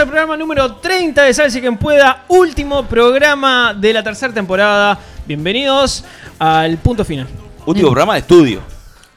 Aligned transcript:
al 0.00 0.06
programa 0.06 0.36
número 0.36 0.76
30 0.76 1.22
de 1.24 1.34
Salsi 1.34 1.60
Quien 1.60 1.76
Pueda. 1.76 2.24
Último 2.28 2.84
programa 2.86 3.74
de 3.74 3.92
la 3.92 4.02
tercera 4.02 4.32
temporada. 4.32 4.98
Bienvenidos 5.26 6.04
al 6.38 6.78
punto 6.78 7.04
final. 7.04 7.26
Último 7.66 7.88
programa 7.88 8.14
de 8.14 8.20
estudio. 8.20 8.60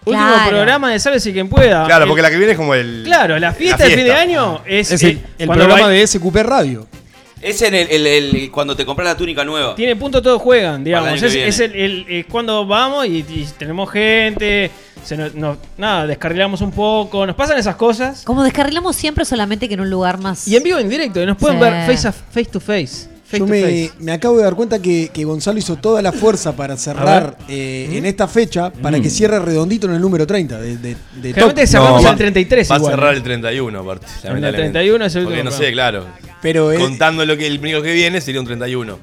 Último 0.05 0.27
Claro. 0.27 0.49
programa 0.49 0.91
de 0.91 0.99
Salsi 0.99 1.31
Quien 1.31 1.47
Pueda. 1.47 1.85
Claro, 1.85 2.03
El- 2.03 2.09
porque 2.09 2.21
la 2.21 2.29
que 2.29 2.37
viene 2.37 2.51
es 2.51 2.57
como 2.57 2.73
el. 2.73 3.03
Claro, 3.05 3.39
la 3.39 3.53
fiesta, 3.53 3.85
de 3.85 3.95
fin 3.95 4.03
de 4.03 4.13
año 4.13 4.61
es, 4.65 4.91
Es 4.91 5.03
el, 5.03 5.21
programa 5.37 5.81
va- 5.83 5.87
de 5.89 6.05
SQP 6.05 6.43
Radio. 6.43 6.85
Es 7.41 7.61
en 7.61 7.75
el, 7.75 7.87
el- 7.89 8.07
el- 8.07 8.51
cuando 8.51 8.75
te 8.75 8.85
compras 8.85 9.05
la 9.07 9.15
túnica 9.17 9.43
nueva. 9.45 9.75
Tiene 9.75 9.95
punto 9.95 10.21
todos 10.21 10.41
juegan, 10.41 10.83
digamos. 10.83 11.21
Es, 11.21 11.33
es 11.33 11.59
el, 11.61 11.75
el- 11.75 12.05
es 12.09 12.25
cuando 12.25 12.65
vamos 12.65 13.05
y, 13.05 13.19
y 13.19 13.47
tenemos 13.57 13.89
gente. 13.89 14.69
Se 15.03 15.17
nos, 15.17 15.33
nos- 15.35 15.57
nada, 15.77 16.07
descarrilamos 16.07 16.61
un 16.61 16.71
poco. 16.71 17.25
Nos 17.25 17.35
pasan 17.35 17.57
esas 17.57 17.75
cosas. 17.75 18.23
Como 18.23 18.43
descarrilamos 18.43 18.95
siempre, 18.95 19.25
solamente 19.25 19.67
que 19.67 19.73
en 19.73 19.81
un 19.81 19.89
lugar 19.89 20.19
más. 20.19 20.47
Y 20.47 20.55
en 20.55 20.63
vivo, 20.63 20.77
en 20.79 20.89
directo. 20.89 21.21
Y 21.21 21.25
nos 21.25 21.37
pueden 21.37 21.57
Sí. 21.57 21.63
ver 21.63 21.85
face, 21.87 22.07
a- 22.07 22.11
face 22.11 22.45
to 22.45 22.59
face. 22.59 23.13
Face 23.25 23.39
Yo 23.39 23.45
to 23.45 23.51
me, 23.51 23.61
face. 23.61 23.91
me 23.99 24.11
acabo 24.11 24.37
de 24.37 24.43
dar 24.43 24.53
cuenta 24.53 24.79
que, 24.79 25.09
que 25.11 25.23
Gonzalo 25.25 25.57
hizo 25.57 25.75
toda 25.77 26.03
la 26.03 26.11
fuerza 26.11 26.55
para 26.55 26.77
cerrar 26.77 27.35
eh, 27.49 27.89
en 27.91 28.05
esta 28.05 28.27
fecha 28.27 28.71
para 28.71 28.99
que 28.99 29.09
cierre 29.09 29.39
redondito 29.39 29.87
en 29.87 29.93
el 29.95 30.01
número 30.01 30.27
30 30.27 30.59
de, 30.59 30.77
de, 30.77 30.89
de 30.89 30.95
Generalmente 31.29 31.61
top. 31.63 31.69
cerramos 31.71 32.05
va- 32.05 32.09
el 32.11 32.15
33 32.17 32.69
Va 32.71 32.75
a 32.75 32.77
igual. 32.77 32.93
cerrar 32.93 33.11
¿no? 33.11 33.17
el 33.17 33.23
31, 33.23 33.79
aparte. 33.79 34.05
el 34.05 34.11
lamentablemente. 34.29 34.57
31 34.71 35.05
es 35.05 35.15
el 35.15 35.23
Porque 35.23 35.39
último 35.39 35.49
no 35.51 35.57
sé, 35.65 35.71
claro. 35.71 36.05
Pero, 36.43 36.71
es- 36.71 36.79
Contando 36.79 37.25
lo 37.25 37.35
que 37.35 37.47
el 37.47 37.59
primero 37.59 37.81
que 37.81 37.91
viene 37.93 38.21
sería 38.21 38.39
un 38.39 38.45
31. 38.45 38.99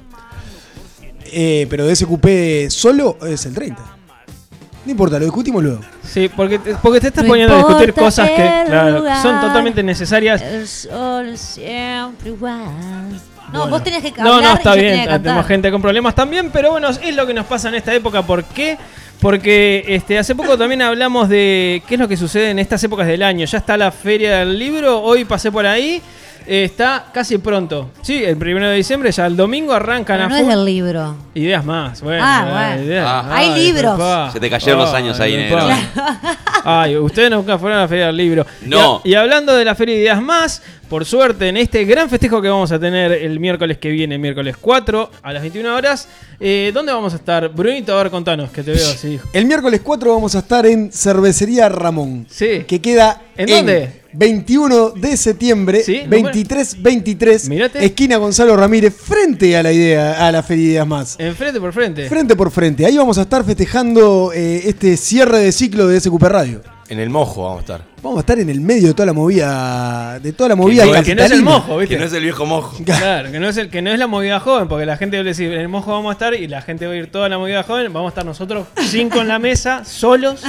eh, 1.33 1.67
pero 1.69 1.85
de 1.85 1.95
SQP 1.95 2.69
solo 2.69 3.17
es 3.27 3.45
el 3.45 3.53
30. 3.53 3.81
No 4.85 4.91
importa, 4.91 5.19
lo 5.19 5.25
discutimos 5.25 5.61
luego. 5.63 5.81
Sí, 6.03 6.29
porque 6.35 6.57
te, 6.57 6.73
porque 6.75 6.99
te 6.99 7.07
estás 7.09 7.23
No 7.23 7.29
poniendo 7.29 7.53
a 7.53 7.57
discutir 7.59 7.93
cosas 7.93 8.29
que 8.31 8.63
claro, 8.65 8.97
lugar. 8.99 9.21
son 9.21 9.39
totalmente 9.39 9.83
necesarias. 9.83 10.41
El 10.41 10.67
sol 10.67 11.37
siempre 11.37 12.29
igual. 12.29 12.65
No, 13.53 13.59
Bueno. 13.59 13.67
vos 13.71 13.83
tenías 13.83 14.01
que 14.01 14.11
No, 14.21 14.33
hablar 14.35 14.51
no, 14.51 14.57
está 14.57 14.73
bien. 14.75 14.97
cantar. 14.99 15.21
Tenemos 15.21 15.45
gente 15.45 15.71
con 15.71 15.81
problemas 15.81 16.15
también, 16.15 16.49
pero 16.51 16.71
bueno, 16.71 16.89
es 16.89 17.15
lo 17.15 17.27
que 17.27 17.33
nos 17.33 17.45
pasa 17.45 17.69
en 17.69 17.75
esta 17.75 17.93
época. 17.93 18.23
¿Por 18.23 18.43
qué? 18.45 18.77
Porque 19.19 19.83
este, 19.87 20.17
hace 20.17 20.33
poco 20.33 20.57
también 20.57 20.81
hablamos 20.81 21.29
de 21.29 21.83
qué 21.87 21.93
es 21.95 21.99
lo 21.99 22.07
que 22.07 22.17
sucede 22.17 22.49
en 22.49 22.57
estas 22.59 22.83
épocas 22.83 23.05
del 23.05 23.21
año. 23.21 23.45
Ya 23.45 23.59
está 23.59 23.77
la 23.77 23.91
feria 23.91 24.39
del 24.39 24.57
libro, 24.57 24.99
hoy 25.01 25.25
pasé 25.25 25.51
por 25.51 25.65
ahí. 25.67 26.01
Está 26.45 27.07
casi 27.13 27.37
pronto. 27.37 27.91
Sí, 28.01 28.23
el 28.23 28.37
primero 28.37 28.67
de 28.69 28.75
diciembre, 28.75 29.11
ya 29.11 29.25
el 29.27 29.35
domingo 29.35 29.73
arrancan 29.73 30.17
Pero 30.17 30.25
a 30.25 30.29
no 30.29 30.35
es 30.37 30.47
del 30.47 30.65
libro. 30.65 31.15
Ideas 31.33 31.63
más, 31.65 32.01
bueno. 32.01 32.23
Ah, 32.25 32.47
bueno. 32.75 32.83
ideas. 32.87 33.05
Ah. 33.07 33.29
Hay 33.31 33.49
Ay, 33.51 33.65
libros. 33.65 33.91
papá. 33.97 34.29
Se 34.33 34.39
te 34.39 34.49
cayeron 34.49 34.79
los 34.81 34.93
años 34.93 35.19
ahí, 35.19 35.33
Ay, 35.35 35.41
negro. 35.43 35.57
papá. 35.59 36.37
Ay, 36.63 36.97
ustedes 36.97 37.31
nunca 37.31 37.57
fueron 37.57 37.79
a 37.79 37.81
la 37.83 37.87
Feria 37.87 38.07
del 38.07 38.17
Libro. 38.17 38.45
No. 38.65 39.01
Y, 39.03 39.09
a- 39.09 39.11
y 39.11 39.15
hablando 39.15 39.55
de 39.55 39.65
la 39.65 39.73
Feria 39.75 39.95
de 39.95 40.01
Ideas 40.01 40.21
Más, 40.21 40.61
por 40.89 41.05
suerte, 41.05 41.47
en 41.47 41.57
este 41.57 41.85
gran 41.85 42.09
festejo 42.09 42.41
que 42.41 42.49
vamos 42.49 42.71
a 42.71 42.79
tener 42.79 43.11
el 43.13 43.39
miércoles 43.39 43.77
que 43.77 43.89
viene, 43.89 44.17
miércoles 44.17 44.57
4 44.59 45.09
a 45.23 45.33
las 45.33 45.41
21 45.41 45.73
horas, 45.75 46.07
eh, 46.39 46.69
¿dónde 46.73 46.91
vamos 46.91 47.13
a 47.13 47.15
estar? 47.15 47.47
Brunito, 47.49 47.97
a 47.97 48.03
ver, 48.03 48.11
contanos, 48.11 48.51
que 48.51 48.61
te 48.61 48.71
veo 48.71 48.89
así. 48.91 49.19
El 49.33 49.45
miércoles 49.45 49.79
4 49.83 50.13
vamos 50.13 50.35
a 50.35 50.39
estar 50.39 50.65
en 50.65 50.91
Cervecería 50.91 51.69
Ramón. 51.69 52.27
Sí. 52.29 52.65
Que 52.67 52.81
queda 52.81 53.21
¿En 53.37 53.47
dónde? 53.49 54.00
21 54.13 54.91
de 54.91 55.17
septiembre, 55.17 55.83
Sí, 55.83 56.01
23-23, 56.07 57.49
Mírate. 57.49 57.85
esquina 57.85 58.17
Gonzalo 58.17 58.55
Ramírez, 58.57 58.93
frente 58.95 59.55
a 59.57 59.63
la 59.63 59.71
idea, 59.71 60.27
a 60.27 60.31
la 60.31 60.43
Feria 60.43 60.65
Ideas 60.71 60.87
Más. 60.87 61.15
Enfrente 61.19 61.59
por 61.59 61.73
frente. 61.73 62.07
Frente 62.09 62.35
por 62.35 62.51
frente. 62.51 62.85
Ahí 62.85 62.97
vamos 62.97 63.17
a 63.17 63.23
estar 63.23 63.43
festejando 63.43 64.31
eh, 64.33 64.63
este 64.65 64.97
cierre 64.97 65.39
de 65.39 65.51
ciclo 65.51 65.87
de 65.87 65.99
SQP 65.99 66.23
Radio. 66.23 66.61
En 66.89 66.99
el 66.99 67.09
mojo 67.09 67.43
vamos 67.43 67.57
a 67.59 67.61
estar. 67.61 67.90
Vamos 68.03 68.17
a 68.17 68.21
estar 68.21 68.39
en 68.39 68.49
el 68.49 68.61
medio 68.61 68.87
de 68.87 68.93
toda 68.95 69.05
la 69.05 69.13
movida, 69.13 70.19
de 70.19 70.33
toda 70.33 70.49
la 70.49 70.55
movida 70.55 70.85
no, 70.85 71.03
que 71.03 71.13
no 71.13 71.23
es 71.23 71.31
el 71.31 71.43
mojo, 71.43 71.77
¿viste? 71.77 71.95
Que 71.95 71.99
no 71.99 72.07
es 72.07 72.13
el 72.13 72.23
viejo 72.23 72.45
mojo. 72.47 72.75
Claro, 72.85 73.31
que 73.31 73.39
no, 73.39 73.47
es 73.47 73.57
el, 73.57 73.69
que 73.69 73.81
no 73.81 73.91
es 73.91 73.99
la 73.99 74.07
movida 74.07 74.39
joven, 74.39 74.67
porque 74.67 74.85
la 74.87 74.97
gente 74.97 75.17
va 75.17 75.21
a 75.21 75.23
decir, 75.23 75.51
en 75.53 75.61
el 75.61 75.67
mojo 75.69 75.91
vamos 75.91 76.09
a 76.09 76.13
estar 76.13 76.33
y 76.33 76.47
la 76.47 76.61
gente 76.63 76.87
va 76.87 76.93
a 76.93 76.95
ir 76.95 77.11
toda 77.11 77.29
la 77.29 77.37
movida 77.37 77.61
joven, 77.63 77.93
vamos 77.93 78.09
a 78.09 78.11
estar 78.11 78.25
nosotros 78.25 78.67
cinco 78.89 79.21
en 79.21 79.27
la 79.27 79.37
mesa, 79.39 79.85
solos. 79.85 80.41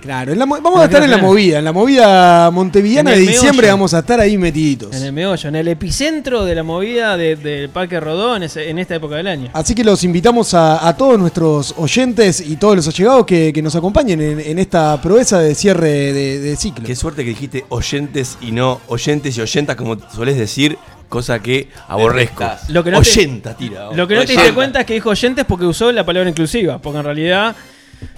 Claro, 0.00 0.32
en 0.32 0.38
la 0.38 0.46
mo- 0.46 0.58
vamos 0.62 0.80
a 0.80 0.84
estar 0.84 1.02
en 1.02 1.10
la 1.10 1.18
movida, 1.18 1.58
en 1.58 1.64
la 1.64 1.72
movida 1.72 2.50
montevidiana 2.50 3.12
En 3.12 3.16
de 3.20 3.26
diciembre 3.32 3.62
meollo. 3.66 3.72
vamos 3.74 3.94
a 3.94 3.98
estar 3.98 4.20
ahí 4.20 4.38
metiditos. 4.38 4.94
En 4.96 5.02
el 5.02 5.12
meollo, 5.12 5.48
en 5.48 5.56
el 5.56 5.68
epicentro 5.68 6.44
de 6.44 6.54
la 6.54 6.62
movida 6.62 7.16
de- 7.16 7.36
del 7.36 7.68
Parque 7.68 8.00
Rodó 8.00 8.36
en, 8.36 8.44
ese- 8.44 8.70
en 8.70 8.78
esta 8.78 8.94
época 8.94 9.16
del 9.16 9.26
año. 9.26 9.50
Así 9.52 9.74
que 9.74 9.84
los 9.84 10.04
invitamos 10.04 10.54
a, 10.54 10.86
a 10.88 10.96
todos 10.96 11.18
nuestros 11.18 11.74
oyentes 11.76 12.40
y 12.40 12.56
todos 12.56 12.76
los 12.76 12.88
allegados 12.88 13.26
que, 13.26 13.52
que 13.52 13.60
nos 13.62 13.74
acompañen 13.76 14.20
en, 14.20 14.40
en 14.40 14.58
esta 14.58 15.00
proeza 15.02 15.38
de 15.40 15.54
cierre 15.54 16.12
de, 16.12 16.38
de 16.40 16.56
ciclo. 16.56 16.77
Qué 16.84 16.96
suerte 16.96 17.24
que 17.24 17.30
dijiste 17.30 17.64
oyentes 17.68 18.38
y 18.40 18.52
no 18.52 18.80
oyentes 18.88 19.36
y 19.36 19.40
oyentas, 19.40 19.76
como 19.76 19.98
solés 20.10 20.36
decir, 20.36 20.78
cosa 21.08 21.40
que 21.40 21.68
aborrezco. 21.88 22.44
Lo 22.68 22.84
que 22.84 22.90
no 22.90 23.00
te- 23.02 23.08
Oyenta, 23.10 23.56
tira. 23.56 23.92
Lo 23.92 24.06
que 24.08 24.14
no 24.14 24.24
te 24.24 24.32
diste 24.32 24.52
cuenta 24.54 24.80
es 24.80 24.86
que 24.86 24.94
dijo 24.94 25.10
oyentes 25.10 25.44
porque 25.46 25.64
usó 25.66 25.90
la 25.92 26.04
palabra 26.04 26.28
inclusiva, 26.28 26.78
porque 26.78 26.98
en 26.98 27.04
realidad 27.04 27.56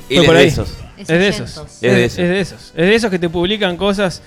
Él 0.09 0.19
es 0.21 0.25
por 0.25 0.35
de 0.35 0.41
ahí. 0.41 0.49
esos. 0.49 0.69
Es 0.97 1.01
Es 1.01 1.07
de 1.09 1.15
oyentos. 1.29 1.51
esos. 1.51 1.73
Es 1.75 1.81
de 1.81 2.05
Es, 2.05 2.13
esos. 2.13 2.19
es 2.25 2.29
de 2.29 2.41
esos. 2.41 2.61
Es 2.77 2.87
de 2.87 2.95
esos 2.95 3.11
que 3.11 3.19
te 3.19 3.29
publican 3.29 3.77
cosas 3.77 4.23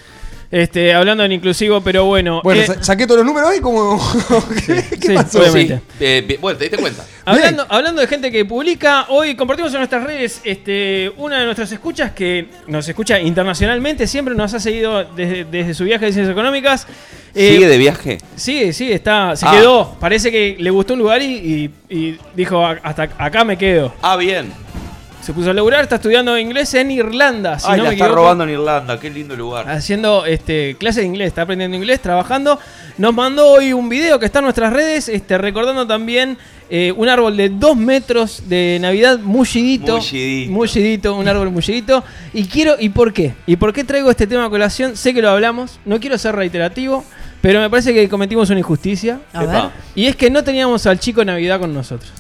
este, 0.54 0.94
hablando 0.94 1.24
en 1.24 1.32
inclusivo, 1.32 1.82
pero 1.82 2.06
bueno. 2.06 2.42
Bueno, 2.44 2.62
eh, 2.62 2.66
sa- 2.68 2.84
saqué 2.84 3.08
todos 3.08 3.18
los 3.20 3.26
números 3.26 3.50
ahí 3.50 3.60
como... 3.60 4.00
¿Qué, 5.02 5.14
pasó? 5.16 5.40
obviamente. 5.40 5.78
Sí. 5.78 5.96
Eh, 6.00 6.38
bueno, 6.40 6.58
te 6.60 6.66
diste 6.66 6.78
cuenta. 6.78 7.04
Hablando, 7.26 7.66
hablando 7.70 8.02
de 8.02 8.08
gente 8.08 8.32
que 8.32 8.46
publica, 8.46 9.06
hoy 9.10 9.36
compartimos 9.36 9.74
en 9.74 9.80
nuestras 9.80 10.04
redes 10.04 10.42
este, 10.44 11.12
una 11.18 11.40
de 11.40 11.46
nuestras 11.46 11.72
escuchas 11.72 12.12
que 12.12 12.50
nos 12.68 12.88
escucha 12.88 13.20
internacionalmente, 13.20 14.06
siempre 14.06 14.36
nos 14.36 14.54
ha 14.54 14.60
seguido 14.60 15.04
desde, 15.16 15.46
desde 15.46 15.74
su 15.74 15.86
viaje 15.86 16.06
de 16.06 16.14
ciencias 16.14 16.32
económicas. 16.34 16.86
Eh, 17.34 17.54
¿Sigue 17.54 17.68
de 17.68 17.78
viaje? 17.80 18.18
Sí, 18.36 18.74
sí, 18.74 18.92
está, 18.92 19.36
se 19.36 19.48
Ah. 19.48 19.52
quedó. 19.58 19.96
Parece 20.00 20.32
que 20.32 20.56
le 20.60 20.70
gustó 20.70 20.94
un 20.94 21.00
lugar 21.00 21.22
y, 21.24 21.72
y- 21.90 21.96
y 21.98 22.20
dijo, 22.36 22.64
"A- 22.64 22.80
hasta 22.84 23.10
acá 23.18 23.44
me 23.44 23.58
quedo. 23.58 23.92
Ah, 24.04 24.18
bien. 24.18 24.54
Se 25.24 25.32
puso 25.32 25.52
a 25.52 25.54
laburar, 25.54 25.84
está 25.84 25.96
estudiando 25.96 26.38
inglés 26.38 26.74
en 26.74 26.92
Irlanda. 26.92 27.58
Si 27.58 27.66
Ay, 27.70 27.78
no 27.78 27.84
la 27.84 27.90
me 27.92 27.96
está 27.96 28.06
equivoco. 28.06 28.22
robando 28.24 28.44
en 28.44 28.50
Irlanda. 28.50 29.00
Qué 29.00 29.10
lindo 29.10 29.38
lugar. 29.38 29.70
Haciendo 29.70 30.26
este, 30.26 30.76
clases 30.78 30.98
de 30.98 31.06
inglés, 31.06 31.30
está 31.30 31.44
aprendiendo 31.44 31.78
inglés, 31.78 32.02
trabajando. 32.02 32.60
Nos 32.98 33.14
mandó 33.14 33.48
hoy 33.48 33.72
un 33.72 33.88
video 33.88 34.20
que 34.20 34.26
está 34.26 34.40
en 34.40 34.44
nuestras 34.44 34.74
redes, 34.74 35.08
este, 35.08 35.38
recordando 35.38 35.88
también 35.88 36.38
eh, 36.70 36.92
un 36.98 37.08
árbol 37.08 37.38
de 37.38 37.48
dos 37.48 37.78
metros 37.78 38.50
de 38.50 38.80
Navidad 38.82 39.18
mullidito. 39.20 39.96
Mullidito. 39.96 40.52
Mullidito, 40.52 41.16
un 41.16 41.28
árbol 41.30 41.52
mullidito. 41.52 42.04
Y 42.34 42.46
quiero, 42.48 42.76
¿y 42.78 42.90
por 42.90 43.14
qué? 43.14 43.34
¿Y 43.48 43.56
por 43.56 43.72
qué 43.72 43.86
traigo 43.86 44.12
este 44.12 44.28
tema 44.28 44.44
a 44.44 44.50
colación? 44.50 44.98
Sé 44.98 45.14
que 45.14 45.22
lo 45.22 45.30
hablamos, 45.30 45.80
no 45.86 46.02
quiero 46.02 46.18
ser 46.18 46.36
reiterativo, 46.36 47.06
pero 47.42 47.62
me 47.62 47.70
parece 47.70 47.94
que 47.94 48.10
cometimos 48.10 48.50
una 48.50 48.60
injusticia. 48.60 49.22
A 49.32 49.46
ver. 49.46 49.64
Y 49.96 50.06
es 50.06 50.18
que 50.18 50.30
no 50.30 50.44
teníamos 50.44 50.86
al 50.86 51.00
chico 51.00 51.24
Navidad 51.24 51.62
con 51.62 51.74
nosotros. 51.74 52.12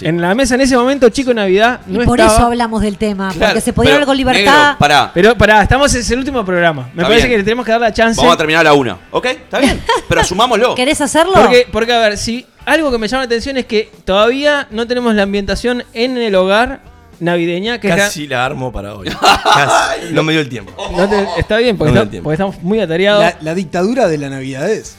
En 0.00 0.20
la 0.20 0.34
mesa 0.34 0.54
en 0.56 0.60
ese 0.60 0.76
momento, 0.76 1.08
chico 1.08 1.32
Navidad 1.32 1.80
no 1.86 2.02
y 2.02 2.04
por 2.04 2.20
estaba. 2.20 2.36
eso 2.38 2.46
hablamos 2.46 2.82
del 2.82 2.98
tema. 2.98 3.30
Claro, 3.32 3.52
porque 3.52 3.60
se 3.62 3.72
podía 3.72 3.92
hablar 3.94 4.06
con 4.06 4.16
libertad. 4.16 4.42
negro, 4.64 4.78
pará. 4.78 5.10
Pero 5.14 5.36
pará, 5.38 5.62
estamos 5.62 5.94
en 5.94 6.12
el 6.12 6.18
último 6.18 6.44
programa. 6.44 6.82
Me 6.82 6.88
Está 7.02 7.02
parece 7.04 7.16
bien. 7.26 7.30
que 7.30 7.38
le 7.38 7.44
tenemos 7.44 7.64
que 7.64 7.72
dar 7.72 7.80
la 7.80 7.92
chance. 7.92 8.20
Vamos 8.20 8.34
a 8.34 8.36
terminar 8.36 8.60
a 8.60 8.64
la 8.64 8.74
una. 8.74 8.98
¿Ok? 9.10 9.24
¿Está 9.26 9.58
bien? 9.58 9.80
Pero 10.08 10.20
asumámoslo. 10.20 10.74
¿Querés 10.74 11.00
hacerlo? 11.00 11.32
Porque, 11.34 11.66
porque, 11.72 11.92
a 11.94 11.98
ver, 12.00 12.18
si 12.18 12.44
algo 12.66 12.90
que 12.90 12.98
me 12.98 13.08
llama 13.08 13.22
la 13.22 13.26
atención 13.26 13.56
es 13.56 13.64
que 13.66 13.90
todavía 14.04 14.66
no 14.70 14.86
tenemos 14.86 15.14
la 15.14 15.22
ambientación 15.22 15.82
en 15.94 16.18
el 16.18 16.34
hogar 16.34 16.80
navideña. 17.18 17.78
Que 17.80 17.88
es 17.88 17.96
Casi 17.96 18.26
la 18.26 18.44
armo 18.44 18.70
para 18.72 18.94
hoy. 18.94 19.08
Casi. 19.08 20.06
No 20.12 20.22
me 20.22 20.32
dio 20.32 20.42
el 20.42 20.48
tiempo. 20.50 20.72
la- 20.92 20.96
no 20.98 21.08
te- 21.08 21.40
está 21.40 21.56
bien, 21.56 21.76
porque, 21.78 21.92
No 21.94 22.02
está- 22.02 22.32
estamos 22.32 22.62
muy 22.62 22.80
atareados. 22.80 23.24
La 23.40 23.54
dictadura 23.54 24.08
de 24.08 24.18
la 24.18 24.28
Navidad 24.28 24.70
es. 24.70 24.96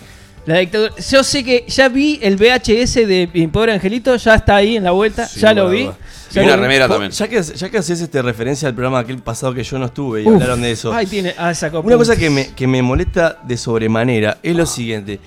Dictadura. 0.56 0.94
Yo 1.10 1.24
sé 1.24 1.44
que 1.44 1.66
ya 1.68 1.90
vi 1.90 2.20
el 2.22 2.38
VHS 2.38 2.94
de 3.08 3.30
Mi 3.34 3.48
Pobre 3.48 3.74
Angelito, 3.74 4.16
ya 4.16 4.36
está 4.36 4.56
ahí 4.56 4.78
en 4.78 4.84
la 4.84 4.92
vuelta, 4.92 5.28
Sí, 5.28 5.40
ya 5.42 5.54
lo 5.54 5.70
vi. 5.70 5.86
la 5.86 6.42
Y 6.42 6.46
una 6.46 6.56
remera 6.56 6.88
también. 6.88 7.12
Ya 7.12 7.28
que, 7.28 7.42
ya 7.42 7.70
que 7.70 7.78
haces 7.78 8.02
este 8.02 8.22
referencia 8.22 8.68
al 8.68 8.74
programa 8.74 9.00
aquel 9.00 9.20
pasado 9.20 9.54
que 9.54 9.64
yo 9.64 9.78
no 9.78 9.86
estuve 9.86 10.24
y 10.24 10.26
Uf. 10.28 10.34
hablaron 10.36 10.62
de 10.62 10.72
eso. 10.72 10.94
Ahí 10.94 11.06
tiene, 11.06 11.34
ah, 11.38 11.54
sacó 11.54 11.82
Una 11.82 11.98
cosa 11.98 12.16
que 12.16 12.30
me, 12.30 12.54
que 12.54 12.68
me 12.68 12.82
molesta 12.82 13.40
de 13.44 13.58
sobremanera 13.58 14.38
es 14.42 14.56
lo 14.56 14.66
siguiente. 14.66 15.20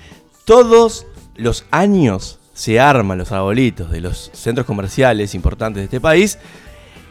Todos 0.45 1.05
los 1.35 1.65
años 1.71 2.39
se 2.53 2.79
arman 2.79 3.17
los 3.17 3.31
arbolitos 3.31 3.89
de 3.91 4.01
los 4.01 4.29
centros 4.33 4.65
comerciales 4.67 5.33
importantes 5.35 5.81
de 5.81 5.85
este 5.85 6.01
país 6.01 6.37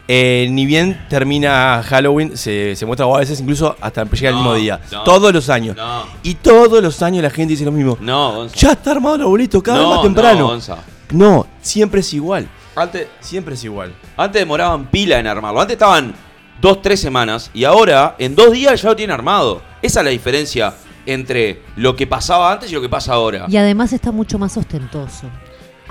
eh, 0.09 0.49
ni 0.51 0.67
bien 0.67 1.07
termina 1.09 1.83
Halloween, 1.87 2.37
se, 2.37 2.75
se 2.77 2.85
muestra 2.87 3.07
o 3.07 3.15
a 3.17 3.21
veces 3.21 3.41
incluso 3.41 3.77
hasta 3.81 4.05
llega 4.05 4.29
el 4.31 4.35
No, 4.35 4.41
mismo 4.43 4.55
día. 4.55 4.81
no, 4.91 5.03
todos 5.05 5.33
los 5.33 5.49
años. 5.49 5.77
no. 5.77 6.05
Y 6.23 6.35
todos 6.35 6.83
los 6.83 7.01
años 7.03 7.23
la 7.23 7.31
gente 7.31 7.53
dice 7.53 7.65
lo 7.65 7.73
mismo. 7.73 7.97
No, 8.01 8.33
Gonza. 8.35 8.57
Ya 8.57 8.73
está 8.73 8.91
armado 8.93 9.15
el 9.17 9.21
arbolito, 9.23 9.63
cada 9.63 9.79
vez 9.79 9.89
más 9.89 10.03
temprano. 10.03 10.39
no, 10.41 10.47
Gonza. 10.49 10.79
No, 11.11 11.47
siempre 11.61 12.01
es 12.01 12.13
igual. 12.15 12.49
Antes, 12.77 13.09
Siempre 13.21 13.55
es 13.55 13.65
igual. 13.65 13.93
antes 14.17 14.41
demoraban 14.41 14.87
pila 14.87 15.19
en 15.19 15.27
armarlo. 15.27 15.61
Antes 15.61 15.75
estaban 15.75 16.15
dos, 16.61 16.81
tres 16.81 17.01
semanas. 17.01 17.51
Y 17.53 17.65
ahora, 17.65 18.15
en 18.19 18.35
dos 18.37 18.53
días, 18.53 18.81
ya 18.81 18.89
lo 18.91 18.97
tienen 18.97 19.13
armado. 19.15 19.61
Esa 19.83 20.01
es 20.01 20.05
la 20.05 20.11
diferencia 20.11 20.75
entre 21.05 21.63
lo 21.77 21.97
que 21.97 22.07
pasaba 22.07 22.53
antes 22.53 22.71
y 22.71 22.75
lo 22.75 22.81
que 22.81 22.89
pasa 22.89 23.15
ahora. 23.15 23.47
Y 23.49 23.57
además 23.57 23.93
está 23.93 24.13
mucho 24.13 24.39
más 24.39 24.57
ostentoso. 24.57 25.27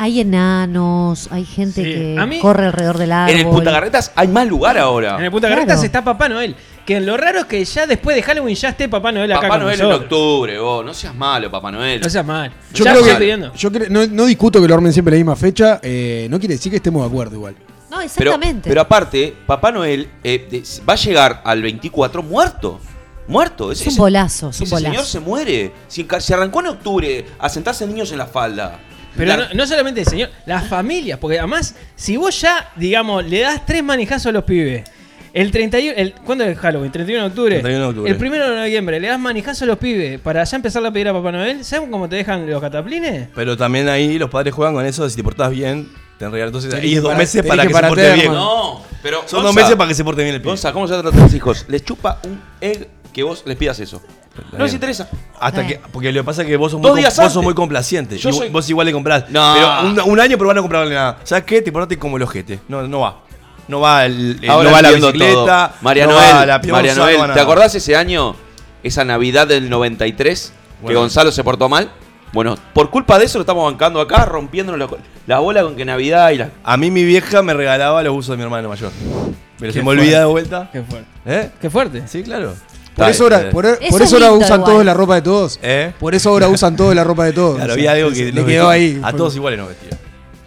Hay 0.01 0.21
enanos, 0.21 1.27
hay 1.29 1.43
gente 1.43 1.83
Sí. 1.83 1.91
que 1.91 2.15
A 2.17 2.25
mí- 2.25 2.39
corre 2.39 2.67
alrededor 2.67 2.97
del 2.97 3.11
árbol. 3.11 3.33
En 3.35 3.39
el 3.41 3.47
Punta 3.53 3.71
Carretas 3.71 4.11
hay 4.15 4.29
más 4.29 4.47
lugar 4.47 4.77
ahora. 4.77 5.17
En 5.17 5.25
el 5.25 5.31
Punta 5.31 5.47
Claro. 5.47 5.61
Carretas 5.61 5.83
está 5.83 6.03
Papá 6.03 6.29
Noel. 6.29 6.55
Que 6.85 7.01
lo 7.01 7.17
raro 7.17 7.39
es 7.39 7.45
que 7.45 7.63
ya 7.65 7.85
después 7.85 8.15
de 8.15 8.23
Halloween 8.23 8.55
ya 8.55 8.69
esté 8.69 8.87
Papá 8.87 9.11
Noel 9.11 9.29
acá 9.31 9.41
Papá 9.41 9.55
con 9.55 9.63
Noel 9.65 9.79
en 9.81 9.91
octubre, 9.91 10.57
vos. 10.57 10.85
No 10.85 10.93
seas 10.93 11.13
malo, 11.13 11.51
Papá 11.51 11.69
Noel. 11.71 11.99
No 11.99 12.09
seas 12.09 12.25
mal. 12.25 12.49
Yo 12.73 12.85
Ya 12.85 12.91
creo 12.91 13.01
estoy 13.03 13.13
que. 13.15 13.19
pidiendo. 13.19 13.53
Yo 13.53 13.71
cre- 13.71 13.89
no, 13.89 14.07
no 14.07 14.25
discuto 14.25 14.61
que 14.61 14.67
lo 14.69 14.73
armen 14.75 14.93
siempre 14.93 15.11
la 15.11 15.17
misma 15.17 15.35
fecha. 15.35 15.79
eh, 15.83 16.27
no 16.29 16.39
quiere 16.39 16.55
decir 16.55 16.69
que 16.71 16.77
estemos 16.77 17.01
de 17.03 17.07
acuerdo 17.09 17.35
igual. 17.35 17.55
No, 17.91 17.99
exactamente. 17.99 18.69
pero 18.69 18.79
aparte, 18.81 19.35
Papá 19.45 19.71
Noel 19.73 20.09
eh, 20.23 20.47
de- 20.49 20.63
va 20.87 20.93
a 20.93 20.95
llegar 20.95 21.41
al 21.43 21.61
24 21.61 22.23
muerto. 22.23 22.79
Muerto. 23.27 23.71
Es 23.71 23.85
un 23.85 23.95
bolazo, 23.97 24.49
es 24.49 24.59
un 24.61 24.63
ese 24.65 24.75
señor 24.77 24.91
bolazo. 24.93 25.05
se 25.11 25.19
muere. 25.19 25.71
Si 25.87 26.07
se 26.19 26.33
arrancó 26.33 26.61
en 26.61 26.67
octubre 26.67 27.25
a 27.37 27.49
sentarse 27.49 27.85
niños 27.85 28.11
en 28.11 28.17
la 28.17 28.25
falda. 28.25 28.79
Pero 29.19 29.37
no, 29.37 29.53
no 29.53 29.67
solamente 29.67 30.01
el 30.01 30.07
señor, 30.07 30.29
las 30.45 30.67
familias, 30.67 31.19
porque 31.19 31.37
además, 31.37 31.75
si 31.95 32.17
vos 32.17 32.39
ya, 32.41 32.71
digamos, 32.75 33.25
le 33.25 33.41
das 33.41 33.65
tres 33.65 33.83
manijazos 33.83 34.27
a 34.27 34.31
los 34.31 34.43
pibes, 34.43 34.83
el 35.33 35.51
31, 35.51 35.93
el, 35.95 36.13
¿cuándo 36.13 36.43
es 36.43 36.57
Halloween? 36.57 36.91
31 36.91 37.23
de 37.23 37.29
octubre. 37.29 37.59
31 37.59 37.79
de 37.79 37.89
octubre. 37.89 38.11
El 38.11 38.17
1 38.17 38.49
de 38.49 38.55
noviembre, 38.61 38.99
le 38.99 39.07
das 39.07 39.19
manijazo 39.19 39.65
a 39.65 39.67
los 39.67 39.77
pibes 39.77 40.19
para 40.19 40.43
ya 40.43 40.55
empezar 40.55 40.83
a 40.85 40.91
pedir 40.91 41.07
a 41.07 41.13
Papá 41.13 41.31
Noel. 41.31 41.63
¿Saben 41.63 41.91
cómo 41.91 42.09
te 42.09 42.15
dejan 42.15 42.49
los 42.49 42.59
cataplines? 42.59 43.27
Pero 43.35 43.55
también 43.55 43.89
ahí 43.89 44.17
los 44.17 44.29
padres 44.29 44.53
juegan 44.53 44.73
con 44.73 44.85
eso 44.85 45.03
de 45.03 45.09
si 45.09 45.15
te 45.15 45.23
portás 45.23 45.51
bien, 45.51 45.87
te 46.17 46.25
regalan. 46.25 46.47
Entonces 46.47 46.73
ahí 46.73 46.95
es 46.95 47.01
dos 47.01 47.15
meses 47.15 47.45
para 47.45 47.61
que 47.61 47.67
que, 47.67 47.73
se 47.73 47.79
para 47.79 47.87
porte 47.89 48.03
termo. 48.03 48.21
bien. 48.21 48.33
No, 48.33 48.81
pero. 49.03 49.17
Son 49.25 49.43
Gonza, 49.43 49.47
dos 49.47 49.55
meses 49.55 49.75
para 49.75 49.87
que 49.87 49.95
se 49.95 50.03
porte 50.03 50.23
bien 50.23 50.35
el 50.35 50.41
pibe. 50.41 50.49
Gonza, 50.49 50.73
¿cómo 50.73 50.87
se 50.87 50.93
trata 50.95 51.09
a 51.09 51.23
tus 51.23 51.33
hijos? 51.33 51.65
Les 51.67 51.83
chupa 51.83 52.19
un 52.23 52.41
egg 52.59 52.87
que 53.13 53.21
vos 53.23 53.43
les 53.45 53.55
pidas 53.55 53.79
eso. 53.79 54.01
No 54.51 54.63
les 54.63 54.73
interesa. 54.73 55.09
Hasta 55.39 55.65
que, 55.65 55.79
porque 55.91 56.11
lo 56.11 56.21
que 56.21 56.25
pasa 56.25 56.41
es 56.41 56.47
que 56.47 56.57
vos 56.57 56.71
sos 56.71 56.81
Dos 56.81 56.91
muy, 56.91 57.01
días 57.01 57.15
vos 57.15 57.25
sos 57.25 57.33
antes. 57.35 57.43
muy 57.43 57.53
complaciente. 57.53 58.17
Yo 58.17 58.29
Y 58.29 58.33
soy- 58.33 58.49
Vos 58.49 58.69
igual 58.69 58.87
le 58.87 58.93
comprás. 58.93 59.29
No. 59.29 59.53
Pero 59.55 60.03
un, 60.05 60.11
un 60.13 60.19
año 60.19 60.37
pero 60.37 60.47
van 60.47 60.57
a 60.57 60.61
comprarle 60.61 60.95
nada. 60.95 61.17
¿Sabes 61.23 61.43
qué? 61.45 61.61
Te 61.61 61.71
portaste 61.71 61.97
como 61.97 62.17
el 62.17 62.23
ojete. 62.23 62.59
No, 62.67 62.87
no 62.87 62.99
va. 63.01 63.19
No 63.67 63.79
va, 63.81 64.05
el, 64.05 64.39
el- 64.41 64.49
Ahora 64.49 64.69
no 64.69 64.75
va 64.75 64.81
la 64.81 64.87
entiendo 64.89 65.11
bicicleta. 65.11 65.33
todo. 65.69 65.77
María 65.81 66.05
no 66.07 66.13
Noel, 66.13 66.35
va 66.35 66.45
la 66.45 66.61
pioza, 66.61 66.75
María 66.77 66.95
no 66.95 67.01
va 67.01 67.11
Noel, 67.11 67.33
¿te 67.33 67.39
acordás 67.39 67.75
ese 67.75 67.95
año? 67.95 68.35
Esa 68.81 69.03
Navidad 69.05 69.45
del 69.47 69.69
93, 69.69 70.53
que 70.79 70.83
Bueno. 70.83 70.99
Gonzalo 71.01 71.31
se 71.31 71.43
portó 71.43 71.69
mal. 71.69 71.91
Bueno, 72.31 72.55
por 72.73 72.89
culpa 72.91 73.17
de 73.19 73.25
eso 73.25 73.37
lo 73.39 73.41
estamos 73.41 73.69
bancando 73.71 73.99
acá, 74.01 74.23
rompiéndonos 74.25 74.79
la, 74.79 74.97
la 75.27 75.39
bola 75.39 75.63
con 75.63 75.75
que 75.75 75.83
Navidad 75.85 76.29
y 76.31 76.37
la. 76.37 76.49
A 76.63 76.77
mí 76.77 76.89
mi 76.91 77.03
vieja 77.03 77.41
me 77.41 77.53
regalaba 77.53 78.01
los 78.03 78.15
usos 78.15 78.31
de 78.33 78.37
mi 78.37 78.43
hermano 78.43 78.69
mayor. 78.69 78.91
Pero 79.59 79.73
Qué 79.73 79.79
se 79.79 79.83
me 79.83 79.89
olvida 79.89 80.03
fuerte. 80.03 80.19
de 80.19 80.25
vuelta. 80.25 80.69
Qué 80.71 80.81
fuerte. 80.83 81.07
¿Eh? 81.25 81.49
Qué 81.59 81.69
fuerte. 81.69 82.03
Sí, 82.07 82.23
claro. 82.23 82.53
Por 82.95 83.09
eso 83.09 83.23
ahora, 83.23 83.49
por, 83.49 83.65
Eso 83.65 83.77
por 83.89 84.01
es 84.01 84.07
eso 84.07 84.15
ahora 84.17 84.31
usan 84.33 84.59
igual. 84.59 84.71
todos 84.71 84.85
la 84.85 84.93
ropa 84.93 85.15
de 85.15 85.21
todos. 85.21 85.59
¿Eh? 85.63 85.93
Por 85.99 86.15
eso 86.15 86.29
ahora 86.29 86.47
usan 86.49 86.75
todos 86.75 86.93
la 86.95 87.03
ropa 87.03 87.25
de 87.25 87.33
todos. 87.33 87.55
Claro, 87.57 87.73
O 87.73 87.75
sea, 87.75 87.91
había 87.91 88.03
algo 88.05 88.13
que 88.15 88.31
le 88.31 88.45
quedó 88.45 88.69
ahí. 88.69 88.99
A 89.03 89.13
todos 89.13 89.35
iguales 89.35 89.57
nos 89.59 89.69
vestían. 89.69 89.97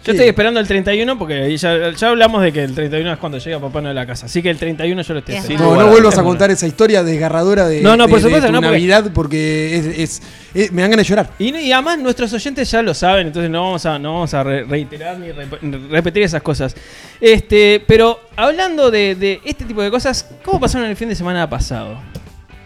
Yo 0.05 0.11
Sí. 0.11 0.17
estoy 0.17 0.27
esperando 0.27 0.59
el 0.59 0.67
31 0.67 1.17
porque 1.17 1.33
ahí 1.43 1.55
ya, 1.55 1.91
ya 1.91 2.09
hablamos 2.09 2.43
de 2.43 2.51
que 2.51 2.61
el 2.61 2.75
31 2.75 3.13
es 3.13 3.17
cuando 3.19 3.37
llega 3.37 3.57
Papá 3.61 3.79
Noel 3.79 3.97
a 3.97 4.01
la 4.01 4.05
casa. 4.05 4.25
Así 4.25 4.41
que 4.43 4.49
el 4.49 4.57
31 4.57 5.01
yo 5.01 5.13
lo 5.13 5.19
estoy 5.19 5.35
Es 5.35 5.43
esperando. 5.45 5.75
No, 5.75 5.81
no 5.81 5.87
vuelvas 5.87 6.17
a 6.17 6.23
contar 6.23 6.51
esa 6.51 6.67
historia 6.67 7.03
desgarradora 7.05 7.67
de, 7.69 7.79
No, 7.81 7.95
no, 7.95 8.03
de- 8.03 8.09
por 8.09 8.19
de 8.19 8.23
supuesto, 8.25 8.47
tu 8.47 8.51
no, 8.51 8.59
porque- 8.59 8.71
Navidad 8.71 9.11
porque 9.13 9.77
es, 9.77 9.85
es- 9.97 10.21
es- 10.53 10.71
me 10.73 10.81
dan 10.81 10.91
ganas 10.91 11.05
de 11.05 11.09
llorar. 11.09 11.29
Y, 11.39 11.55
y 11.55 11.71
además 11.71 11.99
nuestros 11.99 12.33
oyentes 12.33 12.69
ya 12.69 12.81
lo 12.81 12.93
saben, 12.93 13.27
entonces 13.27 13.49
no 13.49 13.63
vamos 13.63 13.85
a, 13.85 13.97
no 13.97 14.13
vamos 14.15 14.33
a 14.33 14.43
re- 14.43 14.65
reiterar 14.65 15.17
ni 15.19 15.27
rep- 15.29 15.89
repetir 15.89 16.23
esas 16.23 16.41
cosas. 16.41 16.75
Este, 17.21 17.81
pero 17.87 18.19
hablando 18.35 18.91
de, 18.91 19.15
de 19.15 19.39
este 19.45 19.63
tipo 19.63 19.81
de 19.81 19.89
cosas, 19.89 20.27
¿cómo 20.43 20.59
pasaron 20.59 20.89
el 20.89 20.97
fin 20.97 21.07
de 21.07 21.15
semana 21.15 21.49
pasado? 21.49 21.97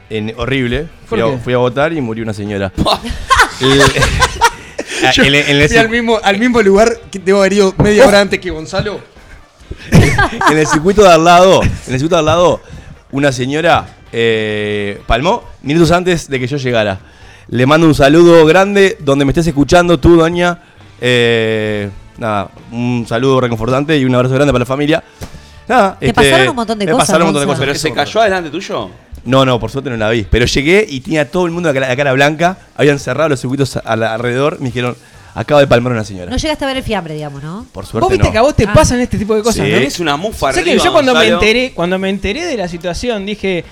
En- 0.10 0.34
horrible. 0.38 0.88
Fui 1.06 1.20
¿Por 1.20 1.30
a, 1.30 1.32
qué? 1.34 1.42
fui 1.44 1.54
a 1.54 1.58
votar 1.58 1.94
y 1.94 2.02
murió 2.02 2.24
una 2.24 2.34
señora. 2.34 2.72
El- 3.62 3.82
Yo 5.14 5.24
en, 5.24 5.28
el- 5.28 5.36
en 5.36 5.62
el 5.62 5.68
fui 5.68 5.78
al 5.78 5.90
mismo, 5.90 6.20
al 6.24 6.38
mismo 6.40 6.62
lugar 6.62 6.90
que 7.12 7.20
debo 7.20 7.40
haber 7.40 7.54
ido 7.54 7.74
media 7.78 8.08
hora 8.08 8.22
antes 8.22 8.40
que 8.40 8.50
Gonzalo. 8.50 9.00
en 10.52 10.58
el 10.58 10.66
circuito 10.68 11.04
de 11.04 11.10
al 11.12 11.24
lado, 11.24 11.62
en 11.64 11.70
el 11.94 12.00
circuito 12.00 12.16
de 12.16 12.20
al 12.20 12.26
lado, 12.26 12.62
una 13.12 13.32
señora 13.32 13.86
eh, 14.12 15.02
palmó 15.06 15.44
minutos 15.62 15.92
antes 15.92 16.30
de 16.30 16.40
que 16.40 16.48
yo 16.48 16.58
llegara. 16.58 17.00
Le 17.50 17.66
mando 17.66 17.88
un 17.88 17.96
saludo 17.96 18.46
grande 18.46 18.98
donde 19.00 19.24
me 19.26 19.32
estés 19.32 19.48
escuchando 19.48 20.00
tú, 20.00 20.18
doña. 20.18 20.60
Eh, 21.00 21.90
nada, 22.18 22.50
un 22.72 23.06
saludo 23.08 23.40
reconfortante 23.42 23.98
y 23.98 24.06
un 24.06 24.16
abrazo 24.16 24.34
grande 24.36 24.52
para 24.52 24.62
la 24.64 24.66
familia. 24.66 25.04
Nada, 25.68 25.98
este, 26.00 26.08
Te 26.08 26.14
pasaron 26.14 26.50
un 26.50 26.56
montón 26.56 26.80
de 26.80 26.86
me 26.86 26.92
cosas, 26.92 27.08
pasaron 27.08 27.22
un 27.24 27.28
montón 27.34 27.42
de 27.42 27.48
cosas. 27.48 27.60
¿Pero 27.60 27.72
Eso 27.74 27.82
se 27.82 27.94
cayó 27.94 28.22
adelante 28.22 28.50
tuyo? 28.50 28.90
No, 29.27 29.46
no, 29.46 29.60
por 29.60 29.69
suerte 29.69 29.89
no 29.89 29.98
la 29.98 30.10
vi. 30.10 30.25
Pero 30.29 30.46
llegué 30.46 30.86
y 30.89 31.01
tenía 31.01 31.29
todo 31.29 31.46
el 31.46 31.51
mundo 31.51 31.69
la 31.69 31.74
cara, 31.74 31.88
la 31.89 31.96
cara 31.96 32.13
blanca. 32.13 32.57
Habían 32.75 32.98
cerrado 33.00 33.29
los 33.29 33.39
circuitos 33.39 33.77
al- 33.84 34.03
alrededor. 34.03 34.60
Me 34.60 34.67
dijeron, 34.67 34.96
acaba 35.36 35.60
de 35.62 35.67
palmar 35.67 35.93
una 35.93 36.03
señora. 36.03 36.31
No 36.31 36.38
llegaste 36.38 36.63
a 36.63 36.67
ver 36.67 36.77
el 36.77 36.84
fiambre, 36.84 37.13
digamos, 37.13 37.43
¿no? 37.43 37.65
Por 37.72 37.86
suerte 37.86 38.03
Vos 38.05 38.10
viste 38.12 38.25
no. 38.25 38.31
que 38.31 38.38
a 38.38 38.41
vos 38.41 38.55
te 38.55 38.63
Ah. 38.65 38.74
pasan 38.74 39.00
este 39.01 39.17
tipo 39.17 39.36
de 39.36 39.43
cosas, 39.43 39.65
Sí. 39.65 39.72
¿no? 39.72 39.77
Es 39.77 40.00
una 40.00 40.17
mufa 40.17 40.51
Sé 40.53 40.63
que 40.63 40.72
arriba, 40.72 40.86
yo 40.86 40.91
cuando 40.93 41.13
me 41.13 41.27
enteré, 41.27 41.72
cuando 41.74 42.00
me 42.00 42.10
enteré 42.10 42.46
de 42.46 42.57
la 42.57 42.67
situación, 42.67 43.25
dije, 43.25 43.63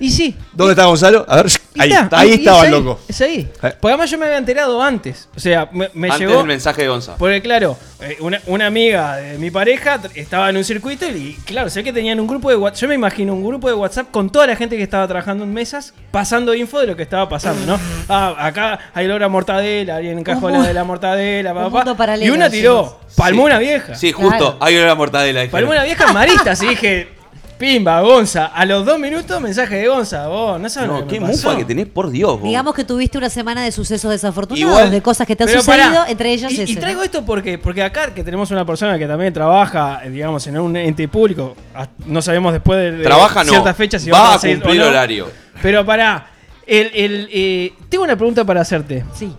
y 0.00 0.10
sí. 0.10 0.36
¿Dónde 0.52 0.72
está 0.72 0.84
Gonzalo? 0.86 1.24
A 1.28 1.36
ver, 1.36 1.46
ahí, 1.78 1.92
está, 1.92 2.18
ahí 2.18 2.32
estaba 2.32 2.58
es 2.58 2.64
el 2.68 2.74
ahí, 2.74 2.80
loco. 2.80 3.00
Es 3.08 3.20
ahí. 3.20 3.38
Eh. 3.40 3.50
Porque 3.80 3.88
además 3.88 4.10
yo 4.10 4.18
me 4.18 4.26
había 4.26 4.38
enterado 4.38 4.82
antes. 4.82 5.28
O 5.36 5.40
sea, 5.40 5.68
me, 5.72 5.90
me 5.94 6.08
Antes 6.08 6.20
llegó. 6.28 6.38
del 6.38 6.46
mensaje 6.46 6.82
de 6.82 6.88
Gonza. 6.88 7.16
Porque 7.16 7.40
claro, 7.42 7.76
eh, 8.00 8.16
una, 8.20 8.40
una 8.46 8.66
amiga 8.66 9.16
de 9.16 9.38
mi 9.38 9.50
pareja 9.50 10.00
estaba 10.14 10.50
en 10.50 10.56
un 10.56 10.64
circuito 10.64 11.06
y 11.08 11.34
claro, 11.44 11.70
sé 11.70 11.82
que 11.84 11.92
tenían 11.92 12.20
un 12.20 12.26
grupo 12.26 12.50
de 12.50 12.56
WhatsApp. 12.56 12.82
Yo 12.82 12.88
me 12.88 12.94
imagino 12.94 13.32
un 13.34 13.44
grupo 13.44 13.68
de 13.68 13.74
WhatsApp 13.74 14.10
con 14.10 14.30
toda 14.30 14.46
la 14.46 14.56
gente 14.56 14.76
que 14.76 14.82
estaba 14.82 15.06
trabajando 15.08 15.44
en 15.44 15.52
mesas, 15.52 15.94
pasando 16.10 16.54
info 16.54 16.80
de 16.80 16.86
lo 16.88 16.96
que 16.96 17.02
estaba 17.02 17.28
pasando, 17.28 17.66
¿no? 17.66 17.80
Ah, 18.08 18.34
acá 18.38 18.78
hay 18.94 19.06
olor 19.06 19.22
a 19.24 19.28
mortadela, 19.28 19.96
alguien 19.96 20.18
encajó 20.18 20.50
la 20.50 20.62
de 20.62 20.74
la 20.74 20.84
mortadela, 20.84 21.54
papá. 21.54 21.94
paralelo, 21.96 22.32
Y 22.32 22.36
una 22.36 22.50
tiró, 22.50 23.00
palmó 23.16 23.42
Sí. 23.42 23.46
una 23.46 23.58
vieja. 23.58 23.94
Sí, 23.94 24.12
justo. 24.12 24.30
Claro. 24.38 24.56
Hay 24.60 24.76
una 24.76 24.94
mortadela. 24.94 25.44
Palmó 25.50 25.70
una 25.70 25.84
vieja 25.84 26.12
marista, 26.12 26.52
así 26.52 26.66
dije, 26.68 27.08
pimba, 27.58 28.00
Gonza. 28.00 28.46
A 28.46 28.64
los 28.66 28.84
dos 28.84 28.98
minutos, 28.98 29.40
mensaje 29.40 29.76
de 29.76 29.88
Gonza. 29.88 30.26
Vos, 30.28 30.60
no 30.60 30.68
sabes 30.68 30.88
lo 30.88 31.00
No, 31.00 31.06
que 31.06 31.14
qué 31.14 31.20
me 31.20 31.28
pasó. 31.28 31.48
mufa 31.48 31.58
que 31.58 31.64
tenés, 31.64 31.86
por 31.86 32.10
Dios. 32.10 32.32
vos. 32.40 32.42
Digamos 32.48 32.74
que 32.74 32.84
tuviste 32.84 33.16
una 33.18 33.30
semana 33.30 33.62
de 33.62 33.72
sucesos 33.72 34.10
desafortunados, 34.10 34.68
Igual- 34.68 34.90
de 34.90 35.02
cosas 35.02 35.26
que 35.26 35.36
te 35.36 35.44
han 35.44 35.48
Pero 35.48 35.60
sucedido, 35.62 35.88
pará, 35.90 36.10
entre 36.10 36.32
ellas 36.32 36.52
y, 36.52 36.62
y 36.62 36.76
traigo 36.76 37.00
¿no? 37.00 37.04
esto 37.04 37.24
porque, 37.24 37.58
porque 37.58 37.82
acá 37.82 38.12
que 38.12 38.22
tenemos 38.24 38.50
una 38.50 38.64
persona 38.64 38.98
que 38.98 39.06
también 39.06 39.32
trabaja, 39.32 40.00
eh, 40.04 40.10
digamos, 40.10 40.46
en 40.46 40.58
un 40.58 40.76
ente 40.76 41.06
público, 41.08 41.56
ah, 41.74 41.86
no 42.06 42.20
sabemos 42.22 42.52
después 42.52 42.78
de, 42.78 42.92
de 42.92 43.04
Trabaja 43.04 43.44
no. 43.44 43.50
ciertas 43.50 43.76
fechas 43.76 44.02
si 44.02 44.10
Va 44.10 44.34
a 44.34 44.38
seguir 44.38 44.58
o 44.58 44.60
cumplir 44.62 44.80
no. 44.82 44.88
horario. 44.88 45.28
Pero 45.62 45.84
pará, 45.86 46.26
el, 46.66 46.90
el, 46.94 47.28
eh, 47.32 47.72
tengo 47.88 48.04
una 48.04 48.16
pregunta 48.16 48.44
para 48.44 48.60
hacerte. 48.62 49.04
Sí. 49.14 49.32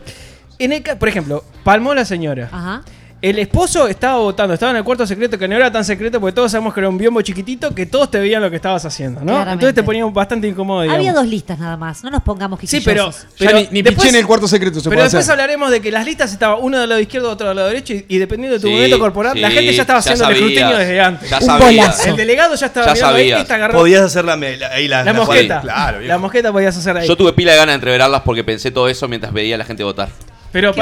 En 0.57 0.71
el 0.71 0.81
por 0.83 1.09
ejemplo, 1.09 1.43
palmó 1.63 1.93
la 1.93 2.05
señora. 2.05 2.49
Ajá. 2.51 2.81
El 3.27 3.39
esposo 3.39 3.87
estaba 3.87 4.17
votando, 4.19 4.53
estaba 4.53 4.69
en 4.69 4.77
el 4.77 4.83
cuarto 4.83 5.07
secreto, 5.07 5.35
que 5.39 5.47
no 5.47 5.55
era 5.55 5.71
tan 5.71 5.83
secreto 5.83 6.19
porque 6.19 6.35
todos 6.35 6.51
sabemos 6.51 6.75
que 6.75 6.79
era 6.79 6.89
un 6.89 6.97
biombo 6.99 7.23
chiquitito, 7.23 7.73
que 7.73 7.87
todos 7.87 8.11
te 8.11 8.19
veían 8.19 8.39
lo 8.39 8.51
que 8.51 8.57
estabas 8.57 8.85
haciendo, 8.85 9.21
¿no? 9.21 9.25
Claramente. 9.25 9.53
Entonces 9.53 9.73
te 9.73 9.81
ponían 9.81 10.13
bastante 10.13 10.47
incómodo, 10.47 10.83
digamos. 10.83 10.99
Había 10.99 11.11
dos 11.11 11.25
listas 11.25 11.57
nada 11.57 11.75
más, 11.75 12.03
no 12.03 12.11
nos 12.11 12.21
pongamos 12.21 12.59
Sí, 12.63 12.81
pero, 12.85 13.05
quisquillosos. 13.07 13.39
Ya 13.39 13.47
pero 13.47 13.57
ni, 13.61 13.67
ni 13.71 13.81
después- 13.81 13.95
piché 14.05 14.09
en 14.09 14.15
el 14.21 14.27
cuarto 14.27 14.47
secreto 14.47 14.75
se 14.79 14.83
pero 14.89 14.97
puede 14.97 15.05
después 15.05 15.23
hacer. 15.23 15.31
hablaremos 15.31 15.71
de 15.71 15.81
que 15.81 15.89
las 15.91 16.05
listas 16.05 16.31
estaban 16.33 16.59
uno 16.61 16.77
del 16.79 16.87
lado 16.87 17.01
izquierdo, 17.01 17.31
otro 17.31 17.47
del 17.47 17.55
lado 17.55 17.67
derecho, 17.69 17.93
y, 17.93 18.05
y 18.07 18.17
dependiendo 18.19 18.57
de 18.57 18.61
tu 18.61 18.67
Sí, 18.67 18.73
movimiento 18.73 18.99
corporal, 18.99 19.41
la 19.41 19.49
sí, 19.49 19.55
gente 19.55 19.73
ya 19.73 19.81
estaba 19.81 19.99
ya 20.01 20.11
haciendo 20.11 20.25
el 20.29 20.35
escrutinio 20.35 20.77
desde 20.77 21.01
antes. 21.01 21.29
Ya 21.31 21.57
bolazo. 21.57 22.09
El 22.09 22.15
delegado 22.17 22.53
ya 22.53 22.65
estaba 22.67 22.85
Ya 22.85 22.93
mirando 22.93 23.15
ahí, 23.17 23.31
agarró 23.49 23.79
Podías 23.79 24.01
hacer 24.03 24.23
la, 24.25 24.35
la- 24.35 24.67
ahí 24.67 24.87
la, 24.87 24.97
la 24.99 25.03
la 25.05 25.13
mosqueta. 25.13 25.61
Claro, 25.61 25.99
la 26.01 26.17
mosqueta 26.19 26.51
podías 26.51 26.77
hacer 26.77 26.95
ahí. 26.95 27.07
Yo 27.07 27.15
tuve 27.17 27.33
pila 27.33 27.53
de 27.53 27.57
ganas 27.57 27.71
de 27.73 27.75
entreverarlas 27.77 28.21
porque 28.21 28.43
pensé 28.43 28.69
todo 28.69 28.87
eso 28.87 29.07
mientras 29.07 29.33
veía 29.33 29.55
a 29.55 29.57
la 29.57 29.65
gente 29.65 29.83
votar. 29.83 30.09
Pero 30.55 30.73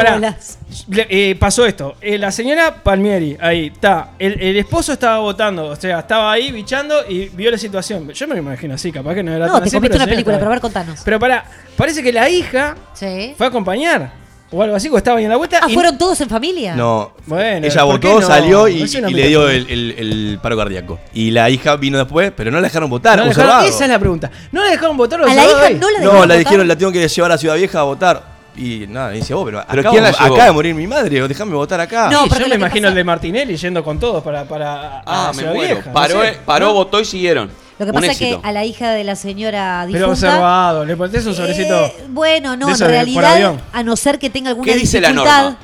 le- 0.89 1.07
eh, 1.09 1.35
pasó 1.35 1.65
esto. 1.65 1.95
Eh, 1.99 2.19
la 2.19 2.31
señora 2.31 2.75
Palmieri, 2.83 3.35
ahí 3.41 3.71
está. 3.73 4.11
El, 4.19 4.39
el 4.39 4.57
esposo 4.57 4.93
estaba 4.93 5.17
votando, 5.17 5.65
o 5.65 5.75
sea, 5.75 5.99
estaba 5.99 6.31
ahí 6.31 6.51
bichando 6.51 6.95
y 7.09 7.29
vio 7.29 7.49
la 7.49 7.57
situación. 7.57 8.07
Yo 8.11 8.27
me 8.27 8.35
lo 8.35 8.41
imagino 8.41 8.75
así, 8.75 8.91
capaz 8.91 9.15
que 9.15 9.23
no 9.23 9.33
era 9.33 9.47
No, 9.47 9.53
tan 9.53 9.63
te 9.63 9.69
así, 9.69 9.79
pero 9.79 9.95
una 9.95 10.05
película, 10.05 10.37
pero 10.37 10.47
a 10.47 10.53
ver, 10.53 10.61
contanos. 10.61 10.99
Pero 11.03 11.19
pará, 11.19 11.43
parece 11.75 12.03
que 12.03 12.13
la 12.13 12.29
hija 12.29 12.75
Sí. 12.93 13.33
fue 13.35 13.47
a 13.47 13.49
acompañar. 13.49 14.21
O 14.55 14.61
algo 14.61 14.75
así, 14.75 14.87
o 14.87 14.95
estaba 14.97 15.17
ahí 15.17 15.23
en 15.23 15.31
la 15.31 15.37
vuelta. 15.37 15.59
Ah, 15.63 15.65
y- 15.67 15.73
¿fueron 15.73 15.97
todos 15.97 16.21
en 16.21 16.29
familia? 16.29 16.75
No. 16.75 17.13
Bueno, 17.25 17.65
Ella 17.65 17.83
¿por 17.85 17.99
qué 17.99 18.07
votó, 18.09 18.21
no? 18.21 18.27
salió 18.27 18.67
y, 18.67 18.83
le 18.85 19.27
dio 19.27 19.49
el, 19.49 19.61
metáfora. 19.63 19.73
el- 19.73 19.95
el 19.97 20.39
paro 20.43 20.57
cardíaco. 20.57 20.99
Y 21.15 21.31
la 21.31 21.49
hija 21.49 21.75
vino 21.77 21.97
después, 21.97 22.31
pero 22.37 22.51
no 22.51 22.57
la 22.61 22.67
dejaron 22.67 22.87
votar. 22.91 23.17
No 23.17 23.23
la 23.23 23.29
dejaron- 23.29 23.49
observado. 23.49 23.67
esa 23.75 23.85
es 23.85 23.89
la 23.89 23.97
pregunta. 23.97 24.29
¿No 24.51 24.63
la 24.63 24.69
dejaron 24.69 24.95
votar 24.95 25.21
o 25.21 25.25
A 25.25 25.33
la 25.33 25.43
hija 25.43 25.65
ahí? 25.65 25.73
no 25.73 25.89
la 25.89 25.97
dejaron 25.99 26.03
No, 26.03 26.13
la 26.13 26.19
votar? 26.35 26.37
dijeron, 26.37 26.67
la 26.67 26.75
tengo 26.75 26.91
que 26.91 27.07
llevar 27.07 27.31
a 27.31 27.37
Ciudad 27.39 27.55
Vieja 27.55 27.79
a 27.79 27.83
votar. 27.83 28.32
Y 28.55 28.85
nada, 28.87 29.09
me 29.09 29.15
dice, 29.15 29.33
vos, 29.33 29.45
pero, 29.45 29.63
¿Pero 29.67 29.81
acá, 29.81 29.89
quién 29.89 30.03
la 30.03 30.11
llevó? 30.11 30.25
acaba 30.35 30.45
de 30.45 30.51
morir 30.51 30.75
mi 30.75 30.85
madre, 30.87 31.21
o 31.23 31.27
déjame 31.27 31.53
votar 31.55 31.81
acá. 31.81 32.09
No, 32.11 32.23
Sí, 32.23 32.29
pero 32.29 32.41
yo 32.41 32.45
lo 32.47 32.49
me 32.49 32.55
que 32.55 32.61
imagino 32.61 32.81
pasa- 32.83 32.89
el 32.89 32.95
de 32.95 33.03
Martinelli 33.03 33.55
yendo 33.57 33.83
con 33.83 33.99
todos 33.99 34.23
para, 34.23 34.43
para 34.45 35.01
Ah, 35.05 35.29
a 35.29 35.33
me 35.33 35.39
Ciudad 35.39 35.53
muero. 35.55 35.73
Vieja, 35.75 35.87
no 35.89 35.93
Paró, 35.93 36.21
sé, 36.21 36.27
eh, 36.29 36.37
paró, 36.45 36.65
¿no? 36.67 36.73
votó 36.73 36.99
y 37.01 37.05
siguieron. 37.05 37.49
Lo 37.79 37.85
que 37.87 37.91
Un 37.91 37.95
pasa 37.99 38.11
es 38.11 38.17
que 38.19 38.39
a 38.43 38.51
la 38.51 38.63
hija 38.63 38.91
de 38.91 39.03
la 39.03 39.15
señora 39.15 39.87
Pero 39.91 40.07
difunta... 40.09 40.27
observado, 40.29 40.85
le 40.85 40.95
pones 40.95 41.25
un 41.25 41.33
sobrecito. 41.33 41.85
Eh, 41.85 41.93
bueno, 42.09 42.55
no, 42.55 42.67
de 42.67 42.71
en 42.71 42.75
eso 42.75 42.83
de- 42.85 42.89
por 42.89 42.91
realidad, 42.93 43.33
avión. 43.33 43.61
a 43.73 43.81
no 43.83 43.95
ser 43.95 44.19
que 44.19 44.29
tenga 44.29 44.49
alguna 44.51 44.71
¿Qué 44.71 44.77
dice 44.77 45.01
la 45.01 45.07
dificultad. 45.09 45.41
norma? 45.43 45.57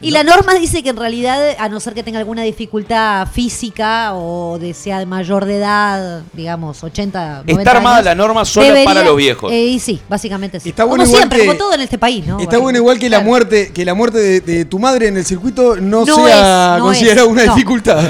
Y 0.00 0.10
la 0.12 0.22
norma 0.22 0.54
dice 0.54 0.82
que 0.82 0.90
en 0.90 0.96
realidad, 0.96 1.56
a 1.58 1.68
no 1.68 1.80
ser 1.80 1.94
que 1.94 2.02
tenga 2.02 2.18
alguna 2.18 2.42
dificultad 2.42 3.26
física 3.26 4.14
o 4.14 4.58
de 4.58 4.72
sea 4.74 4.98
de 4.98 5.06
mayor 5.06 5.44
de 5.44 5.56
edad, 5.56 6.22
digamos, 6.32 6.82
80, 6.84 7.42
90 7.46 7.52
Está 7.60 7.70
armada 7.72 7.96
años, 7.96 8.04
la 8.06 8.14
norma 8.14 8.44
solo 8.44 8.74
para 8.84 9.02
los 9.02 9.16
viejos. 9.16 9.52
eh, 9.52 9.64
y 9.66 9.78
sí, 9.80 10.00
básicamente 10.08 10.60
sí. 10.60 10.68
Está 10.70 10.84
como 10.84 10.90
bueno 10.96 11.04
igual 11.04 11.18
siempre, 11.20 11.38
que- 11.40 11.46
como 11.46 11.58
todo 11.58 11.74
en 11.74 11.80
este 11.80 11.98
país, 11.98 12.26
¿no? 12.26 12.38
Está 12.40 12.58
bueno 12.58 12.78
igual 12.78 12.98
que 12.98 13.08
la 13.10 13.20
muerte, 13.20 13.72
que 13.72 13.84
la 13.84 13.94
muerte 13.94 14.18
de, 14.18 14.40
de 14.40 14.64
tu 14.64 14.78
madre 14.78 15.08
en 15.08 15.16
el 15.16 15.24
circuito 15.24 15.76
no, 15.76 16.04
No 16.04 16.14
sea 16.26 16.76
no 16.78 16.84
considerada 16.84 17.26
una 17.26 17.44
no. 17.46 17.54
dificultad. 17.54 18.02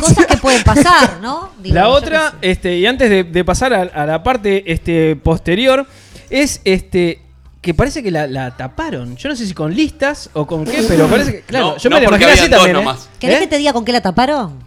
Cosas 0.00 0.26
que 0.26 0.36
pueden 0.36 0.62
pasar, 0.62 1.18
¿no? 1.20 1.50
Digo, 1.58 1.74
La 1.74 1.88
otra, 1.88 2.34
este, 2.40 2.76
y 2.78 2.86
antes 2.86 3.10
de, 3.10 3.24
de 3.24 3.44
pasar 3.44 3.72
a, 3.74 3.82
a 3.82 4.06
la 4.06 4.22
parte 4.22 4.70
este, 4.72 5.16
posterior, 5.16 5.86
es 6.30 6.60
este 6.64 7.20
que 7.60 7.74
parece 7.74 8.02
que 8.02 8.10
la, 8.10 8.26
la 8.26 8.56
taparon. 8.56 9.16
Yo 9.16 9.28
no 9.28 9.36
sé 9.36 9.46
si 9.46 9.54
con 9.54 9.74
listas 9.74 10.30
o 10.32 10.46
con 10.46 10.64
qué, 10.64 10.84
pero 10.86 11.06
parece 11.10 11.32
que. 11.32 11.40
Claro, 11.42 11.66
No, 11.72 11.76
yo 11.76 11.90
no, 11.90 11.96
me 11.96 12.02
la 12.02 12.08
porque 12.08 12.24
imaginé 12.24 12.40
así 12.42 12.50
también. 12.50 12.70
¿eh? 12.70 12.78
nomás. 12.78 13.08
¿Querés 13.18 13.36
¿Eh? 13.36 13.40
que 13.40 13.46
te 13.48 13.58
diga 13.58 13.72
con 13.72 13.84
qué 13.84 13.92
la 13.92 14.00
taparon? 14.00 14.66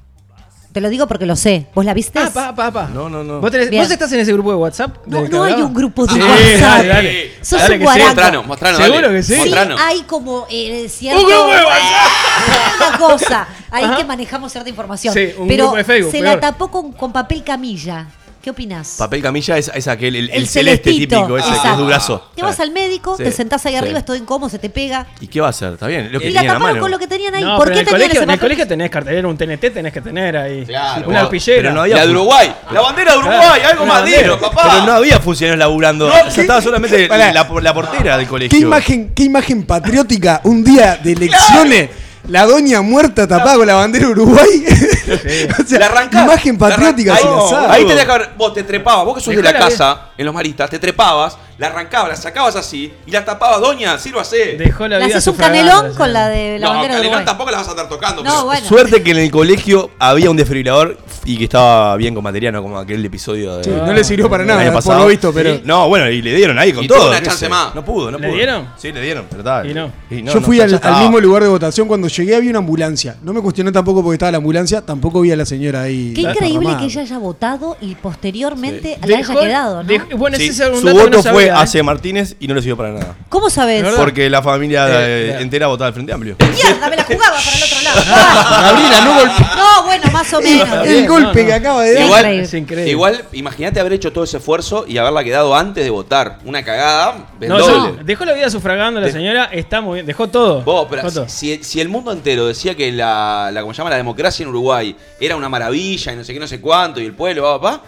Te 0.73 0.79
lo 0.79 0.87
digo 0.87 1.05
porque 1.05 1.25
lo 1.25 1.35
sé. 1.35 1.67
¿Vos 1.75 1.83
la 1.83 1.93
viste? 1.93 2.17
Ah, 2.17 2.29
pa, 2.33 2.55
pa, 2.55 2.71
pa. 2.71 2.87
No, 2.87 3.09
no, 3.09 3.25
no. 3.25 3.41
¿Vos, 3.41 3.51
tenés- 3.51 3.69
Bien. 3.69 3.83
vos 3.83 3.91
estás 3.91 4.09
en 4.13 4.21
ese 4.21 4.31
grupo 4.31 4.51
de 4.51 4.55
WhatsApp? 4.55 4.99
No, 5.05 5.27
no 5.27 5.43
hay 5.43 5.61
un 5.61 5.73
grupo 5.73 6.05
de 6.07 6.13
WhatsApp. 6.13 6.59
Dale, 6.61 6.87
dale. 6.87 7.31
Sos 7.41 7.59
Dale 7.59 7.63
un 7.63 7.71
que 7.71 7.77
sí. 7.79 7.83
guaraco. 7.83 8.05
Mostranos, 8.07 8.47
mostranos. 8.47 8.81
Seguro 8.81 9.01
dale. 9.01 9.17
que 9.17 9.23
sí. 9.23 9.53
Hay 9.79 10.01
como 10.03 10.47
eh, 10.49 10.87
cierto, 10.87 11.21
Un 11.23 11.27
grupo 11.29 11.47
de 11.47 11.59
una 12.87 12.97
cosa, 12.97 13.47
ahí 13.69 13.83
Ajá. 13.83 13.97
que 13.97 14.03
manejamos 14.05 14.49
cierta 14.51 14.69
información. 14.69 15.13
Sí, 15.13 15.31
un 15.37 15.47
pero 15.49 15.65
grupo 15.65 15.77
de 15.77 15.83
Facebook, 15.83 16.11
se 16.13 16.19
peor. 16.21 16.35
la 16.35 16.39
tapó 16.39 16.71
con, 16.71 16.93
con 16.93 17.11
papel 17.11 17.43
camilla. 17.43 18.07
¿Qué 18.41 18.49
opinás? 18.49 18.95
Papel 18.97 19.21
camilla 19.21 19.57
es, 19.57 19.69
es 19.73 19.87
aquel, 19.87 20.15
el, 20.15 20.29
el 20.31 20.35
El 20.37 20.47
celeste 20.47 20.89
típico, 20.91 21.37
ese 21.37 21.47
que 21.47 21.53
es 21.53 21.57
exacto. 21.59 21.83
durazo. 21.83 22.31
Te 22.35 22.41
vas 22.41 22.59
Ah. 22.59 22.63
al 22.63 22.71
médico, 22.71 23.15
Sí, 23.15 23.23
te 23.23 23.31
sentás 23.31 23.63
ahí 23.67 23.73
sí. 23.73 23.77
arriba, 23.77 23.99
es 23.99 24.05
todo 24.05 24.15
incómodo, 24.15 24.49
se 24.49 24.57
te 24.57 24.69
pega. 24.71 25.05
¿Y 25.19 25.27
qué 25.27 25.39
va 25.41 25.47
a 25.47 25.49
hacer? 25.51 25.73
¿Está 25.73 25.85
bien? 25.85 26.11
Lo 26.11 26.19
que 26.19 26.29
Y 26.29 26.31
la 26.31 26.41
taparon 26.41 26.61
mano. 26.63 26.79
con 26.81 26.89
lo 26.91 26.97
que 26.97 27.05
tenían 27.07 27.35
ahí. 27.35 27.43
No, 27.43 27.55
¿Por 27.57 27.67
qué 27.67 27.73
en 27.73 27.79
el, 27.79 27.85
tenían 27.85 27.99
colegio, 27.99 28.13
ese 28.19 28.23
en 28.23 28.29
el 28.31 28.39
colegio 28.39 28.67
tenés 28.67 28.89
cartelera, 28.89 29.27
un 29.27 29.37
TNT 29.37 29.69
tenés 29.71 29.93
que 29.93 30.01
tener 30.01 30.35
ahí. 30.37 30.65
Claro, 30.65 31.07
una 31.07 31.21
arpillera. 31.21 31.71
no 31.71 31.81
había 31.81 31.97
La 31.97 32.05
de 32.07 32.11
Uruguay. 32.11 32.55
La 32.71 32.81
bandera 32.81 33.11
de 33.13 33.17
Uruguay, 33.19 33.39
Claro, 33.59 33.69
algo 33.69 33.85
más 33.85 34.05
digno, 34.05 34.39
papá. 34.39 34.61
Pero 34.71 34.85
no 34.87 34.91
había 34.93 35.19
funcionarios 35.19 35.59
laburando. 35.59 36.07
No, 36.07 36.13
O 36.13 36.17
sea, 36.17 36.33
¿qué? 36.33 36.41
estaba 36.41 36.61
solamente 36.61 37.07
la 37.07 37.73
portera 37.73 38.17
del 38.17 38.27
colegio. 38.27 38.57
¿Qué 38.57 38.63
imagen, 38.65 39.11
qué 39.13 39.23
imagen 39.23 39.63
patriótica 39.65 40.41
un 40.45 40.63
día 40.63 40.97
de 41.03 41.11
elecciones? 41.11 41.89
La 42.31 42.45
doña 42.45 42.81
muerta 42.81 43.27
tapada 43.27 43.57
con 43.57 43.67
la 43.67 43.75
bandera 43.75 44.05
de 44.07 44.11
Uruguay. 44.13 44.65
o 45.63 45.67
sea, 45.67 45.79
La 45.79 45.85
arrancás. 45.87 46.23
imagen 46.23 46.53
La 46.53 46.59
patriótica 46.59 47.13
arran- 47.13 47.21
si 47.21 47.27
la 47.27 47.33
ahí, 47.41 47.49
sabes. 47.49 47.69
ahí 47.71 47.85
tenías 47.85 48.05
que 48.05 48.11
haber. 48.11 48.29
Vos 48.37 48.53
te 48.53 48.63
trepabas, 48.63 49.05
vos 49.05 49.15
que 49.17 49.21
sos 49.21 49.35
de 49.35 49.43
la 49.43 49.53
casa, 49.53 50.01
en 50.17 50.25
los 50.25 50.33
maristas, 50.33 50.69
te 50.69 50.79
trepabas, 50.79 51.37
la 51.61 51.67
arrancabas, 51.67 52.09
la 52.09 52.15
sacabas 52.15 52.55
así 52.55 52.91
y 53.05 53.11
la 53.11 53.23
tapabas, 53.23 53.61
doña, 53.61 53.99
sírvase. 53.99 54.55
Dejó 54.57 54.87
la 54.87 54.97
¿Le 54.97 55.05
vida 55.05 55.17
haces 55.17 55.27
un 55.27 55.35
canelón 55.35 55.93
con 55.93 56.11
la 56.11 56.27
de 56.27 56.57
la 56.57 56.65
no, 56.65 56.73
bandera 56.73 56.99
de 56.99 57.23
tampoco 57.23 57.51
la 57.51 57.57
vas 57.57 57.67
a 57.67 57.71
estar 57.71 57.87
tocando. 57.87 58.23
No, 58.23 58.31
pero- 58.31 58.45
bueno. 58.45 58.67
Suerte 58.67 59.03
que 59.03 59.11
en 59.11 59.19
el 59.19 59.29
colegio 59.29 59.91
había 59.99 60.31
un 60.31 60.37
desfibrilador 60.37 60.97
y 61.23 61.37
que 61.37 61.43
estaba 61.43 61.95
bien 61.97 62.15
con 62.15 62.23
material, 62.23 62.53
no 62.53 62.63
como 62.63 62.79
aquel 62.79 63.05
episodio 63.05 63.57
de. 63.57 63.63
Sí, 63.65 63.69
no 63.69 63.93
le 63.93 64.03
sirvió 64.03 64.27
para 64.27 64.43
nada, 64.43 64.63
por 64.65 64.73
pasado. 64.73 65.01
lo 65.01 65.05
visto, 65.05 65.31
pero. 65.31 65.53
Sí. 65.53 65.61
No, 65.63 65.87
bueno, 65.87 66.09
y 66.09 66.23
le 66.23 66.33
dieron 66.33 66.57
ahí 66.57 66.73
con 66.73 66.83
Y 66.83 66.87
todo. 66.87 67.09
una 67.09 67.21
chance 67.21 67.47
más. 67.47 67.75
No 67.75 67.85
pudo, 67.85 68.09
no 68.09 68.17
¿Le 68.17 68.27
pudo. 68.27 68.37
dieron? 68.37 68.69
Sí, 68.77 68.91
le 68.91 68.99
dieron, 68.99 69.27
pero 69.29 69.43
tal. 69.43 69.69
Y 69.69 69.75
no. 69.75 69.91
Yo 70.09 70.41
fui 70.41 70.59
al, 70.59 70.71
mismo 70.71 71.19
lugar 71.19 71.43
de 71.43 71.49
votación. 71.49 71.87
Cuando 71.87 72.07
llegué 72.07 72.35
había 72.35 72.49
una 72.49 72.59
ambulancia. 72.59 73.17
No 73.21 73.33
me 73.33 73.41
cuestionó 73.41 73.71
tampoco 73.71 74.01
porque 74.01 74.15
estaba 74.15 74.31
la 74.31 74.39
ambulancia. 74.39 74.81
Tampoco 74.81 75.21
vi 75.21 75.31
a 75.31 75.35
la 75.35 75.45
señora 75.45 75.83
ahí. 75.83 76.11
Qué 76.15 76.21
increíble 76.21 76.75
que 76.79 76.85
ella 76.85 77.01
haya 77.01 77.19
votado 77.19 77.77
y 77.81 77.93
posteriormente 77.93 78.97
la 79.05 79.17
haya 79.19 79.35
quedado, 79.35 79.83
¿no? 79.83 80.17
bueno, 80.17 80.37
ese 80.37 80.47
es 80.47 80.59
un 80.69 80.81
su 80.81 80.87
dato 80.87 81.21
que 81.21 81.29
fue 81.29 81.50
¿eh? 81.53 81.61
hacia 81.63 81.83
Martínez 81.83 82.35
y 82.39 82.47
no 82.47 82.53
le 82.55 82.61
sirvió 82.61 82.77
para 82.77 82.91
nada. 82.91 83.15
¿Cómo 83.29 83.49
sabes? 83.49 83.83
Porque 83.95 84.29
la 84.29 84.41
familia 84.41 84.87
Eh, 84.89 85.29
eh, 85.31 85.37
entera 85.41 85.67
votaba 85.67 85.87
al 85.87 85.93
Frente 85.93 86.11
Amplio. 86.13 86.35
Mierda, 86.39 86.89
me 86.89 86.95
la 86.95 87.03
jugaba 87.03 87.35
para 87.37 87.57
el 87.57 87.63
otro 87.63 87.81
lado. 87.83 88.01
Ah. 88.09 88.61
Gabriela, 88.71 89.01
no 89.01 89.13
golpe. 89.15 89.45
No, 89.55 89.83
bueno, 89.83 90.11
más 90.11 90.33
o 90.33 90.41
menos. 90.41 90.87
El 90.87 91.07
golpe 91.07 91.41
no, 91.41 91.47
que 91.47 91.53
acaba 91.53 91.83
de 91.83 91.93
dar. 91.93 92.03
Igual. 92.05 92.25
Es 92.25 92.53
increíble. 92.53 92.91
igual, 92.91 93.25
imagínate 93.33 93.79
haber 93.79 93.93
hecho 93.93 94.11
todo 94.11 94.23
ese 94.23 94.37
esfuerzo 94.37 94.85
y 94.87 94.97
haberla 94.97 95.23
quedado 95.23 95.55
antes 95.55 95.83
de 95.83 95.89
votar. 95.89 96.39
Una 96.45 96.63
cagada, 96.63 97.27
del 97.39 97.49
No, 97.49 97.57
doble. 97.59 98.03
dejó 98.03 98.25
la 98.25 98.33
vida 98.33 98.49
sufragando 98.49 98.99
la 98.99 99.07
De- 99.07 99.11
señora, 99.11 99.45
está 99.51 99.81
muy 99.81 99.95
bien, 99.95 100.05
dejó 100.05 100.27
todo. 100.27 100.61
Vos, 100.61 100.87
pero 100.89 101.01
Dejó 101.03 101.13
todo. 101.13 101.29
si, 101.29 101.63
si 101.63 101.79
el 101.81 101.89
mundo 101.89 102.11
entero 102.11 102.47
decía 102.47 102.75
que 102.75 102.91
la, 102.91 103.49
la, 103.51 103.61
¿cómo 103.61 103.73
se 103.73 103.79
llama? 103.79 103.89
la 103.89 103.97
democracia 103.97 104.43
en 104.43 104.49
Uruguay 104.49 104.95
era 105.19 105.35
una 105.35 105.49
maravilla 105.49 106.13
y 106.13 106.15
no 106.15 106.23
sé 106.23 106.33
qué, 106.33 106.39
no 106.39 106.47
sé 106.47 106.59
cuánto, 106.61 106.99
y 106.99 107.05
el 107.05 107.13
pueblo, 107.13 107.43
va, 107.43 107.57
va, 107.57 107.81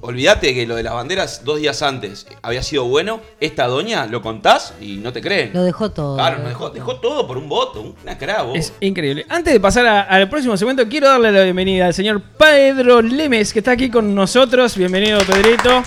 olvídate 0.00 0.54
que 0.54 0.66
lo 0.66 0.76
de 0.76 0.82
las 0.82 0.94
banderas 0.94 1.44
dos 1.44 1.58
días 1.60 1.82
antes 1.82 2.26
había 2.42 2.62
sido 2.62 2.84
bueno, 2.84 3.20
esta 3.40 3.66
doña 3.66 4.06
lo 4.06 4.22
contás 4.22 4.74
y 4.80 4.96
no 4.96 5.12
te 5.12 5.20
creen. 5.20 5.50
Lo 5.52 5.62
dejó 5.62 5.90
todo. 5.90 6.16
Claro, 6.16 6.38
no 6.38 6.48
dejó, 6.48 6.70
dejó 6.70 6.96
todo 6.96 7.26
por 7.26 7.36
un 7.38 7.48
voto, 7.48 7.94
una 8.02 8.16
cara, 8.18 8.42
vos. 8.42 8.56
Es 8.58 8.72
increíble. 8.80 9.26
Antes 9.28 9.52
de 9.52 9.60
pasar 9.60 9.86
a- 9.86 10.02
al 10.02 10.28
próximo 10.28 10.56
segmento, 10.56 10.88
quiero 10.88 11.08
darle 11.08 11.32
la 11.32 11.42
bienvenida 11.44 11.86
al 11.86 11.94
señor 11.94 12.22
Pedro 12.38 13.02
Lemes, 13.02 13.52
que 13.52 13.58
está 13.60 13.72
aquí 13.72 13.90
con 13.90 14.14
nosotros. 14.14 14.76
Bienvenido, 14.76 15.18
Pedrito. 15.20 15.82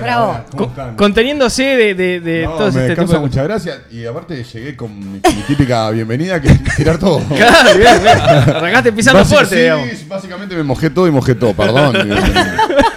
Bravo. 0.00 0.38
¿Cómo 0.50 0.64
Co- 0.64 0.70
están? 0.70 0.96
conteniéndose 0.96 1.62
de, 1.62 1.94
de, 1.94 2.20
de 2.20 2.42
No, 2.44 2.52
todo 2.52 2.72
me 2.72 2.80
este 2.86 2.96
tipo 2.96 3.12
de 3.12 3.18
mucha 3.18 3.42
gracia 3.42 3.82
y 3.90 4.06
aparte 4.06 4.42
llegué 4.44 4.76
con 4.76 4.98
mi, 4.98 5.18
mi 5.18 5.42
típica 5.46 5.90
bienvenida 5.90 6.40
que 6.40 6.48
es 6.48 6.76
tirar 6.76 6.98
todo. 6.98 7.20
Claro, 7.28 7.78
bien, 7.78 8.02
bien. 8.02 8.18
Arrancaste 8.56 8.92
pisando 8.92 9.24
fuerte, 9.24 9.54
sí, 9.56 9.60
digamos. 9.62 10.08
básicamente 10.08 10.54
me 10.56 10.62
mojé 10.62 10.90
todo 10.90 11.06
y 11.06 11.10
mojé 11.10 11.34
todo, 11.34 11.52
perdón. 11.54 11.96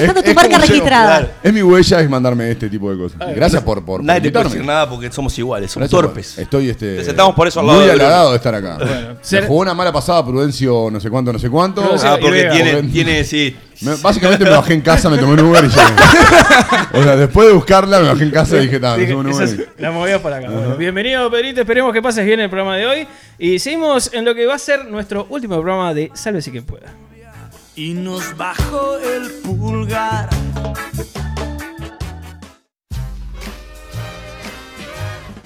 Dejando 0.00 0.20
Es- 0.20 0.24
tu 0.24 0.30
es 0.30 0.36
marca 0.36 0.58
registrada. 0.58 1.18
claro. 1.18 1.32
es 1.42 1.52
mi 1.52 1.62
huella 1.62 2.00
es 2.00 2.10
mandarme 2.10 2.50
este 2.50 2.68
tipo 2.68 2.90
de 2.90 2.98
cosas. 2.98 3.18
Gracias 3.34 3.62
por, 3.62 3.78
por, 3.78 3.84
por 3.96 4.04
Nadie 4.04 4.20
te 4.22 4.30
puede 4.32 4.44
decir 4.44 4.64
nada 4.64 4.88
porque 4.88 5.10
somos 5.10 5.36
iguales, 5.38 5.70
somos 5.70 5.88
Gracias 5.88 6.00
por- 6.00 6.08
torpes. 6.10 6.38
Estoy 6.38 6.70
este, 6.70 6.96
Te 6.96 7.04
sentamos 7.04 7.34
por 7.34 7.48
eso 7.48 7.60
al 7.60 7.66
lado 7.66 7.78
muy 7.78 7.86
de 7.88 7.92
Bruno. 7.94 8.04
halagado 8.06 8.30
de 8.30 8.36
estar 8.36 8.54
acá. 8.54 8.78
ser- 9.22 9.46
jugó 9.46 9.60
una 9.60 9.74
mala 9.74 9.92
pasada 9.92 10.24
Prudencio 10.24 10.88
no 10.90 11.00
sé 11.00 11.10
cuánto, 11.10 11.32
no 11.32 11.38
sé 11.38 11.48
cuánto. 11.50 11.80
Prudencio 11.82 12.08
Ah, 12.10 12.18
porque 12.20 12.48
tiene, 12.52 12.72
Porque- 12.74 12.88
tiene, 12.88 13.24
sí. 13.24 13.56
Me- 13.82 13.94
básicamente 13.96 14.42
me 14.44 14.50
bajé 14.50 14.72
en 14.74 14.80
casa, 14.80 15.10
me 15.10 15.18
tomé 15.18 15.34
un 15.34 15.40
Uber 15.40 15.62
y 15.64 15.68
llegué. 15.68 16.98
o 16.98 17.02
sea, 17.02 17.16
después 17.16 17.46
de 17.48 17.52
buscarla 17.54 18.00
me 18.00 18.08
bajé 18.08 18.24
en 18.24 18.30
casa 18.30 18.56
y 18.56 18.60
dije, 18.60 18.80
"Ta, 18.80 18.92
me 18.94 19.00
Dije, 19.00 19.12
tomo 19.12 19.20
un 19.20 19.28
esa 19.30 19.44
Uber". 19.44 19.60
es- 19.76 19.80
la 19.80 19.90
movías 19.90 20.20
para 20.20 20.36
acá. 20.36 20.48
Bueno, 20.50 20.76
bienvenido, 20.76 21.30
Pedrito. 21.30 21.60
Esperemos 21.60 21.92
que 21.92 22.00
pases 22.00 22.24
bien 22.24 22.40
el 22.40 22.48
programa 22.48 22.76
de 22.76 22.86
hoy. 22.86 23.06
Y 23.38 23.58
seguimos 23.58 24.10
en 24.14 24.24
lo 24.24 24.34
que 24.34 24.46
va 24.46 24.54
a 24.54 24.58
ser 24.58 24.86
nuestro 24.86 25.26
último 25.28 25.56
programa 25.60 25.92
de 25.92 26.10
Sálvese 26.14 26.50
quien 26.50 26.64
pueda. 26.64 26.86
Y 27.76 27.92
nos 27.92 28.36
bajó 28.36 28.98
el 28.98 29.30
pulgar. 29.42 30.28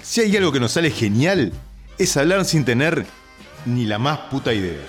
Si 0.00 0.20
hay 0.20 0.36
algo 0.36 0.52
que 0.52 0.60
nos 0.60 0.72
sale 0.72 0.90
genial, 0.90 1.52
es 1.98 2.16
hablar 2.16 2.44
sin 2.44 2.64
tener 2.64 3.04
ni 3.66 3.84
la 3.84 3.98
más 3.98 4.18
puta 4.30 4.54
idea. 4.54 4.80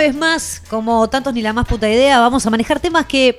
Vez 0.00 0.14
más, 0.14 0.62
como 0.68 1.08
tantos 1.08 1.32
ni 1.32 1.42
la 1.42 1.52
más 1.52 1.66
puta 1.66 1.88
idea, 1.88 2.20
vamos 2.20 2.46
a 2.46 2.50
manejar 2.50 2.80
temas 2.80 3.06
que 3.06 3.38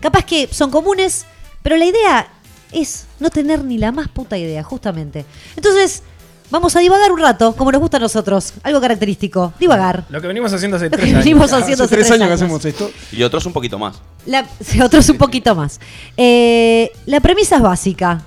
capaz 0.00 0.24
que 0.24 0.48
son 0.52 0.70
comunes, 0.70 1.26
pero 1.62 1.76
la 1.76 1.84
idea 1.84 2.28
es 2.72 3.06
no 3.20 3.30
tener 3.30 3.64
ni 3.64 3.78
la 3.78 3.92
más 3.92 4.08
puta 4.08 4.36
idea, 4.36 4.62
justamente. 4.62 5.24
Entonces, 5.56 6.02
vamos 6.50 6.76
a 6.76 6.80
divagar 6.80 7.10
un 7.12 7.20
rato, 7.20 7.54
como 7.56 7.72
nos 7.72 7.80
gusta 7.80 7.96
a 7.96 8.00
nosotros. 8.00 8.52
Algo 8.62 8.80
característico, 8.80 9.52
divagar. 9.58 10.04
Lo 10.10 10.20
que 10.20 10.26
venimos 10.26 10.52
haciendo 10.52 10.76
hace 10.76 10.86
Lo 10.86 10.90
que 10.90 10.96
tres 10.96 11.08
años. 11.10 11.24
venimos 11.24 11.52
Hace 11.52 11.62
haciendo 11.62 11.88
tres 11.88 12.10
años 12.10 12.28
que 12.28 12.34
hacemos 12.34 12.64
esto. 12.64 12.90
Y 13.12 13.22
otros 13.22 13.46
un 13.46 13.52
poquito 13.52 13.78
más. 13.78 13.96
La, 14.26 14.46
sí, 14.60 14.80
otros 14.80 15.08
un 15.08 15.18
poquito 15.18 15.54
más. 15.54 15.80
Eh, 16.16 16.92
la 17.06 17.20
premisa 17.20 17.56
es 17.56 17.62
básica. 17.62 18.22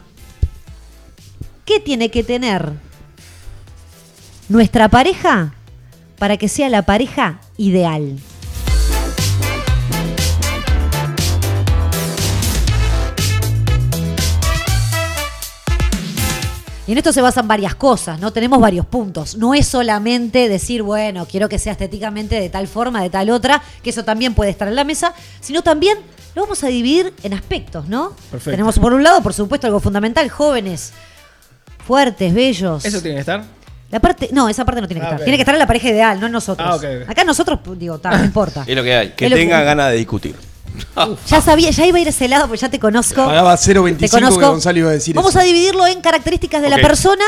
¿Qué 1.66 1.80
tiene 1.80 2.10
que 2.10 2.24
tener 2.24 2.72
nuestra 4.50 4.88
pareja 4.90 5.54
para 6.18 6.38
que 6.38 6.48
sea 6.48 6.70
la 6.70 6.84
pareja 6.84 7.40
ideal? 7.58 8.18
Y 16.88 16.94
en 16.94 16.98
esto 16.98 17.12
se 17.12 17.22
basan 17.22 17.50
varias 17.50 17.76
cosas, 17.76 18.18
¿no? 18.22 18.32
Tenemos 18.32 18.62
varios 18.62 18.86
puntos. 18.86 19.36
No 19.36 19.54
es 19.54 19.68
solamente 19.68 20.48
decir, 20.48 20.84
bueno, 20.84 21.28
quiero 21.30 21.50
que 21.50 21.60
sea 21.60 21.74
estéticamente 21.74 22.40
de 22.40 22.48
tal 22.48 22.66
forma, 22.66 23.04
de 23.04 23.10
tal 23.10 23.30
otra, 23.30 23.62
que 23.84 23.90
eso 23.90 24.06
también 24.06 24.34
puede 24.34 24.52
estar 24.52 24.70
en 24.70 24.76
la 24.76 24.86
mesa, 24.86 25.14
sino 25.42 25.62
también 25.62 25.98
lo 26.34 26.44
vamos 26.44 26.64
a 26.64 26.68
dividir 26.68 27.14
en 27.24 27.34
aspectos, 27.34 27.90
¿no? 27.90 28.12
Perfecto. 28.32 28.52
Tenemos 28.52 28.80
por 28.80 28.94
un 28.94 29.04
lado, 29.04 29.22
por 29.22 29.34
supuesto, 29.34 29.68
algo 29.68 29.82
fundamental, 29.82 30.30
jóvenes, 30.30 30.94
fuertes, 31.86 32.34
bellos. 32.34 32.86
¿Eso 32.86 33.02
tiene 33.02 33.16
que 33.16 33.20
estar? 33.22 33.57
La 33.90 34.00
parte, 34.00 34.30
no, 34.34 34.50
esa 34.50 34.66
parte 34.66 34.82
no 34.82 34.88
tiene 34.88 35.00
que 35.02 35.06
Ah, 35.08 35.10
estar. 35.12 35.24
Tiene 35.24 35.38
que 35.38 35.42
estar 35.44 35.56
en 35.56 35.60
la 35.60 35.68
pareja 35.68 35.90
ideal, 35.90 36.20
no 36.20 36.26
en 36.26 36.32
nosotros. 36.34 36.84
Ah. 36.84 37.12
Acá 37.12 37.24
nosotros, 37.24 37.60
digo, 37.78 38.00
ta, 38.00 38.18
no 38.18 38.24
importa. 38.26 38.64
Es 38.68 38.76
lo 38.76 38.84
que 38.84 38.94
hay. 38.96 39.10
Que 39.12 39.26
Es 39.26 39.32
lo 39.32 39.38
que- 39.38 39.44
tenga 39.44 39.62
ganas 39.64 39.92
de 39.92 39.98
discutir. 39.98 40.36
Ya 41.28 41.42
sabía, 41.42 41.70
ya 41.72 41.86
iba 41.86 41.98
a 41.98 42.02
ir 42.02 42.08
a 42.08 42.10
ese 42.10 42.28
lado 42.28 42.48
porque 42.48 42.62
ya 42.62 42.70
te 42.70 42.80
conozco. 42.80 43.26
Pagaba 43.26 43.56
Te 43.58 43.74
0.25 43.74 44.38
que. 44.40 44.46
Gonzalo 44.46 44.80
iba 44.80 44.90
a 44.90 44.94
decir 44.94 45.16
Vamos 45.16 45.32
eso. 45.32 45.40
a 45.40 45.44
dividirlo 45.44 45.86
en 45.88 46.02
características 46.02 46.62
de 46.62 46.70
la 46.70 46.78
persona 46.78 47.24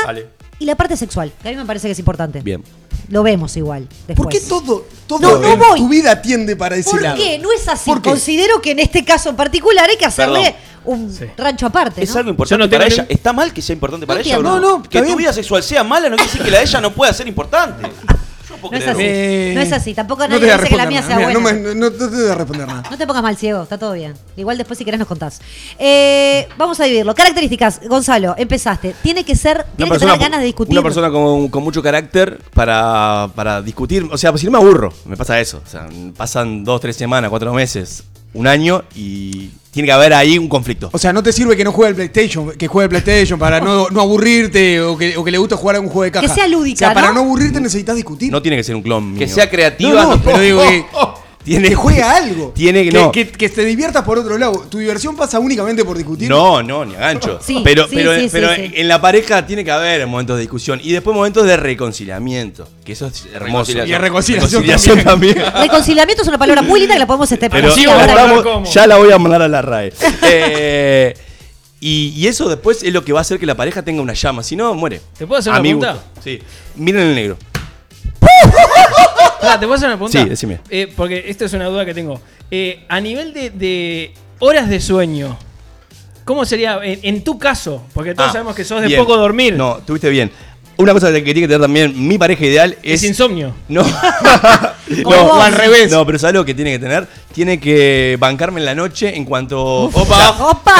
y 0.58 0.64
la 0.64 0.74
parte 0.76 0.96
sexual. 0.96 1.32
Que 1.42 1.48
a 1.48 1.52
mí 1.52 1.56
me 1.56 1.64
parece 1.64 1.88
que 1.88 1.92
es 1.92 1.98
importante. 1.98 2.40
Bien. 2.40 2.62
Lo 3.08 3.22
vemos 3.24 3.56
igual. 3.56 3.88
Después. 4.06 4.16
¿Por 4.16 4.28
qué 4.28 4.40
todo, 4.40 4.86
todo 5.08 5.18
No, 5.20 5.38
no 5.38 5.52
en 5.52 5.58
voy. 5.58 5.80
tu 5.80 5.88
vida 5.88 6.22
tiende 6.22 6.54
para 6.54 6.76
ese 6.76 6.90
¿Por 6.90 7.02
lado? 7.02 7.16
qué? 7.16 7.38
No 7.38 7.50
es 7.52 7.66
así. 7.66 7.90
¿Por 7.90 8.00
qué? 8.00 8.10
Considero 8.10 8.60
que 8.62 8.70
en 8.72 8.78
este 8.78 9.04
caso 9.04 9.30
en 9.30 9.36
particular 9.36 9.88
hay 9.90 9.96
que 9.96 10.04
hacerle 10.06 10.54
Perdón. 10.84 11.00
un 11.04 11.12
Sí. 11.12 11.24
rancho 11.36 11.66
aparte. 11.66 12.02
Es 12.04 12.14
algo 12.14 12.30
importante 12.30 12.64
no 12.64 12.70
para 12.70 12.86
ella. 12.86 13.06
¿Está 13.08 13.32
mal 13.32 13.52
que 13.52 13.62
sea 13.62 13.74
importante 13.74 14.06
para 14.06 14.20
No 14.20 14.24
ella? 14.24 14.36
o 14.36 14.40
entiendo. 14.40 14.60
No, 14.60 14.78
no, 14.78 14.82
Que 14.84 15.02
tu 15.02 15.16
vida 15.16 15.32
sexual 15.32 15.62
sea 15.64 15.82
mala 15.82 16.08
no 16.08 16.16
quiere 16.16 16.30
decir 16.30 16.44
que 16.44 16.50
la 16.52 16.58
de 16.58 16.64
ella 16.64 16.80
no 16.80 16.92
pueda 16.92 17.12
ser 17.12 17.26
importante. 17.26 17.90
No 18.62 18.76
es 18.76 18.86
así. 18.86 19.02
Eh, 19.02 19.52
No 19.54 19.60
es 19.60 19.72
así. 19.72 19.94
Tampoco 19.94 20.26
nadie 20.28 20.52
dice 20.52 20.68
que 20.68 20.76
la 20.76 20.86
mía 20.86 21.02
sea 21.02 21.16
nada. 21.18 21.32
buena. 21.32 21.38
Mira, 21.40 21.52
No, 21.52 21.74
me- 21.74 21.74
no- 21.74 21.90
no 21.90 21.92
te 21.92 22.06
voy 22.06 22.28
a 22.30 22.34
responder 22.34 22.66
nada. 22.66 22.82
No 22.90 22.98
te 22.98 23.06
pongas 23.06 23.22
mal, 23.22 23.36
ciego, 23.36 23.62
está 23.62 23.78
todo 23.78 23.92
bien. 23.92 24.14
Igual 24.36 24.58
después 24.58 24.78
si 24.78 24.84
querés 24.84 24.98
nos 24.98 25.08
contás. 25.08 25.40
Eh, 25.78 26.48
vamos 26.58 26.78
a 26.80 26.84
dividirlo. 26.84 27.14
Características, 27.14 27.80
Gonzalo, 27.88 28.34
empezaste. 28.36 28.94
Tiene 29.02 29.24
que 29.24 29.36
ser, 29.36 29.64
tiene 29.76 29.92
que 29.92 29.98
tener 29.98 30.18
ganas 30.18 30.40
de 30.40 30.46
discutir. 30.46 30.72
una 30.72 30.82
persona 30.82 31.10
con, 31.10 31.48
con 31.48 31.62
mucho 31.62 31.82
carácter 31.82 32.40
para, 32.54 33.28
para 33.34 33.62
discutir. 33.62 34.06
O 34.10 34.18
sea, 34.18 34.36
si 34.36 34.46
no 34.46 34.52
me 34.52 34.58
aburro, 34.58 34.92
me 35.06 35.16
pasa 35.16 35.38
eso. 35.40 35.62
O 35.64 35.68
sea, 35.68 35.88
pasan 36.16 36.64
dos, 36.64 36.80
tres 36.80 36.96
semanas, 36.96 37.30
cuatro 37.30 37.52
meses, 37.54 38.04
un 38.34 38.46
año 38.46 38.82
y 38.94 39.50
tiene 39.70 39.86
que 39.86 39.92
haber 39.92 40.12
ahí 40.14 40.36
un 40.38 40.48
conflicto. 40.48 40.90
O 40.92 40.98
sea, 40.98 41.12
no 41.12 41.22
te 41.22 41.32
sirve 41.32 41.56
que 41.56 41.62
no 41.64 41.72
juegue 41.72 41.90
el 41.90 41.94
PlayStation, 41.96 42.50
que 42.52 42.66
juegue 42.66 42.84
el 42.84 42.90
PlayStation 43.02 43.38
para 43.38 43.60
no, 43.60 43.88
no 43.90 44.00
aburrirte 44.00 44.80
o 44.80 44.96
que, 44.96 45.16
o 45.16 45.22
que 45.24 45.30
le 45.30 45.38
guste 45.38 45.54
jugar 45.54 45.76
a 45.76 45.80
un 45.80 45.86
juego 45.88 46.02
de 46.04 46.10
caja. 46.12 46.26
Que 46.26 46.32
sea 46.34 46.48
lúdica, 46.48 46.74
O 46.76 46.78
sea, 46.88 46.94
para 46.94 47.08
¿no? 47.08 47.14
no 47.14 47.20
aburrirte 47.20 47.60
necesitas 47.60 47.94
discutir. 47.96 48.32
No 48.32 48.42
tiene 48.42 48.56
que 48.56 48.64
ser 48.64 48.74
un 48.76 48.82
clon. 48.82 49.14
Que 49.16 49.26
mío. 49.26 49.34
sea 49.34 49.48
creativa. 49.48 50.02
no, 50.02 50.16
no- 50.16 50.22
pero 50.22 50.38
digo 50.40 50.60
que, 50.62 50.84
Tiene 51.42 51.70
que 51.70 51.74
juega 51.74 52.16
algo. 52.16 52.52
Tiene 52.54 52.84
que- 52.84 52.90
no. 52.92 53.10
que, 53.10 53.26
que 53.28 53.48
te 53.48 53.64
diviertas 53.64 54.04
por 54.04 54.18
otro 54.18 54.36
lado. 54.36 54.66
¿Tu 54.70 54.78
diversión 54.78 55.16
pasa 55.16 55.38
únicamente 55.38 55.84
por 55.84 55.96
discutir? 55.96 56.28
No, 56.28 56.62
no, 56.62 56.84
ni 56.84 56.94
a 56.94 56.98
gancho. 56.98 57.38
Sí, 57.42 57.62
pero 57.64 57.88
sí, 57.88 57.94
pero, 57.94 58.14
sí, 58.14 58.20
sí, 58.22 58.28
pero 58.30 58.54
sí. 58.54 58.70
en 58.74 58.88
la 58.88 59.00
pareja 59.00 59.46
tiene 59.46 59.64
que 59.64 59.70
haber 59.70 60.06
momentos 60.06 60.36
de 60.36 60.42
discusión 60.42 60.80
y 60.82 60.92
después 60.92 61.16
momentos 61.16 61.46
de 61.46 61.56
reconciliamiento. 61.56 62.68
Que 62.84 62.92
eso 62.92 63.06
es 63.06 63.24
hermoso. 63.32 63.72
Reconciliación. 63.72 63.88
Y 63.88 63.98
reconciliación, 64.02 64.62
Reconciliación 64.62 65.04
también. 65.04 65.36
Reconciliamiento 65.62 66.22
es 66.22 66.28
una 66.28 66.38
palabra 66.38 66.60
muy 66.62 66.78
linda 66.80 66.94
que 66.94 66.98
la 67.00 67.06
podemos 67.06 67.32
este, 67.32 67.48
Pero 67.48 67.70
sí, 67.72 67.84
ahora. 67.86 68.12
ahora- 68.12 68.42
vamos- 68.42 68.72
ya 68.74 68.86
la 68.86 68.96
voy 68.98 69.10
a 69.10 69.18
mandar 69.18 69.40
a 69.42 69.48
la 69.48 69.62
RAE. 69.62 69.92
Eh, 70.24 71.14
y, 71.80 72.12
y 72.16 72.26
eso 72.26 72.50
después 72.50 72.82
es 72.82 72.92
lo 72.92 73.02
que 73.02 73.14
va 73.14 73.20
a 73.20 73.22
hacer 73.22 73.38
que 73.38 73.46
la 73.46 73.54
pareja 73.54 73.82
tenga 73.82 74.02
una 74.02 74.12
llama. 74.12 74.42
Si 74.42 74.54
no, 74.56 74.74
muere. 74.74 75.00
¿Te 75.16 75.26
puedo 75.26 75.38
hacer 75.40 75.52
A 75.52 75.56
una 75.56 75.62
pregunta? 75.62 76.04
Sí. 76.22 76.38
Miren 76.76 77.00
el 77.00 77.14
negro. 77.14 77.38
Pará, 79.40 79.54
¿Te 79.58 79.66
puedo 79.66 79.74
hacer 79.74 79.88
una 79.88 79.96
pregunta? 79.96 80.22
Sí, 80.22 80.28
decime. 80.28 80.60
Eh, 80.70 80.92
porque 80.96 81.24
esta 81.28 81.44
es 81.46 81.52
una 81.52 81.66
duda 81.66 81.84
que 81.84 81.94
tengo. 81.94 82.20
Eh, 82.50 82.84
a 82.88 83.00
nivel 83.00 83.32
de, 83.32 83.50
de 83.50 84.12
horas 84.40 84.68
de 84.68 84.80
sueño, 84.80 85.38
¿cómo 86.24 86.44
sería 86.44 86.80
en, 86.82 87.00
en 87.02 87.24
tu 87.24 87.38
caso? 87.38 87.82
Porque 87.94 88.14
todos 88.14 88.30
Ah, 88.30 88.32
sabemos 88.32 88.54
que 88.54 88.64
sos 88.64 88.80
de 88.82 88.88
bien. 88.88 89.00
poco 89.00 89.16
dormir. 89.16 89.54
No, 89.56 89.78
tuviste 89.86 90.08
bien. 90.10 90.30
Una 90.76 90.92
cosa 90.94 91.12
que 91.12 91.20
tiene 91.22 91.40
que 91.42 91.46
tener 91.48 91.60
también 91.60 91.92
mi 92.08 92.16
pareja 92.16 92.44
ideal 92.44 92.76
es 92.82 93.02
es. 93.02 93.08
insomnio. 93.10 93.54
No. 93.68 93.84
No, 95.04 95.08
o 95.08 95.40
al 95.40 95.52
revés. 95.52 95.88
No, 95.92 96.04
pero 96.04 96.18
¿sabes 96.18 96.34
lo 96.34 96.44
que 96.44 96.52
tiene 96.52 96.72
que 96.72 96.80
tener? 96.80 97.06
Tiene 97.32 97.60
que 97.60 98.16
bancarme 98.18 98.58
en 98.58 98.66
la 98.66 98.74
noche 98.74 99.16
en 99.16 99.24
cuanto. 99.24 99.84
Opa. 99.84 100.30
¡Opa! 100.50 100.74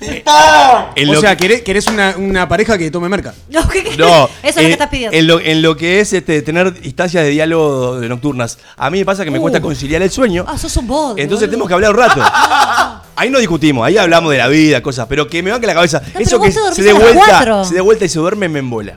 En 0.94 1.08
o 1.10 1.20
sea, 1.20 1.36
que- 1.36 1.42
querés, 1.42 1.62
querés 1.62 1.86
una, 1.86 2.14
una 2.16 2.48
pareja 2.48 2.76
que 2.78 2.90
tome 2.90 3.08
merca. 3.08 3.34
No, 3.50 3.68
¿qué- 3.68 3.82
qué? 3.84 3.96
No, 3.96 4.28
Eso 4.42 4.48
es 4.48 4.56
lo 4.56 4.62
que 4.62 4.72
estás 4.72 4.88
pidiendo. 4.88 5.16
En 5.16 5.26
lo, 5.26 5.40
en 5.40 5.62
lo 5.62 5.76
que 5.76 6.00
es 6.00 6.12
este, 6.12 6.42
tener 6.42 6.74
instancias 6.82 7.24
de 7.24 7.30
diálogo 7.30 8.00
de 8.00 8.08
nocturnas. 8.08 8.58
A 8.76 8.90
mí 8.90 8.98
me 8.98 9.04
pasa 9.04 9.24
que 9.24 9.30
me 9.30 9.38
Uh. 9.38 9.42
cuesta 9.42 9.60
conciliar 9.60 10.02
el 10.02 10.10
sueño. 10.10 10.44
Ah, 10.48 10.58
sos 10.58 10.76
un 10.76 10.86
bode. 10.86 11.22
Entonces 11.22 11.48
boludo. 11.48 11.50
tenemos 11.50 11.68
que 11.68 11.74
hablar 11.74 11.90
un 11.92 11.96
rato. 11.96 12.22
Ahí 13.16 13.30
no 13.30 13.40
discutimos, 13.40 13.84
ahí 13.84 13.96
hablamos 13.98 14.30
de 14.30 14.38
la 14.38 14.46
vida, 14.46 14.80
cosas, 14.80 15.06
pero 15.08 15.26
que 15.26 15.42
me 15.42 15.50
banque 15.50 15.66
la 15.66 15.74
cabeza. 15.74 16.00
pero 16.00 16.20
Eso 16.24 16.38
vos 16.38 16.46
que 16.46 16.54
te 16.54 16.60
dormís 16.60 16.76
se 16.76 16.82
dé 16.84 16.90
a 16.90 16.92
las 16.94 17.02
vuelta, 17.02 17.24
cuatro. 17.26 17.64
se 17.64 17.74
dé 17.74 17.80
vuelta 17.80 18.04
y 18.04 18.08
se 18.08 18.18
duerme 18.20 18.48
me 18.48 18.60
embola. 18.60 18.96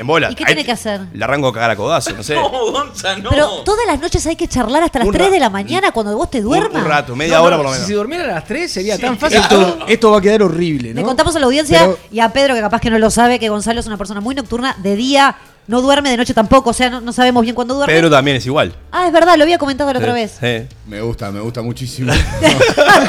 Me 0.00 0.02
embola. 0.02 0.30
¿Y 0.30 0.34
qué 0.34 0.46
tiene 0.46 0.64
que 0.64 0.72
hacer? 0.72 1.02
Le 1.12 1.22
arranco 1.22 1.48
a 1.48 1.52
cagar 1.52 1.72
a 1.72 1.76
codazo, 1.76 2.12
no 2.16 2.22
sé. 2.22 2.34
No, 2.40 2.48
Gonza, 2.72 3.16
no. 3.18 3.28
Pero 3.28 3.48
todas 3.64 3.86
las 3.86 4.00
noches 4.00 4.26
hay 4.26 4.34
que 4.34 4.48
charlar 4.48 4.82
hasta 4.82 5.00
las 5.00 5.08
Un 5.08 5.12
3 5.12 5.26
ra- 5.26 5.30
de 5.34 5.38
la 5.40 5.50
mañana 5.50 5.92
cuando 5.92 6.16
vos 6.16 6.30
te 6.30 6.40
duermas. 6.40 6.82
un 6.82 6.88
rato, 6.88 7.14
media 7.14 7.36
No, 7.36 7.44
hora 7.44 7.56
no, 7.56 7.62
por 7.62 7.66
lo 7.66 7.72
menos. 7.72 7.86
Si 7.86 7.92
durmiera 7.92 8.24
a 8.24 8.28
las 8.28 8.44
3 8.46 8.72
sería 8.72 8.96
tan 8.98 9.18
fácil. 9.18 9.36
Esto, 9.38 9.78
esto 9.86 10.10
va 10.10 10.16
a 10.18 10.20
quedar 10.22 10.42
horrible, 10.42 10.94
Le 10.94 11.00
¿no? 11.02 11.06
contamos 11.06 11.36
a 11.36 11.38
la 11.38 11.44
audiencia 11.44 11.80
Pero- 11.80 11.98
y 12.10 12.20
a 12.20 12.30
Pedro, 12.32 12.54
que 12.54 12.62
capaz 12.62 12.80
que 12.80 12.88
no 12.88 12.98
lo 12.98 13.10
sabe, 13.10 13.38
que 13.38 13.50
Gonzalo 13.50 13.78
es 13.80 13.86
una 13.86 13.98
persona 13.98 14.22
muy 14.22 14.34
nocturna. 14.34 14.74
De 14.78 14.96
día 14.96 15.36
no 15.70 15.80
duerme, 15.80 16.10
de 16.10 16.16
noche 16.16 16.34
tampoco. 16.34 16.70
O 16.70 16.72
sea, 16.72 16.90
no, 16.90 17.00
no 17.00 17.12
sabemos 17.12 17.42
bien 17.44 17.54
cuándo 17.54 17.74
duerme. 17.74 17.94
Pedro 17.94 18.10
también 18.10 18.36
es 18.38 18.44
igual. 18.44 18.74
Ah, 18.90 19.06
es 19.06 19.12
verdad, 19.12 19.36
lo 19.36 19.44
había 19.44 19.56
comentado 19.56 19.92
la 19.92 20.00
otra 20.00 20.12
vez. 20.12 20.36
Sí. 20.40 20.66
Me 20.88 21.00
gusta, 21.00 21.30
me 21.30 21.38
gusta 21.38 21.62
muchísimo. 21.62 22.12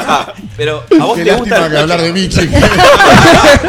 Ah, 0.06 0.32
pero 0.56 0.84
a 1.00 1.04
vos 1.04 1.18
Qué 1.18 1.24
te 1.24 1.34
gusta 1.34 1.58
lástima 1.58 1.70
que 1.70 1.78
hablar 1.78 2.00
de 2.00 2.12
mí, 2.14 2.28
chico. 2.28 2.56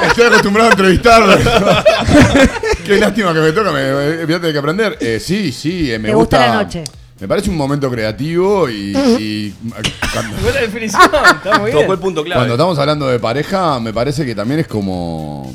Estoy 0.08 0.26
acostumbrado 0.28 0.70
a 0.70 0.72
entrevistarlo. 0.74 1.36
Qué 2.86 2.98
lástima 3.00 3.34
que 3.34 3.40
me 3.40 3.52
toca, 3.52 3.72
me, 3.72 4.28
fíjate 4.28 4.54
que 4.54 4.60
aprender. 4.60 4.98
Eh, 5.02 5.20
sí, 5.20 5.52
sí, 5.52 5.92
eh, 5.92 5.98
me 5.98 6.10
¿Te 6.10 6.16
gusta 6.16 6.40
la 6.40 6.64
noche? 6.64 6.84
Me 7.20 7.28
parece 7.28 7.50
un 7.50 7.58
momento 7.58 7.90
creativo 7.90 8.70
y, 8.70 8.94
y 9.20 9.56
cuando, 10.14 10.36
Buena 10.42 10.60
definición, 10.60 11.02
está 11.04 11.58
muy 11.58 11.72
bien. 11.72 11.82
Tocó 11.82 11.94
el 11.94 12.00
punto 12.00 12.24
clave. 12.24 12.40
cuando 12.42 12.54
estamos 12.54 12.78
hablando 12.78 13.08
de 13.08 13.18
pareja, 13.18 13.80
me 13.80 13.92
parece 13.92 14.24
que 14.24 14.36
también 14.36 14.60
es 14.60 14.68
como. 14.68 15.52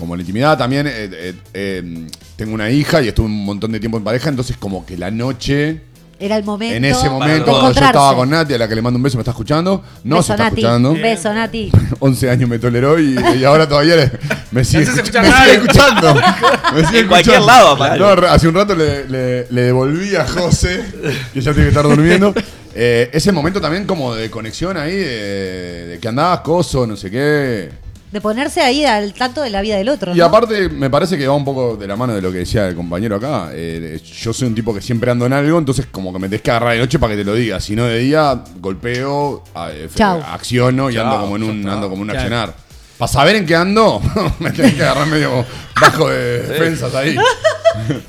Como 0.00 0.16
la 0.16 0.22
intimidad 0.22 0.58
también. 0.58 0.86
eh, 0.88 0.92
eh, 1.12 1.34
eh, 1.54 2.06
tengo 2.36 2.54
una 2.54 2.70
hija 2.70 3.00
y 3.02 3.08
estuve 3.08 3.26
un 3.26 3.44
montón 3.44 3.70
de 3.70 3.78
tiempo 3.78 3.98
en 3.98 4.02
pareja, 4.04 4.28
entonces 4.30 4.56
como 4.56 4.84
que 4.84 4.96
la 4.96 5.10
noche. 5.12 5.82
Era 6.22 6.36
el 6.36 6.44
momento. 6.44 6.74
En 6.76 6.84
ese 6.84 7.08
momento, 7.08 7.46
cuando 7.50 7.72
yo 7.72 7.80
estaba 7.86 8.14
con 8.14 8.28
Nati, 8.28 8.52
a 8.52 8.58
la 8.58 8.68
que 8.68 8.74
le 8.74 8.82
mando 8.82 8.98
un 8.98 9.02
beso, 9.02 9.16
me 9.16 9.22
está 9.22 9.30
escuchando. 9.30 9.82
No 10.04 10.16
Beso, 10.16 10.26
se 10.26 10.32
está 10.34 10.44
Nati. 10.44 10.60
escuchando. 10.60 10.92
Beso, 10.94 11.32
Nati. 11.32 11.72
11 11.98 12.30
años 12.30 12.48
me 12.50 12.58
toleró 12.58 12.98
y, 13.00 13.16
y 13.38 13.44
ahora 13.44 13.66
todavía 13.66 13.96
le- 13.96 14.10
me 14.50 14.62
sigue, 14.62 14.84
No 14.84 14.92
se 14.94 15.00
escucha- 15.00 15.22
me 15.22 15.28
sigue 15.32 15.52
escuchando. 15.54 16.14
Me 16.74 16.86
sigue 16.86 17.00
En 17.00 17.08
cualquier 17.08 17.40
lado, 17.40 17.68
aparte. 17.70 17.98
No, 17.98 18.06
hace 18.28 18.48
un 18.48 18.54
rato 18.54 18.74
le, 18.76 19.08
le- 19.08 19.46
le 19.50 19.62
devolví 19.62 20.14
a 20.14 20.26
José, 20.26 20.84
que 21.32 21.40
ya 21.40 21.52
tiene 21.52 21.64
que 21.64 21.68
estar 21.70 21.84
durmiendo. 21.84 22.32
eh, 22.74 23.08
ese 23.14 23.32
momento 23.32 23.58
también 23.60 23.86
como 23.86 24.14
de 24.14 24.30
conexión 24.30 24.76
ahí, 24.76 24.94
de, 24.94 25.86
de 25.86 25.98
que 25.98 26.06
andabas, 26.08 26.40
coso, 26.40 26.86
no 26.86 26.96
sé 26.96 27.10
qué. 27.10 27.70
De 28.12 28.20
ponerse 28.20 28.60
ahí 28.60 28.84
al 28.84 29.14
tanto 29.14 29.40
de 29.42 29.50
la 29.50 29.60
vida 29.62 29.76
del 29.76 29.88
otro. 29.88 30.12
Y 30.14 30.18
¿no? 30.18 30.24
aparte, 30.24 30.68
me 30.68 30.90
parece 30.90 31.16
que 31.16 31.28
va 31.28 31.34
un 31.34 31.44
poco 31.44 31.76
de 31.76 31.86
la 31.86 31.94
mano 31.94 32.12
de 32.14 32.20
lo 32.20 32.32
que 32.32 32.38
decía 32.38 32.66
el 32.66 32.74
compañero 32.74 33.16
acá. 33.16 33.50
Eh, 33.52 34.00
yo 34.04 34.32
soy 34.32 34.48
un 34.48 34.54
tipo 34.54 34.74
que 34.74 34.80
siempre 34.80 35.10
ando 35.12 35.26
en 35.26 35.32
algo, 35.32 35.58
entonces 35.58 35.86
como 35.86 36.12
que 36.12 36.18
me 36.18 36.28
tenés 36.28 36.42
que 36.42 36.50
agarrar 36.50 36.72
de 36.74 36.80
noche 36.80 36.98
para 36.98 37.12
que 37.12 37.18
te 37.18 37.24
lo 37.24 37.34
diga. 37.34 37.60
Si 37.60 37.76
no 37.76 37.84
de 37.84 37.98
día, 37.98 38.42
golpeo, 38.58 39.44
a- 39.54 39.70
eh, 39.72 39.88
acciono 40.26 40.90
y 40.90 40.94
Chau, 40.94 41.04
ando 41.06 41.20
como 41.20 41.36
en 41.36 41.42
un, 41.44 41.68
ando 41.68 41.88
como 41.88 42.02
un 42.02 42.10
accionar. 42.10 42.52
Para 43.00 43.10
saber 43.10 43.36
en 43.36 43.46
qué 43.46 43.56
ando, 43.56 43.98
me 44.40 44.50
tenés 44.50 44.74
que 44.74 44.82
agarrar 44.82 45.06
medio 45.06 45.42
bajo 45.80 46.10
de 46.10 46.42
defensas 46.42 46.94
ahí. 46.94 47.16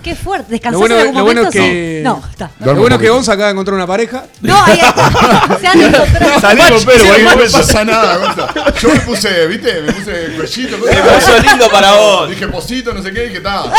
Qué 0.04 0.16
fuerte. 0.16 0.48
Lo 0.50 0.52
¿Descansaste 0.52 0.80
bueno, 0.80 0.96
en 0.96 1.02
algún 1.02 1.18
lo 1.18 1.24
bueno 1.24 1.42
momento? 1.44 1.60
es 1.60 1.66
que. 1.66 2.02
No, 2.04 2.22
está. 2.30 2.52
Lo 2.60 2.66
Duermo 2.66 2.82
bueno 2.82 2.96
es 2.96 3.02
que 3.02 3.08
poquito. 3.08 3.14
Gonza 3.14 3.34
acaba 3.34 3.48
de 3.48 3.52
encontrar 3.54 3.76
una 3.76 3.88
pareja. 3.88 4.26
No, 4.42 4.64
ahí 4.66 4.80
está. 4.80 5.58
Se 5.62 5.68
han 5.68 5.82
encontrado. 5.82 6.42
Salimos, 6.42 6.86
pero 6.86 7.14
ahí 7.14 7.24
no 7.24 7.36
me 7.38 7.50
pasa 7.50 7.86
nada, 7.86 8.18
Gonza. 8.18 8.74
Yo 8.82 8.90
me 8.90 9.00
puse, 9.02 9.48
¿viste? 9.48 9.82
Me 9.82 9.94
puse 9.94 10.12
cuellito. 10.36 10.78
Se 10.78 10.96
puso 10.96 11.40
lindo 11.44 11.70
para 11.70 11.94
vos. 11.94 12.30
Dije 12.30 12.48
posito, 12.48 12.94
no 12.94 13.02
sé 13.02 13.14
qué, 13.14 13.28
y 13.28 13.34
qué 13.34 13.40
tal. 13.40 13.72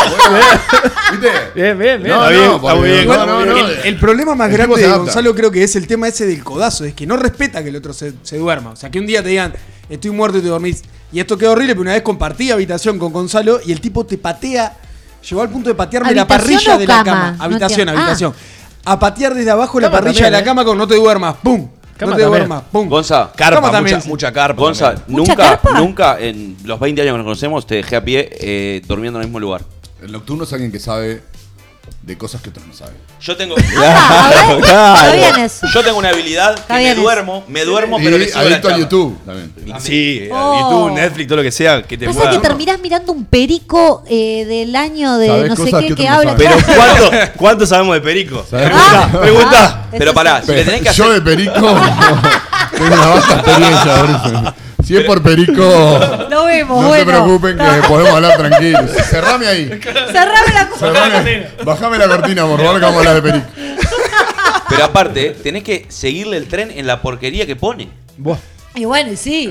¿Viste? 1.11 1.31
Bien, 1.53 1.77
bien, 1.77 2.01
bien. 2.01 2.15
No, 2.15 2.27
Está 2.27 2.29
bien, 2.29 2.45
no, 2.47 2.55
está 2.55 2.75
muy 2.75 2.89
bien. 2.89 3.07
no, 3.07 3.25
no, 3.25 3.45
no. 3.45 3.57
el, 3.57 3.79
el 3.83 3.99
problema 3.99 4.33
más 4.35 4.49
El 4.49 4.55
tipo 4.55 4.63
grande 4.63 4.75
se 4.77 4.81
de 4.81 4.87
adapta. 4.87 5.03
Gonzalo 5.03 5.35
creo 5.35 5.51
que 5.51 5.63
es 5.63 5.75
el 5.75 5.85
tema 5.85 6.07
ese 6.07 6.25
del 6.25 6.43
codazo, 6.43 6.85
es 6.85 6.93
que 6.95 7.05
no 7.05 7.17
respeta 7.17 7.61
que 7.61 7.69
el 7.69 7.75
otro 7.75 7.93
se, 7.93 8.13
se 8.23 8.37
duerma. 8.37 8.71
O 8.71 8.75
sea, 8.75 8.89
que 8.89 8.99
un 8.99 9.05
día 9.05 9.21
te 9.21 9.29
digan, 9.29 9.53
estoy 9.89 10.09
muerto 10.09 10.39
y 10.39 10.41
te 10.41 10.47
dormís. 10.47 10.81
Y 11.13 11.19
esto 11.19 11.37
quedó 11.37 11.51
horrible, 11.51 11.73
pero 11.73 11.81
una 11.81 11.93
vez 11.93 12.01
compartí 12.01 12.49
habitación 12.51 12.97
con 12.97 13.13
Gonzalo 13.13 13.59
y 13.65 13.71
el 13.71 13.79
tipo 13.79 14.05
te 14.05 14.17
patea, 14.17 14.75
llegó 15.29 15.41
al 15.43 15.49
punto 15.49 15.69
de 15.69 15.75
patearme 15.75 16.13
la 16.13 16.23
¿Habitación 16.23 16.49
parrilla 16.55 16.77
de 16.77 16.87
la 16.87 17.03
cama? 17.03 17.21
cama. 17.21 17.31
No 17.37 17.43
habitación. 17.43 17.89
Ah. 17.89 17.91
habitación. 17.93 18.33
A 18.85 18.99
patear 18.99 19.33
desde 19.35 19.51
abajo 19.51 19.79
la 19.79 19.91
parrilla 19.91 20.13
también, 20.13 20.25
de 20.25 20.31
la 20.31 20.39
¿eh? 20.39 20.43
cama 20.43 20.65
con 20.65 20.77
no 20.77 20.87
te 20.87 20.95
duermas, 20.95 21.35
¡pum! 21.41 21.69
Cama 21.95 22.11
no 22.11 22.17
te 22.17 22.23
también. 22.23 22.29
duermas, 22.29 22.63
¡pum! 22.71 22.89
Gonza, 22.89 23.31
Carpa, 23.35 23.61
Cama 23.61 23.71
también, 23.71 23.95
mucha, 23.97 24.03
sí. 24.03 24.09
mucha 24.09 24.31
carpa. 24.33 24.59
Gonza. 24.61 24.95
¿Mucha 25.07 25.31
nunca, 25.31 25.35
carpa? 25.35 25.79
nunca 25.79 26.19
en 26.19 26.57
los 26.65 26.79
20 26.79 27.01
años 27.03 27.13
que 27.13 27.17
nos 27.19 27.25
conocemos 27.25 27.65
te 27.67 27.75
dejé 27.75 27.95
a 27.95 28.03
pie 28.03 28.29
eh, 28.41 28.81
durmiendo 28.87 29.19
en 29.19 29.21
el 29.23 29.27
mismo 29.29 29.39
lugar. 29.39 29.61
El 30.01 30.11
nocturno 30.11 30.43
es 30.45 30.51
alguien 30.51 30.71
que 30.71 30.79
sabe 30.79 31.21
de 32.01 32.17
cosas 32.17 32.41
que 32.41 32.49
otros 32.49 32.65
no 32.67 32.73
saben. 32.73 32.95
Yo 33.21 33.35
tengo. 33.37 33.55
Ah, 33.75 34.95
a 34.99 35.07
ver, 35.07 35.15
está 35.19 35.31
bien 35.33 35.45
eso. 35.45 35.67
Yo 35.73 35.83
tengo 35.83 35.97
una 35.97 36.09
habilidad 36.09 36.55
que 36.65 36.73
me 36.73 36.95
duermo, 36.95 37.43
me 37.47 37.63
duermo, 37.65 37.99
Y 37.99 38.03
pero 38.03 38.17
le 38.17 38.27
sigo 38.27 38.41
la 38.49 38.55
a. 38.57 38.77
YouTube 38.77 39.17
también. 39.25 39.53
Sí, 39.79 40.27
Oh. 40.31 40.59
YouTube, 40.59 40.95
Netflix, 40.95 41.27
todo 41.27 41.37
lo 41.37 41.43
que 41.43 41.51
sea 41.51 41.81
que 41.83 41.97
te 41.97 42.05
Pasa 42.05 42.19
pueda. 42.19 42.31
que 42.31 42.39
terminás 42.39 42.79
mirando 42.79 43.11
un 43.13 43.25
perico 43.25 44.03
eh, 44.09 44.45
del 44.45 44.75
año 44.75 45.17
de 45.17 45.27
Sabés 45.27 45.49
no 45.49 45.55
sé 45.55 45.61
cosas 45.63 45.81
qué 45.81 45.87
que 45.89 45.95
que 45.95 46.03
otros 46.11 46.25
no 46.25 46.31
habla. 46.31 46.31
saben. 46.37 46.63
Pero 46.65 46.75
¿cuánto, 46.77 47.31
¿cuánto 47.37 47.65
sabemos 47.65 47.95
de 47.95 48.01
Perico? 48.01 48.45
Ah, 48.51 49.09
Pregunta. 49.21 49.65
ah, 49.83 49.87
Pero 49.91 50.03
eso 50.05 50.13
pará, 50.13 50.41
si 50.41 50.51
le 50.51 50.65
tenés 50.65 50.81
que 50.81 50.93
Yo 50.93 51.03
hacer. 51.05 51.15
de 51.15 51.21
Perico 51.21 51.53
tengo 52.71 52.85
una 52.95 53.07
vasta 53.07 53.33
experiencia. 53.35 53.95
por 53.95 54.09
eso. 54.09 54.53
Si 54.85 54.95
es 54.97 55.03
por 55.05 55.21
Perico, 55.23 55.53
Lo 56.29 56.45
vemos, 56.45 56.81
no 56.81 56.87
bueno. 56.89 56.95
se 57.03 57.05
preocupen 57.05 57.57
que 57.57 57.87
podemos 57.87 58.13
hablar 58.13 58.37
tranquilos. 58.37 58.91
Cerrame 59.09 59.47
ahí. 59.47 59.65
Cerrame 60.11 60.53
la. 60.53 60.69
Cerrame. 60.77 61.47
Bajame 61.63 61.97
la 61.97 62.07
cortina, 62.07 62.45
por 62.45 62.59
favor, 62.59 62.79
que 62.79 62.85
vamos 62.85 62.95
a 63.05 63.09
hablar 63.09 63.21
de 63.23 63.31
Perico. 63.31 63.45
Pero 64.69 64.83
aparte, 64.85 65.35
tenés 65.43 65.63
que 65.63 65.85
seguirle 65.89 66.37
el 66.37 66.47
tren 66.47 66.71
en 66.71 66.87
la 66.87 67.01
porquería 67.01 67.45
que 67.45 67.55
pone. 67.55 67.89
Y 68.75 68.85
bueno, 68.85 69.11
y 69.11 69.17
sí. 69.17 69.49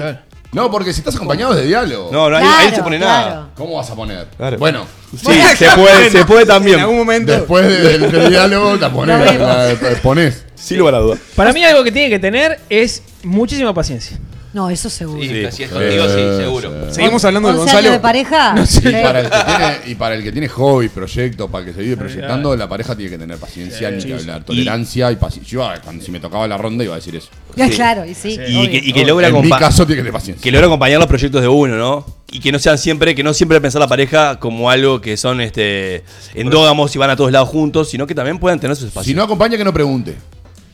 No, 0.53 0.71
porque 0.71 0.93
si 0.93 1.01
estás 1.01 1.17
acompañado 1.17 1.55
de 1.55 1.65
diálogo, 1.67 2.11
No, 2.13 2.29
no, 2.29 2.37
ahí, 2.37 2.45
ahí 2.47 2.69
no 2.71 2.77
se 2.77 2.83
pone 2.83 2.99
Claro, 2.99 3.31
nada. 3.31 3.49
¿cómo 3.57 3.77
vas 3.77 3.89
a 3.91 3.95
poner? 3.95 4.27
Claro. 4.37 4.59
Bueno, 4.59 4.87
Sí, 5.17 5.41
se 5.57 5.71
puede, 5.77 6.11
se 6.11 6.25
puede 6.27 6.45
también. 6.45 6.75
En 6.77 6.83
algún 6.83 6.99
momento. 6.99 7.33
después 7.33 7.67
del, 7.67 8.11
del 8.13 8.29
diálogo 8.29 8.77
la 8.77 8.91
pones. 8.93 9.19
Lo 9.19 9.25
vemos. 9.25 9.49
la- 9.49 9.91
la 9.91 9.97
pones. 10.03 10.45
Sin 10.55 10.79
lugar 10.79 10.97
a 10.97 10.99
duda. 10.99 11.17
Para 11.37 11.55
mí 11.55 11.65
algo 11.65 11.83
que 11.83 11.91
tiene 11.91 12.11
que 12.11 12.19
tener 12.19 12.61
es 12.69 13.03
muchísima 13.23 13.73
paciencia. 13.73 14.19
No, 14.53 14.69
eso 14.69 14.91
seguro. 14.91 15.23
Sí. 15.23 15.29
si 15.51 15.63
es 15.63 15.71
contigo, 15.71 16.05
sí, 16.09 16.15
Eh, 16.19 16.37
seguro. 16.39 16.71
sí. 16.89 16.95
Seguimos 16.97 17.25
hablando 17.25 17.49
de 17.49 17.55
11 17.55 17.61
Gonzalo. 17.65 17.79
años 17.79 17.93
de 17.93 18.01
pareja. 18.01 18.55
Y 18.83 18.93
para, 19.03 19.21
el 19.21 19.31
que 19.31 19.39
tiene, 19.47 19.77
y 19.87 19.95
para 19.95 20.15
el 20.15 20.23
que 20.23 20.33
tiene 20.33 20.49
hobby, 20.49 20.89
proyecto, 20.89 21.49
para 21.49 21.65
el 21.65 21.71
que 21.71 21.77
se 21.77 21.83
vive 21.83 21.97
proyectando, 21.97 22.55
la 22.55 22.69
pareja 22.69 22.95
tiene 22.95 23.11
que 23.13 23.19
tener 23.19 23.39
paciencia, 23.39 23.91
ni 23.91 24.03
que 24.05 24.15
hablar, 24.15 24.45
tolerancia 24.45 25.11
y 25.11 25.17
paciencia. 25.17 25.51
Yo, 25.53 25.65
ah, 25.65 25.75
cuando 25.83 26.05
si 26.05 26.11
me 26.11 26.21
tocaba 26.21 26.47
la 26.47 26.59
ronda, 26.59 26.85
iba 26.85 26.93
a 26.95 26.97
decir 26.99 27.17
eso. 27.17 27.29
Ya, 27.57 27.69
Claro, 27.69 28.05
y 28.07 28.15
sí. 28.15 28.39
Y 28.49 28.57
obvio. 28.57 28.71
que, 28.71 28.77
y 28.79 28.93
que 28.93 29.05
logra 29.05 29.29
en 29.29 29.41
mi 29.41 29.51
caso, 29.51 29.87
tiene 29.87 29.97
que 29.97 30.03
tener 30.03 30.13
paciencia. 30.13 30.43
que 30.43 30.51
logra 30.51 30.67
acompañar 30.67 30.99
los 30.99 31.07
proyectos 31.09 31.41
de 31.43 31.49
uno, 31.49 31.77
¿no? 31.77 32.07
Y 32.31 32.41
que 32.41 32.51
no 32.53 32.59
sean 32.59 32.79
siempre, 32.79 33.15
que 33.15 33.23
no 33.23 33.35
siempre 33.35 33.61
pensar 33.61 33.81
la 33.81 33.89
pareja 33.89 34.39
como 34.39 34.71
algo 34.71 35.01
que 35.03 35.17
son 35.19 35.41
este 35.43 36.03
endógamos 36.35 36.95
y 36.95 36.99
van 36.99 37.11
a 37.11 37.17
todos 37.17 37.31
lados 37.33 37.49
juntos, 37.51 37.91
sino 37.91 38.07
que 38.07 38.15
también 38.15 38.39
puedan 38.39 38.59
tener 38.61 38.75
sus 38.77 38.87
espacios. 38.89 39.07
Si 39.07 39.15
no 39.15 39.23
acompaña, 39.23 39.57
que 39.59 39.65
no 39.65 39.73
pregunte. 39.73 40.17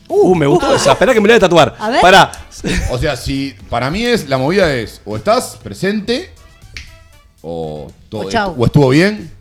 Uh, 0.09 0.35
me 0.35 0.45
gustó 0.45 0.75
esa. 0.75 0.91
Espera 0.91 1.13
que 1.13 1.21
me 1.21 1.27
lo 1.27 1.33
voy 1.33 1.37
a 1.37 1.39
tatuar. 1.39 1.75
A 1.79 1.89
ver. 1.89 2.01
Pará. 2.01 2.31
O 2.91 2.97
sea, 2.97 3.15
si 3.15 3.55
para 3.69 3.89
mí 3.89 4.03
es, 4.05 4.27
la 4.27 4.37
movida 4.37 4.73
es, 4.75 5.01
o 5.05 5.15
estás 5.15 5.57
presente, 5.63 6.29
o, 7.41 7.89
todo, 8.09 8.21
O 8.27 8.29
chau. 8.29 8.55
o 8.57 8.65
estuvo 8.65 8.89
bien, 8.89 9.31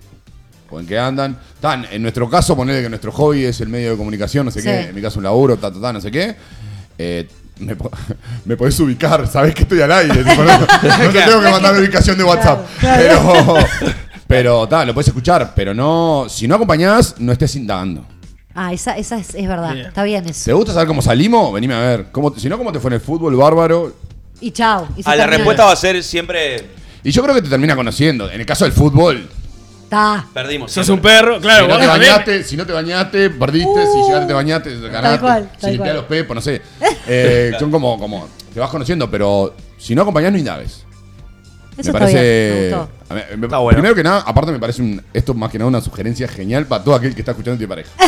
o 0.71 0.79
en 0.81 0.87
qué 0.87 0.99
andan. 0.99 1.39
Tan, 1.61 1.85
en 1.91 2.03
nuestro 2.03 2.31
caso, 2.31 2.55
ponerle 2.57 2.83
que 2.83 2.89
nuestro 2.89 3.11
hobby 3.11 3.45
es 3.45 3.61
el 3.61 3.69
medio 3.69 3.91
de 3.93 3.97
comunicación, 3.97 4.45
no 4.47 4.53
sé 4.53 4.61
Sí. 4.61 4.67
qué, 4.69 4.81
en 4.83 4.95
mi 4.95 5.03
caso 5.03 5.19
un 5.19 5.25
laburo, 5.25 5.57
ta, 5.57 5.73
ta, 5.73 5.81
ta, 5.81 5.93
no 5.93 6.01
sé 6.01 6.11
qué. 6.11 6.37
Eh, 6.97 7.27
me, 7.59 7.75
po- 7.75 7.91
me 8.45 8.57
podés 8.57 8.79
ubicar, 8.79 9.27
sabés 9.27 9.55
que 9.55 9.63
estoy 9.63 9.81
al 9.81 9.91
aire. 9.91 10.23
tipo, 10.23 10.43
no, 10.45 10.59
no 10.59 10.67
te 10.81 10.89
tengo 10.89 11.41
que 11.43 11.51
mandar 11.51 11.75
la 11.75 11.81
ubicación 11.81 12.17
de 12.17 12.23
WhatsApp. 12.25 12.65
Pero, 12.81 13.57
pero 14.29 14.69
ta, 14.69 14.85
lo 14.85 14.95
podés 14.95 15.09
escuchar, 15.09 15.53
pero 15.57 15.75
no, 15.75 16.27
si 16.29 16.47
no 16.47 16.55
acompañás, 16.55 17.17
no 17.19 17.33
estés 17.33 17.57
indagando. 17.57 18.07
Ah, 18.61 18.73
esa, 18.73 18.97
esa 18.99 19.19
es, 19.19 19.35
es 19.37 19.47
verdad. 19.47 19.73
Bien. 19.73 19.87
Está 19.87 20.03
bien 20.03 20.25
¿Te 20.25 20.31
eso. 20.33 20.57
gusta 20.57 20.73
saber 20.73 20.89
cómo 20.89 21.01
salimos? 21.01 21.53
Venime 21.53 21.75
a 21.75 21.81
ver. 21.81 22.07
¿Cómo, 22.11 22.35
si 22.37 22.49
no, 22.49 22.59
¿cómo 22.59 22.73
te 22.73 22.81
fue 22.81 22.89
en 22.89 22.95
el 22.95 23.01
fútbol, 23.01 23.37
bárbaro? 23.37 23.95
Y 24.41 24.51
chao. 24.51 24.89
Y 24.97 25.03
se 25.05 25.09
Ah, 25.09 25.15
la 25.15 25.23
termina. 25.23 25.37
respuesta 25.39 25.65
va 25.65 25.73
a 25.73 25.77
ser 25.77 26.03
siempre. 26.03 26.67
Y 27.05 27.13
yo 27.13 27.23
creo 27.23 27.35
que 27.37 27.43
te 27.43 27.49
termina 27.49 27.77
conociendo. 27.77 28.29
En 28.31 28.41
el 28.41 28.47
caso 28.47 28.65
del 28.65 28.73
fútbol, 28.73 29.29
Está. 29.85 30.27
Perdimos. 30.35 30.71
Sos 30.73 30.85
siempre. 30.85 31.11
un 31.13 31.17
perro, 31.19 31.41
claro. 31.41 31.65
si 31.65 31.69
no 31.69 31.75
vos 31.75 31.81
te 31.81 31.87
también. 31.87 32.11
bañaste, 32.13 32.43
si 32.45 32.57
no 32.57 32.67
te 32.67 32.73
bañaste, 32.73 33.31
perdiste, 33.31 33.87
si 33.87 34.03
llegaste 34.07 34.27
te 34.27 34.33
bañaste, 34.35 34.81
ganaste. 34.91 35.19
cual, 35.21 35.51
si 35.55 35.61
tal 35.61 35.71
limpiás 35.71 35.89
cual. 35.95 35.97
los 35.97 36.05
pepos, 36.05 36.35
no 36.35 36.41
sé. 36.43 36.61
Eh, 37.07 37.53
son 37.59 37.71
como, 37.71 37.99
como, 37.99 38.29
te 38.53 38.61
vas 38.61 38.69
conociendo, 38.71 39.11
pero 39.11 39.55
si 39.79 39.95
no 39.95 40.03
acompañás, 40.03 40.33
no 40.33 40.37
indagues. 40.39 40.85
Eso 41.79 41.93
me 41.93 41.99
está 41.99 41.99
parece. 41.99 42.51
bien. 42.51 42.71
Me 42.71 42.77
gustó. 42.77 42.91
a 43.09 43.15
mí- 43.15 43.21
me- 43.39 43.47
Está 43.47 43.59
bueno. 43.59 43.77
Primero 43.77 43.95
que 43.95 44.03
nada, 44.03 44.21
aparte 44.27 44.53
me 44.53 44.59
parece 44.59 44.83
un, 44.83 45.03
esto 45.13 45.35
más 45.35 45.51
que 45.51 45.59
nada 45.59 45.69
una 45.69 45.81
sugerencia 45.81 46.29
genial 46.29 46.67
para 46.67 46.83
todo 46.85 46.95
aquel 46.95 47.15
que 47.15 47.23
está 47.23 47.33
escuchando 47.33 47.59
tu 47.63 47.69
pareja. 47.69 47.91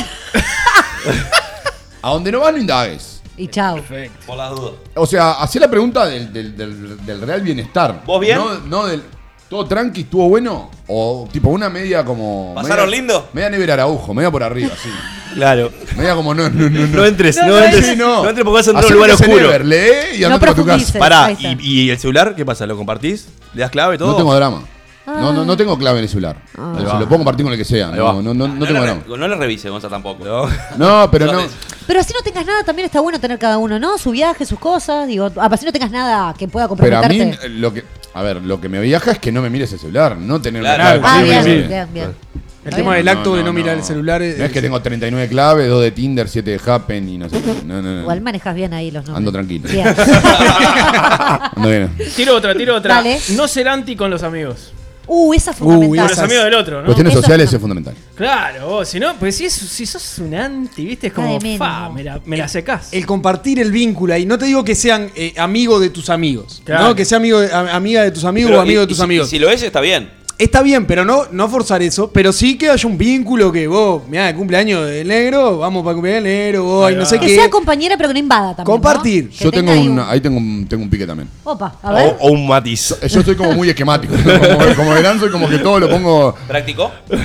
a 2.02 2.10
donde 2.10 2.32
no 2.32 2.40
vas, 2.40 2.52
no 2.52 2.58
indagues. 2.58 3.20
Y 3.36 3.48
chao. 3.48 3.80
Por 4.26 4.36
las 4.36 4.50
dudas. 4.50 4.72
O 4.94 5.06
sea, 5.06 5.32
hacía 5.32 5.62
la 5.62 5.70
pregunta 5.70 6.06
del, 6.06 6.32
del- 6.32 6.56
del- 6.56 7.06
del 7.06 7.20
real 7.22 7.40
bienestar. 7.40 8.02
¿Vos 8.04 8.20
bien? 8.20 8.36
No, 8.38 8.58
no 8.60 8.86
del. 8.86 9.02
¿Todo 9.50 9.66
tranqui, 9.66 10.02
estuvo 10.02 10.28
bueno? 10.28 10.70
O 10.86 11.28
tipo 11.32 11.48
una 11.50 11.68
media 11.68 12.04
como. 12.04 12.52
¿Pasaron 12.54 12.86
media- 12.86 13.00
lindo? 13.00 13.28
Media 13.32 13.50
Never 13.50 13.72
Araujo, 13.72 14.14
media 14.14 14.30
por 14.30 14.44
arriba, 14.44 14.70
sí. 14.80 14.88
Claro. 15.34 15.72
Media 15.96 16.14
como 16.14 16.32
no, 16.34 16.48
no, 16.48 16.70
no. 16.70 16.86
No 16.86 17.04
entres, 17.04 17.36
no, 17.36 17.46
no 17.48 17.58
entres. 17.58 17.84
Sí, 17.86 17.96
no. 17.96 18.28
entres 18.28 18.44
porque 18.44 18.58
vas 18.58 18.66
a 18.68 18.70
entrar 18.70 18.84
a 18.84 18.88
un 18.88 18.94
lugar 18.94 19.10
oscuro. 19.10 19.36
Never, 19.36 19.64
lee 19.64 20.16
y 20.16 20.20
No 20.20 20.26
andate 20.26 20.40
para 20.40 20.54
tu 20.54 20.64
casa. 20.64 20.98
Pará. 20.98 21.32
¿y, 21.32 21.56
y 21.86 21.90
el 21.90 21.98
celular 21.98 22.34
qué 22.36 22.44
pasa? 22.46 22.64
¿Lo 22.64 22.76
compartís? 22.76 23.26
¿Le 23.54 23.62
das 23.62 23.70
clave 23.72 23.98
todo? 23.98 24.12
No 24.12 24.16
tengo 24.16 24.34
drama. 24.36 24.62
No, 25.06 25.32
no, 25.32 25.44
no 25.44 25.56
tengo 25.56 25.76
clave 25.76 25.98
en 25.98 26.04
el 26.04 26.08
celular. 26.08 26.36
Ah. 26.56 26.74
Se 26.76 26.82
lo 26.84 27.08
puedo 27.08 27.16
compartir 27.18 27.42
con 27.44 27.52
el 27.52 27.58
que 27.58 27.64
sea. 27.64 27.88
No, 27.88 28.22
no, 28.22 28.32
no, 28.32 28.46
no 28.46 28.54
No, 28.54 28.66
tengo 28.66 28.80
drama. 28.80 29.02
no 29.08 29.26
le 29.28 29.34
revise, 29.34 29.68
Gonza, 29.68 29.88
tampoco. 29.88 30.24
No. 30.24 30.48
No, 30.76 31.10
pero 31.10 31.26
no. 31.32 31.40
Pero 31.88 31.98
así 31.98 32.12
no 32.12 32.22
tengas 32.22 32.46
nada, 32.46 32.62
también 32.62 32.86
está 32.86 33.00
bueno 33.00 33.18
tener 33.18 33.36
cada 33.36 33.58
uno, 33.58 33.80
¿no? 33.80 33.98
Su 33.98 34.12
viaje, 34.12 34.46
sus 34.46 34.60
cosas. 34.60 35.08
Digo, 35.08 35.28
así 35.36 35.66
no 35.66 35.72
tengas 35.72 35.90
nada 35.90 36.32
que 36.38 36.46
pueda 36.46 36.68
Pero 36.76 36.98
a 36.98 37.00
comprometerte. 37.00 37.48
mí, 37.48 37.58
lo 37.58 37.72
que. 37.74 37.84
A 38.14 38.22
ver, 38.22 38.42
lo 38.42 38.60
que 38.60 38.68
me 38.68 38.80
viaja 38.80 39.12
es 39.12 39.18
que 39.18 39.30
no 39.32 39.40
me 39.42 39.50
mires 39.50 39.72
el 39.72 39.78
celular, 39.78 40.16
no 40.16 40.40
tener 40.40 40.62
Claro. 40.62 40.82
una 40.82 41.08
clave. 41.08 41.34
ah, 41.36 41.42
bien, 41.42 41.44
sí. 41.44 41.68
bien, 41.68 41.88
bien. 41.92 42.14
El 42.62 42.74
tema 42.74 42.94
del 42.96 43.08
acto 43.08 43.36
de 43.36 43.42
no 43.42 43.52
mirar 43.54 43.78
el 43.78 43.82
celular 43.84 44.20
es- 44.20 44.36
No 44.36 44.44
es 44.44 44.52
que 44.52 44.60
tengo 44.60 44.80
39 44.82 45.28
claves, 45.28 45.66
2 45.68 45.82
de 45.82 45.90
Tinder, 45.92 46.28
7 46.28 46.50
de 46.50 46.60
Happen 46.70 47.08
y 47.08 47.16
no 47.16 47.28
sé 47.30 47.40
qué. 47.40 47.54
No, 47.64 47.80
no, 47.80 47.94
no. 47.94 48.00
Igual 48.02 48.20
manejas 48.20 48.54
bien 48.54 48.74
ahí 48.74 48.90
los 48.90 49.04
nombres. 49.04 49.16
Ando 49.16 49.32
tranquilo. 49.32 49.66
Bien. 49.70 49.86
Ando 51.56 51.68
bien. 51.68 51.90
Tiro 52.16 52.36
otra, 52.36 52.54
tiro 52.54 52.74
otra. 52.76 52.96
Dale. 52.96 53.18
No 53.30 53.48
ser 53.48 53.68
anti 53.68 53.96
con 53.96 54.10
los 54.10 54.22
amigos. 54.22 54.72
Uh, 55.12 55.34
esa 55.34 55.50
es 55.50 55.56
Uy, 55.60 55.66
fundamental. 55.74 56.08
Los 56.08 56.18
amigos 56.20 56.44
del 56.44 56.54
otro, 56.54 56.78
¿no? 56.80 56.84
Cuestiones 56.84 57.12
Eso 57.14 57.20
sociales 57.22 57.48
es 57.48 57.54
es 57.54 57.60
fundamental. 57.60 57.94
Claro, 58.14 58.68
vos, 58.68 58.88
si 58.88 59.00
no, 59.00 59.16
pues 59.18 59.34
si, 59.36 59.46
es- 59.46 59.52
si 59.54 59.84
sos 59.84 60.18
un 60.18 60.32
anti, 60.36 60.84
viste, 60.84 61.08
es 61.08 61.12
como, 61.12 61.36
fa, 61.58 61.90
me 61.90 62.04
la, 62.04 62.20
me 62.24 62.36
la 62.36 62.46
secás. 62.46 62.90
El 62.92 63.06
compartir 63.06 63.58
el 63.58 63.72
vínculo 63.72 64.14
ahí. 64.14 64.24
No 64.24 64.38
te 64.38 64.44
digo 64.46 64.64
que 64.64 64.76
sean 64.76 65.10
eh, 65.16 65.34
amigos 65.36 65.80
de 65.80 65.90
tus 65.90 66.10
amigos. 66.10 66.62
Claro. 66.64 66.84
¿no? 66.88 66.94
Que 66.94 67.04
sea 67.04 67.18
amigo 67.18 67.40
de- 67.40 67.52
a- 67.52 67.74
amiga 67.74 68.02
de 68.04 68.12
tus 68.12 68.22
amigos 68.24 68.50
pero 68.50 68.60
o 68.60 68.62
amigo 68.62 68.82
y- 68.82 68.84
de 68.84 68.86
tus 68.86 68.98
y 68.98 69.02
amigos. 69.02 69.26
y 69.26 69.30
Si, 69.30 69.38
lo 69.40 69.50
es, 69.50 69.60
está 69.64 69.80
bien. 69.80 70.10
Está 70.40 70.62
bien, 70.62 70.86
pero 70.86 71.04
no, 71.04 71.24
no 71.30 71.48
forzar 71.50 71.82
eso. 71.82 72.10
Pero 72.10 72.32
sí 72.32 72.56
que 72.56 72.70
haya 72.70 72.88
un 72.88 72.96
vínculo 72.96 73.52
que 73.52 73.66
vos, 73.68 74.02
mirá, 74.08 74.30
el 74.30 74.34
cumpleaños 74.34 74.86
del 74.88 75.06
negro, 75.06 75.58
vamos 75.58 75.82
para 75.82 75.90
el 75.90 75.96
cumpleaños 75.96 76.24
del 76.24 76.32
negro, 76.32 76.64
vos, 76.64 76.90
y 76.90 76.94
no 76.94 77.04
sé 77.04 77.20
Que 77.20 77.26
qué. 77.26 77.34
sea 77.34 77.50
compañera, 77.50 77.96
pero 77.98 78.08
que 78.08 78.14
no 78.14 78.20
invada 78.20 78.56
también. 78.56 78.64
Compartir. 78.64 79.28
Que 79.28 79.44
Yo 79.44 79.50
tengo 79.50 79.70
un, 79.72 79.98
ahí 79.98 80.20
tengo 80.20 80.38
un, 80.38 80.66
tengo 80.66 80.82
un 80.82 80.88
pique 80.88 81.06
también. 81.06 81.28
Opa, 81.44 81.76
a 81.82 81.92
ver. 81.92 82.16
O, 82.18 82.28
o 82.28 82.32
un 82.32 82.46
matiz. 82.46 82.94
Yo 83.06 83.22
soy 83.22 83.36
como 83.36 83.52
muy 83.52 83.68
esquemático. 83.68 84.14
Como, 84.14 84.74
como 84.76 84.90
verán, 84.94 85.20
soy 85.20 85.30
como 85.30 85.46
que 85.48 85.58
todo 85.58 85.78
lo 85.78 85.90
pongo. 85.90 86.34
¿Práctico? 86.48 86.90
eh, 87.10 87.18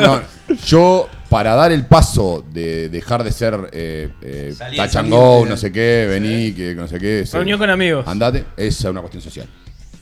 no, 0.00 0.22
yo, 0.66 1.08
para 1.28 1.54
dar 1.54 1.70
el 1.70 1.84
paso 1.86 2.42
de 2.50 2.88
dejar 2.88 3.24
de 3.24 3.32
ser 3.32 3.68
eh, 3.72 4.08
eh, 4.22 4.54
salir, 4.56 5.12
no 5.12 5.56
sé 5.56 5.70
qué, 5.70 6.06
vení, 6.08 6.52
que 6.52 6.74
no 6.74 6.88
sé 6.88 6.98
qué. 6.98 7.24
sí. 7.26 7.32
Reunión 7.34 7.58
con 7.58 7.68
amigos. 7.68 8.06
Andate, 8.08 8.44
esa 8.56 8.78
es 8.88 8.90
una 8.90 9.00
cuestión 9.00 9.22
social. 9.22 9.46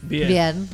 Bien. 0.02 0.28
Bien. 0.28 0.68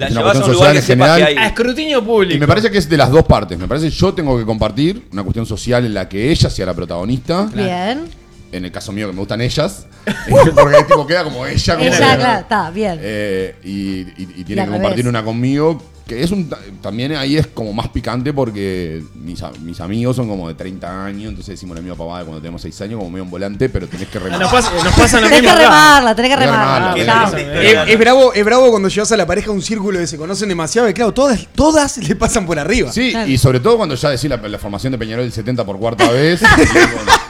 La 0.00 0.06
Es 0.06 0.12
una 0.12 0.20
llevas 0.20 0.36
a 0.36 0.38
un 0.38 0.44
cuestión 0.44 0.54
lugar 0.54 0.72
que 0.72 0.82
que. 0.82 1.38
A 1.38 1.46
escrutinio 1.46 2.02
público. 2.04 2.34
Y 2.34 2.38
me 2.38 2.46
parece 2.46 2.70
que 2.70 2.78
es 2.78 2.88
de 2.88 2.96
las 2.96 3.10
dos 3.10 3.24
partes. 3.24 3.58
Me 3.58 3.68
parece 3.68 3.90
que 3.90 3.94
yo 3.94 4.14
tengo 4.14 4.38
que 4.38 4.46
compartir 4.46 5.06
una 5.12 5.22
cuestión 5.22 5.44
social 5.44 5.84
en 5.84 5.92
la 5.94 6.08
que 6.08 6.30
ella 6.30 6.48
sea 6.48 6.64
la 6.66 6.74
protagonista. 6.74 7.48
Bien. 7.52 8.04
En 8.52 8.64
el 8.64 8.72
caso 8.72 8.92
mío, 8.92 9.06
que 9.08 9.12
me 9.12 9.18
gustan 9.18 9.40
ellas. 9.42 9.86
porque 10.54 10.76
ahí 10.76 10.84
tipo 10.84 11.06
queda 11.06 11.24
como 11.24 11.44
ella. 11.46 11.74
Como 11.76 11.86
Ella, 11.86 11.96
claro, 12.16 12.40
está, 12.40 12.70
bien. 12.70 12.98
Eh, 13.02 13.54
y, 13.62 13.70
y- 13.70 14.28
y 14.36 14.40
Y 14.40 14.44
tiene 14.44 14.64
que 14.64 14.70
compartir 14.70 15.06
una 15.06 15.22
conmigo. 15.22 15.82
Que 16.10 16.22
es 16.24 16.30
un. 16.32 16.48
ta- 16.48 16.58
También 16.82 17.14
ahí 17.14 17.36
es 17.36 17.46
como 17.46 17.72
más 17.72 17.88
picante 17.88 18.32
porque 18.32 19.00
mis, 19.14 19.40
mis 19.62 19.80
amigos 19.80 20.16
son 20.16 20.28
como 20.28 20.48
de 20.48 20.54
30 20.54 21.04
años. 21.04 21.28
Entonces 21.30 21.54
decimos 21.54 21.76
la 21.76 21.82
misma 21.82 21.96
pavada 21.96 22.24
cuando 22.24 22.40
tenemos 22.40 22.60
6 22.62 22.80
años, 22.80 22.98
como 22.98 23.10
medio 23.10 23.22
en 23.24 23.30
volante, 23.30 23.68
pero 23.68 23.86
tenés 23.86 24.08
que 24.08 24.18
remar. 24.18 24.40
Nos 24.40 24.50
pasa, 24.50 24.72
nos 24.82 24.92
pasa 24.94 25.20
lo 25.20 25.28
Tenés 25.28 25.42
mismo 25.42 25.56
que 25.56 25.62
remarla, 25.62 26.14
tenés 26.16 26.30
que 26.30 26.34
Tenés 26.36 26.50
que 26.50 26.56
remarla. 26.56 26.94
remarla, 26.94 27.38
Es, 27.40 27.70
remarla. 27.70 27.92
es 27.92 27.98
bravo, 27.98 28.32
es 28.34 28.44
bravo 28.44 28.70
cuando 28.70 28.88
llevas 28.88 29.12
a 29.12 29.16
la 29.16 29.26
pareja 29.26 29.50
a 29.50 29.52
un 29.52 29.62
círculo 29.62 30.00
que 30.00 30.06
se 30.08 30.16
conocen 30.16 30.48
demasiado 30.48 30.88
y 30.88 30.94
claro, 30.94 31.14
todas, 31.14 31.46
todas 31.54 31.96
le 31.98 32.16
pasan 32.16 32.44
por 32.44 32.58
arriba. 32.58 32.90
Sí, 32.92 33.10
Claro. 33.12 33.30
y 33.30 33.38
sobre 33.38 33.60
todo 33.60 33.76
cuando 33.76 33.94
ya 33.94 34.10
decís 34.10 34.28
la, 34.28 34.36
la 34.36 34.58
formación 34.58 34.90
de 34.90 34.98
Peñarol 34.98 35.24
del 35.24 35.32
70 35.32 35.64
por 35.64 35.78
cuarta 35.78 36.10
vez. 36.10 36.42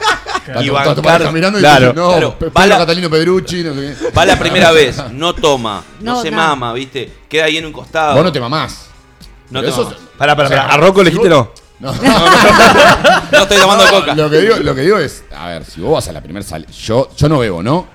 y 0.61 0.69
bancar- 0.69 1.31
mirando 1.31 1.59
y 1.59 1.61
claro. 1.61 1.79
dicen, 1.87 1.95
no, 1.95 2.09
Claro, 2.11 2.37
va 2.57 2.65
la- 2.67 2.77
Catalino 2.79 3.09
Pedrucci, 3.09 3.63
no 3.63 3.73
sé 3.73 3.95
qué. 3.99 4.09
Va 4.11 4.25
la 4.25 4.37
primera 4.39 4.71
vez, 4.73 5.01
no 5.11 5.33
toma, 5.35 5.83
no, 5.99 6.15
No, 6.15 6.21
se 6.21 6.31
nada. 6.31 6.47
mama, 6.49 6.73
¿viste? 6.73 7.11
Queda 7.29 7.45
ahí 7.45 7.57
en 7.57 7.65
un 7.65 7.71
costado. 7.73 8.15
Vos 8.15 8.23
no 8.23 8.31
te 8.31 8.39
mamás. 8.39 8.87
No 9.49 9.59
Pero 9.61 9.73
te 9.73 9.81
eso- 9.81 9.83
mamas. 9.89 9.99
Pará, 10.17 10.35
pará, 10.35 10.47
O 10.47 10.51
sea, 10.51 10.61
pará. 10.63 10.73
¿A 10.73 10.77
Rocco 10.77 11.03
le 11.03 11.09
dijiste 11.11 11.29
vos- 11.29 11.47
no? 11.79 11.91
No, 11.91 11.93
No 13.31 13.37
estoy 13.41 13.57
tomando 13.57 13.85
coca. 13.89 14.13
Lo 14.15 14.29
que, 14.29 14.37
digo, 14.39 14.55
lo 14.57 14.75
que 14.75 14.81
digo 14.81 14.97
es, 14.99 15.23
a 15.35 15.47
ver, 15.47 15.65
si 15.65 15.81
vos 15.81 15.93
vas 15.93 16.07
a 16.07 16.11
la 16.11 16.21
primera 16.21 16.45
sal, 16.45 16.65
yo, 16.67 17.09
yo 17.17 17.27
no 17.29 17.39
bebo, 17.39 17.63
¿no? 17.63 17.87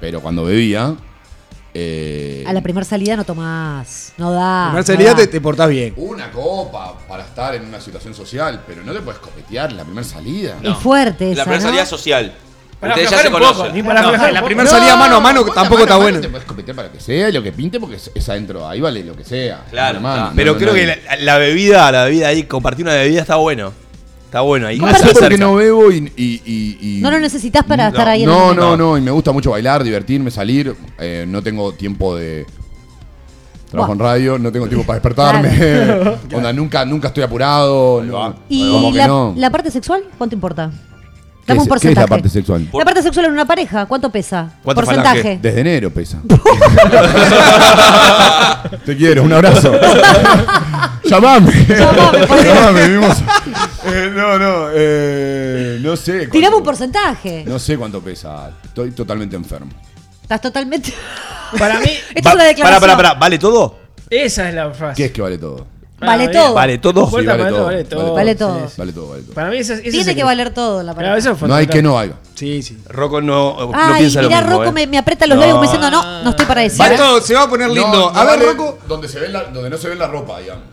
Pero 0.00 0.20
cuando 0.20 0.44
bebía, 0.44 0.94
Eh, 1.76 2.44
A 2.46 2.52
la 2.52 2.60
primera 2.62 2.84
salida 2.84 3.16
no 3.16 3.24
tomás. 3.24 4.12
No 4.16 4.30
da. 4.32 4.72
No 4.72 4.82
salida 4.84 5.10
da. 5.10 5.16
te, 5.16 5.26
te 5.26 5.40
portás 5.40 5.68
bien. 5.68 5.92
Una 5.96 6.30
copa 6.30 6.96
para 7.08 7.24
estar 7.24 7.54
en 7.56 7.64
una 7.66 7.80
situación 7.80 8.14
social, 8.14 8.62
pero 8.66 8.82
no 8.84 8.92
te 8.92 9.00
puedes 9.00 9.20
copetear 9.20 9.70
en 9.70 9.76
la 9.78 9.84
primera 9.84 10.06
salida. 10.06 10.56
Es 10.62 10.76
fuerte 10.78 11.32
esa, 11.32 11.38
La 11.38 11.44
primera 11.44 11.62
¿no? 11.62 11.68
salida 11.68 11.86
social. 11.86 12.32
Para 12.78 12.94
Ustedes 12.94 13.10
ya 13.10 13.18
se 13.18 13.30
poco, 13.30 13.38
conocen. 13.54 13.84
para 13.86 14.02
No, 14.02 14.30
la 14.30 14.44
primera 14.44 14.68
salida 14.70 14.94
mano 14.96 15.16
a 15.16 15.20
mano 15.20 15.44
tampoco 15.46 15.70
mano 15.80 15.82
está 15.84 15.96
bueno. 15.96 16.20
Te 16.20 16.28
puedes 16.28 16.46
copetear 16.46 16.76
para 16.76 16.92
que 16.92 17.00
sea, 17.00 17.30
lo 17.30 17.42
que 17.42 17.50
pinte, 17.50 17.80
porque 17.80 17.96
es, 17.96 18.10
es 18.14 18.28
adentro. 18.28 18.68
Ahí 18.68 18.80
vale 18.80 19.02
lo 19.02 19.16
que 19.16 19.24
sea. 19.24 19.64
Claro, 19.70 20.00
Mano. 20.00 20.32
Pero 20.36 20.52
no, 20.52 20.58
creo 20.58 20.68
no, 20.68 20.74
que 20.74 20.86
no. 20.86 20.92
la, 21.10 21.16
la 21.16 21.38
bebida, 21.38 21.90
la 21.90 22.04
bebida 22.04 22.28
ahí, 22.28 22.42
compartir 22.44 22.84
una 22.84 22.94
bebida 22.94 23.22
está 23.22 23.36
bueno. 23.36 23.72
Está 24.34 24.40
bueno 24.42 24.66
ahí. 24.66 24.80
No 24.80 24.88
se 24.92 24.98
sé 25.06 25.14
por 25.14 25.28
qué 25.28 25.38
no 25.38 25.54
bebo 25.54 25.92
y. 25.92 26.10
y- 26.16 26.42
y- 26.44 26.78
y- 26.98 27.00
No 27.00 27.08
lo 27.12 27.20
necesitas 27.20 27.62
para 27.62 27.84
No, 27.84 27.90
estar 27.90 28.08
ahí 28.08 28.24
en 28.24 28.28
el 28.28 28.34
No, 28.34 28.40
momento. 28.46 28.62
no, 28.62 28.76
no. 28.76 28.98
Y 28.98 29.00
me 29.00 29.12
gusta 29.12 29.30
mucho 29.30 29.52
bailar, 29.52 29.84
divertirme, 29.84 30.32
salir. 30.32 30.74
Eh, 30.98 31.24
no 31.28 31.40
tengo 31.40 31.72
tiempo 31.72 32.16
de. 32.16 32.44
Trabajo 33.70 33.92
en 33.92 33.98
radio, 34.00 34.36
no 34.36 34.50
tengo 34.50 34.66
tiempo 34.66 34.84
para 34.84 34.96
despertarme. 34.98 36.16
Onda, 36.34 36.52
nunca, 36.52 36.84
nunca 36.84 37.08
estoy 37.08 37.22
apurado. 37.22 38.02
no. 38.02 38.34
¿Y 38.48 38.72
Como 38.72 38.90
que 38.90 38.98
la, 38.98 39.06
no. 39.06 39.34
la 39.36 39.50
parte 39.50 39.70
sexual? 39.70 40.02
¿Cuánto 40.18 40.34
importa? 40.34 40.72
¿Qué 41.44 41.52
Dame 41.52 41.62
es- 41.62 41.68
un 41.70 41.78
¿Qué 41.78 41.88
es 41.90 41.96
la 41.96 42.06
parte 42.06 42.28
sexual? 42.30 42.68
La 42.72 42.84
parte 42.84 43.02
sexual 43.02 43.26
en 43.26 43.32
una 43.32 43.44
pareja, 43.44 43.84
¿cuánto 43.86 44.08
pesa? 44.10 44.48
¿Cuánto 44.62 44.82
Porcentaje. 44.82 45.20
falange? 45.22 45.38
Desde 45.42 45.60
enero 45.60 45.90
pesa. 45.90 46.18
Te 48.86 48.96
quiero, 48.96 49.22
un 49.24 49.32
abrazo. 49.32 49.72
Llamame. 51.04 51.52
Llamame, 51.68 52.26
por. 52.26 52.44
Llamame, 52.44 52.88
vimos. 52.88 53.16
Eh, 53.86 54.10
no, 54.16 54.38
no, 54.38 54.68
eh, 54.72 55.78
no 55.82 55.94
sé. 55.94 56.12
cuánto- 56.20 56.32
Tirame 56.32 56.56
un 56.56 56.62
porcentaje. 56.62 57.44
No 57.46 57.58
sé 57.58 57.76
cuánto 57.76 58.00
pesa. 58.00 58.50
Estoy 58.64 58.92
totalmente 58.92 59.36
enfermo. 59.36 59.70
Estás 60.22 60.40
totalmente. 60.40 60.90
Para 61.58 61.78
mí, 61.80 61.90
Esto 62.14 62.30
es 62.30 62.34
una 62.34 62.44
declaración. 62.44 62.80
pará, 62.80 62.96
pará. 62.96 63.12
¿Vale 63.14 63.38
todo? 63.38 63.78
esa 64.08 64.48
es 64.48 64.54
la 64.54 64.70
frase. 64.70 64.96
¿Qué 64.96 65.04
es 65.06 65.12
que 65.12 65.20
vale 65.20 65.36
todo? 65.36 65.66
Vale 66.00 66.28
todo. 66.28 66.54
¿Vale 66.54 66.78
todo? 66.78 67.06
Sí, 67.08 67.24
vale 67.24 67.44
todo, 67.44 67.64
vale 67.64 67.84
todo. 67.84 68.14
Vale 68.14 68.34
todo. 68.34 68.68
sí. 68.68 68.74
Vale 68.76 68.92
todo, 68.92 69.08
vale 69.10 69.22
todo. 69.22 69.34
Para 69.34 69.50
mí 69.50 69.56
ese, 69.58 69.74
ese 69.74 69.86
es 69.88 69.92
Tiene 69.94 70.10
el- 70.10 70.16
que 70.16 70.24
valer 70.24 70.52
todo 70.52 70.82
la 70.82 70.94
fue 70.94 71.48
No 71.48 71.54
hay 71.54 71.66
que 71.66 71.82
no 71.82 71.98
hay. 71.98 72.12
Sí, 72.34 72.62
sí. 72.62 72.78
Rocco 72.88 73.20
no, 73.20 73.56
no 73.56 73.70
Ay, 73.74 74.10
lo 74.10 74.22
mirá, 74.22 74.40
mismo. 74.40 74.50
Rocco 74.58 74.64
¿eh? 74.70 74.72
me, 74.72 74.86
me 74.88 74.98
aprieta 74.98 75.26
los 75.26 75.38
labios 75.38 75.56
como 75.58 75.62
diciendo, 75.70 75.90
no, 75.90 76.22
no 76.24 76.30
estoy 76.30 76.46
para 76.46 76.64
eso. 76.64 76.82
Va 76.82 76.96
todo, 76.96 77.20
se 77.20 77.34
va 77.34 77.42
a 77.44 77.48
poner 77.48 77.68
lindo. 77.70 77.86
No, 77.88 78.10
no 78.12 78.18
a 78.18 78.24
ver, 78.24 78.38
vale 78.40 78.52
Rocco. 78.52 78.78
Donde, 78.88 79.08
se 79.08 79.20
ve 79.20 79.28
la, 79.28 79.44
donde 79.44 79.70
no 79.70 79.78
se 79.78 79.88
ve 79.88 79.94
la 79.94 80.08
ropa, 80.08 80.40
digamos. 80.40 80.64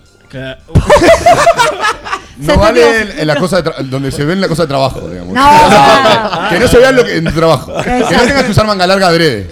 No 2.38 2.58
vale 2.58 3.02
en, 3.02 3.20
en 3.20 3.28
la 3.28 3.36
cosa 3.36 3.62
de 3.62 3.70
tra- 3.70 3.78
donde 3.84 4.12
se 4.12 4.26
ven 4.26 4.42
la 4.42 4.48
cosa 4.48 4.64
de 4.64 4.68
trabajo, 4.68 5.02
digamos. 5.08 5.32
No. 5.34 6.50
que 6.50 6.60
no 6.60 6.68
se 6.68 6.78
vean 6.80 6.96
lo 6.96 7.04
que 7.06 7.18
en 7.18 7.26
tu 7.26 7.32
trabajo. 7.34 7.72
Que 7.84 7.90
no 8.00 8.08
tengas 8.24 8.44
que 8.46 8.52
usar 8.52 8.66
manga 8.66 8.88
larga 8.88 9.08
adrede. 9.10 9.52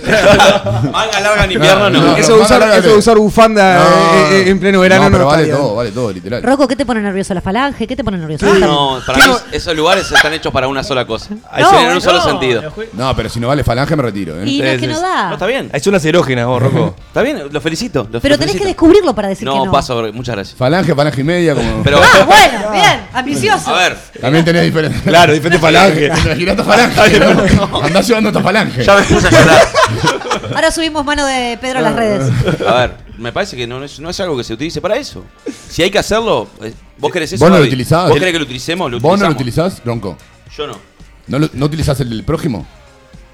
Manga 0.92 1.20
larga 1.20 1.44
en 1.46 1.52
invierno 1.52 1.90
no. 1.92 2.00
No, 2.02 2.06
no. 2.12 2.18
Eso 2.18 2.36
de 2.38 2.42
usar, 2.42 2.64
eso 2.80 2.90
de 2.90 2.96
usar 2.98 3.18
bufanda 3.18 3.76
No, 3.80 4.16
eh, 4.32 4.44
eh, 4.46 4.50
en 4.50 4.60
pleno 4.60 4.80
verano 4.80 5.04
no, 5.04 5.10
no, 5.12 5.16
pero 5.18 5.26
vale 5.28 5.48
todo, 5.48 5.76
vale 5.76 5.92
todo, 5.92 6.12
literal. 6.12 6.42
Rocco, 6.42 6.68
¿qué 6.68 6.76
te 6.76 6.86
pone 6.86 7.02
nervioso? 7.02 7.34
¿La 7.36 7.42
falange? 7.42 7.86
¿Qué 7.86 7.96
te 7.96 8.04
pone 8.04 8.18
nervioso? 8.18 8.46
No, 8.56 9.00
para 9.06 9.20
mí 9.28 9.34
esos 9.52 9.76
lugares 9.76 10.12
están 10.12 10.34
hechos 10.34 10.52
para 10.52 10.68
una 10.68 10.84
sola 10.84 11.06
cosa. 11.06 11.30
Ahí 11.52 11.62
No, 11.62 11.70
se 11.70 11.76
ven 11.76 11.84
en 11.86 11.90
un 11.90 11.96
no, 11.96 12.02
solo 12.02 12.18
No, 12.20 12.24
sentido. 12.26 12.62
lo 12.64 12.74
No, 12.94 13.16
pero 13.16 13.30
si 13.30 13.40
no 13.40 13.48
vale 13.50 13.64
falange 13.64 13.96
me 13.96 14.02
retiro. 14.04 14.42
¿eh? 14.42 14.48
Y 14.48 14.62
no, 14.62 14.66
es 14.68 14.80
que 14.80 14.88
no 14.88 15.00
da. 15.00 15.28
No, 15.28 15.34
está 15.34 15.46
bien. 15.46 15.70
Hay 15.74 15.80
zonas 15.80 16.04
erógenas 16.06 16.48
vos, 16.48 16.62
Rocco. 16.64 16.96
Está 17.10 17.22
bien, 17.22 17.44
lo 17.52 17.62
felicito. 17.62 18.08
lo 18.12 18.20
Pero 18.20 18.22
felicito. 18.22 18.40
tenés 18.40 18.56
que 18.62 18.66
descubrirlo 18.66 19.14
para 19.14 19.28
decir 19.28 19.48
que 19.48 19.54
No, 19.54 19.66
no. 19.66 19.72
paso, 19.72 20.02
muchas 20.14 20.34
gracias. 20.36 20.58
Falange, 20.70 20.94
falange 20.94 21.22
y 21.22 21.24
media, 21.24 21.56
como. 21.56 21.82
Pero, 21.84 22.00
Ah, 22.04 22.24
bueno, 22.26 22.72
bien, 22.74 23.02
ambicioso. 23.12 23.74
a 23.74 23.80
ver, 23.80 23.98
También 24.22 24.46
tenés 24.46 24.66
diferentes. 24.66 25.02
Claro, 25.02 25.34
diferente 25.34 25.58
falange. 25.66 26.06
Esta 26.06 26.64
falange. 26.64 27.20
¿no? 27.20 27.82
Andás 27.82 28.08
llevando 28.08 28.30
esta 28.30 28.42
falange. 28.42 28.84
ya 28.84 28.96
me 28.96 29.02
puse 29.04 29.28
a 29.28 29.32
llorar. 29.32 29.68
Ahora 30.54 30.72
subimos 30.72 31.04
mano 31.04 31.26
de 31.26 31.58
Pedro 31.60 31.80
a 31.80 31.82
las 31.82 31.96
redes. 31.96 32.32
A 32.68 32.74
ver, 32.76 32.94
me 33.18 33.32
parece 33.32 33.58
que 33.58 33.66
no 33.66 33.84
es, 33.84 34.00
no 34.00 34.12
es 34.12 34.20
algo 34.20 34.38
que 34.38 34.44
se 34.44 34.54
utilice 34.54 34.80
para 34.80 34.96
eso. 34.98 35.26
Si 35.70 35.82
hay 35.82 35.90
que 35.90 35.98
hacerlo, 35.98 36.48
eh, 36.64 36.72
vos 37.00 37.12
querés 37.12 37.34
eso. 37.34 37.44
¿Vos 37.44 37.50
no 37.50 37.56
lo 37.58 37.62
Gaby? 37.64 37.70
utilizás? 37.70 38.10
¿Vos 38.10 38.20
querés 38.20 38.32
que 38.34 38.38
lo 38.40 38.46
utilicemos? 38.46 38.92
Lo 38.92 39.00
¿Vos 39.00 39.20
no 39.20 39.26
lo 39.26 39.32
utilizamos. 39.32 39.74
utilizás, 39.74 39.86
Ronco? 39.88 40.18
Yo 40.56 40.68
no. 40.68 40.78
¿No, 41.28 41.40
lo- 41.40 41.50
no 41.54 41.66
utilizás 41.66 42.00
el 42.02 42.10
del 42.12 42.24
prójimo? 42.24 42.68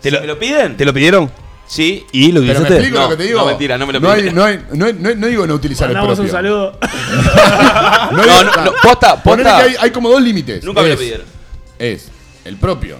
¿Te 0.02 0.10
¿Te 0.10 0.12
lo, 0.12 0.22
¿Me 0.22 0.28
lo 0.28 0.40
piden? 0.40 0.78
¿Te 0.78 0.86
lo 0.86 0.94
pidieron? 0.94 1.30
Sí. 1.68 2.06
¿Y 2.12 2.32
lo 2.32 2.42
Pero 2.42 2.42
me 2.42 2.52
utilizaste? 2.52 2.74
explico 2.76 2.98
No, 2.98 3.04
lo 3.04 3.10
que 3.10 3.18
te 3.18 3.24
digo. 3.24 3.40
no, 3.40 3.46
mentira, 3.48 3.78
no 3.78 3.88
me 3.88 3.94
lo 3.94 4.00
no 4.00 4.12
hay, 4.12 4.32
no, 4.32 4.44
hay, 4.44 4.60
no, 4.74 4.86
hay- 4.86 4.94
no 5.16 5.28
digo 5.28 5.48
no 5.48 5.54
utilizar 5.56 5.90
el 5.90 5.96
Mandamos 5.96 6.18
propio. 6.18 6.32
un 6.32 6.38
saludo. 6.38 6.80
No, 8.12 8.18
No, 8.26 8.44
no, 8.44 8.66
no, 8.66 8.72
posta, 8.84 9.22
posta. 9.22 9.44
que 9.58 9.64
hay, 9.64 9.76
hay 9.80 9.90
como 9.92 10.10
dos 10.10 10.22
límites. 10.22 10.64
Nunca 10.64 10.82
me 10.82 10.90
lo 10.90 10.98
pidieron. 10.98 11.26
Es 11.80 12.10
el 12.46 12.58
propio. 12.58 12.98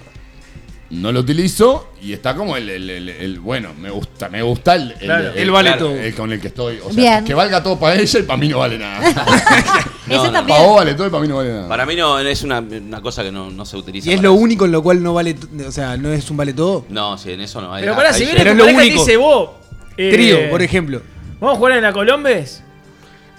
No 0.88 1.10
lo 1.10 1.20
utilizo 1.20 1.88
y 2.00 2.12
está 2.12 2.36
como 2.36 2.56
el, 2.56 2.70
el- 2.70 2.88
el- 2.90 3.08
el- 3.08 3.40
bueno, 3.40 3.70
me 3.80 3.90
gusta, 3.90 4.28
me 4.28 4.40
gusta 4.42 4.76
el, 4.76 4.92
el, 4.92 4.98
Claro, 4.98 5.30
el- 5.32 5.38
él 5.38 5.50
vale 5.50 5.70
claro, 5.70 5.86
todo. 5.86 5.96
el 5.96 6.14
con 6.14 6.32
el 6.32 6.40
que 6.40 6.46
estoy. 6.48 6.78
O 6.84 6.92
sea, 6.92 6.94
Bien. 6.94 7.24
que 7.24 7.34
valga 7.34 7.60
todo 7.62 7.76
para 7.78 7.96
ella 7.96 8.20
y 8.20 8.22
para 8.22 8.36
mí 8.36 8.48
no 8.48 8.58
vale 8.60 8.78
nada. 8.78 9.00
Ese 10.06 10.16
no. 10.16 10.22
también. 10.32 10.46
para 10.46 10.62
vos 10.62 10.76
vale 10.76 10.94
todo 10.94 11.06
y 11.08 11.10
para 11.10 11.22
mí 11.22 11.28
no 11.28 11.36
vale 11.38 11.50
nada. 11.52 11.68
Para 11.68 11.86
mí 11.86 11.96
no 11.96 12.18
es 12.20 12.42
una, 12.44 12.60
una 12.60 13.00
cosa 13.00 13.24
que 13.24 13.32
no, 13.32 13.50
no 13.50 13.64
se 13.66 13.76
utiliza. 13.76 14.08
Y 14.08 14.12
es 14.12 14.18
para 14.18 14.28
lo 14.28 14.34
eso. 14.34 14.42
único 14.44 14.64
en 14.64 14.70
lo 14.72 14.82
cual 14.82 15.02
no 15.02 15.12
vale, 15.14 15.34
t- 15.34 15.66
o 15.66 15.72
sea, 15.72 15.96
no 15.96 16.12
es 16.12 16.30
un 16.30 16.36
vale 16.36 16.52
todo. 16.52 16.86
No, 16.88 17.18
sí, 17.18 17.32
en 17.32 17.40
eso 17.40 17.60
no. 17.60 17.74
Hay, 17.74 17.82
Pero 17.82 17.96
pará, 17.96 18.10
ahí 18.10 18.14
si 18.14 18.24
viene 18.24 18.38
Pero 18.38 18.50
tu 18.52 18.52
es 18.52 18.58
lo 18.58 18.64
pareja 18.66 18.84
y 18.84 18.86
te 18.86 18.92
único. 18.94 19.04
dice 19.04 19.16
vos. 19.16 19.50
eh, 19.96 20.10
Trío, 20.12 20.50
por 20.50 20.62
ejemplo. 20.62 21.02
¿Vamos 21.40 21.56
a 21.56 21.58
jugar 21.58 21.72
en 21.72 21.82
la 21.82 21.92
Colombes? 21.92 22.62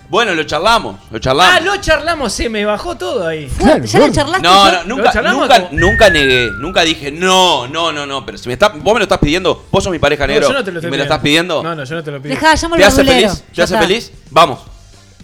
Bueno, 0.09 0.33
lo 0.33 0.43
charlamos, 0.45 0.95
lo 1.11 1.19
charlamos. 1.19 1.53
Ah, 1.53 1.59
lo 1.59 1.75
charlamos, 1.81 2.31
se 2.31 2.47
me 2.47 2.63
bajó 2.63 2.95
todo 2.95 3.27
ahí. 3.27 3.51
¿Ya 3.59 3.77
lo 3.99 4.09
charlaste? 4.11 4.41
No, 4.47 4.71
no, 4.71 4.83
nunca, 4.85 5.11
charlamos 5.11 5.41
nunca, 5.49 5.67
como- 5.67 5.79
nunca 5.79 6.09
negué, 6.09 6.49
nunca 6.59 6.81
dije, 6.83 7.11
no, 7.11 7.67
no, 7.67 7.91
no, 7.91 8.05
no, 8.05 8.25
pero 8.25 8.37
si 8.37 8.47
me 8.47 8.53
está, 8.53 8.69
vos 8.69 8.93
me 8.93 8.99
lo 8.99 9.03
estás 9.03 9.17
pidiendo, 9.19 9.65
vos 9.69 9.83
sos 9.83 9.91
mi 9.91 9.99
pareja 9.99 10.25
No, 10.25 10.31
negro, 10.33 10.47
yo 10.47 10.53
no 10.53 10.63
te 10.63 10.71
lo 10.71 10.79
estoy 10.79 10.91
me 10.91 10.97
lo 10.97 11.03
estás 11.03 11.19
pidiendo, 11.19 11.61
No, 11.61 11.75
no, 11.75 11.83
yo 11.83 11.95
no 11.95 12.03
te 12.03 12.11
lo 12.11 12.21
pido. 12.21 12.35
Dejá, 12.35 12.55
llamo 12.55 12.75
¿te 12.77 12.85
hace 12.85 13.03
feliz? 13.03 13.43
¿Te 13.49 13.55
Ya 13.55 13.63
hace 13.65 13.73
está. 13.73 13.85
feliz? 13.85 14.11
Vamos, 14.31 14.59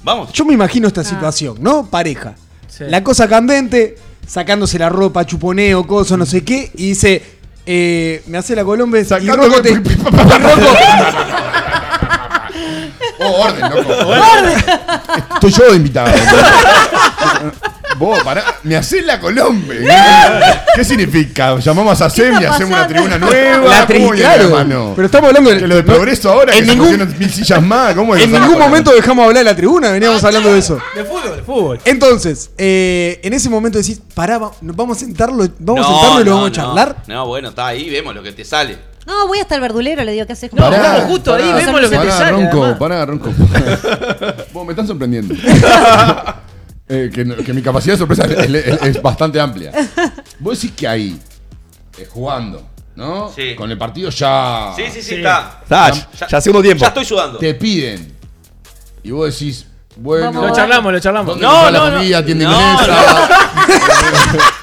vamos. 0.04 0.34
Yo 0.34 0.44
me 0.44 0.54
imagino 0.54 0.88
Ah. 0.88 0.90
esta 0.90 1.04
situación, 1.06 1.56
¿no? 1.62 1.86
Pareja. 1.90 2.36
Sí. 2.68 2.84
La 2.90 3.02
cosa 3.06 3.30
candente, 3.30 3.96
sacándose 4.28 4.78
la 4.80 4.90
ropa, 4.90 5.26
chuponeo, 5.26 5.88
coso, 5.88 6.18
no 6.18 6.26
sé 6.26 6.44
qué, 6.44 6.72
y 6.76 6.90
dice, 6.90 7.24
eh, 7.66 8.22
me 8.28 8.38
hace 8.38 8.54
la 8.54 8.66
Colombia 8.66 9.00
y 9.00 9.30
Rocco 9.30 9.62
te... 9.62 9.82
Oh, 13.26 13.42
orden, 13.42 13.62
loco. 13.70 14.14
Estoy 15.36 15.52
yo 15.52 15.72
de 15.72 15.76
invitado. 15.78 16.12
Vos, 17.98 18.24
pará, 18.24 18.44
me 18.64 18.76
hacés 18.76 19.06
la 19.06 19.20
Colombia. 19.20 20.66
¿Qué 20.76 20.84
significa? 20.84 21.58
¿Llamamos 21.60 22.02
a 22.02 22.10
SEM 22.10 22.42
y 22.42 22.46
hacemos 22.46 22.72
una 22.74 22.88
tribuna 22.88 23.18
nueva? 23.20 23.68
La 23.68 23.88
tri- 23.88 23.98
¿Cómo 24.00 24.12
viene, 24.12 24.28
claro. 24.28 24.44
hermano? 24.46 24.94
Pero 24.96 25.06
estamos 25.06 25.28
hablando 25.28 25.52
de... 25.52 25.60
Que 25.60 25.68
lo 25.68 25.76
de 25.76 25.84
progreso 25.84 26.32
ahora, 26.32 26.54
en 26.54 26.60
que 26.62 26.66
se 26.66 26.72
ningún- 26.72 26.88
pusieron 26.88 27.20
mil 27.20 27.30
sillas 27.32 27.62
más. 27.62 27.94
¿Cómo 27.94 28.16
es 28.16 28.24
En 28.24 28.32
ningún 28.32 28.58
momento 28.58 28.92
dejamos 28.92 29.26
hablar 29.28 29.44
de 29.46 29.50
la 29.52 29.56
tribuna, 29.56 29.92
veníamos 29.92 30.24
hablando 30.24 30.52
de 30.52 30.60
eso. 30.60 30.80
De 30.96 31.04
fútbol, 31.06 31.36
de 31.36 31.44
fútbol. 31.44 31.80
Entonces, 31.86 32.50
eh, 32.58 33.20
en 33.24 33.34
ese 33.34 33.50
momento 33.50 33.78
decís, 33.78 34.02
pará, 34.16 34.40
va- 34.40 34.52
nos 34.62 34.76
vamos 34.76 34.98
a 34.98 35.00
sentarlo, 35.02 35.48
vamos 35.60 35.86
a 35.86 35.90
sentarlo 35.90 36.22
y 36.22 36.24
lo 36.26 36.32
no, 36.32 36.38
vamos 36.38 36.48
a 36.48 36.50
no. 36.50 36.66
charlar. 36.66 36.96
No, 37.08 37.28
bueno, 37.28 37.50
está 37.50 37.68
ahí, 37.68 37.90
vemos 37.92 38.16
lo 38.16 38.24
que 38.24 38.32
te 38.32 38.44
sale. 38.44 38.78
No, 39.06 39.28
voy 39.28 39.40
hasta 39.40 39.56
el 39.56 39.62
verdulero, 39.62 40.04
le 40.04 40.12
digo, 40.14 40.26
¿qué 40.26 40.34
haces? 40.34 40.54
No, 40.54 40.64
Pará, 40.64 40.82
vamos 40.82 41.04
justo 41.06 41.34
ahí, 41.34 41.44
pará, 41.44 41.56
vemos 41.58 41.82
lo 41.82 41.90
que 41.90 41.98
te 41.98 42.04
pará, 42.06 42.18
sale. 42.18 42.32
Ronco, 42.32 42.64
además. 42.64 42.80
pará, 42.80 43.06
ronco. 43.06 43.30
Vos 44.54 44.66
me 44.66 44.72
están 44.72 44.88
sorprendiendo. 44.88 45.36
Eh, 46.86 47.10
que, 47.14 47.24
no- 47.24 47.38
que 47.38 47.54
mi 47.54 47.62
capacidad 47.62 47.94
de 47.94 47.98
sorpresa 47.98 48.26
es, 48.26 48.54
es- 48.54 48.82
es 48.82 49.02
bastante 49.02 49.40
amplia. 49.40 49.72
Vos 50.40 50.62
decís 50.62 50.76
que 50.78 50.86
ahí, 50.86 51.18
eh, 51.98 52.06
jugando, 52.12 52.62
¿no? 52.98 53.32
Sí. 53.34 53.56
Con 53.56 53.72
el 53.72 53.78
partido 53.78 54.10
ya 54.10 54.74
Sí, 54.76 54.84
sí, 54.88 55.02
sí, 55.02 55.02
Sí. 55.02 55.16
está. 55.16 55.60
Está, 55.64 55.92
ya, 55.92 56.28
ya 56.28 56.42
segundo 56.42 56.62
tiempo. 56.62 56.82
Ya 56.82 56.90
estoy 56.90 57.06
sudando. 57.06 57.40
te 57.40 57.54
piden. 57.56 58.14
Y 59.02 59.12
vos 59.12 59.32
decís, 59.34 59.66
bueno. 59.96 60.26
Vamos. 60.34 60.50
Lo 60.50 60.56
charlamos, 60.56 60.92
lo 60.92 61.00
charlamos. 61.00 61.28
¿Dónde 61.40 61.46
No, 61.48 61.52
compras 61.54 61.72
no, 61.74 61.80
la 61.80 61.90
no. 61.90 61.96
No, 61.96 62.04
inglesa? 62.04 63.30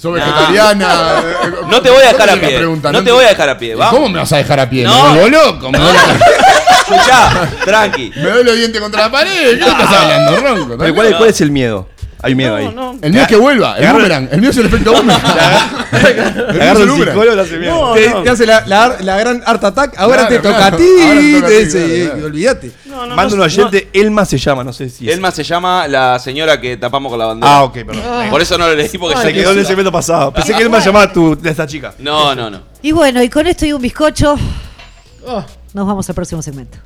¿Sos 0.00 0.14
vegetariana? 0.14 1.22
No 1.70 1.80
te 1.82 1.90
voy 1.90 2.02
a 2.02 2.12
dejar 2.12 2.30
¿Dónde 2.30 2.46
a 2.46 2.48
pie. 2.48 2.58
pregunta? 2.58 2.92
No 2.92 3.04
te 3.04 3.12
voy 3.12 3.24
a 3.24 3.28
dejar 3.28 3.48
a 3.50 3.58
pie, 3.58 3.74
¿va? 3.74 3.90
¿Cómo 3.90 4.08
me 4.08 4.18
vas 4.18 4.32
a 4.32 4.36
dejar 4.38 4.60
a 4.60 4.68
pie? 4.70 4.84
No. 4.84 5.12
¿Me 5.12 5.20
vuelvo 5.20 5.38
loco? 5.44 5.70
¿Me 5.70 5.78
Escuchá, 6.80 7.48
tranqui. 7.64 8.12
me 8.16 8.30
doy 8.30 8.44
los 8.44 8.56
dientes 8.56 8.80
contra 8.80 9.02
la 9.02 9.10
pared? 9.12 9.58
¿Qué 9.58 9.68
estás 9.70 9.92
hablando, 9.92 10.36
ronco? 10.40 10.76
Pero 10.78 10.94
¿cuál, 10.94 11.06
es, 11.08 11.14
¿Cuál 11.16 11.28
es 11.30 11.40
el 11.40 11.50
miedo? 11.52 11.86
Hay 12.22 12.34
miedo 12.34 12.56
ahí. 12.56 12.74
El 13.02 13.12
mío 13.12 13.22
es 13.22 13.28
que 13.28 13.36
vuelva, 13.36 13.76
el 13.78 13.84
Agarra- 13.84 13.92
boomerang. 13.94 14.28
El 14.32 14.40
mío 14.40 14.50
es 14.50 14.56
el 14.56 14.66
efecto 14.66 14.92
boomerang. 14.94 15.20
Agarra 15.24 16.80
el 16.82 16.90
psicólogo 16.90 17.34
y 17.36 17.38
hace 17.40 17.58
miedo. 17.58 17.92
te, 17.94 18.08
te 18.24 18.30
hace 18.30 18.46
la, 18.46 18.64
la, 18.66 18.96
la 19.00 19.16
gran 19.18 19.42
art 19.46 19.62
attack, 19.64 19.94
ahora 19.98 20.26
Claro, 20.26 20.28
te 20.28 20.36
toca 20.38 20.56
claro. 20.56 20.76
a 20.76 20.78
ti, 20.78 20.84
Ahora 21.00 21.20
te 21.20 21.32
toca 21.34 21.46
a 21.46 21.48
te 21.50 21.56
ti, 21.58 21.64
dice, 21.64 21.86
claro, 21.96 22.10
claro. 22.12 22.26
olvídate. 22.26 22.72
Manda 23.16 23.34
un 23.34 23.40
oyente, 23.40 23.88
Elma 23.92 24.24
se 24.24 24.38
llama, 24.38 24.64
no 24.64 24.72
sé 24.72 24.88
si 24.90 25.08
es. 25.08 25.14
Elma 25.14 25.30
se 25.30 25.42
llama 25.44 25.88
la 25.88 26.18
señora 26.18 26.60
que 26.60 26.76
tapamos 26.76 27.10
con 27.10 27.18
la 27.18 27.26
bandera. 27.26 27.56
Ah, 27.56 27.64
ok, 27.64 27.72
perdón. 27.86 28.30
Por 28.30 28.40
eso 28.42 28.58
no 28.58 28.66
lo 28.68 28.74
leí 28.74 28.88
porque 28.98 29.16
Se 29.16 29.22
sé 29.22 29.28
que 29.32 29.40
quedó 29.40 29.50
en 29.52 29.56
el 29.56 29.62
es- 29.62 29.68
segmento 29.68 29.92
pasado. 29.92 30.32
Pensé 30.32 30.54
que 30.54 30.62
Elma 30.62 30.78
llamaba 30.80 31.04
a 31.06 31.12
tu, 31.12 31.38
a 31.44 31.48
esta 31.48 31.66
chica. 31.66 31.94
No, 31.98 32.34
no, 32.34 32.50
no. 32.50 32.60
Y 32.82 32.92
bueno, 32.92 33.22
y 33.22 33.28
con 33.28 33.46
esto 33.46 33.66
y 33.66 33.72
un 33.72 33.80
bizcocho, 33.82 34.36
Oh, 35.26 35.44
nos 35.74 35.86
vamos 35.86 36.08
al 36.08 36.14
próximo 36.14 36.40
segmento. 36.42 36.78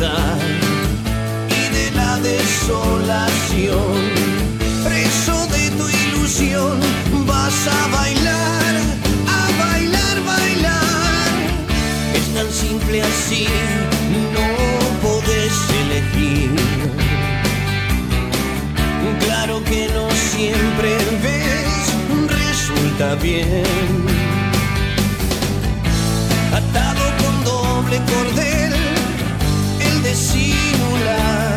Y 0.00 1.68
de 1.74 1.90
la 1.94 2.16
desolación. 2.18 3.94
Preso 4.84 5.46
de 5.48 5.70
tu 5.70 5.88
ilusión, 5.88 6.80
vas 7.26 7.68
a 7.68 7.86
bailar, 7.96 8.74
a 9.28 9.64
bailar, 9.64 10.16
bailar. 10.26 11.32
Es 12.14 12.26
tan 12.34 12.50
simple 12.50 13.02
así, 13.02 13.46
no 14.34 14.48
podés 15.06 15.54
elegir. 15.82 16.50
Claro 19.20 19.62
que 19.64 19.88
no 19.94 20.10
siempre 20.32 20.96
ves, 21.22 21.82
resulta 22.28 23.14
bien. 23.16 23.64
Atado 26.52 27.04
con 27.20 27.44
doble 27.44 27.98
cordel, 28.10 28.72
el 28.72 28.72
de 28.72 28.81
yeah 31.12 31.51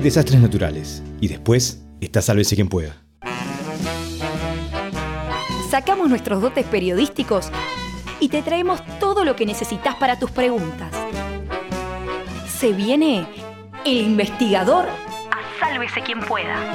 Desastres 0.00 0.40
naturales 0.40 1.02
y 1.20 1.28
después 1.28 1.84
está 2.00 2.22
Sálvese 2.22 2.54
quien 2.54 2.68
pueda. 2.68 3.02
Sacamos 5.70 6.08
nuestros 6.08 6.40
dotes 6.40 6.64
periodísticos 6.66 7.50
y 8.20 8.28
te 8.28 8.42
traemos 8.42 8.80
todo 9.00 9.24
lo 9.24 9.36
que 9.36 9.44
necesitas 9.44 9.96
para 9.96 10.18
tus 10.18 10.30
preguntas. 10.30 10.92
Se 12.48 12.72
viene 12.72 13.26
el 13.84 13.98
investigador 13.98 14.86
a 14.86 15.60
Sálvese 15.60 16.00
quien 16.02 16.20
pueda. 16.20 16.74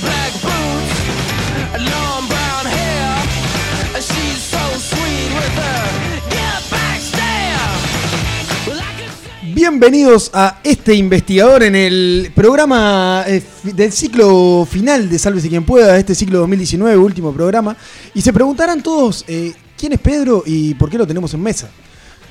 Bienvenidos 9.61 10.31
a 10.33 10.59
este 10.63 10.95
investigador 10.95 11.61
en 11.61 11.75
el 11.75 12.31
programa 12.33 13.23
eh, 13.27 13.43
del 13.61 13.91
ciclo 13.91 14.65
final 14.67 15.07
de 15.07 15.19
Sálvese 15.19 15.49
quien 15.49 15.63
pueda, 15.63 15.99
este 15.99 16.15
ciclo 16.15 16.39
2019, 16.39 16.97
último 16.97 17.31
programa. 17.31 17.77
Y 18.15 18.21
se 18.23 18.33
preguntarán 18.33 18.81
todos, 18.81 19.23
eh, 19.27 19.53
¿quién 19.77 19.93
es 19.93 19.99
Pedro 19.99 20.41
y 20.47 20.73
por 20.73 20.89
qué 20.89 20.97
lo 20.97 21.05
tenemos 21.05 21.31
en 21.35 21.43
mesa? 21.43 21.69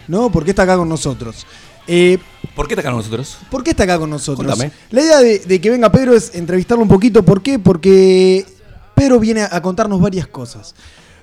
¿No? 0.08 0.28
¿Por 0.32 0.42
qué 0.42 0.50
está 0.50 0.64
acá 0.64 0.76
con 0.76 0.88
nosotros? 0.88 1.46
Eh, 1.86 2.18
¿Por 2.56 2.66
qué 2.66 2.74
está 2.74 2.80
acá 2.80 2.90
con 2.90 2.98
nosotros? 2.98 3.38
¿Por 3.48 3.62
qué 3.62 3.70
está 3.70 3.84
acá 3.84 3.96
con 4.00 4.10
nosotros? 4.10 4.44
Contame. 4.44 4.72
La 4.90 5.00
idea 5.00 5.18
de, 5.20 5.38
de 5.38 5.60
que 5.60 5.70
venga 5.70 5.92
Pedro 5.92 6.16
es 6.16 6.34
entrevistarlo 6.34 6.82
un 6.82 6.88
poquito. 6.88 7.24
¿Por 7.24 7.44
qué? 7.44 7.60
Porque 7.60 8.44
Pedro 8.96 9.20
viene 9.20 9.42
a 9.42 9.62
contarnos 9.62 10.00
varias 10.00 10.26
cosas. 10.26 10.74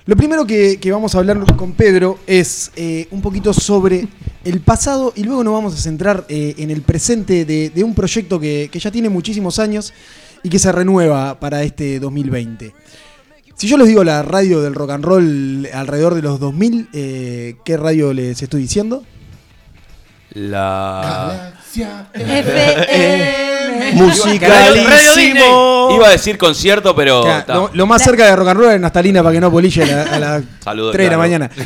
Lo 0.08 0.16
primero 0.16 0.46
que, 0.46 0.80
que 0.80 0.90
vamos 0.90 1.14
a 1.14 1.18
hablar 1.18 1.38
con 1.54 1.74
Pedro 1.74 2.18
es 2.26 2.72
eh, 2.76 3.06
un 3.10 3.20
poquito 3.20 3.52
sobre 3.52 4.08
el 4.42 4.60
pasado 4.60 5.12
y 5.14 5.22
luego 5.22 5.44
nos 5.44 5.52
vamos 5.52 5.74
a 5.74 5.76
centrar 5.76 6.24
eh, 6.30 6.54
en 6.56 6.70
el 6.70 6.80
presente 6.80 7.44
de, 7.44 7.68
de 7.68 7.84
un 7.84 7.94
proyecto 7.94 8.40
que, 8.40 8.70
que 8.72 8.78
ya 8.78 8.90
tiene 8.90 9.10
muchísimos 9.10 9.58
años 9.58 9.92
y 10.42 10.48
que 10.48 10.58
se 10.58 10.72
renueva 10.72 11.38
para 11.38 11.62
este 11.62 12.00
2020. 12.00 12.72
Si 13.54 13.68
yo 13.68 13.76
les 13.76 13.86
digo 13.86 14.02
la 14.02 14.22
radio 14.22 14.62
del 14.62 14.74
rock 14.74 14.92
and 14.92 15.04
roll 15.04 15.68
alrededor 15.74 16.14
de 16.14 16.22
los 16.22 16.40
2000, 16.40 16.88
eh, 16.94 17.56
¿qué 17.62 17.76
radio 17.76 18.14
les 18.14 18.40
estoy 18.42 18.62
diciendo? 18.62 19.04
La. 20.30 21.52
FM. 22.14 23.57
Musicalísimo. 23.94 25.90
Iba 25.94 26.08
a 26.08 26.10
decir 26.10 26.36
concierto, 26.38 26.94
pero. 26.94 27.22
Claro, 27.22 27.54
lo, 27.54 27.70
lo 27.74 27.86
más 27.86 28.02
cerca 28.02 28.26
de 28.26 28.36
rock 28.36 28.48
and 28.48 28.60
roll 28.60 28.72
es 28.74 28.80
Nastalina 28.80 29.22
para 29.22 29.34
que 29.34 29.40
no 29.40 29.50
polille 29.50 29.82
a, 29.82 29.86
la- 29.86 30.02
a 30.02 30.18
las 30.18 30.44
Saludos, 30.64 30.92
3 30.92 31.06
de 31.06 31.10
la 31.10 31.18
mañana. 31.18 31.50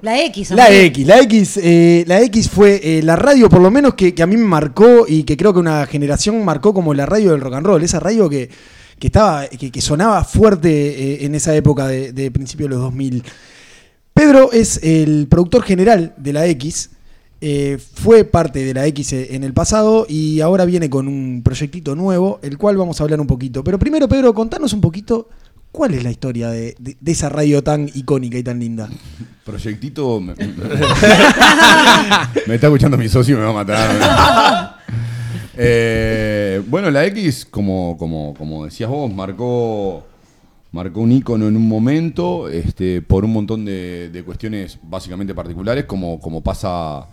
La 0.00 0.16
X. 0.26 0.52
La. 0.52 0.70
X, 0.70 1.04
la 1.08 1.18
X, 1.22 1.58
eh, 1.60 2.04
la 2.06 2.20
X 2.22 2.48
fue 2.48 2.80
eh, 2.84 3.02
la 3.02 3.16
radio 3.16 3.48
por 3.48 3.60
lo 3.60 3.68
menos 3.68 3.94
que, 3.94 4.14
que 4.14 4.22
a 4.22 4.28
mí 4.28 4.36
me 4.36 4.44
marcó 4.44 5.04
y 5.08 5.24
que 5.24 5.36
creo 5.36 5.52
que 5.52 5.58
una 5.58 5.86
generación 5.86 6.44
marcó 6.44 6.72
como 6.72 6.94
la 6.94 7.04
radio 7.04 7.32
del 7.32 7.40
rock 7.40 7.54
and 7.54 7.66
roll, 7.66 7.82
esa 7.82 7.98
radio 7.98 8.28
que, 8.30 8.48
que 8.96 9.06
estaba, 9.08 9.48
que, 9.48 9.72
que 9.72 9.80
sonaba 9.80 10.22
fuerte 10.22 10.68
eh, 10.70 11.24
en 11.24 11.34
esa 11.34 11.52
época 11.52 11.88
de, 11.88 12.12
de 12.12 12.30
principios 12.30 12.68
de 12.70 12.76
los 12.76 12.84
2000. 12.84 13.24
Pedro 14.14 14.52
es 14.52 14.78
el 14.84 15.26
productor 15.28 15.64
general 15.64 16.14
de 16.16 16.32
la 16.32 16.46
X, 16.46 16.90
eh, 17.40 17.78
fue 17.78 18.24
parte 18.24 18.64
de 18.64 18.74
la 18.74 18.86
X 18.86 19.12
en 19.12 19.44
el 19.44 19.52
pasado 19.52 20.06
y 20.08 20.40
ahora 20.40 20.64
viene 20.64 20.90
con 20.90 21.06
un 21.06 21.42
proyectito 21.44 21.94
nuevo, 21.94 22.40
el 22.42 22.58
cual 22.58 22.76
vamos 22.76 23.00
a 23.00 23.04
hablar 23.04 23.20
un 23.20 23.28
poquito. 23.28 23.62
Pero 23.62 23.78
primero, 23.78 24.08
Pedro, 24.08 24.34
contanos 24.34 24.72
un 24.72 24.80
poquito 24.80 25.28
cuál 25.70 25.94
es 25.94 26.02
la 26.02 26.10
historia 26.10 26.50
de, 26.50 26.76
esa 27.06 27.28
radio 27.28 27.62
tan 27.62 27.88
icónica 27.94 28.38
y 28.38 28.42
tan 28.42 28.58
linda. 28.58 28.88
Proyectito. 29.44 30.20
Me, 30.20 30.34
me 32.46 32.54
está 32.56 32.66
escuchando 32.66 32.98
mi 32.98 33.08
socio 33.08 33.36
y 33.36 33.38
me 33.38 33.44
va 33.44 33.50
a 33.50 33.64
matar. 33.64 34.78
Eh, 35.60 36.62
bueno, 36.68 36.88
la 36.88 37.04
X, 37.06 37.44
como, 37.44 37.96
como, 37.98 38.32
como 38.34 38.64
decías 38.64 38.88
vos, 38.88 39.12
marcó, 39.12 40.04
marcó 40.70 41.00
un 41.00 41.10
icono 41.10 41.48
en 41.48 41.56
un 41.56 41.66
momento 41.68 42.48
este, 42.48 43.02
por 43.02 43.24
un 43.24 43.32
montón 43.32 43.64
de, 43.64 44.08
de 44.08 44.22
cuestiones 44.22 44.78
básicamente 44.84 45.34
particulares, 45.34 45.84
como, 45.84 46.20
como 46.20 46.42
pasa 46.44 47.08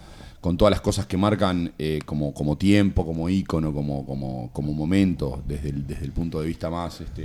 con 0.45 0.57
todas 0.57 0.69
las 0.69 0.81
cosas 0.81 1.07
que 1.07 1.17
marcan 1.17 1.73
eh, 1.79 2.01
como, 2.05 2.31
como 2.31 2.55
tiempo, 2.55 3.03
como 3.03 3.27
icono, 3.29 3.73
como, 3.73 4.05
como, 4.05 4.51
como 4.53 4.73
momento, 4.73 5.41
desde 5.47 5.69
el, 5.69 5.87
desde 5.87 6.05
el 6.05 6.11
punto 6.11 6.39
de 6.39 6.45
vista 6.45 6.69
más 6.69 7.01
este, 7.01 7.23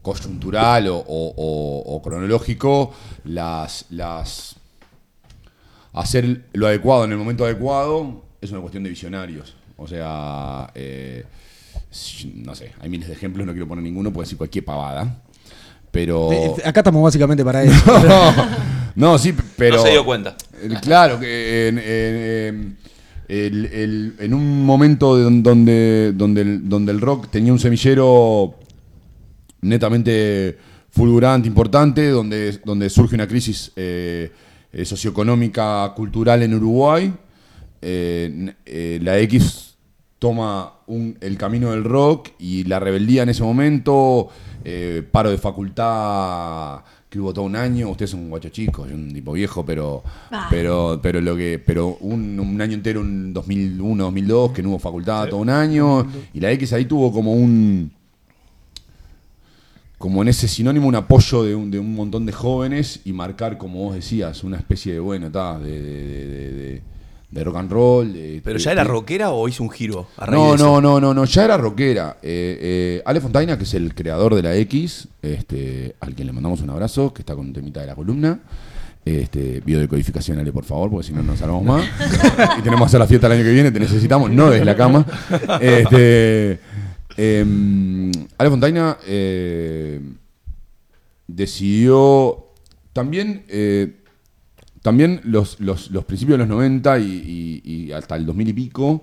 coyuntural 0.00 0.88
o, 0.88 0.96
o- 0.96 1.34
o- 1.36 1.94
o 1.96 2.00
cronológico, 2.02 2.92
las, 3.24 3.84
las 3.90 4.56
hacer 5.92 6.46
lo 6.54 6.66
adecuado 6.66 7.04
en 7.04 7.12
el 7.12 7.18
momento 7.18 7.44
adecuado 7.44 8.22
es 8.40 8.50
una 8.52 8.60
cuestión 8.62 8.84
de 8.84 8.88
visionarios. 8.88 9.54
O 9.76 9.86
sea, 9.86 10.70
eh, 10.74 11.26
no 12.36 12.54
sé, 12.54 12.72
hay 12.80 12.88
miles 12.88 13.08
de 13.08 13.12
ejemplos, 13.14 13.46
no 13.46 13.52
quiero 13.52 13.68
poner 13.68 13.84
ninguno, 13.84 14.10
puedo 14.14 14.24
decir 14.24 14.38
cualquier 14.38 14.64
pavada. 14.64 15.14
Pero. 15.90 16.32
Eh, 16.32 16.52
acá 16.64 16.80
estamos 16.80 17.02
básicamente 17.02 17.44
para 17.44 17.62
eso. 17.64 17.74
No, 18.08 18.77
no, 18.98 19.18
sí, 19.18 19.34
pero. 19.56 19.76
No 19.76 19.82
se 19.82 19.90
dio 19.90 20.04
cuenta. 20.04 20.36
Claro, 20.82 21.18
que 21.20 21.68
en, 21.68 21.78
en- 21.78 21.84
en- 21.86 22.76
el- 23.28 23.66
el- 23.66 24.14
en 24.18 24.34
un 24.34 24.64
momento 24.64 25.16
de 25.16 25.22
don- 25.24 25.42
donde, 25.42 26.12
donde, 26.14 26.40
el, 26.40 26.68
donde 26.68 26.92
el 26.92 27.00
rock 27.00 27.28
tenía 27.30 27.52
un 27.52 27.58
semillero 27.58 28.54
netamente 29.60 30.56
fulgurante, 30.90 31.48
importante, 31.48 32.08
donde, 32.08 32.58
donde 32.64 32.88
surge 32.90 33.14
una 33.14 33.26
crisis 33.28 33.72
eh, 33.76 34.30
eh, 34.72 34.84
socioeconómica, 34.84 35.92
cultural 35.94 36.42
en 36.42 36.54
Uruguay, 36.54 37.12
eh, 37.82 38.54
eh, 38.66 38.98
la 39.02 39.18
X 39.20 39.76
toma 40.18 40.72
un- 40.86 41.16
el 41.20 41.36
camino 41.36 41.70
del 41.70 41.84
rock 41.84 42.30
y 42.38 42.64
la 42.64 42.80
rebeldía 42.80 43.22
en 43.22 43.28
ese 43.28 43.42
momento, 43.42 44.28
paro 45.12 45.30
de 45.30 45.38
facultad 45.38 46.80
que 47.08 47.18
hubo 47.18 47.32
todo 47.32 47.44
un 47.46 47.56
año, 47.56 47.88
ustedes 47.88 48.10
son 48.10 48.20
un 48.20 48.28
guacho 48.30 48.50
chico, 48.50 48.86
yo 48.86 48.94
un 48.94 49.12
tipo 49.12 49.32
viejo, 49.32 49.64
pero 49.64 50.02
Ah. 50.30 50.46
pero 50.50 51.00
pero 51.02 51.20
lo 51.20 51.36
que 51.36 51.58
pero 51.64 51.96
un, 52.00 52.38
un 52.38 52.60
año 52.60 52.74
entero 52.74 53.00
en 53.00 53.32
2001, 53.32 54.04
2002 54.04 54.52
que 54.52 54.62
no 54.62 54.70
hubo 54.70 54.78
facultad 54.78 55.28
todo 55.28 55.40
un 55.40 55.48
año 55.50 56.06
y 56.34 56.40
la 56.40 56.52
X 56.52 56.72
ahí 56.74 56.84
tuvo 56.84 57.10
como 57.12 57.32
un 57.32 57.90
como 59.96 60.22
en 60.22 60.28
ese 60.28 60.46
sinónimo 60.46 60.86
un 60.86 60.94
apoyo 60.94 61.42
de 61.42 61.54
un, 61.56 61.70
de 61.72 61.78
un 61.80 61.92
montón 61.94 62.24
de 62.24 62.32
jóvenes 62.32 63.00
y 63.04 63.12
marcar, 63.12 63.58
como 63.58 63.80
vos 63.84 63.96
decías, 63.96 64.44
una 64.44 64.56
especie 64.56 64.92
de, 64.92 65.00
bueno, 65.00 65.28
ta, 65.30 65.58
de, 65.58 65.70
de, 65.82 66.52
de- 66.52 66.82
de- 67.30 67.44
rock 67.44 67.56
and 67.56 67.70
roll. 67.70 68.12
¿Pero 68.42 68.58
ya 68.58 68.72
era 68.72 68.84
rockera 68.84 69.30
o 69.30 69.48
hizo 69.48 69.62
un 69.62 69.70
giro? 69.70 70.06
a 70.16 70.26
raíz 70.26 70.40
No, 70.42 70.52
de 70.52 70.58
no, 70.58 70.80
no, 70.80 71.00
no, 71.00 71.14
no, 71.14 71.24
ya 71.24 71.44
era 71.44 71.56
rockera. 71.56 72.16
Eh, 72.22 72.58
eh, 72.60 73.02
Ale 73.04 73.20
Fontaina, 73.20 73.56
que 73.58 73.64
es 73.64 73.74
el 73.74 73.94
creador 73.94 74.34
de 74.34 74.42
la 74.42 74.54
X, 74.56 75.08
este, 75.22 75.94
al 76.00 76.14
quien 76.14 76.26
le 76.26 76.32
mandamos 76.32 76.60
un 76.62 76.70
abrazo, 76.70 77.12
que 77.12 77.22
está 77.22 77.34
con 77.34 77.46
un 77.46 77.52
temita 77.52 77.80
de 77.80 77.86
la 77.86 77.94
columna. 77.94 78.40
Este, 79.04 79.60
biodecodificación, 79.64 80.38
Ale, 80.38 80.52
por 80.52 80.64
favor, 80.64 80.90
porque 80.90 81.06
si 81.06 81.12
no, 81.14 81.22
no 81.22 81.28
nos 81.32 81.38
salvamos 81.38 81.64
más. 81.64 81.84
y 82.58 82.62
tenemos 82.62 82.80
que 82.80 82.86
hacer 82.86 83.00
la 83.00 83.06
fiesta 83.06 83.26
el 83.28 83.34
año 83.34 83.44
que 83.44 83.52
viene, 83.52 83.70
te 83.70 83.80
necesitamos, 83.80 84.30
no 84.30 84.50
desde 84.50 84.64
la 84.66 84.76
cama. 84.76 85.06
Este, 85.60 86.60
em, 87.16 88.10
Ale 88.36 88.50
Fontaina 88.50 88.98
eh, 89.06 90.00
decidió 91.26 92.46
también 92.92 93.44
eh, 93.48 93.97
también 94.82 95.20
los, 95.24 95.58
los- 95.60 95.90
los 95.90 96.04
principios 96.04 96.38
de 96.38 96.44
los 96.46 96.48
90 96.48 96.98
y, 96.98 97.62
y- 97.64 97.72
y 97.88 97.92
hasta 97.92 98.16
el 98.16 98.24
2000 98.26 98.48
y 98.48 98.52
pico 98.52 99.02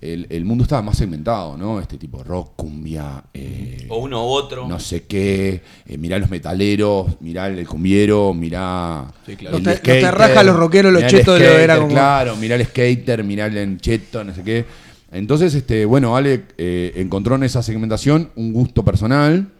el, 0.00 0.26
el 0.30 0.44
mundo 0.44 0.64
estaba 0.64 0.82
más 0.82 0.98
segmentado, 0.98 1.56
¿no? 1.56 1.78
Este 1.78 1.96
tipo 1.96 2.18
de 2.18 2.24
rock, 2.24 2.54
cumbia, 2.56 3.22
eh, 3.32 3.86
O 3.88 3.98
uno 3.98 4.26
u 4.26 4.30
otro. 4.30 4.66
no 4.66 4.80
sé 4.80 5.04
qué, 5.04 5.62
eh, 5.86 5.96
mirá 5.96 6.18
los 6.18 6.28
metaleros, 6.28 7.20
mirá 7.20 7.46
el 7.46 7.64
cumbiero, 7.68 8.34
mirá 8.34 9.04
Sí, 9.24 9.36
claro. 9.36 9.58
el 9.58 9.62
Los 9.62 9.80
te- 9.80 9.88
los 10.00 10.00
skater, 10.02 10.44
los 10.44 10.56
rockeros, 10.56 10.92
los 10.92 11.06
chetos 11.06 11.38
de 11.38 11.46
lo 11.46 11.52
era 11.56 11.76
como- 11.76 11.88
Claro, 11.88 12.34
mirá 12.36 12.56
el 12.56 12.64
skater, 12.66 13.22
mirá 13.22 13.46
el 13.46 13.80
cheto, 13.80 14.24
no 14.24 14.34
sé 14.34 14.42
qué. 14.42 14.64
Entonces, 15.12 15.54
este, 15.54 15.84
bueno, 15.84 16.16
Ale 16.16 16.46
eh, 16.58 16.94
encontró 16.96 17.36
en 17.36 17.44
esa 17.44 17.62
segmentación 17.62 18.30
un 18.34 18.52
gusto 18.52 18.84
personal, 18.84 19.50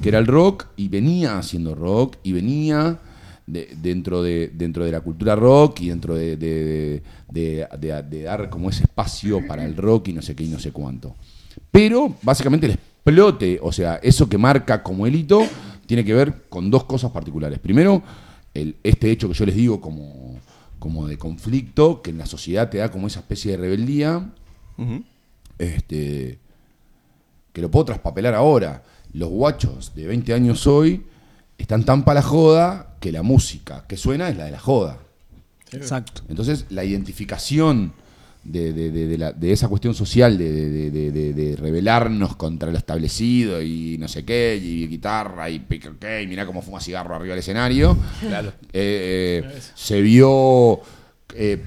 que 0.00 0.08
era 0.08 0.18
el 0.18 0.26
rock, 0.26 0.66
y 0.76 0.88
venía 0.88 1.36
haciendo 1.36 1.74
rock, 1.74 2.16
y 2.22 2.32
venía 2.32 3.00
de- 3.52 3.76
dentro, 3.80 4.22
de, 4.22 4.48
dentro 4.54 4.84
de 4.84 4.92
la 4.92 5.00
cultura 5.00 5.34
rock 5.36 5.80
y 5.80 5.88
dentro 5.88 6.14
de, 6.14 6.36
de- 6.36 7.02
de- 7.32 8.22
dar 8.24 8.48
como 8.50 8.70
ese 8.70 8.84
espacio 8.84 9.46
para 9.46 9.64
el 9.64 9.76
rock 9.76 10.08
y 10.08 10.12
no 10.12 10.22
sé 10.22 10.34
qué 10.34 10.44
y 10.44 10.48
no 10.48 10.58
sé 10.58 10.72
cuánto. 10.72 11.14
Pero 11.70 12.14
básicamente 12.22 12.66
el 12.66 12.72
explote, 12.72 13.58
o 13.62 13.72
sea, 13.72 13.96
eso 14.02 14.28
que 14.28 14.38
marca 14.38 14.82
como 14.82 15.06
el 15.06 15.14
hito, 15.14 15.42
tiene 15.86 16.04
que 16.04 16.14
ver 16.14 16.44
con 16.48 16.70
dos 16.70 16.84
cosas 16.84 17.10
particulares. 17.10 17.58
Primero, 17.58 18.02
el- 18.54 18.76
este 18.82 19.10
hecho 19.10 19.28
que 19.28 19.34
yo 19.34 19.46
les 19.46 19.54
digo 19.56 19.80
como, 19.80 20.38
como 20.78 21.06
de 21.06 21.18
conflicto, 21.18 22.02
que 22.02 22.10
en 22.10 22.18
la 22.18 22.26
sociedad 22.26 22.70
te 22.70 22.78
da 22.78 22.90
como 22.90 23.06
esa 23.06 23.20
especie 23.20 23.52
de 23.52 23.56
rebeldía, 23.58 24.30
este, 25.58 26.38
que 27.52 27.60
lo 27.60 27.70
puedo 27.70 27.86
traspapelar 27.86 28.34
ahora. 28.34 28.82
Los 29.12 29.28
guachos 29.28 29.92
de 29.94 30.06
20 30.06 30.32
años 30.32 30.66
hoy 30.66 31.04
están 31.58 31.84
tan 31.84 32.04
para 32.04 32.20
la 32.20 32.26
joda 32.26 32.89
que 33.00 33.10
la 33.12 33.22
música 33.22 33.84
que 33.88 33.96
suena 33.96 34.28
es 34.28 34.36
la 34.36 34.44
de 34.44 34.50
la 34.52 34.60
joda. 34.60 34.98
Exacto. 35.72 36.22
Entonces, 36.28 36.66
la 36.70 36.84
identificación 36.84 37.92
de, 38.42 38.72
de- 38.72 38.90
de- 38.90 39.06
de 39.06 39.18
la- 39.18 39.32
de 39.32 39.52
esa 39.52 39.68
cuestión 39.68 39.94
social 39.94 40.36
de, 40.38 40.50
de- 40.50 40.90
de- 40.90 41.12
de- 41.12 41.32
de 41.34 41.56
rebelarnos 41.56 42.36
contra 42.36 42.70
lo 42.72 42.78
establecido 42.78 43.60
y 43.62 43.96
no 43.98 44.08
sé 44.08 44.24
qué, 44.24 44.58
y 44.62 44.86
guitarra 44.88 45.50
y 45.50 45.58
pica, 45.60 45.90
ok, 45.90 46.04
y 46.22 46.26
mirá 46.26 46.46
cómo 46.46 46.62
fuma 46.62 46.80
cigarro 46.80 47.14
arriba 47.14 47.34
del 47.34 47.40
escenario, 47.40 47.96
Claro. 48.20 48.52
eh, 48.72 49.42
eh, 49.44 49.60
se 49.74 50.00
vio 50.00 50.80
eh, 51.34 51.62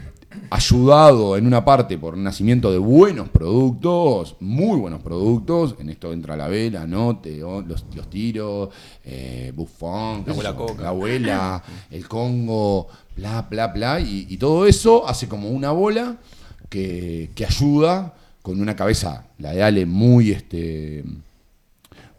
ayudado 0.50 1.38
en 1.38 1.48
una 1.48 1.64
parte 1.64 1.98
por 1.98 2.16
el 2.16 2.24
nacimiento 2.24 2.72
de 2.72 2.78
buenos 2.78 3.30
productos, 3.30 4.36
muy 4.40 4.80
buenos 4.80 5.02
productos. 5.02 5.76
En 5.80 5.90
esto 5.90 6.14
entra 6.14 6.36
la 6.36 6.48
vela, 6.48 6.86
Note, 6.86 7.38
los, 7.38 7.86
los 7.94 8.10
tiros, 8.10 8.70
eh, 9.04 9.52
Buffon, 9.56 10.24
La 10.26 10.34
abuela 10.34 10.56
Coca. 10.56 10.94
la 11.20 11.64
el 11.92 12.08
Congo, 12.08 12.88
bla, 13.16 13.48
bla, 13.50 13.68
bla. 13.68 14.00
Y, 14.00 14.28
y 14.30 14.38
todo 14.38 14.66
eso 14.66 15.08
hace 15.08 15.28
como 15.28 15.50
una 15.50 15.72
bola 15.72 16.18
que, 16.70 17.32
que 17.36 17.46
ayuda 17.46 18.14
con 18.42 18.60
una 18.60 18.76
cabeza, 18.76 19.26
la 19.40 19.52
de 19.54 19.64
Ale, 19.64 19.86
muy 19.86 20.32
este 20.32 21.04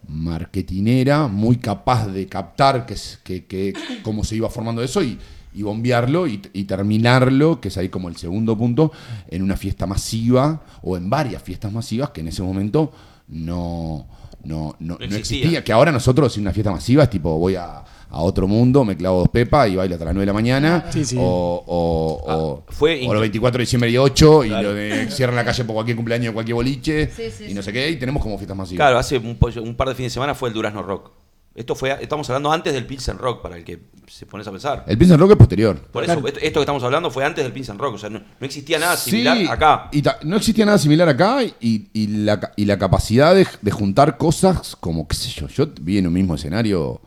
marketinera, 0.08 1.28
muy 1.28 1.56
capaz 1.56 2.06
de 2.08 2.26
captar 2.26 2.86
que, 2.86 2.96
que, 3.22 3.44
que 3.44 3.74
cómo 4.02 4.24
se 4.24 4.36
iba 4.36 4.48
formando 4.50 4.82
eso 4.82 5.02
y, 5.02 5.18
y 5.54 5.62
bombearlo 5.62 6.26
y, 6.26 6.42
y 6.52 6.64
terminarlo, 6.64 7.60
que 7.60 7.68
es 7.68 7.76
ahí 7.78 7.88
como 7.88 8.08
el 8.08 8.16
segundo 8.16 8.56
punto, 8.58 8.92
en 9.28 9.42
una 9.42 9.56
fiesta 9.56 9.86
masiva 9.86 10.62
o 10.82 10.96
en 10.96 11.08
varias 11.08 11.42
fiestas 11.42 11.72
masivas 11.72 12.10
que 12.10 12.20
en 12.22 12.28
ese 12.28 12.42
momento 12.42 12.92
no, 13.28 14.06
no, 14.44 14.76
no, 14.78 14.96
no 14.98 15.04
existía. 15.04 15.18
existía. 15.18 15.64
Que 15.64 15.72
ahora 15.72 15.92
nosotros, 15.92 16.36
en 16.36 16.42
una 16.42 16.52
fiesta 16.52 16.70
masiva, 16.70 17.04
es 17.04 17.10
tipo, 17.10 17.38
voy 17.38 17.54
a, 17.56 17.78
a 18.10 18.20
otro 18.20 18.46
mundo, 18.46 18.84
me 18.84 18.96
clavo 18.96 19.20
dos 19.20 19.28
pepas 19.28 19.68
y 19.70 19.76
bailo 19.76 19.94
hasta 19.94 20.04
las 20.04 20.14
9 20.14 20.22
de 20.22 20.26
la 20.26 20.32
mañana. 20.32 20.84
Sí, 20.90 21.04
sí. 21.04 21.16
O, 21.18 21.22
o, 21.66 22.34
o, 22.34 22.64
fue 22.68 23.06
o 23.06 23.12
los 23.12 23.20
24 23.20 23.58
de 23.58 23.62
diciembre 23.62 23.90
y 23.90 23.96
8, 23.96 24.44
y 24.44 24.48
lo 24.50 24.74
de 24.74 25.10
cierran 25.10 25.36
la 25.36 25.44
calle 25.44 25.64
por 25.64 25.74
cualquier 25.74 25.96
cumpleaños 25.96 26.26
de 26.28 26.32
cualquier 26.34 26.54
boliche, 26.54 27.10
Sí, 27.10 27.30
sí, 27.30 27.44
y 27.50 27.54
no 27.54 27.62
sé 27.62 27.72
qué, 27.72 27.88
y 27.90 27.96
tenemos 27.96 28.22
como 28.22 28.36
fiestas 28.36 28.56
masivas. 28.56 28.78
Claro, 28.84 28.98
hace 28.98 29.18
un, 29.18 29.36
po- 29.36 29.50
un 29.62 29.74
par 29.74 29.88
de 29.88 29.94
fines 29.94 30.12
de 30.12 30.14
semana 30.14 30.34
fue 30.34 30.48
el 30.48 30.54
Durazno 30.54 30.82
Rock. 30.82 31.10
Esto 31.54 31.76
fue, 31.76 31.96
estamos 32.02 32.28
hablando 32.30 32.50
antes 32.50 32.72
del 32.72 32.84
Pilsen 32.84 33.16
Rock, 33.16 33.40
para 33.40 33.56
el 33.56 33.62
que 33.62 33.78
se 34.08 34.26
pones 34.26 34.44
a 34.48 34.50
pensar. 34.50 34.84
El 34.88 34.98
Pilsen 34.98 35.18
Rock 35.20 35.30
es 35.32 35.36
posterior. 35.36 35.78
Por 35.92 36.02
eso, 36.02 36.14
esto, 36.26 36.40
esto 36.40 36.58
que 36.58 36.60
estamos 36.60 36.82
hablando 36.82 37.10
fue 37.12 37.24
antes 37.24 37.44
del 37.44 37.52
Pilsen 37.52 37.78
Rock, 37.78 37.94
o 37.94 37.98
sea, 37.98 38.10
no, 38.10 38.18
no 38.18 38.44
existía 38.46 38.78
nada 38.80 38.96
similar 38.96 39.36
Sí, 39.38 39.46
acá. 39.48 39.88
Y 39.92 40.02
ta- 40.02 40.18
no 40.24 40.36
existía 40.36 40.66
nada 40.66 40.78
similar 40.78 41.08
acá 41.08 41.44
y, 41.44 41.88
y 41.92 42.06
la, 42.08 42.52
y 42.56 42.64
la 42.64 42.76
capacidad 42.76 43.34
de, 43.36 43.46
de 43.62 43.70
juntar 43.70 44.16
cosas 44.18 44.74
como, 44.74 45.06
qué 45.06 45.14
sé 45.14 45.28
yo, 45.30 45.46
yo 45.46 45.68
vi 45.80 45.98
en 45.98 46.08
un 46.08 46.12
mismo 46.12 46.34
escenario 46.34 47.00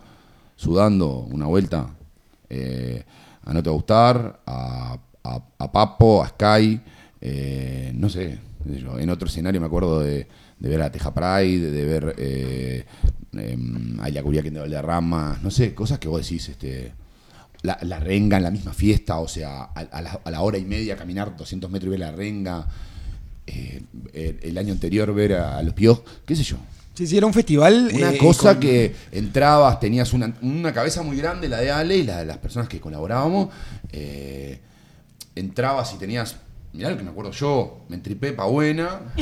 sudando 0.55 1.07
una 1.19 1.45
vuelta 1.45 1.89
eh, 2.49 3.03
a 3.43 3.53
No 3.53 3.61
Te 3.61 3.69
Va 3.69 3.73
a 3.73 3.75
Gustar, 3.77 4.39
a, 4.45 4.97
a- 5.25 5.43
a 5.59 5.71
Papo, 5.73 6.23
a 6.23 6.29
Sky, 6.29 6.79
eh, 7.19 7.91
no 7.95 8.09
sé, 8.09 8.39
qué 8.63 8.73
sé 8.75 8.79
yo, 8.79 8.97
en 8.97 9.09
otro 9.09 9.27
escenario 9.27 9.59
me 9.59 9.67
acuerdo 9.67 9.99
de, 9.99 10.25
de 10.57 10.69
ver 10.69 10.81
a 10.83 10.91
Teja 10.91 11.13
Pride, 11.13 11.69
de 11.71 11.85
ver 11.85 12.15
eh, 12.17 12.85
em, 13.39 13.99
a 14.01 14.09
Yacuría 14.09 14.41
de 14.41 14.51
Valderrama, 14.59 15.39
no 15.41 15.49
sé, 15.51 15.73
cosas 15.73 15.99
que 15.99 16.07
vos 16.07 16.21
decís, 16.21 16.49
este 16.49 16.91
la, 17.63 17.77
la 17.81 17.99
renga 17.99 18.37
en 18.37 18.43
la 18.43 18.51
misma 18.51 18.71
fiesta, 18.73 19.17
o 19.19 19.27
sea, 19.27 19.63
a, 19.63 19.79
a 19.79 20.01
la, 20.01 20.19
a 20.23 20.31
la 20.31 20.41
hora 20.41 20.57
y 20.57 20.65
media 20.65 20.95
caminar 20.95 21.35
200 21.35 21.69
metros 21.71 21.87
y 21.87 21.91
ver 21.91 21.99
la 21.99 22.11
renga. 22.11 22.67
eh, 23.47 23.81
el, 24.13 24.39
el 24.43 24.57
año 24.57 24.73
anterior 24.73 25.13
ver 25.13 25.33
a, 25.33 25.57
a 25.57 25.63
los 25.63 25.73
piojos, 25.73 26.03
qué 26.25 26.35
sé 26.35 26.43
yo. 26.43 26.57
Sí, 26.93 27.05
sí, 27.07 27.15
era 27.17 27.25
un 27.27 27.33
festival. 27.33 27.91
Una 27.93 28.11
eh, 28.11 28.17
cosa 28.17 28.53
con- 28.53 28.59
que 28.61 28.93
entrabas, 29.11 29.79
tenías 29.79 30.13
una, 30.13 30.33
una 30.41 30.73
cabeza 30.73 31.01
muy 31.03 31.15
grande, 31.17 31.47
la 31.47 31.59
de 31.59 31.71
Ale 31.71 31.97
y 31.97 32.03
la 32.03 32.19
de 32.19 32.25
las 32.25 32.37
personas 32.37 32.67
que 32.69 32.79
colaborábamos. 32.79 33.49
eh, 33.91 34.59
entrabas 35.35 35.93
y 35.93 35.97
tenías, 35.97 36.35
mirá 36.73 36.89
lo 36.89 36.97
que 36.97 37.03
me 37.03 37.11
acuerdo 37.11 37.31
yo, 37.31 37.81
me 37.89 37.95
entripé 37.97 38.33
pa' 38.33 38.45
buena. 38.45 38.99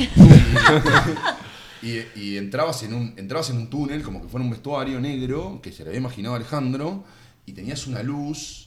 Y, 1.82 2.36
entrabas, 2.36 2.82
en 2.82 2.94
un, 2.94 3.14
entrabas 3.16 3.50
en 3.50 3.58
un 3.58 3.68
túnel, 3.68 4.02
como 4.02 4.22
que 4.22 4.28
fuera 4.28 4.44
un 4.44 4.50
vestuario 4.50 5.00
negro, 5.00 5.60
que 5.62 5.72
se 5.72 5.82
le 5.82 5.90
había 5.90 6.00
imaginado 6.00 6.34
Alejandro, 6.34 7.04
y 7.44 7.52
tenías 7.52 7.86
una 7.86 8.02
luz 8.02 8.66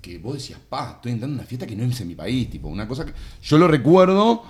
que, 0.00 0.18
vos 0.18 0.34
decías, 0.34 0.60
pa, 0.68 0.92
estoy 0.96 1.12
entrando 1.12 1.34
en 1.34 1.40
una 1.40 1.48
fiesta 1.48 1.66
que 1.66 1.74
no 1.74 1.84
es 1.84 2.00
en 2.00 2.08
mi 2.08 2.14
país, 2.14 2.48
tipo, 2.48 2.68
una 2.68 2.86
cosa 2.86 3.04
que. 3.04 3.12
Yo 3.42 3.58
lo 3.58 3.66
recuerdo 3.66 4.44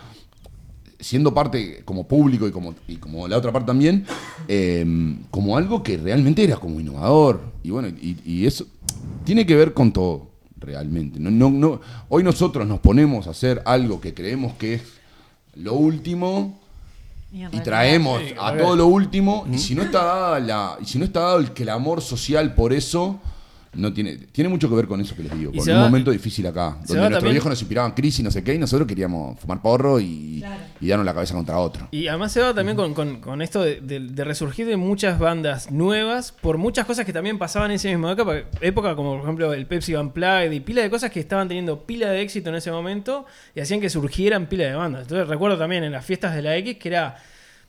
siendo 0.98 1.32
parte 1.32 1.82
como 1.84 2.06
público 2.06 2.46
y 2.46 2.50
como, 2.50 2.74
y 2.88 2.96
como 2.96 3.28
la 3.28 3.36
otra 3.36 3.52
parte 3.52 3.66
también, 3.66 4.04
eh, 4.48 4.84
como 5.30 5.56
algo 5.56 5.82
que 5.82 5.96
realmente 5.96 6.44
era 6.44 6.56
como 6.56 6.80
innovador. 6.80 7.40
Y 7.62 7.70
bueno, 7.70 7.88
y, 7.88 8.46
eso 8.46 8.66
tiene 9.24 9.46
que 9.46 9.56
ver 9.56 9.72
con 9.72 9.92
todo, 9.92 10.30
realmente. 10.58 11.18
No, 11.20 11.30
no, 11.30 11.80
hoy 12.08 12.22
nosotros 12.22 12.66
nos 12.66 12.80
ponemos 12.80 13.26
a 13.26 13.30
hacer 13.30 13.62
algo 13.64 14.00
que 14.00 14.14
creemos 14.14 14.54
que 14.54 14.74
es 14.74 14.82
lo 15.54 15.74
último 15.74 16.58
Y 17.32 17.60
traemos 17.60 18.20
Sí, 18.22 18.34
a 18.38 18.52
ok. 18.52 18.58
todo 18.58 18.76
lo 18.76 18.86
último 18.86 19.46
y 19.52 19.58
si 19.58 19.74
no 19.74 19.82
está 19.82 20.04
dada 20.04 20.40
la 20.40 20.78
y 20.80 20.86
si 20.86 20.98
no 20.98 21.04
está 21.04 21.20
dado 21.20 21.38
el 21.38 21.52
clamor 21.52 22.00
social 22.00 22.54
por 22.54 22.72
eso 22.72 23.18
no 23.76 23.92
tiene 23.92 24.16
tiene 24.32 24.48
mucho 24.48 24.68
que 24.68 24.74
ver 24.74 24.86
con 24.86 25.00
eso 25.00 25.14
que 25.14 25.22
les 25.22 25.38
digo 25.38 25.52
con 25.52 25.60
un 25.68 25.76
va- 25.76 25.84
momento 25.84 26.10
difícil 26.10 26.46
acá 26.46 26.70
donde 26.86 26.94
nuestros 26.94 27.10
también- 27.14 27.32
viejos 27.34 27.50
nos 27.50 27.60
inspiraban 27.62 27.92
crisis 27.92 28.24
no 28.24 28.30
sé 28.30 28.42
qué 28.42 28.54
y 28.54 28.58
nosotros 28.58 28.86
queríamos 28.88 29.38
fumar 29.38 29.60
porro 29.62 30.00
y, 30.00 30.44
y 30.80 30.88
darnos 30.88 31.04
la 31.06 31.14
cabeza 31.14 31.34
contra 31.34 31.58
otro 31.58 31.88
Y 31.90 32.08
además 32.08 32.32
se 32.32 32.40
va 32.40 32.52
también 32.54 32.76
con, 32.76 32.94
con- 32.94 33.20
con 33.20 33.42
esto 33.42 33.62
de, 33.62 33.80
de- 33.80 34.00
de 34.00 34.24
resurgir 34.24 34.66
de 34.66 34.76
muchas 34.76 35.18
bandas 35.18 35.70
nuevas 35.70 36.32
por 36.32 36.58
muchas 36.58 36.86
cosas 36.86 37.04
que 37.04 37.12
también 37.12 37.38
pasaban 37.38 37.70
en 37.70 37.76
esa 37.76 37.88
misma 37.88 38.12
época, 38.12 38.44
época 38.60 38.96
como 38.96 39.12
por 39.14 39.22
ejemplo 39.22 39.52
el 39.52 39.66
Pepsi 39.66 39.94
Unplugged 39.94 40.50
y 40.52 40.60
pila 40.60 40.82
de 40.82 40.90
cosas 40.90 41.10
que 41.10 41.20
estaban 41.20 41.48
teniendo 41.48 41.84
pila 41.86 42.08
de 42.10 42.20
éxito 42.22 42.48
en 42.50 42.56
ese 42.56 42.70
momento 42.70 43.26
y 43.54 43.60
hacían 43.60 43.80
que 43.80 43.90
surgieran 43.90 44.46
pila 44.46 44.64
de 44.64 44.74
bandas. 44.74 45.02
Entonces 45.02 45.28
recuerdo 45.28 45.58
también 45.58 45.84
en 45.84 45.92
las 45.92 46.04
fiestas 46.04 46.34
de 46.34 46.42
la 46.42 46.56
X 46.56 46.76
que 46.78 46.88
era 46.88 47.16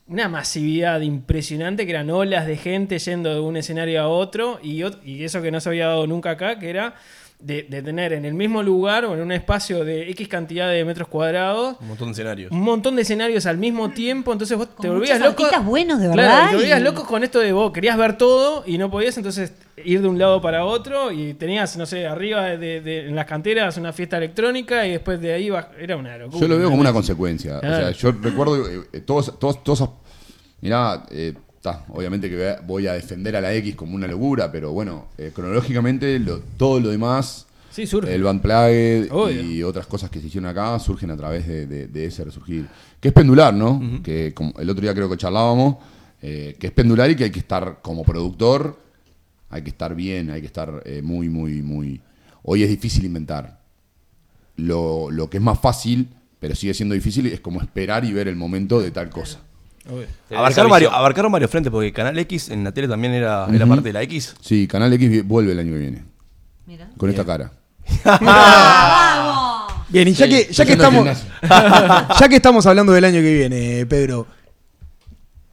una 0.08 0.30
masividad 0.30 1.02
impresionante, 1.02 1.86
que 1.86 1.92
eran 1.92 2.10
olas 2.10 2.48
de 2.48 2.56
gente 2.56 2.98
yendo 3.00 3.34
de 3.34 3.40
un 3.42 3.58
escenario 3.58 4.02
a 4.02 4.08
otro 4.08 4.60
y, 4.64 4.84
eso 5.24 5.42
que 5.42 5.52
no 5.52 5.60
se 5.60 5.70
había 5.70 5.88
dado 5.88 6.08
nunca 6.08 6.32
acá, 6.32 6.60
que 6.60 6.70
era 6.70 6.96
de, 7.40 7.64
de 7.70 7.84
tener 7.84 8.14
en 8.14 8.26
el 8.26 8.34
mismo 8.34 8.64
lugar 8.64 9.06
o 9.06 9.14
en 9.14 9.22
un 9.22 9.32
espacio 9.32 9.86
de 9.86 10.10
X 10.10 10.28
cantidad 10.28 10.72
de 10.72 10.84
metros 10.84 11.08
cuadrados 11.08 11.76
Un 11.80 11.90
montón 11.90 12.08
de 12.08 12.12
escenarios. 12.14 12.52
un 12.52 12.62
montón 12.62 12.96
de 12.96 13.04
escenarios 13.04 13.46
al 13.46 13.58
mismo 13.60 13.92
tiempo, 13.92 14.34
entonces 14.34 14.58
vos 14.58 14.68
te 14.76 14.90
volvías 14.90 15.20
loco. 15.20 15.44
buenos, 15.64 16.00
de 16.00 16.10
Claro, 16.12 16.22
verdad, 16.32 16.50
te 16.50 16.56
volvías 16.56 16.82
loco 16.82 17.06
con 17.06 17.24
esto 17.24 17.40
de 17.40 17.52
vos 17.54 17.72
querías 17.72 17.96
ver 17.96 18.18
todo 18.18 18.64
y 18.66 18.80
no 18.80 18.90
podías 18.90 19.16
entonces 19.18 19.54
ir 19.86 20.02
de 20.02 20.08
un 20.08 20.18
lado 20.18 20.42
para 20.42 20.66
otro 20.66 21.12
y 21.12 21.36
tenías, 21.36 21.78
no 21.78 21.86
sé, 21.86 22.08
arriba 22.08 22.44
de, 22.58 22.82
de- 22.82 23.08
en 23.08 23.16
las 23.16 23.26
canteras 23.28 23.78
una 23.78 23.94
fiesta 23.94 24.18
electrónica 24.18 24.88
y 24.88 24.92
después 24.94 25.22
de 25.22 25.34
ahí 25.34 25.52
era 25.80 25.96
una 25.96 26.18
locura. 26.18 26.42
yo 26.42 26.48
lo 26.48 26.58
veo 26.58 26.70
como 26.70 26.82
una 26.82 26.92
consecuencia 26.94 27.58
o 27.58 27.62
sea 27.62 27.92
yo 27.92 28.12
recuerdo 28.14 28.68
eh, 28.68 28.82
eh, 28.94 29.00
todos 29.02 29.38
todos 29.38 29.64
todos 29.64 29.88
mirá 30.62 31.06
eh, 31.12 31.34
obviamente 31.90 32.30
que 32.30 32.56
voy 32.66 32.88
a- 32.88 32.94
defender 32.94 33.36
a 33.36 33.42
la 33.42 33.54
X 33.56 33.76
como 33.76 33.96
una 33.96 34.08
locura 34.08 34.52
pero 34.52 34.72
bueno 34.72 35.08
eh, 35.18 35.32
cronológicamente 35.34 36.18
lo- 36.20 36.40
todo 36.58 36.80
lo 36.80 36.90
demás 36.90 37.46
Sí, 37.70 37.86
surge. 37.86 38.12
El 38.16 38.24
Van 38.24 38.40
Plague 38.42 39.08
y 39.44 39.62
otras 39.62 39.86
cosas 39.86 40.10
que 40.10 40.20
se 40.20 40.26
hicieron 40.28 40.50
acá 40.50 40.80
surgen 40.80 41.12
a 41.12 41.18
través 41.18 41.46
de, 41.48 41.68
de- 41.68 41.88
de 41.88 42.06
ese 42.06 42.24
resurgir. 42.24 42.66
Que 43.00 43.10
es 43.10 43.14
pendular, 43.14 43.54
¿no? 43.54 43.80
Que 44.02 44.34
como 44.34 44.52
el 44.58 44.68
otro 44.72 44.82
día 44.82 44.96
creo 44.96 45.08
que 45.08 45.16
charlábamos, 45.18 45.76
eh, 46.24 46.56
que 46.60 46.68
es 46.68 46.74
pendular 46.74 47.08
y 47.12 47.16
que 47.16 47.26
hay 47.26 47.30
que 47.30 47.38
estar 47.38 47.78
como 47.84 48.04
productor, 48.04 48.80
hay 49.52 49.62
que 49.62 49.70
estar 49.70 49.94
bien, 49.94 50.32
hay 50.32 50.42
que 50.42 50.48
estar 50.48 50.82
eh, 50.86 51.04
muy, 51.04 51.30
muy, 51.30 51.62
muy... 51.62 52.02
Hoy 52.42 52.64
es 52.64 52.70
difícil 52.70 53.06
inventar. 53.06 53.60
Lo, 54.56 55.12
lo 55.12 55.30
que 55.30 55.38
es 55.38 55.44
más 55.44 55.60
fácil, 55.60 56.08
pero 56.40 56.56
sigue 56.56 56.74
siendo 56.74 56.96
difícil, 56.96 57.28
es 57.28 57.42
como 57.42 57.62
esperar 57.62 58.04
y 58.06 58.12
ver 58.14 58.28
el 58.28 58.36
momento 58.38 58.80
de 58.82 58.90
tal 58.90 59.12
cosa. 59.12 59.40
Abarcaron 60.36 60.70
varios, 60.72 60.94
abarcaron 60.94 61.32
varios 61.32 61.50
frentes, 61.52 61.72
porque 61.72 61.94
Canal 61.94 62.18
X 62.20 62.50
en 62.50 62.64
la 62.64 62.72
tele 62.72 62.88
también 62.88 63.14
era, 63.14 63.48
era 63.52 63.66
Ujú. 63.66 63.76
parte 63.76 63.90
de 63.90 63.94
la 63.94 64.02
X. 64.04 64.36
Sí, 64.42 64.68
Canal 64.68 64.92
X 64.94 65.26
vuelve 65.26 65.52
el 65.54 65.60
año 65.60 65.72
que 65.74 65.80
viene. 65.80 66.04
Mira. 66.66 66.90
Con 66.98 67.10
esta 67.10 67.26
cara. 67.26 67.52
Bien, 69.90 70.08
y 70.08 70.14
ya 70.14 70.26
Sí, 70.26 70.32
que, 70.32 70.54
ya 70.54 70.66
que 70.66 70.74
estamos. 70.74 71.08
ya 72.20 72.28
que 72.30 72.36
estamos 72.36 72.66
hablando 72.66 72.92
del 72.92 73.06
año 73.06 73.22
que 73.22 73.34
viene, 73.34 73.86
Pedro. 73.86 74.28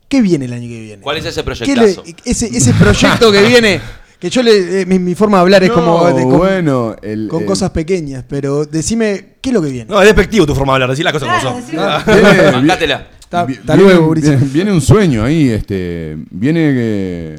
¿Qué 0.08 0.20
viene 0.22 0.44
el 0.46 0.52
año 0.52 0.68
que 0.68 0.80
viene? 0.80 1.02
¿Cuál 1.02 1.18
es 1.18 1.24
ese 1.24 1.42
le- 1.42 1.96
ese, 2.24 2.46
ese 2.46 2.74
proyecto 2.74 3.30
que 3.32 3.42
viene. 3.42 3.80
Que 4.24 4.30
yo 4.30 4.42
le. 4.42 4.80
eh, 4.80 4.86
mi, 4.86 4.98
mi 4.98 5.14
forma 5.14 5.36
de 5.36 5.42
hablar 5.42 5.62
es 5.64 5.68
No, 5.68 5.74
como. 5.74 6.06
de- 6.06 6.22
con, 6.22 6.38
bueno, 6.38 6.96
el- 7.02 7.28
con 7.28 7.42
el- 7.42 7.46
cosas 7.46 7.68
pequeñas, 7.72 8.24
pero 8.26 8.64
decime, 8.64 9.34
¿qué 9.42 9.50
es 9.50 9.54
lo 9.54 9.60
que 9.60 9.68
viene? 9.68 9.90
No, 9.90 10.00
es 10.00 10.06
despectivo 10.06 10.46
tu 10.46 10.54
forma 10.54 10.72
de 10.72 10.76
hablar, 10.76 10.88
decir 10.90 11.04
las 11.04 11.12
cosas 11.12 11.28
Claro, 11.42 11.50
como 11.56 11.66
son. 11.66 11.78
Ah, 11.78 12.02
Bancátela. 12.54 13.06
Hasta- 13.30 13.76
luego, 13.76 14.14
viene, 14.14 14.36
viene 14.50 14.72
un 14.72 14.80
sueño 14.80 15.24
ahí, 15.24 15.50
este, 15.50 16.16
viene 16.30 16.72
que 16.72 17.36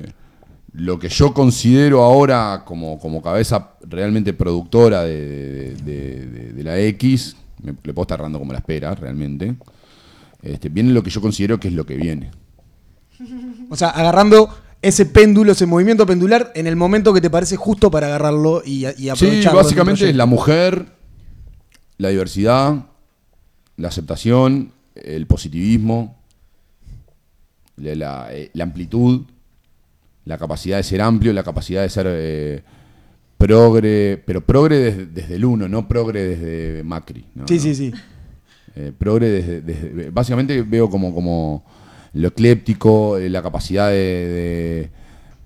lo 0.74 1.00
que 1.00 1.10
yo 1.10 1.34
considero 1.34 2.04
ahora 2.04 2.62
como, 2.66 3.00
como 3.00 3.20
cabeza 3.20 3.72
realmente 3.82 4.34
productora 4.34 5.02
de, 5.06 5.18
de- 5.18 5.76
de- 5.84 6.26
de- 6.28 6.54
de 6.54 6.64
la 6.64 6.78
X, 6.80 7.36
me, 7.64 7.72
le 7.84 7.94
puedo 7.96 8.04
estar 8.04 8.22
dando 8.22 8.38
como 8.38 8.52
la 8.54 8.60
espera 8.60 8.94
realmente, 8.94 9.56
este, 10.44 10.70
viene 10.70 10.92
lo 10.92 11.02
que 11.02 11.10
yo 11.10 11.20
considero 11.20 11.60
que 11.60 11.70
es 11.70 11.74
lo 11.74 11.84
que 11.84 11.96
viene. 11.96 12.30
O 13.72 13.76
sea, 13.76 13.90
agarrando 13.90 14.50
ese 14.88 15.06
péndulo, 15.06 15.52
ese 15.54 15.66
movimiento 15.66 16.06
pendular 16.06 16.52
en 16.56 16.68
el 16.68 16.76
momento 16.76 17.14
que 17.14 17.22
te 17.22 17.30
parece 17.30 17.56
justo 17.56 17.90
para 17.92 18.08
agarrarlo 18.08 18.62
y, 18.66 18.86
y 18.86 18.94
Sí, 18.96 19.10
aprovecharlo. 19.10 19.58
básicamente 19.60 20.10
es 20.10 20.16
la 20.16 20.26
mujer, 20.26 20.86
la 21.98 22.10
diversidad, 22.10 22.86
la 23.78 23.88
aceptación, 23.88 24.72
el 24.96 25.28
positivismo, 25.28 26.16
la, 27.78 27.96
la- 27.96 28.28
eh, 28.32 28.50
la 28.54 28.64
amplitud, 28.64 29.22
la 30.26 30.38
capacidad 30.38 30.78
de 30.78 30.84
ser 30.84 31.02
amplio, 31.02 31.34
la 31.34 31.44
capacidad 31.44 31.82
de 31.82 31.90
ser 31.90 32.06
eh, 32.10 32.64
progre, 33.38 34.22
pero 34.26 34.42
progre 34.46 34.78
desde, 34.80 35.06
desde 35.08 35.36
el 35.36 35.46
uno, 35.46 35.68
no 35.68 35.88
progre 35.88 36.24
desde 36.24 36.84
Macri. 36.84 37.26
¿no? 37.36 37.48
Sí, 37.48 37.60
sí, 37.60 37.76
sí. 37.76 37.92
Eh, 38.76 38.92
progre 38.98 39.30
desde, 39.30 39.62
desde- 39.62 40.10
Básicamente 40.10 40.62
veo 40.62 40.90
como, 40.90 41.14
como 41.14 41.64
lo 42.16 42.28
ecléptico, 42.30 43.18
eh, 43.18 43.30
la 43.30 43.42
capacidad 43.42 43.90
de, 43.90 44.90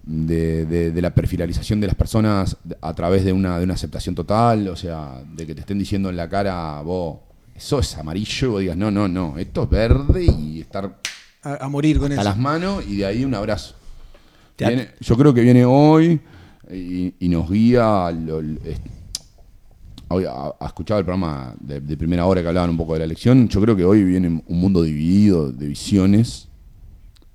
de, 0.04 0.26
de- 0.26 0.66
de- 0.66 0.92
de 0.92 1.02
la 1.02 1.14
perfilalización 1.14 1.80
de 1.80 1.88
las 1.88 1.96
personas 1.96 2.58
a 2.82 2.94
través 2.94 3.26
de 3.26 3.34
una, 3.34 3.58
de 3.60 3.64
una 3.66 3.74
aceptación 3.76 4.16
total, 4.16 4.68
o 4.70 4.76
sea, 4.76 5.22
de 5.36 5.46
que 5.46 5.54
te 5.54 5.62
estén 5.62 5.78
diciendo 5.80 6.10
en 6.10 6.16
la 6.18 6.28
cara, 6.30 6.82
vos, 6.82 7.18
eso 7.56 7.80
es 7.80 7.98
amarillo, 7.98 8.48
y 8.48 8.52
vos 8.52 8.62
digas, 8.62 8.78
no, 8.78 8.90
no, 8.92 9.08
no, 9.08 9.38
esto 9.38 9.64
es 9.64 9.70
verde 9.70 10.26
y 10.26 10.62
estar 10.62 10.96
A, 11.44 11.66
a 11.66 11.70
morir 11.70 12.00
con 12.00 12.12
a 12.12 12.24
las 12.24 12.38
manos 12.38 12.84
y 12.88 12.98
de 12.98 13.06
ahí 13.06 13.24
un 13.26 13.34
abrazo. 13.36 13.76
Viene- 14.68 14.90
yo 15.00 15.16
creo 15.18 15.34
que 15.34 15.42
viene 15.42 15.64
hoy 15.66 16.20
y, 16.72 17.14
y 17.20 17.30
nos 17.30 17.50
guía. 17.50 18.12
lo- 18.12 18.42
es- 18.42 18.80
hoy 20.10 20.26
ha, 20.26 20.54
ha 20.60 20.66
escuchado 20.68 21.00
el 21.00 21.06
programa 21.06 21.56
de, 21.60 21.80
de 21.82 21.96
primera 21.96 22.26
hora 22.26 22.42
que 22.42 22.48
hablaban 22.48 22.70
un 22.72 22.78
poco 22.78 22.94
de 22.94 23.00
la 23.00 23.06
elección. 23.06 23.48
Yo 23.48 23.62
creo 23.62 23.76
que 23.76 23.86
hoy 23.86 24.04
viene 24.04 24.28
un 24.28 24.60
mundo 24.60 24.84
dividido 24.84 25.52
de 25.52 25.68
visiones 25.68 26.49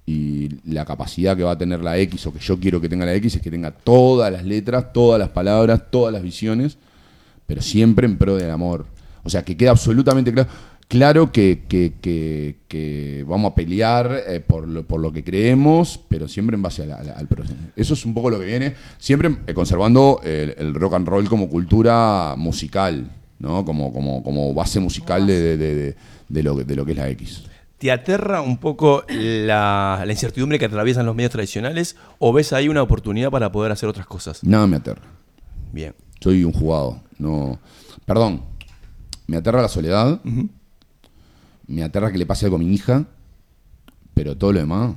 Y 0.07 0.49
la 0.71 0.85
capacidad 0.85 1.35
que 1.37 1.43
va 1.45 1.53
a 1.53 1.59
tener 1.59 1.81
la 1.83 1.97
X 1.99 2.27
o 2.27 2.33
que 2.33 2.39
yo 2.39 2.59
quiero 2.61 2.81
que 2.81 2.89
tenga 2.91 3.07
la 3.07 3.15
X 3.15 3.37
es 3.37 3.43
que 3.43 3.51
tenga 3.51 3.71
todas 3.71 4.31
las 4.31 4.45
letras, 4.45 4.93
todas 4.93 5.19
las 5.19 5.31
palabras, 5.31 5.83
todas 5.91 6.13
las 6.13 6.23
visiones, 6.23 6.77
pero 7.47 7.63
siempre 7.63 8.07
en 8.07 8.19
pro 8.19 8.37
del 8.37 8.51
amor. 8.51 8.85
O 9.23 9.31
sea, 9.31 9.43
que 9.43 9.57
queda 9.57 9.71
absolutamente 9.71 10.31
claro, 10.31 10.49
claro 10.89 11.33
que, 11.33 11.63
que- 11.67 11.95
que- 12.03 12.57
que 12.69 13.25
vamos 13.27 13.53
a 13.53 13.55
pelear 13.55 14.21
eh, 14.29 14.41
por, 14.41 14.69
lo, 14.69 14.87
por 14.87 15.01
lo 15.01 15.11
que 15.11 15.25
creemos, 15.25 15.99
pero 16.11 16.29
siempre 16.29 16.55
en 16.57 16.61
base 16.63 16.83
al 16.93 17.27
proceso. 17.27 17.55
Eso 17.75 17.95
es 17.95 18.05
un 18.05 18.13
poco 18.13 18.29
lo 18.29 18.39
que 18.39 18.45
viene, 18.45 18.75
siempre 18.99 19.35
eh, 19.47 19.55
conservando 19.55 20.21
el, 20.23 20.55
el 20.59 20.75
rock 20.75 20.95
and 20.95 21.09
roll 21.09 21.27
como 21.31 21.49
cultura 21.49 22.35
musical, 22.37 23.11
¿no? 23.39 23.65
Como, 23.65 23.91
como, 23.91 24.23
como 24.23 24.53
base 24.53 24.81
musical 24.81 25.27
de, 25.27 25.41
de- 25.41 25.57
de- 25.57 25.97
de- 26.29 26.43
lo, 26.43 26.57
de 26.57 26.77
lo 26.77 26.85
que 26.85 26.93
es 26.93 26.99
la 26.99 27.09
X. 27.09 27.45
¿Te 27.79 27.91
aterra 27.91 28.41
un 28.41 28.59
poco 28.59 29.05
la, 29.09 30.03
la 30.07 30.13
incertidumbre 30.13 30.59
que 30.59 30.65
atraviesan 30.65 31.05
los 31.05 31.15
medios 31.15 31.33
tradicionales 31.33 31.97
o 32.19 32.33
ves 32.33 32.53
ahí 32.53 32.69
una 32.69 32.83
oportunidad 32.83 33.31
para 33.31 33.53
poder 33.53 33.73
hacer 33.73 33.89
otras 33.89 34.07
cosas? 34.07 34.43
Nada 34.45 34.67
me 34.67 34.77
aterra. 34.77 35.03
Bien. 35.73 35.95
Soy 36.21 36.45
un 36.45 36.53
jugado. 36.53 37.03
No. 37.19 37.59
Perdón. 38.07 38.43
Me 39.27 39.37
aterra 39.37 39.61
la 39.61 39.69
soledad. 39.69 40.21
Me 41.67 41.83
aterra 41.83 42.13
que 42.13 42.19
le 42.19 42.27
pase 42.27 42.47
algo 42.47 42.57
a 42.57 42.61
mi 42.61 42.73
hija. 42.73 43.05
Pero 44.15 44.37
todo 44.37 44.53
lo 44.53 44.61
demás, 44.61 44.95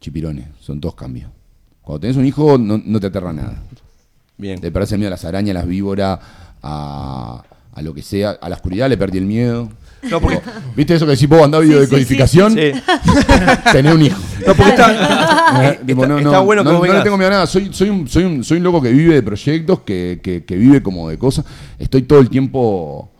chipirones. 0.00 0.48
Son 0.60 0.80
todos 0.80 0.94
cambios. 0.94 1.30
Cuando 1.82 2.00
tenés 2.00 2.16
un 2.16 2.24
hijo, 2.24 2.56
no, 2.56 2.80
no 2.82 3.00
te 3.00 3.08
aterra 3.08 3.32
nada. 3.32 3.62
Bien. 4.38 4.60
Te 4.60 4.72
parece 4.72 4.96
miedo 4.96 5.08
a 5.08 5.10
las 5.10 5.24
arañas, 5.24 5.54
a 5.54 5.58
las 5.58 5.66
víboras, 5.68 6.18
a, 6.62 7.42
a 7.72 7.82
lo 7.82 7.92
que 7.92 8.02
sea. 8.02 8.30
A 8.30 8.48
la 8.48 8.56
oscuridad 8.56 8.88
le 8.88 8.96
perdí 8.96 9.18
el 9.18 9.26
miedo. 9.26 9.68
No, 10.10 10.20
porque- 10.20 10.40
¿Viste 10.76 10.94
eso 10.94 11.06
que 11.06 11.12
decís 11.12 11.28
vos, 11.28 11.42
andás 11.42 11.62
video 11.62 11.80
de 11.80 11.88
codificación? 11.88 12.52
Sí. 12.54 12.72
Tenés 13.72 13.94
un 13.94 14.02
hijo. 14.02 14.18
No, 14.46 14.54
porque 14.54 14.70
está, 14.70 14.90
Eh, 15.72 15.80
no, 15.94 16.02
está 16.16 16.30
no, 16.30 16.44
bueno 16.44 16.62
que 16.64 16.70
no, 16.70 16.78
vos 16.78 16.88
no 16.88 16.94
le 16.94 17.02
tengo 17.02 17.16
miedo 17.18 17.28
a 17.28 17.32
nada. 17.32 17.46
Soy, 17.46 17.68
soy, 17.72 17.90
un, 17.90 18.08
soy, 18.08 18.24
un, 18.24 18.42
soy 18.42 18.56
un 18.58 18.64
loco 18.64 18.80
que 18.80 18.90
vive 18.90 19.14
de 19.14 19.22
proyectos, 19.22 19.80
que, 19.80 20.20
que, 20.22 20.44
que 20.44 20.56
vive 20.56 20.82
como 20.82 21.08
de 21.08 21.18
cosas. 21.18 21.44
Estoy 21.78 22.02
todo 22.02 22.18
el 22.20 22.28
tiempo. 22.30 23.10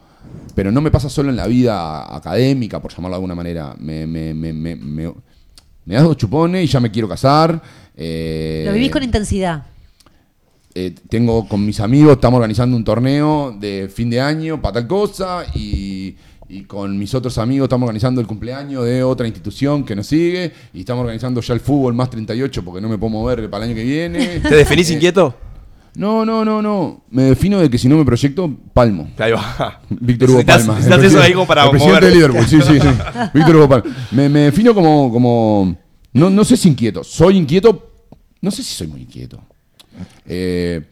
Pero 0.55 0.71
no 0.73 0.81
me 0.81 0.91
pasa 0.91 1.09
solo 1.09 1.31
en 1.31 1.37
la 1.37 1.47
vida 1.47 2.15
académica, 2.15 2.81
por 2.81 2.91
llamarlo 2.91 3.15
de 3.15 3.17
alguna 3.17 3.35
manera. 3.35 3.75
Me, 3.79 4.07
me, 4.07 4.35
me, 4.35 4.53
me, 4.53 4.77
me- 4.77 5.13
me 5.85 5.95
das 5.95 6.05
dos 6.05 6.17
chupones 6.17 6.65
y 6.65 6.67
ya 6.67 6.81
me 6.81 6.91
quiero 6.91 7.09
casar. 7.09 7.61
Eh, 7.97 8.63
Lo 8.67 8.73
vivís 8.73 8.91
con 8.91 9.03
intensidad. 9.03 9.63
eh, 10.75 10.95
tengo 11.09 11.47
con 11.49 11.65
mis 11.67 11.81
amigos, 11.81 12.13
estamos 12.13 12.39
organizando 12.39 12.77
un 12.77 12.85
torneo 12.85 13.55
de 13.59 13.91
fin 13.95 14.09
de 14.09 14.21
año 14.21 14.61
para 14.63 14.75
tal 14.75 14.87
cosa 14.87 15.45
y, 15.55 16.15
y 16.53 16.65
con 16.65 16.99
mis 16.99 17.15
otros 17.15 17.39
amigos 17.39 17.65
estamos 17.65 17.87
organizando 17.87 18.21
el 18.21 18.27
cumpleaños 18.27 18.85
de 18.85 19.03
otra 19.03 19.27
institución 19.27 19.85
que 19.85 19.97
nos 19.97 20.07
sigue 20.07 20.53
y 20.75 20.81
estamos 20.81 21.01
organizando 21.01 21.41
ya 21.41 21.55
el 21.55 21.61
fútbol 21.61 21.95
más 21.95 22.11
38 22.11 22.63
porque 22.63 22.79
no 22.83 22.91
me 22.91 22.99
puedo 22.99 23.09
mover 23.11 23.49
para 23.49 23.65
el 23.65 23.71
año 23.71 23.77
que 23.79 23.85
viene. 23.85 24.27
¿Te 24.49 24.57
definís 24.57 24.91
Eh, 24.91 24.95
inquieto? 24.95 25.35
No, 25.95 26.27
no, 26.27 26.45
no, 26.45 26.61
no. 26.61 27.05
Me 27.11 27.23
defino 27.23 27.59
de 27.59 27.71
que 27.71 27.79
si 27.79 27.89
no 27.89 27.97
me 27.97 28.05
proyecto, 28.05 28.55
palmo. 28.75 29.11
Ahí 29.17 29.33
va. 29.33 29.81
Víctor 29.89 30.29
Hugo 30.31 30.45
Palma. 30.45 30.79
El 30.79 31.05
eso 31.05 31.23
ahí 31.23 31.33
como 31.33 31.47
para 31.47 31.65
El 31.65 31.71
presidente 31.71 32.01
mover. 32.01 32.11
de 32.13 32.17
Liverpool, 32.17 32.47
sí, 32.47 32.61
sí, 32.61 32.81
sí. 32.81 32.89
Víctor 33.35 33.57
Hugo 33.57 33.69
Palma. 33.71 33.97
Me, 34.11 34.29
me 34.29 34.41
defino 34.41 34.75
como, 34.75 35.11
como. 35.11 35.75
No, 36.13 36.29
no 36.29 36.45
sé 36.45 36.59
si 36.59 36.69
inquieto. 36.69 37.03
Soy 37.03 37.39
inquieto. 37.39 38.07
No 38.43 38.51
sé 38.51 38.63
si 38.63 38.75
soy 38.75 38.89
muy 38.89 39.03
inquieto. 39.03 39.43
Eh, 40.27 40.83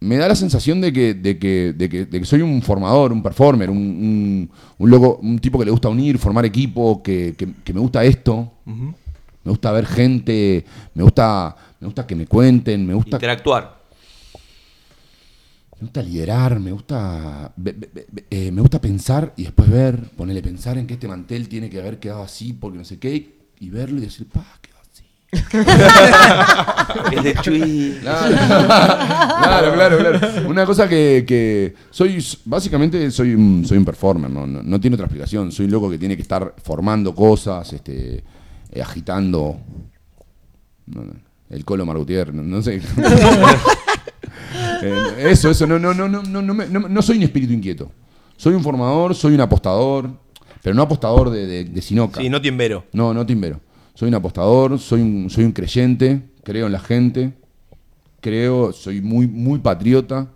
me 0.00 0.16
da 0.16 0.28
la 0.28 0.34
sensación 0.36 0.80
de 0.80 0.92
que, 0.92 1.14
de 1.14 1.38
que, 1.38 1.72
de 1.76 1.88
que, 1.88 2.06
de 2.06 2.20
que 2.20 2.24
soy 2.24 2.40
un 2.42 2.62
formador, 2.62 3.12
un 3.12 3.22
performer, 3.22 3.68
un, 3.70 3.76
un, 3.78 4.50
un 4.78 4.90
loco, 4.90 5.18
un 5.22 5.38
tipo 5.38 5.58
que 5.58 5.64
le 5.64 5.70
gusta 5.72 5.88
unir, 5.88 6.18
formar 6.18 6.44
equipo, 6.46 7.02
que, 7.02 7.34
que- 7.36 7.52
que 7.64 7.72
me 7.74 7.80
gusta 7.80 8.04
esto. 8.04 8.52
Me 8.66 9.50
gusta 9.52 9.72
ver 9.72 9.86
gente, 9.86 10.64
me 10.94 11.02
gusta, 11.02 11.56
me 11.80 11.86
gusta 11.86 12.06
que 12.06 12.14
me 12.14 12.26
cuenten, 12.26 12.86
me 12.86 12.94
gusta 12.94 13.16
Interactuar. 13.16 13.78
me 15.80 15.80
gusta 15.86 16.02
liderar, 16.02 16.58
me 16.60 16.72
gusta 16.72 17.52
eh, 18.30 18.50
me 18.50 18.60
gusta 18.60 18.80
pensar 18.80 19.32
y 19.36 19.44
después 19.44 19.70
ver, 19.70 19.96
ponerle 20.16 20.42
pensar 20.42 20.76
en 20.76 20.86
que 20.86 20.94
este 20.94 21.06
mantel 21.08 21.48
tiene 21.48 21.70
que 21.70 21.78
haber 21.80 21.98
quedado 22.00 22.22
así 22.22 22.52
porque 22.52 22.78
no 22.78 22.84
sé 22.84 22.98
qué 22.98 23.38
y 23.60 23.70
verlo 23.70 23.98
y 23.98 24.02
decir, 24.02 24.26
pa, 24.28 24.44
Es 27.12 27.22
de 27.22 27.34
Chuy. 27.42 27.98
Claro, 28.00 28.34
claro, 29.42 29.72
claro, 29.74 29.98
claro. 29.98 30.48
Una 30.48 30.64
cosa 30.66 30.88
que, 30.88 31.24
que 31.26 31.74
soy, 31.90 32.24
básicamente 32.44 33.10
soy 33.10 33.34
un, 33.34 33.64
soy 33.66 33.78
un 33.78 33.84
performer, 33.84 34.30
¿no? 34.30 34.46
No, 34.46 34.62
no 34.62 34.80
tiene 34.80 34.94
otra 34.94 35.06
explicación. 35.06 35.52
Soy 35.52 35.66
un 35.66 35.72
loco 35.72 35.90
que 35.90 35.98
tiene 35.98 36.16
que 36.16 36.22
estar 36.22 36.54
formando 36.62 37.14
cosas, 37.14 37.72
este, 37.72 38.24
eh, 38.72 38.82
agitando. 38.82 39.58
no, 40.86 41.02
no, 41.04 41.12
el 41.50 41.64
colo 41.64 41.84
Margutier, 41.86 42.32
no, 42.34 42.42
no 42.42 42.62
sé. 42.62 42.80
Eh, 44.80 45.30
eso, 45.30 45.50
eso, 45.50 45.66
no, 45.66 45.76
no, 45.78 45.92
no, 45.92 46.08
no, 46.08 46.22
no, 46.22 46.40
no, 46.40 46.54
me- 46.54 46.68
no- 46.68 46.88
no 46.88 47.02
soy 47.02 47.16
un 47.16 47.24
espíritu 47.24 47.52
inquieto. 47.52 47.90
Soy 48.36 48.54
un 48.54 48.62
formador, 48.62 49.12
soy 49.14 49.34
un 49.34 49.40
apostador, 49.40 50.08
pero 50.62 50.72
no 50.74 50.82
apostador 50.82 51.30
de, 51.30 51.46
de, 51.46 51.64
de 51.64 51.82
sinoca. 51.82 52.20
Sí, 52.20 52.28
no 52.30 52.40
timbero. 52.40 52.84
No, 52.92 53.12
no 53.12 53.26
timbero. 53.26 53.60
Soy 53.98 54.10
un 54.10 54.14
apostador, 54.14 54.78
soy 54.78 55.00
un, 55.00 55.28
soy 55.28 55.42
un 55.42 55.50
creyente, 55.50 56.22
creo 56.44 56.66
en 56.66 56.72
la 56.72 56.78
gente, 56.78 57.32
creo, 58.20 58.72
soy 58.72 59.00
muy, 59.00 59.26
muy 59.26 59.58
patriota, 59.58 60.30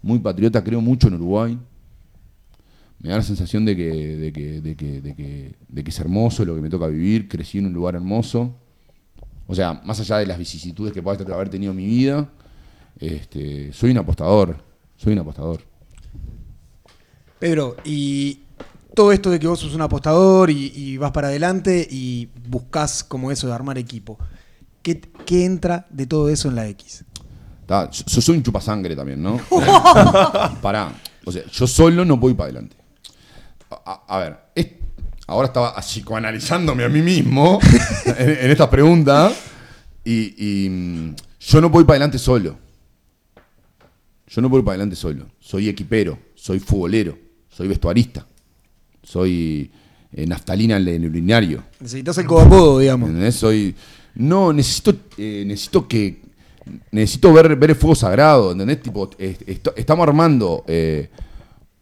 muy 0.00 0.20
patriota, 0.20 0.62
creo 0.62 0.80
mucho 0.80 1.08
en 1.08 1.14
Uruguay. 1.14 1.58
Me 3.00 3.08
da 3.08 3.16
la 3.16 3.22
sensación 3.24 3.64
de 3.64 3.74
que, 3.74 3.90
de 3.90 4.32
que, 4.32 4.60
de 4.60 4.76
que, 4.76 5.00
de 5.00 5.82
que, 5.82 5.90
es 5.90 5.98
hermoso 5.98 6.44
lo 6.44 6.54
que 6.54 6.60
me 6.60 6.70
toca 6.70 6.86
vivir, 6.86 7.26
crecí 7.26 7.58
en 7.58 7.66
un 7.66 7.72
lugar 7.72 7.96
hermoso. 7.96 8.54
O 9.48 9.56
sea, 9.56 9.82
más 9.84 9.98
allá 9.98 10.18
de 10.18 10.26
las 10.26 10.38
vicisitudes 10.38 10.92
que 10.92 11.02
pueda 11.02 11.34
haber 11.34 11.48
tenido 11.48 11.72
en 11.72 11.78
mi 11.78 11.86
vida, 11.86 12.30
este, 13.00 13.72
soy 13.72 13.90
un 13.90 13.98
apostador, 13.98 14.56
soy 14.96 15.14
un 15.14 15.18
apostador. 15.18 15.62
Pedro, 17.40 17.76
y 17.84 18.38
todo 18.98 19.12
esto 19.12 19.30
de 19.30 19.38
que 19.38 19.46
vos 19.46 19.60
sos 19.60 19.76
un 19.76 19.80
apostador 19.82 20.50
y, 20.50 20.72
y 20.74 20.96
vas 20.96 21.12
para 21.12 21.28
adelante 21.28 21.86
y 21.88 22.28
buscas 22.48 23.04
como 23.04 23.30
eso 23.30 23.46
de 23.46 23.52
armar 23.52 23.78
equipo. 23.78 24.18
¿Qué, 24.82 25.00
qué 25.24 25.44
entra 25.44 25.86
de 25.88 26.04
todo 26.06 26.28
eso 26.28 26.48
en 26.48 26.56
la 26.56 26.66
X? 26.66 27.04
Ta, 27.64 27.88
Yo, 27.92 28.20
soy 28.20 28.38
un 28.38 28.42
chupasangre 28.42 28.96
también, 28.96 29.22
¿no? 29.22 29.38
Pará. 30.60 30.92
O 31.24 31.30
sea, 31.30 31.44
yo 31.46 31.68
solo 31.68 32.04
no 32.04 32.16
voy 32.16 32.34
para 32.34 32.46
adelante. 32.46 32.76
A, 33.70 34.18
ver, 34.18 34.36
es- 34.56 34.66
ahora 35.28 35.46
estaba 35.46 35.76
psicoanalizándome 35.80 36.82
a 36.82 36.88
mí 36.88 37.00
mismo 37.00 37.60
en, 38.04 38.30
en 38.30 38.50
esta 38.50 38.68
pregunta 38.68 39.30
y, 40.02 40.64
y, 40.64 40.68
mm, 40.70 41.14
yo 41.38 41.60
no 41.60 41.70
voy 41.70 41.84
para 41.84 41.92
adelante 41.98 42.18
solo. 42.18 42.58
Yo 44.26 44.40
no 44.42 44.48
voy 44.48 44.62
para 44.62 44.72
adelante 44.72 44.96
solo. 44.96 45.26
Soy 45.38 45.68
equipero, 45.68 46.18
soy 46.34 46.58
futbolero, 46.58 47.16
soy 47.48 47.68
vestuarista, 47.68 48.26
soy 49.08 49.70
eh, 50.12 50.26
naftalina 50.26 50.76
en 50.76 50.88
el 50.88 51.06
urinario. 51.06 51.62
Necesitas 51.80 52.18
el 52.18 52.26
codo 52.26 52.40
a 52.42 52.48
codo, 52.48 52.78
digamos. 52.78 53.08
¿Entendés? 53.08 53.34
Soy. 53.36 53.74
No, 54.14 54.52
necesito. 54.52 54.94
eh, 55.16 55.44
necesito 55.46 55.86
que. 55.88 56.20
Necesito 56.90 57.32
ver, 57.32 57.56
ver 57.56 57.70
el 57.70 57.76
fuego 57.76 57.94
sagrado. 57.94 58.52
¿Entendés? 58.52 58.82
Tipo, 58.82 59.08
eh, 59.18 59.36
esto- 59.46 59.72
estamos 59.76 60.06
armando 60.06 60.64
eh, 60.68 61.08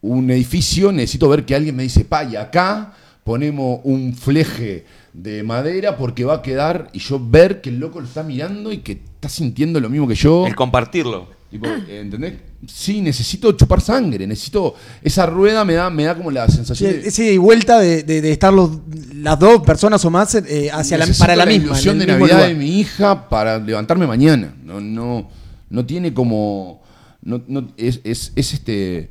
un 0.03 0.31
edificio. 0.31 0.93
Necesito 0.93 1.29
ver 1.29 1.45
que 1.45 1.55
alguien 1.55 1.75
me 1.75 1.83
dice, 1.83 2.05
pa, 2.05 2.25
y 2.25 2.37
acá 2.37 2.93
ponemos 3.25 3.81
un 3.83 4.15
fleje 4.15 4.85
de 5.13 5.43
madera 5.43 5.97
porque 5.97 6.25
va 6.25 6.35
a 6.35 6.43
quedar. 6.43 6.89
Y 6.93 7.01
yo 7.01 7.21
ver 7.21 7.61
que 7.61 7.71
el 7.71 7.79
loco 7.81 8.01
lo 8.01 8.07
está 8.07 8.23
mirando 8.23 8.73
y 8.73 8.79
que 8.79 8.93
está 8.93 9.29
sintiendo 9.29 9.81
lo 9.81 9.89
mismo 9.89 10.07
que 10.07 10.15
yo. 10.15 10.47
El 10.47 10.55
compartirlo. 10.55 11.27
Tipo, 11.51 11.67
¿Entendés? 11.89 12.35
Sí, 12.67 13.01
necesito 13.01 13.53
chupar 13.53 13.81
sangre. 13.81 14.27
Necesito. 14.27 14.75
Esa 15.03 15.27
rueda 15.27 15.65
me 15.65 15.75
da, 15.75 15.89
me 15.91 16.03
da 16.05 16.17
como 16.17 16.31
la 16.31 16.49
Sí, 16.49 16.57
sensación. 16.57 16.91
de- 16.93 17.09
ese 17.09 17.25
ida 17.25 17.33
y 17.33 17.39
vuelta 17.39 17.79
de, 17.79 18.03
de- 18.03 18.21
de 18.21 18.33
estar 18.33 18.53
los, 18.53 18.71
las 19.15 19.39
dos 19.39 19.63
personas 19.63 20.05
o 20.05 20.11
más 20.11 20.35
eh, 20.35 20.71
hacia 20.73 20.99
la, 20.99 21.07
para 21.19 21.37
la, 21.37 21.47
misma. 21.47 21.67
ilusión 21.67 21.97
en 21.97 22.03
el 22.03 22.07
de 22.09 22.13
Navidad 22.15 22.37
lugar. 22.37 22.49
de 22.49 22.55
mi 22.57 22.81
hija 22.81 23.29
para 23.29 23.59
levantarme 23.59 24.07
mañana. 24.09 24.55
No, 24.65 24.81
no, 24.81 25.29
no 25.71 25.87
tiene 25.87 26.13
como. 26.13 26.83
No, 27.23 27.41
no- 27.47 27.69
es, 27.77 28.01
es, 28.03 28.33
es 28.35 28.53
este. 28.55 29.09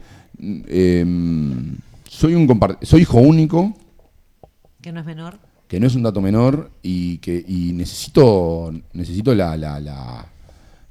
em, 0.68 1.78
soy 2.10 2.36
un 2.36 2.48
soy 2.82 3.02
hijo 3.02 3.20
único, 3.20 3.74
Que 4.82 4.92
no 4.92 5.00
es 5.00 5.06
menor. 5.06 5.40
que 5.68 5.80
no 5.80 5.88
es 5.88 5.96
un 5.96 6.04
dato 6.04 6.22
menor, 6.22 6.70
y 6.84 7.18
que 7.20 7.44
y 7.48 7.72
necesito. 7.74 8.74
Necesito 8.94 9.34
la. 9.34 9.56
la- 9.58 9.80
la- 9.80 10.28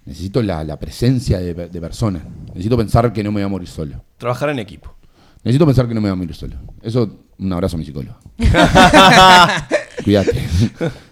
necesito 0.07 0.43
la, 0.43 0.63
la 0.65 0.79
presencia 0.79 1.39
de, 1.39 1.55
de 1.55 1.81
personas. 1.81 2.23
Necesito 2.49 2.77
pensar 2.77 3.13
que 3.13 3.23
no 3.23 3.31
me 3.31 3.37
voy 3.41 3.43
a 3.45 3.49
morir 3.49 3.69
solo. 3.69 4.03
Trabajar 4.19 4.51
en 4.51 4.59
equipo. 4.59 4.95
Necesito 5.43 5.67
pensar 5.67 5.87
que 5.87 5.95
no 5.95 6.01
me 6.01 6.09
voy 6.09 6.13
a 6.13 6.17
morir 6.17 6.35
solo. 6.35 6.57
Eso, 6.83 7.19
un 7.39 7.53
abrazo 7.53 7.77
a 7.77 7.79
mi 7.79 7.85
psicólogo. 7.85 8.17
Cuídate. 10.05 10.33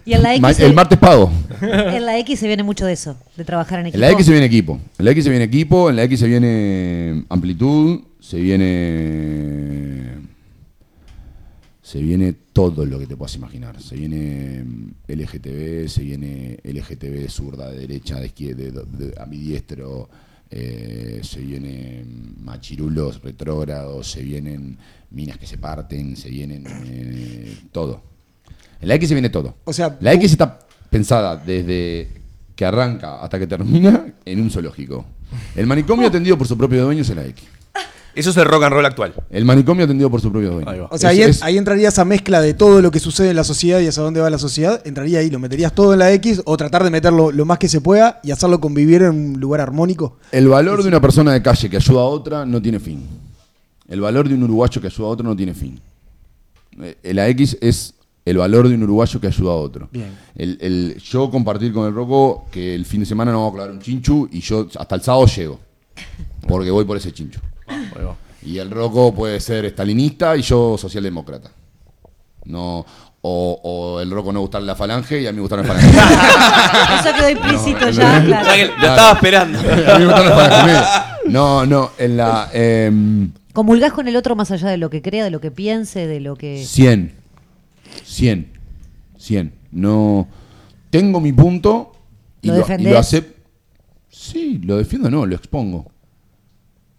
Y 0.05 0.13
en 0.13 0.23
la 0.23 0.31
X 0.33 0.41
Ma- 0.41 0.53
se- 0.53 0.65
el 0.65 0.73
martes 0.73 0.97
pago. 0.99 1.31
En 1.61 2.05
la 2.05 2.17
X 2.19 2.39
se 2.39 2.47
viene 2.47 2.63
mucho 2.63 2.85
de 2.85 2.93
eso, 2.93 3.15
de 3.37 3.43
trabajar 3.45 3.79
en 3.79 3.87
equipo. 3.87 3.97
En 3.97 4.01
la 4.01 4.11
X 4.11 4.25
se 4.25 4.31
viene 4.31 4.45
equipo. 4.47 4.79
En 4.99 5.05
la 5.05 5.11
X 5.11 5.23
se 5.23 5.29
viene 5.29 5.45
equipo, 5.45 5.89
en 5.89 5.95
la 5.95 6.03
X 6.03 6.19
se 6.19 6.27
viene 6.27 7.23
amplitud, 7.29 8.01
se 8.19 8.37
viene. 8.39 10.17
Se 11.93 12.01
viene 12.01 12.33
todo 12.53 12.87
lo 12.87 12.97
que 12.97 13.05
te 13.05 13.15
puedas 13.15 13.35
imaginar. 13.35 13.79
Se 13.79 13.95
viene 13.95 14.63
mm, 14.63 14.93
LGTB, 15.09 15.87
se 15.87 16.01
viene 16.01 16.57
LGTB 16.63 17.21
de 17.21 17.29
zurda, 17.29 17.69
de 17.69 17.81
derecha, 17.81 18.19
de 18.19 18.25
izquierda, 18.25 18.63
de, 18.63 18.71
de- 19.07 19.21
a 19.21 19.27
mi 19.27 19.37
diestro. 19.37 20.09
eh, 20.49 21.19
se 21.23 21.39
vienen 21.39 22.33
machirulos 22.43 23.21
retrógrados, 23.21 24.09
se 24.09 24.23
vienen 24.23 24.75
minas 25.11 25.37
que 25.37 25.45
se 25.45 25.59
parten, 25.59 26.15
se 26.17 26.29
vienen 26.31 26.63
eh, 26.87 27.57
todo. 27.71 28.01
En 28.81 28.87
la 28.87 28.95
X 28.95 29.09
se 29.09 29.13
viene 29.13 29.29
todo. 29.29 29.57
O 29.63 29.71
sea, 29.71 29.95
la 30.01 30.13
X 30.13 30.31
está 30.31 30.57
pensada 30.89 31.35
desde 31.37 32.07
que 32.55 32.65
arranca 32.65 33.21
hasta 33.23 33.37
que 33.37 33.45
termina 33.45 34.13
en 34.25 34.41
un 34.41 34.49
zoológico. 34.49 35.05
El 35.55 35.67
manicomio 35.67 36.07
atendido 36.07 36.39
por 36.39 36.47
su 36.47 36.57
propio 36.57 36.85
dueño 36.85 37.01
es 37.03 37.15
la 37.15 37.23
X. 37.27 37.43
Eso 38.15 38.29
es 38.29 38.37
el 38.37 38.45
rock 38.45 38.63
and 38.63 38.73
roll 38.73 38.85
actual. 38.85 39.13
El 39.31 39.43
manicomio 39.43 39.85
atendido 39.85 40.09
por 40.09 40.21
su 40.21 40.31
propio 40.31 40.51
dueño. 40.51 40.87
O 40.91 40.97
sea, 40.97 41.11
Es- 41.11 41.17
ahí, 41.19 41.21
es- 41.23 41.41
ahí 41.43 41.57
entraría 41.57 41.87
esa 41.89 42.05
mezcla 42.05 42.41
de 42.41 42.53
todo 42.53 42.81
lo 42.81 42.91
que 42.91 42.99
sucede 42.99 43.31
en 43.31 43.35
la 43.35 43.43
sociedad 43.43 43.79
y 43.79 43.87
hacia 43.87 44.03
dónde 44.03 44.19
va 44.21 44.29
la 44.29 44.37
sociedad. 44.37 44.81
Entraría 44.85 45.19
ahí, 45.19 45.29
lo 45.31 45.39
meterías 45.39 45.73
todo 45.73 45.93
en 45.93 45.99
la 45.99 46.11
X 46.13 46.41
o 46.45 46.55
tratar 46.55 46.83
de 46.83 46.91
meterlo 46.91 47.31
lo 47.31 47.45
más 47.45 47.57
que 47.57 47.67
se 47.67 47.81
pueda 47.81 48.19
y 48.23 48.29
hacerlo 48.31 48.59
convivir 48.59 49.01
en 49.01 49.09
un 49.09 49.39
lugar 49.39 49.61
armónico. 49.61 50.17
El 50.31 50.47
valor 50.47 50.83
de 50.83 50.89
una 50.89 51.01
persona 51.01 51.33
de 51.33 51.41
calle 51.41 51.69
que 51.69 51.77
ayuda 51.77 52.01
a 52.01 52.05
otra 52.05 52.45
no 52.45 52.61
tiene 52.61 52.79
fin. 52.79 53.03
El 53.87 53.99
valor 54.01 54.27
de 54.29 54.35
un 54.35 54.43
uruguayo 54.43 54.79
que 54.79 54.87
ayuda 54.87 55.07
a 55.07 55.09
otro 55.09 55.25
no 55.27 55.35
tiene 55.35 55.53
fin. 55.53 55.79
Eh, 56.81 57.13
La 57.13 57.27
X 57.29 57.57
es 57.61 57.93
el 58.25 58.37
valor 58.37 58.69
de 58.69 58.75
un 58.75 58.83
uruguayo 58.83 59.19
que 59.19 59.27
ayuda 59.27 59.51
a 59.51 59.55
otro. 59.55 59.89
Bien. 59.91 60.09
El, 60.35 60.57
el- 60.61 60.97
yo 61.03 61.29
compartir 61.29 61.73
con 61.73 61.87
el 61.87 61.93
Roco 61.93 62.45
que 62.51 62.73
el 62.75 62.85
fin 62.85 62.99
de 63.01 63.05
semana 63.05 63.31
no 63.31 63.39
vamos 63.39 63.53
a 63.53 63.55
clavar 63.55 63.71
un 63.71 63.79
chinchu 63.81 64.29
y 64.31 64.39
yo 64.39 64.67
hasta 64.79 64.95
el 64.95 65.01
sábado 65.01 65.25
llego. 65.25 65.59
Porque 66.47 66.71
voy 66.71 66.85
por 66.85 66.97
ese 66.97 67.11
chinchu. 67.11 67.39
Y 68.45 68.57
el 68.57 68.69
Roco 68.71 69.13
puede 69.13 69.39
ser 69.39 69.65
estalinista 69.65 70.35
y 70.35 70.41
yo 70.41 70.77
socialdemócrata. 70.77 71.51
No, 72.45 72.85
o, 73.21 73.59
o 73.63 74.01
el 74.01 74.11
Roco 74.11 74.33
no 74.33 74.41
gustarle 74.41 74.67
la 74.67 74.75
falange 74.75 75.21
y 75.21 75.27
a 75.27 75.31
mí 75.31 75.39
gustarme 75.39 75.65
la 75.65 75.73
falange. 75.73 75.97
Eso 77.09 77.15
quedó 77.15 77.29
implícito 77.29 77.79
No, 77.85 77.89
ya, 77.91 78.19
no, 78.19 78.25
claro. 78.27 78.47
Lo 78.79 78.87
estaba 78.87 79.11
esperando. 79.13 79.59
A 79.59 79.63
mí 79.63 79.99
me 79.99 80.05
gustan 80.05 80.25
las 80.29 80.35
falanges. 80.35 80.87
No, 81.25 81.65
no, 81.65 81.91
en 81.97 82.17
la... 82.17 82.49
em, 82.51 83.31
Comulgás 83.53 83.93
con 83.93 84.07
el 84.09 84.15
otro 84.17 84.35
más 84.35 84.51
allá 84.51 84.67
de 84.69 84.77
lo 84.77 84.89
que 84.89 85.01
crea, 85.01 85.23
de 85.23 85.29
lo 85.29 85.39
que 85.39 85.51
piense, 85.51 86.05
de 86.07 86.19
lo 86.19 86.35
que. 86.35 86.65
100. 86.65 87.13
100. 88.03 88.51
100. 89.17 89.53
No. 89.71 90.27
Tengo 90.89 91.21
mi 91.21 91.31
punto 91.31 91.93
y 92.41 92.47
¿Lo 92.47 92.53
lo, 92.55 92.59
y 92.59 92.61
defendés? 92.63 92.91
lo 92.93 92.99
acepto. 92.99 93.41
Sí, 94.09 94.59
lo 94.63 94.77
defiendo, 94.77 95.09
no, 95.09 95.25
lo 95.25 95.35
expongo. 95.35 95.89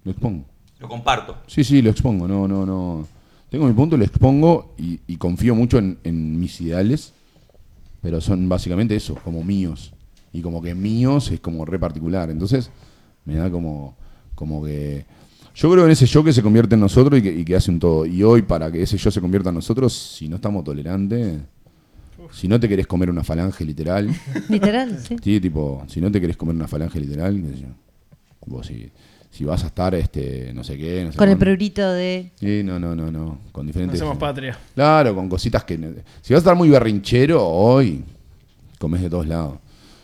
Lo 0.05 0.13
expongo. 0.13 0.45
Lo 0.85 0.89
comparto. 0.91 1.39
Sí, 1.47 1.65
sí, 1.65 1.81
lo 1.81 1.89
expongo. 1.89 2.29
No, 2.29 2.47
no, 2.47 2.67
no. 2.67 3.09
Tengo 3.49 3.67
mi 3.67 3.73
punto, 3.73 3.97
lo 3.97 4.05
expongo 4.05 4.75
y, 4.77 5.01
y 5.07 5.17
confío 5.17 5.55
mucho 5.55 5.79
en, 5.79 5.97
en 6.05 6.39
mis 6.39 6.61
ideales, 6.61 7.15
pero 8.03 8.21
son 8.21 8.47
básicamente 8.51 8.95
eso, 8.95 9.15
como 9.15 9.43
míos. 9.43 9.95
Y 10.35 10.43
como 10.43 10.61
que 10.61 10.75
míos 10.75 11.31
es 11.31 11.41
como 11.41 11.65
re 11.65 11.79
particular. 11.79 12.29
Entonces, 12.29 12.71
me 13.25 13.37
da 13.37 13.51
como, 13.51 13.97
como 14.35 14.63
que. 14.63 15.07
Yo 15.55 15.73
creo 15.73 15.87
en 15.87 15.93
ese 15.93 16.05
yo 16.05 16.23
que 16.23 16.35
se 16.35 16.43
convierte 16.43 16.75
en 16.75 16.83
nosotros 16.83 17.19
y 17.19 17.23
que, 17.23 17.33
y 17.33 17.45
que 17.47 17.57
hace 17.57 17.71
un 17.71 17.79
todo. 17.79 18.05
Y 18.05 18.23
hoy, 18.23 18.43
para 18.43 18.71
que 18.71 18.83
ese 18.83 18.99
yo 18.99 19.11
se 19.11 19.23
convierta 19.23 19.49
en 19.49 19.55
nosotros, 19.55 19.95
si 19.95 20.29
no 20.29 20.37
estamos 20.37 20.65
tolerantes, 20.65 21.41
si 22.31 22.47
no 22.47 22.61
te 22.61 22.69
querés 22.69 22.87
comer 22.87 23.09
una 23.09 23.25
falange 23.25 23.65
literal. 23.65 24.15
Literal, 24.51 24.99
sí. 25.01 25.17
Sí, 25.23 25.41
tipo, 25.41 25.83
si 25.89 26.03
no 26.03 26.13
te 26.13 26.21
querés 26.21 26.37
comer 26.37 26.55
una 26.57 26.69
falange 26.69 27.01
literal, 27.01 27.41
qué 27.41 27.49
sé 27.55 27.61
yo. 27.63 27.69
Tipo, 28.45 28.63
si, 28.63 28.91
si 29.35 29.45
vas 29.45 29.65
a 29.65 29.67
estar, 29.67 29.93
este, 29.97 30.53
no 30.55 30.63
sé 30.63 30.79
qué, 30.79 31.03
no 31.05 31.11
sé 31.11 31.19
Con 31.19 31.29
el 31.29 31.37
prurito 31.37 31.91
de. 31.93 32.31
Sí, 32.37 32.63
no, 32.65 32.79
no, 32.79 32.95
no, 32.95 33.11
no. 33.11 33.41
Con 33.51 33.67
diferentes. 33.67 34.01
Hacemos 34.01 34.17
patria. 34.17 34.57
Claro, 34.77 35.13
con 35.15 35.29
cositas 35.29 35.65
que. 35.65 35.77
Si 36.23 36.33
vas 36.33 36.39
a 36.39 36.45
estar 36.45 36.55
muy 36.57 36.69
berrinchero 36.69 37.45
hoy, 37.45 38.05
comes 38.79 39.03
de 39.03 39.11
todos 39.11 39.27
lados. 39.27 39.59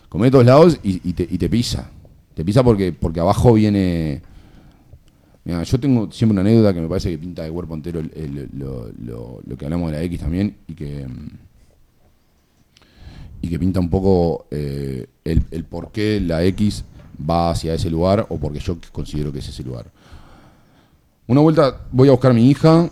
Comes 0.09 0.27
de 0.27 0.31
todos 0.33 0.45
lados 0.47 0.81
y, 0.83 1.01
y 1.09 1.13
te, 1.13 1.23
y 1.31 1.39
te 1.39 1.49
pisa. 1.49 1.89
Te 2.35 2.45
pisa 2.45 2.65
porque, 2.65 2.93
porque 2.93 3.21
abajo 3.21 3.53
viene. 3.53 4.21
Mira, 5.45 5.63
yo 5.63 5.79
tengo 5.79 6.11
siempre 6.11 6.33
una 6.33 6.41
anécdota 6.43 6.75
que 6.75 6.81
me 6.81 6.89
parece 6.89 7.11
que 7.11 7.19
pinta 7.19 7.45
de 7.45 7.51
cuerpo 7.53 7.75
entero 7.75 8.01
el- 8.01 8.11
el- 8.17 8.49
lo, 8.59 8.89
lo- 9.05 9.41
lo 9.47 9.57
que 9.57 9.65
hablamos 9.65 9.93
de 9.93 9.99
la 9.99 10.03
X 10.03 10.19
también 10.21 10.57
y 10.67 10.75
que. 10.75 11.07
Y 13.43 13.49
que 13.49 13.59
pinta 13.59 13.81
un 13.81 13.89
poco 13.89 14.47
eh, 14.51 15.07
el, 15.25 15.43
el 15.51 15.65
por 15.65 15.93
qué 15.93 16.21
la 16.21 16.45
X 16.45 16.85
va 17.29 17.51
hacia 17.51 17.75
ese 17.75 17.91
lugar 17.91 18.27
o 18.29 18.39
porque 18.39 18.61
yo 18.61 18.77
considero 18.93 19.33
que 19.33 19.39
es 19.41 19.49
ese 19.49 19.63
lugar. 19.63 19.87
Una 21.27 21.41
vuelta 21.41 21.83
voy 21.93 22.09
a 22.09 22.13
buscar 22.13 22.33
a 22.33 22.35
mi 22.35 22.49
hija, 22.49 22.89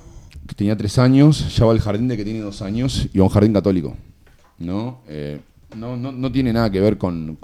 que 0.47 0.55
tenía 0.55 0.77
tres 0.77 0.99
años, 0.99 1.55
ya 1.57 1.65
va 1.65 1.73
al 1.73 1.81
jardín 1.81 2.09
de 2.09 2.17
que 2.17 2.25
tiene 2.25 2.41
dos 2.41 2.63
años, 2.63 3.09
y 3.13 3.19
va 3.19 3.25
a 3.25 3.29
un 3.29 3.33
jardín 3.33 3.53
católico. 3.53 3.97
¿no? 4.59 5.01
Eh, 5.09 5.41
no, 5.77 5.97
no, 5.97 6.13
no 6.13 6.33
tiene 6.33 6.53
nada 6.53 6.71
que 6.71 6.81
ver 6.81 6.99
con, 6.99 7.39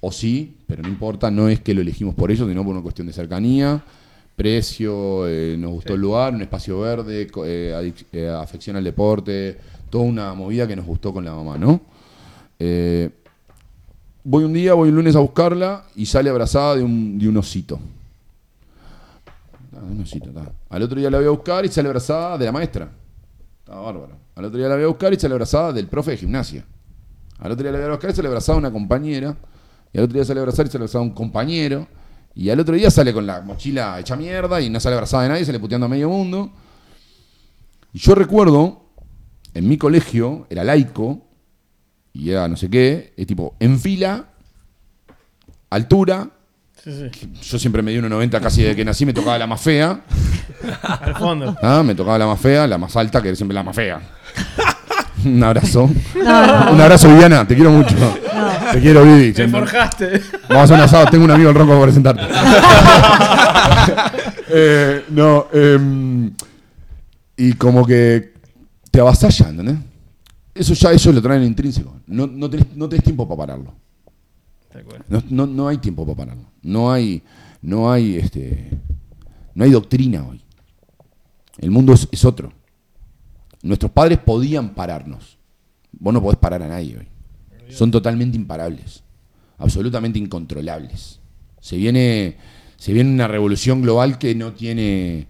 o 0.00 0.12
sí, 0.12 0.56
pero 0.66 0.82
no 0.82 0.88
importa, 0.88 1.30
no 1.30 1.48
es 1.48 1.60
que 1.60 1.74
lo 1.74 1.80
elegimos 1.80 2.14
por 2.14 2.30
eso, 2.30 2.48
sino 2.48 2.62
por 2.62 2.72
una 2.72 2.82
cuestión 2.82 3.06
de 3.06 3.12
cercanía, 3.12 3.82
precio, 4.34 5.26
eh, 5.26 5.56
nos 5.58 5.72
gustó 5.72 5.94
el 5.94 6.00
lugar, 6.00 6.34
un 6.34 6.42
espacio 6.42 6.80
verde, 6.80 7.28
eh, 7.44 7.92
eh, 8.12 8.28
afección 8.28 8.76
al 8.76 8.84
deporte, 8.84 9.58
toda 9.90 10.04
una 10.04 10.34
movida 10.34 10.66
que 10.66 10.76
nos 10.76 10.86
gustó 10.86 11.12
con 11.12 11.24
la 11.24 11.34
mamá, 11.34 11.56
¿no? 11.56 11.80
Eh, 12.58 13.10
voy 14.28 14.42
un 14.42 14.52
día, 14.52 14.74
voy 14.74 14.88
un 14.88 14.96
lunes 14.96 15.14
a 15.14 15.20
buscarla 15.20 15.84
y 15.94 16.04
sale 16.04 16.28
abrazada 16.30 16.74
de 16.74 16.82
un, 16.82 17.16
de 17.16 17.28
un 17.28 17.36
osito. 17.36 17.78
Ah, 19.72 19.84
un 19.88 20.00
osito, 20.00 20.30
está. 20.30 20.50
Al 20.68 20.82
otro 20.82 20.98
día 20.98 21.08
la 21.08 21.18
voy 21.18 21.28
a 21.28 21.30
buscar 21.30 21.64
y 21.64 21.68
sale 21.68 21.86
abrazada 21.86 22.36
de 22.36 22.44
la 22.44 22.50
maestra. 22.50 22.90
Está 23.60 23.76
bárbaro. 23.76 24.16
Al 24.34 24.44
otro 24.46 24.58
día 24.58 24.68
la 24.68 24.74
voy 24.74 24.82
a 24.82 24.88
buscar 24.88 25.12
y 25.12 25.16
sale 25.16 25.32
abrazada 25.32 25.72
del 25.72 25.86
profe 25.86 26.10
de 26.10 26.16
gimnasia. 26.16 26.64
Al 27.38 27.52
otro 27.52 27.62
día 27.62 27.70
la 27.70 27.78
voy 27.78 27.86
a 27.86 27.90
buscar 27.92 28.10
y 28.10 28.14
sale 28.14 28.26
abrazada 28.26 28.58
una 28.58 28.72
compañera. 28.72 29.36
Y 29.92 29.98
al 29.98 30.04
otro 30.04 30.14
día 30.14 30.24
sale 30.24 30.40
abrazada 30.40 30.66
y 30.66 30.70
sale 30.72 30.82
abrazada 30.82 31.02
un 31.02 31.14
compañero. 31.14 31.86
Y 32.34 32.50
al 32.50 32.58
otro 32.58 32.74
día 32.74 32.90
sale 32.90 33.14
con 33.14 33.26
la 33.26 33.42
mochila 33.42 34.00
hecha 34.00 34.16
mierda 34.16 34.60
y 34.60 34.68
no 34.70 34.80
sale 34.80 34.96
abrazada 34.96 35.22
de 35.22 35.28
nadie, 35.28 35.44
sale 35.44 35.60
puteando 35.60 35.86
a 35.86 35.88
medio 35.88 36.10
mundo. 36.10 36.50
Y 37.92 37.98
yo 38.00 38.16
recuerdo, 38.16 38.86
en 39.54 39.68
mi 39.68 39.78
colegio, 39.78 40.48
era 40.50 40.64
laico, 40.64 41.25
y 42.18 42.30
era 42.30 42.48
no 42.48 42.56
sé 42.56 42.70
qué, 42.70 43.12
es 43.16 43.26
tipo, 43.26 43.54
en 43.60 43.78
fila, 43.78 44.24
altura. 45.70 46.28
Yo 47.42 47.58
siempre 47.58 47.82
me 47.82 47.90
di 47.90 47.98
1,90 47.98 48.40
casi 48.40 48.62
desde 48.62 48.76
que 48.76 48.84
nací, 48.84 49.04
me 49.04 49.12
tocaba 49.12 49.38
la 49.38 49.46
más 49.46 49.60
fea. 49.60 50.00
Al 50.82 51.16
fondo. 51.16 51.56
Ah, 51.60 51.82
me 51.84 51.94
tocaba 51.94 52.18
la 52.18 52.26
más 52.26 52.40
fea, 52.40 52.66
la 52.66 52.78
más 52.78 52.96
alta, 52.96 53.20
que 53.20 53.28
era 53.28 53.36
siempre 53.36 53.54
la 53.54 53.64
más 53.64 53.74
fea. 53.74 54.00
Un 55.24 55.42
abrazo. 55.42 55.90
No, 56.14 56.46
no. 56.46 56.72
Un 56.72 56.80
abrazo, 56.80 57.08
Viviana, 57.08 57.46
te 57.46 57.56
quiero 57.56 57.70
mucho. 57.70 57.96
Te 58.72 58.80
quiero, 58.80 59.02
Vivi. 59.02 59.32
Te 59.32 59.48
forjaste. 59.48 60.22
Vamos 60.48 60.56
a 60.56 60.62
hacer 60.62 60.76
un 60.76 60.82
asado, 60.82 61.06
tengo 61.06 61.24
un 61.24 61.30
amigo 61.32 61.50
el 61.50 61.56
ronco 61.56 61.72
para 61.72 61.84
presentarte. 61.84 62.22
Eh, 64.48 65.04
no, 65.10 65.48
em, 65.52 66.30
y 67.36 67.52
como 67.54 67.84
que 67.84 68.32
te 68.90 69.00
avasalla, 69.00 69.50
¿entendés? 69.50 69.76
Eso 70.56 70.74
ya 70.74 70.92
ellos 70.92 71.14
lo 71.14 71.20
traen 71.20 71.42
intrínseco. 71.42 71.94
No, 72.06 72.26
no, 72.26 72.48
tenés, 72.48 72.74
no 72.74 72.88
tenés 72.88 73.04
tiempo 73.04 73.28
para 73.28 73.38
pararlo. 73.38 73.74
No, 75.08 75.22
no, 75.30 75.46
no 75.46 75.68
hay 75.68 75.78
tiempo 75.78 76.04
para 76.04 76.16
pararlo. 76.16 76.48
No 76.62 76.90
hay, 76.90 77.22
no 77.62 77.90
hay, 77.90 78.16
este, 78.16 78.70
no 79.54 79.64
hay 79.64 79.70
doctrina 79.70 80.26
hoy. 80.26 80.40
El 81.58 81.70
mundo 81.70 81.92
es, 81.92 82.08
es 82.10 82.24
otro. 82.24 82.52
Nuestros 83.62 83.90
padres 83.92 84.18
podían 84.18 84.74
pararnos. 84.74 85.38
Vos 85.92 86.12
no 86.12 86.22
podés 86.22 86.38
parar 86.38 86.62
a 86.62 86.68
nadie 86.68 86.98
hoy. 86.98 87.08
Son 87.68 87.90
totalmente 87.90 88.36
imparables. 88.36 89.02
Absolutamente 89.58 90.18
incontrolables. 90.18 91.20
Se 91.60 91.76
viene, 91.76 92.36
se 92.76 92.92
viene 92.92 93.10
una 93.10 93.28
revolución 93.28 93.82
global 93.82 94.18
que 94.18 94.34
no 94.34 94.52
tiene, 94.52 95.26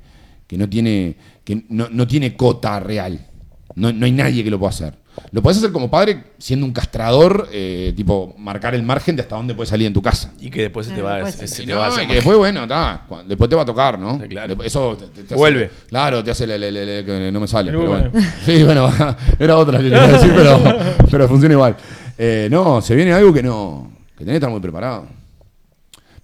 que 0.47 0.59
no 0.59 0.69
tiene, 0.69 1.17
que 1.45 1.65
no, 1.69 1.89
no 1.89 2.07
tiene 2.07 2.37
cota 2.37 2.79
real. 2.81 3.27
No, 3.75 3.93
no 3.93 4.07
hay 4.07 4.13
nadie 4.13 4.45
que 4.45 4.51
lo 4.51 4.59
pueda 4.59 4.71
hacer. 4.71 5.06
Lo 5.33 5.43
podés 5.43 5.59
hacer 5.59 5.73
como 5.73 5.91
padre 5.91 6.25
siendo 6.39 6.65
un 6.67 6.73
castrador, 6.73 7.49
eh, 7.53 7.93
tipo 7.97 8.35
marcar 8.39 8.75
el 8.75 8.83
margen 8.83 9.17
de 9.17 9.23
hasta 9.23 9.37
dónde 9.37 9.55
puedes 9.55 9.71
salir 9.71 9.87
en 9.87 9.93
tu 9.93 10.03
casa. 10.03 10.33
Y 10.41 10.51
que 10.51 10.63
después 10.63 10.87
se 10.87 10.95
te 10.95 11.03
va, 11.03 11.31
se, 11.31 11.47
se 11.49 11.63
Y 11.63 11.67
te 11.67 11.73
no, 11.73 11.79
va 11.81 11.89
a 11.97 12.03
y 12.03 12.07
que 12.07 12.15
después, 12.15 12.37
bueno, 12.39 12.67
cu- 13.09 13.17
después 13.27 13.51
te 13.51 13.57
va 13.57 13.63
a 13.63 13.67
tocar, 13.67 13.99
¿no? 13.99 14.19
claro. 14.29 14.49
Después- 14.49 14.67
Eso 14.67 14.97
te, 14.97 15.07
te- 15.07 15.13
te 15.23 15.25
hace- 15.27 15.35
Vuelve. 15.35 15.71
claro, 15.89 16.23
te 16.23 16.31
hace 16.31 16.45
el- 16.45 17.05
que 17.05 17.31
no 17.33 17.41
me 17.41 17.49
sale. 17.49 17.71
Pero 17.73 17.89
bueno. 17.89 18.11
Sí, 18.45 18.63
bueno, 18.63 18.91
era 19.39 19.57
otra 19.57 19.79
que 19.79 19.85
quería 19.85 20.07
decir, 20.07 20.33
pero, 20.35 20.61
pero 21.11 21.29
funciona 21.29 21.55
igual. 21.55 21.77
Eh, 22.19 22.49
no, 22.51 22.81
se 22.81 22.95
viene 22.95 23.13
algo 23.13 23.33
que 23.33 23.43
no. 23.43 23.91
que 24.17 24.25
tenés 24.25 24.33
que 24.33 24.37
estar 24.37 24.51
muy 24.51 24.61
preparado. 24.61 25.07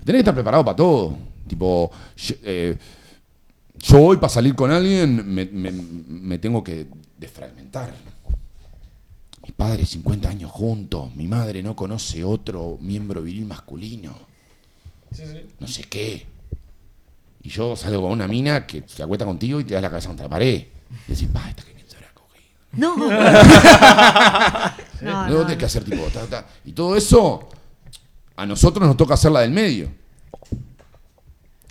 Tenés 0.05 0.19
que 0.19 0.23
estar 0.23 0.35
preparado 0.35 0.65
para 0.65 0.77
todo. 0.77 1.17
Tipo, 1.47 1.91
yo, 2.17 2.35
eh, 2.45 2.77
yo 3.79 4.01
hoy 4.01 4.17
para 4.17 4.29
salir 4.29 4.55
con 4.55 4.71
alguien 4.71 5.17
me, 5.35 5.45
me- 5.47 5.73
me 5.73 6.39
tengo 6.39 6.63
que 6.65 6.87
desfragmentar. 7.19 7.93
Mi 9.45 9.51
padre, 9.53 9.85
50 9.85 10.29
años 10.29 10.51
juntos. 10.51 11.15
Mi 11.17 11.27
madre 11.27 11.63
no 11.63 11.75
conoce 11.75 12.23
otro 12.25 12.79
miembro 12.81 13.23
viril 13.23 13.45
masculino. 13.47 14.15
No 15.59 15.67
sé 15.67 15.83
qué. 15.85 16.27
Y 17.43 17.49
yo 17.49 17.75
salgo 17.75 18.03
con 18.03 18.13
una 18.13 18.29
mina 18.29 18.67
que 18.67 18.85
se 18.87 19.03
acuesta 19.03 19.25
contigo 19.25 19.59
y 19.61 19.65
te 19.65 19.75
das 19.75 19.83
la 19.83 19.91
cabeza 19.91 20.09
contra 20.09 20.27
la 20.27 20.31
pared. 20.31 20.65
Y 21.09 21.13
decís, 21.13 21.29
pa, 21.33 21.49
esta 21.51 21.65
que 21.65 21.75
se 21.89 21.97
habrá 21.97 22.13
cogido. 22.15 22.45
No. 22.73 22.97
No, 25.03 25.27
No, 25.27 25.29
no, 25.29 25.43
tenés 25.43 25.57
que 25.59 25.65
hacer 25.65 25.83
tipo. 25.83 26.03
ta, 26.13 26.25
ta. 26.29 26.47
Y 26.65 26.71
todo 26.71 26.95
eso, 26.97 27.49
a 28.37 28.47
nosotros 28.47 28.87
nos 28.87 28.97
toca 28.97 29.15
hacer 29.15 29.33
la 29.33 29.41
del 29.41 29.51
medio. 29.51 29.89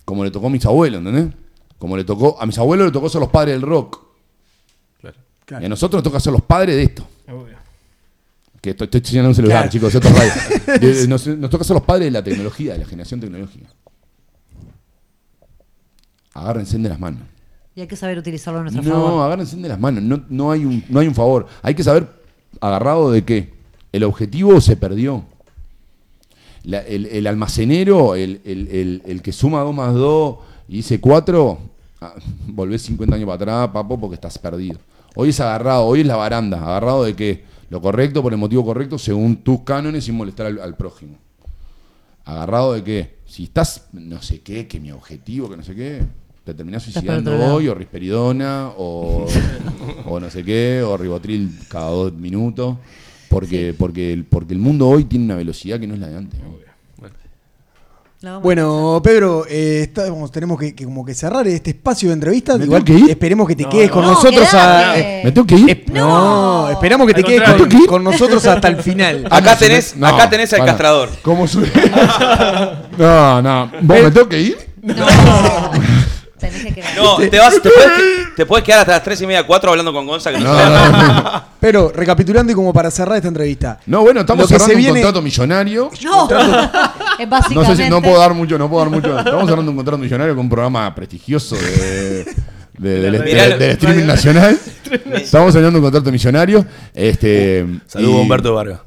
Como 0.03 0.25
le 0.25 0.31
tocó 0.31 0.47
a 0.47 0.49
mis 0.49 0.65
abuelos, 0.65 0.99
¿entendés? 0.99 1.33
Como 1.79 1.95
le 1.95 2.03
tocó. 2.03 2.35
A 2.41 2.45
mis 2.45 2.57
abuelos 2.57 2.87
le 2.87 2.91
tocó 2.91 3.07
ser 3.07 3.21
los 3.21 3.29
padres 3.29 3.53
del 3.55 3.61
rock. 3.61 4.01
Y 5.61 5.65
a 5.65 5.69
nosotros 5.69 5.99
nos 5.99 6.03
toca 6.03 6.19
ser 6.19 6.33
los 6.33 6.41
padres 6.41 6.75
de 6.75 6.83
esto. 6.83 7.07
Que 8.61 8.69
estoy, 8.71 8.87
estoy 8.91 9.19
un 9.19 9.33
celular, 9.35 9.57
Claro. 9.69 9.71
chicos, 9.71 9.95
es 9.95 10.03
radio. 10.03 11.07
Nos, 11.09 11.25
nos 11.27 11.49
toca 11.49 11.63
ser 11.63 11.73
los 11.73 11.83
padres 11.83 12.05
de 12.05 12.11
la 12.11 12.23
tecnología, 12.23 12.73
de 12.73 12.79
la 12.79 12.85
generación 12.85 13.19
tecnológica. 13.19 13.67
Agárrense 16.33 16.77
de 16.77 16.89
las 16.89 16.99
manos. 16.99 17.21
Y 17.75 17.81
hay 17.81 17.87
que 17.87 17.95
saber 17.95 18.17
utilizarlo 18.17 18.59
a 18.59 18.63
nuestro 18.63 18.83
No, 18.83 18.89
favor. 18.91 19.25
agárrense 19.25 19.55
de 19.57 19.67
las 19.67 19.79
manos. 19.79 20.03
No, 20.03 20.23
no 20.29 20.51
hay 20.51 20.65
un, 20.65 20.83
no 20.89 20.99
hay 20.99 21.07
un 21.07 21.15
favor. 21.15 21.47
Hay 21.61 21.73
que 21.75 21.83
saber 21.83 22.07
agarrado 22.59 23.11
de 23.11 23.23
qué. 23.25 23.53
El 23.91 24.03
objetivo 24.03 24.61
se 24.61 24.75
perdió. 24.77 25.25
La- 26.63 26.79
el, 26.81 27.07
el 27.07 27.25
almacenero, 27.27 28.15
el, 28.15 28.41
el- 28.45 28.67
el- 28.67 29.01
el 29.05 29.21
que 29.21 29.31
suma 29.31 29.61
2 29.61 29.73
más 29.75 29.93
2 29.95 30.37
y 30.67 30.75
dice 30.77 31.01
4, 31.01 31.59
ah, 32.01 32.13
volvés 32.47 32.83
50 32.83 33.15
años 33.15 33.25
para 33.25 33.35
atrás, 33.35 33.69
papo, 33.73 33.99
porque 33.99 34.15
estás 34.15 34.37
perdido. 34.37 34.77
Hoy 35.15 35.29
es 35.29 35.39
agarrado, 35.39 35.85
hoy 35.85 36.01
es 36.01 36.05
la 36.05 36.15
baranda. 36.15 36.59
¿Agarrado 36.61 37.03
de 37.03 37.15
qué? 37.15 37.43
Lo 37.71 37.79
correcto 37.79 38.21
por 38.21 38.33
el 38.33 38.37
motivo 38.37 38.65
correcto 38.65 38.99
según 38.99 39.37
tus 39.37 39.61
cánones 39.61 40.03
sin 40.03 40.15
molestar 40.15 40.47
al, 40.47 40.59
al 40.59 40.75
prójimo. 40.75 41.17
¿Agarrado 42.25 42.73
de 42.73 42.83
qué? 42.83 43.15
Si 43.25 43.45
estás, 43.45 43.87
no 43.93 44.21
sé 44.21 44.41
qué, 44.41 44.67
que 44.67 44.77
mi 44.77 44.91
objetivo, 44.91 45.49
que 45.49 45.55
no 45.55 45.63
sé 45.63 45.73
qué, 45.73 46.01
te 46.43 46.53
terminás 46.53 46.83
suicidando 46.83 47.33
hoy, 47.33 47.69
o 47.69 47.73
risperidona, 47.73 48.71
o, 48.75 49.25
o 50.05 50.19
no 50.19 50.29
sé 50.29 50.43
qué, 50.43 50.83
o 50.83 50.97
ribotril 50.97 51.59
cada 51.69 51.91
dos 51.91 52.13
minutos. 52.13 52.75
Porque, 53.29 53.73
porque, 53.73 54.11
el, 54.11 54.25
porque 54.25 54.53
el 54.53 54.59
mundo 54.59 54.89
hoy 54.89 55.05
tiene 55.05 55.23
una 55.23 55.35
velocidad 55.35 55.79
que 55.79 55.87
no 55.87 55.93
es 55.93 56.01
la 56.01 56.09
de 56.09 56.17
antes. 56.17 56.41
¿no? 56.41 56.70
Bueno, 58.43 59.01
Pedro, 59.03 59.45
eh, 59.49 59.79
estamos- 59.81 60.31
tenemos 60.31 60.59
que, 60.59 60.75
que 60.75 60.85
como 60.85 61.03
que 61.03 61.15
cerrar 61.15 61.47
este 61.47 61.71
espacio 61.71 62.09
de 62.09 62.13
entrevistas. 62.13 62.59
¿Me 62.59 62.65
Igual 62.65 62.83
tengo 62.83 62.99
que 62.99 63.05
ir? 63.05 63.09
esperemos 63.09 63.47
que 63.47 63.55
te 63.55 63.63
No, 63.63 63.69
quedes 63.69 63.87
no. 63.87 63.93
con 63.95 64.03
No, 64.03 64.11
nosotros 64.11 64.53
a. 64.53 64.95
eh, 64.99 65.21
¿Me 65.23 65.31
tengo 65.31 65.47
que 65.47 65.55
ir? 65.55 65.69
eh, 65.71 65.85
no, 65.91 66.69
esperamos 66.69 67.07
que 67.07 67.13
te 67.15 67.21
Al 67.21 67.25
quedes 67.25 67.87
con, 67.87 68.03
nosotros 68.03 68.45
hasta 68.45 68.67
el 68.67 68.75
final. 68.77 69.25
Acá 69.27 69.57
tenés, 69.57 69.95
No, 69.95 70.05
acá 70.05 70.29
tenés 70.29 70.53
al 70.53 70.63
castrador. 70.65 71.09
¿Cómo 71.23 71.47
su- 71.47 71.61
No, 72.97 73.41
no. 73.41 73.71
¿Vos 73.81 74.01
me 74.03 74.11
tengo 74.11 74.29
que 74.29 74.39
ir? 74.39 74.57
No. 74.83 74.93
Tenés 76.41 76.63
que 76.65 76.73
quedar. 76.73 76.95
No, 76.97 77.17
te, 77.17 77.39
vas, 77.39 77.53
te, 77.53 77.69
puedes, 77.69 77.91
que- 77.91 78.25
te 78.35 78.45
puedes 78.45 78.65
quedar 78.65 78.79
hasta 78.81 78.91
las 78.93 79.03
3 79.03 79.21
y 79.21 79.27
media, 79.27 79.45
4 79.47 79.69
hablando 79.69 79.93
con 79.93 80.05
Gonza. 80.07 80.31
Que 80.31 80.39
no, 80.39 80.53
No, 80.53 80.69
no, 80.69 80.91
no. 81.13 81.43
Pero, 81.61 81.91
recapitulando 81.95 82.51
y 82.51 82.55
como 82.55 82.73
para 82.73 82.89
cerrar 82.91 83.15
esta 83.17 83.27
entrevista. 83.27 83.79
No, 83.85 84.01
bueno, 84.01 84.21
estamos 84.21 84.47
cerrando 84.47 84.73
se 84.73 84.75
viene- 84.77 84.91
un 84.91 84.97
contrato 84.97 85.21
millonario. 85.21 85.89
No. 86.03 86.27
Es 87.19 87.29
básicamente. 87.29 87.53
No 87.69 87.75
sé 87.75 87.83
si 87.83 87.89
no 87.89 88.01
puedo 88.01 88.17
dar 88.19 88.33
mucho, 88.33 88.57
no 88.57 88.67
puedo 88.69 88.83
dar 88.83 88.91
mucho. 88.91 89.17
Estamos 89.19 89.47
cerrando 89.47 89.69
un 89.71 89.77
contrato 89.77 89.97
millonario 89.99 90.33
con 90.35 90.45
un 90.45 90.49
programa 90.49 90.93
prestigioso 90.95 91.55
de, 91.55 92.25
de- 92.79 92.99
del, 93.01 93.23
Mirá, 93.23 93.47
del- 93.49 93.59
del 93.59 93.71
streaming 93.71 94.05
nacional. 94.05 94.57
Estamos 95.13 95.53
cerrando 95.53 95.77
un 95.79 95.83
contrato 95.85 96.11
millonario. 96.11 96.65
Este, 96.93 97.65
Saludos 97.85 98.13
y- 98.15 98.17
a 98.17 98.21
Humberto 98.21 98.55
Vargas. 98.55 98.79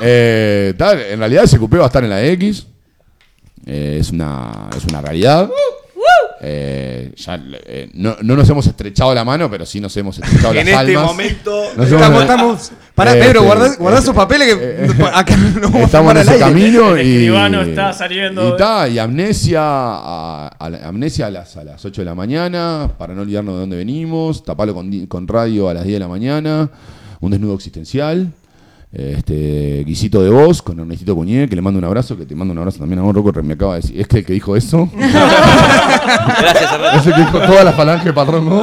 Eh, 0.00 0.74
tal, 0.76 1.00
en 1.00 1.18
realidad 1.18 1.46
SQP 1.46 1.74
va 1.78 1.84
a 1.84 1.86
estar 1.86 2.02
en 2.04 2.10
la 2.10 2.24
X. 2.24 2.66
Eh, 3.66 3.98
es, 4.00 4.10
una, 4.10 4.68
es 4.76 4.84
una 4.84 5.00
realidad. 5.00 5.48
Eh, 6.46 7.12
ya, 7.16 7.42
eh, 7.66 7.88
no, 7.94 8.16
no 8.20 8.36
nos 8.36 8.48
hemos 8.50 8.66
estrechado 8.66 9.14
la 9.14 9.24
mano, 9.24 9.50
pero 9.50 9.64
sí 9.64 9.80
nos 9.80 9.96
hemos 9.96 10.18
estrechado 10.18 10.50
En 10.52 10.66
las 10.66 10.80
este 10.82 10.96
almas. 10.96 11.04
momento. 11.06 11.62
Nos 11.76 11.86
Estamos, 11.86 12.06
hemos- 12.08 12.20
estamos. 12.22 12.72
Pará, 12.94 13.12
Eh, 13.16 13.20
Pedro, 13.20 13.40
este, 13.40 13.46
guardá, 13.46 13.76
guardá 13.78 13.98
eh, 13.98 14.02
esos 14.02 14.14
papeles 14.14 14.54
que 14.54 15.02
acá 15.14 15.36
no 15.36 15.60
vamos 15.62 15.74
a 15.74 15.84
Estamos 15.84 15.90
tomar 15.90 16.16
en 16.16 16.22
ese 16.22 16.30
aire. 16.32 16.44
camino 16.44 16.96
El 16.96 17.06
y. 17.06 17.10
escribano 17.12 17.62
está 17.62 17.92
saliendo. 17.94 18.48
Y, 18.50 18.56
ta, 18.58 18.88
y 18.88 18.98
amnesia, 18.98 19.60
a, 19.62 20.48
a 20.48 20.70
la- 20.70 20.86
amnesia 20.86 21.26
a 21.26 21.30
las, 21.30 21.56
a 21.56 21.64
las 21.64 21.82
8 21.84 22.02
de 22.02 22.04
la 22.04 22.14
mañana, 22.14 22.90
para 22.98 23.14
no 23.14 23.22
olvidarnos 23.22 23.54
de 23.54 23.60
dónde 23.60 23.76
venimos, 23.76 24.44
tapalo 24.44 24.74
con, 24.74 25.06
con 25.06 25.26
radio 25.26 25.70
a 25.70 25.74
las 25.74 25.84
10 25.84 25.94
de 25.94 26.00
la 26.00 26.08
mañana, 26.08 26.68
un 27.20 27.30
desnudo 27.30 27.54
existencial. 27.54 28.30
Este, 28.94 29.82
guisito 29.84 30.22
de 30.22 30.30
voz 30.30 30.62
con 30.62 30.78
Ernestito 30.78 31.16
Cuñé, 31.16 31.48
que 31.48 31.56
le 31.56 31.62
mando 31.62 31.78
un 31.80 31.84
abrazo, 31.84 32.16
que 32.16 32.26
te 32.26 32.36
mando 32.36 32.52
un 32.52 32.58
abrazo 32.58 32.78
también 32.78 33.00
a 33.00 33.02
vos, 33.02 33.12
Rocco, 33.12 33.32
que 33.32 33.42
me 33.42 33.54
acaba 33.54 33.74
de 33.74 33.80
decir. 33.80 34.00
¿Es 34.00 34.06
que 34.06 34.18
el 34.18 34.24
que 34.24 34.34
dijo 34.34 34.54
eso? 34.54 34.88
Gracias, 34.96 36.72
Ernesto. 36.72 36.98
¿Es 37.00 37.06
el 37.08 37.14
que 37.14 37.20
dijo 37.22 37.40
toda 37.40 37.64
la 37.64 37.72
falange, 37.72 38.12
patrón? 38.12 38.48
¿no? 38.48 38.62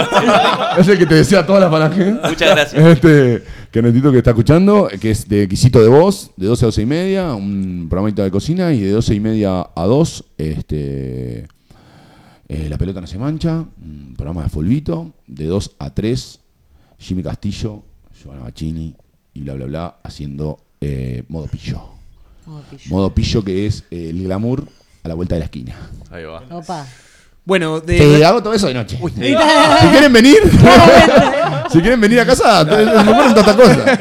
¿Es 0.77 0.87
el 0.87 0.97
que 0.97 1.05
te 1.05 1.15
decía 1.15 1.45
toda 1.45 1.59
la 1.59 1.69
falange? 1.69 2.13
Muchas 2.13 2.55
gracias. 2.55 2.73
Este, 2.73 3.43
que 3.71 3.79
Ernestito 3.79 4.09
que 4.09 4.19
está 4.19 4.29
escuchando, 4.29 4.87
que 5.01 5.11
es 5.11 5.27
de 5.27 5.49
Quisito 5.49 5.81
de 5.81 5.89
Voz, 5.89 6.31
de 6.37 6.47
12 6.47 6.63
a 6.63 6.67
12 6.67 6.81
y 6.81 6.85
media, 6.85 7.33
un 7.33 7.87
programita 7.89 8.23
de 8.23 8.31
cocina, 8.31 8.71
y 8.71 8.79
de 8.79 8.91
12 8.91 9.13
y 9.13 9.19
media 9.19 9.67
a 9.75 9.85
2, 9.85 10.25
este, 10.37 11.45
eh, 12.47 12.67
La 12.69 12.77
pelota 12.77 13.01
no 13.01 13.07
se 13.07 13.17
mancha, 13.17 13.65
un 13.83 14.13
programa 14.15 14.43
de 14.43 14.49
Fulvito, 14.49 15.11
de 15.27 15.47
2 15.47 15.75
a 15.79 15.89
3, 15.89 16.39
Jimmy 16.99 17.21
Castillo, 17.21 17.83
Giovanna 18.17 18.43
Bacchini, 18.43 18.95
y 19.33 19.41
bla, 19.41 19.53
bla, 19.53 19.65
bla, 19.65 19.95
haciendo 20.03 20.59
eh, 20.81 21.23
modo 21.29 21.47
pillo. 21.47 21.81
Modo 22.45 22.63
pillo. 22.69 22.83
Modo 22.89 23.13
pillo 23.13 23.43
que 23.43 23.65
es 23.67 23.83
eh, 23.91 24.09
el 24.09 24.23
glamour 24.23 24.67
a 25.03 25.07
la 25.07 25.13
vuelta 25.13 25.35
de 25.35 25.39
la 25.39 25.45
esquina. 25.45 25.75
Ahí 26.11 26.23
va. 26.23 26.43
Opa. 26.51 26.85
Bueno, 27.43 27.79
de. 27.79 27.97
Te 27.97 28.25
hago 28.25 28.41
todo 28.43 28.53
eso 28.53 28.67
de 28.67 28.73
noche. 28.75 28.97
Si 28.97 29.09
quieren 29.89 30.13
venir, 30.13 30.37
si 31.71 31.79
quieren 31.81 31.99
venir 31.99 32.19
a 32.19 32.25
casa, 32.25 32.63
te- 32.69 32.85
me 32.85 33.03
ponen 33.13 33.33
tanta 33.33 33.55
cosa. 33.55 33.99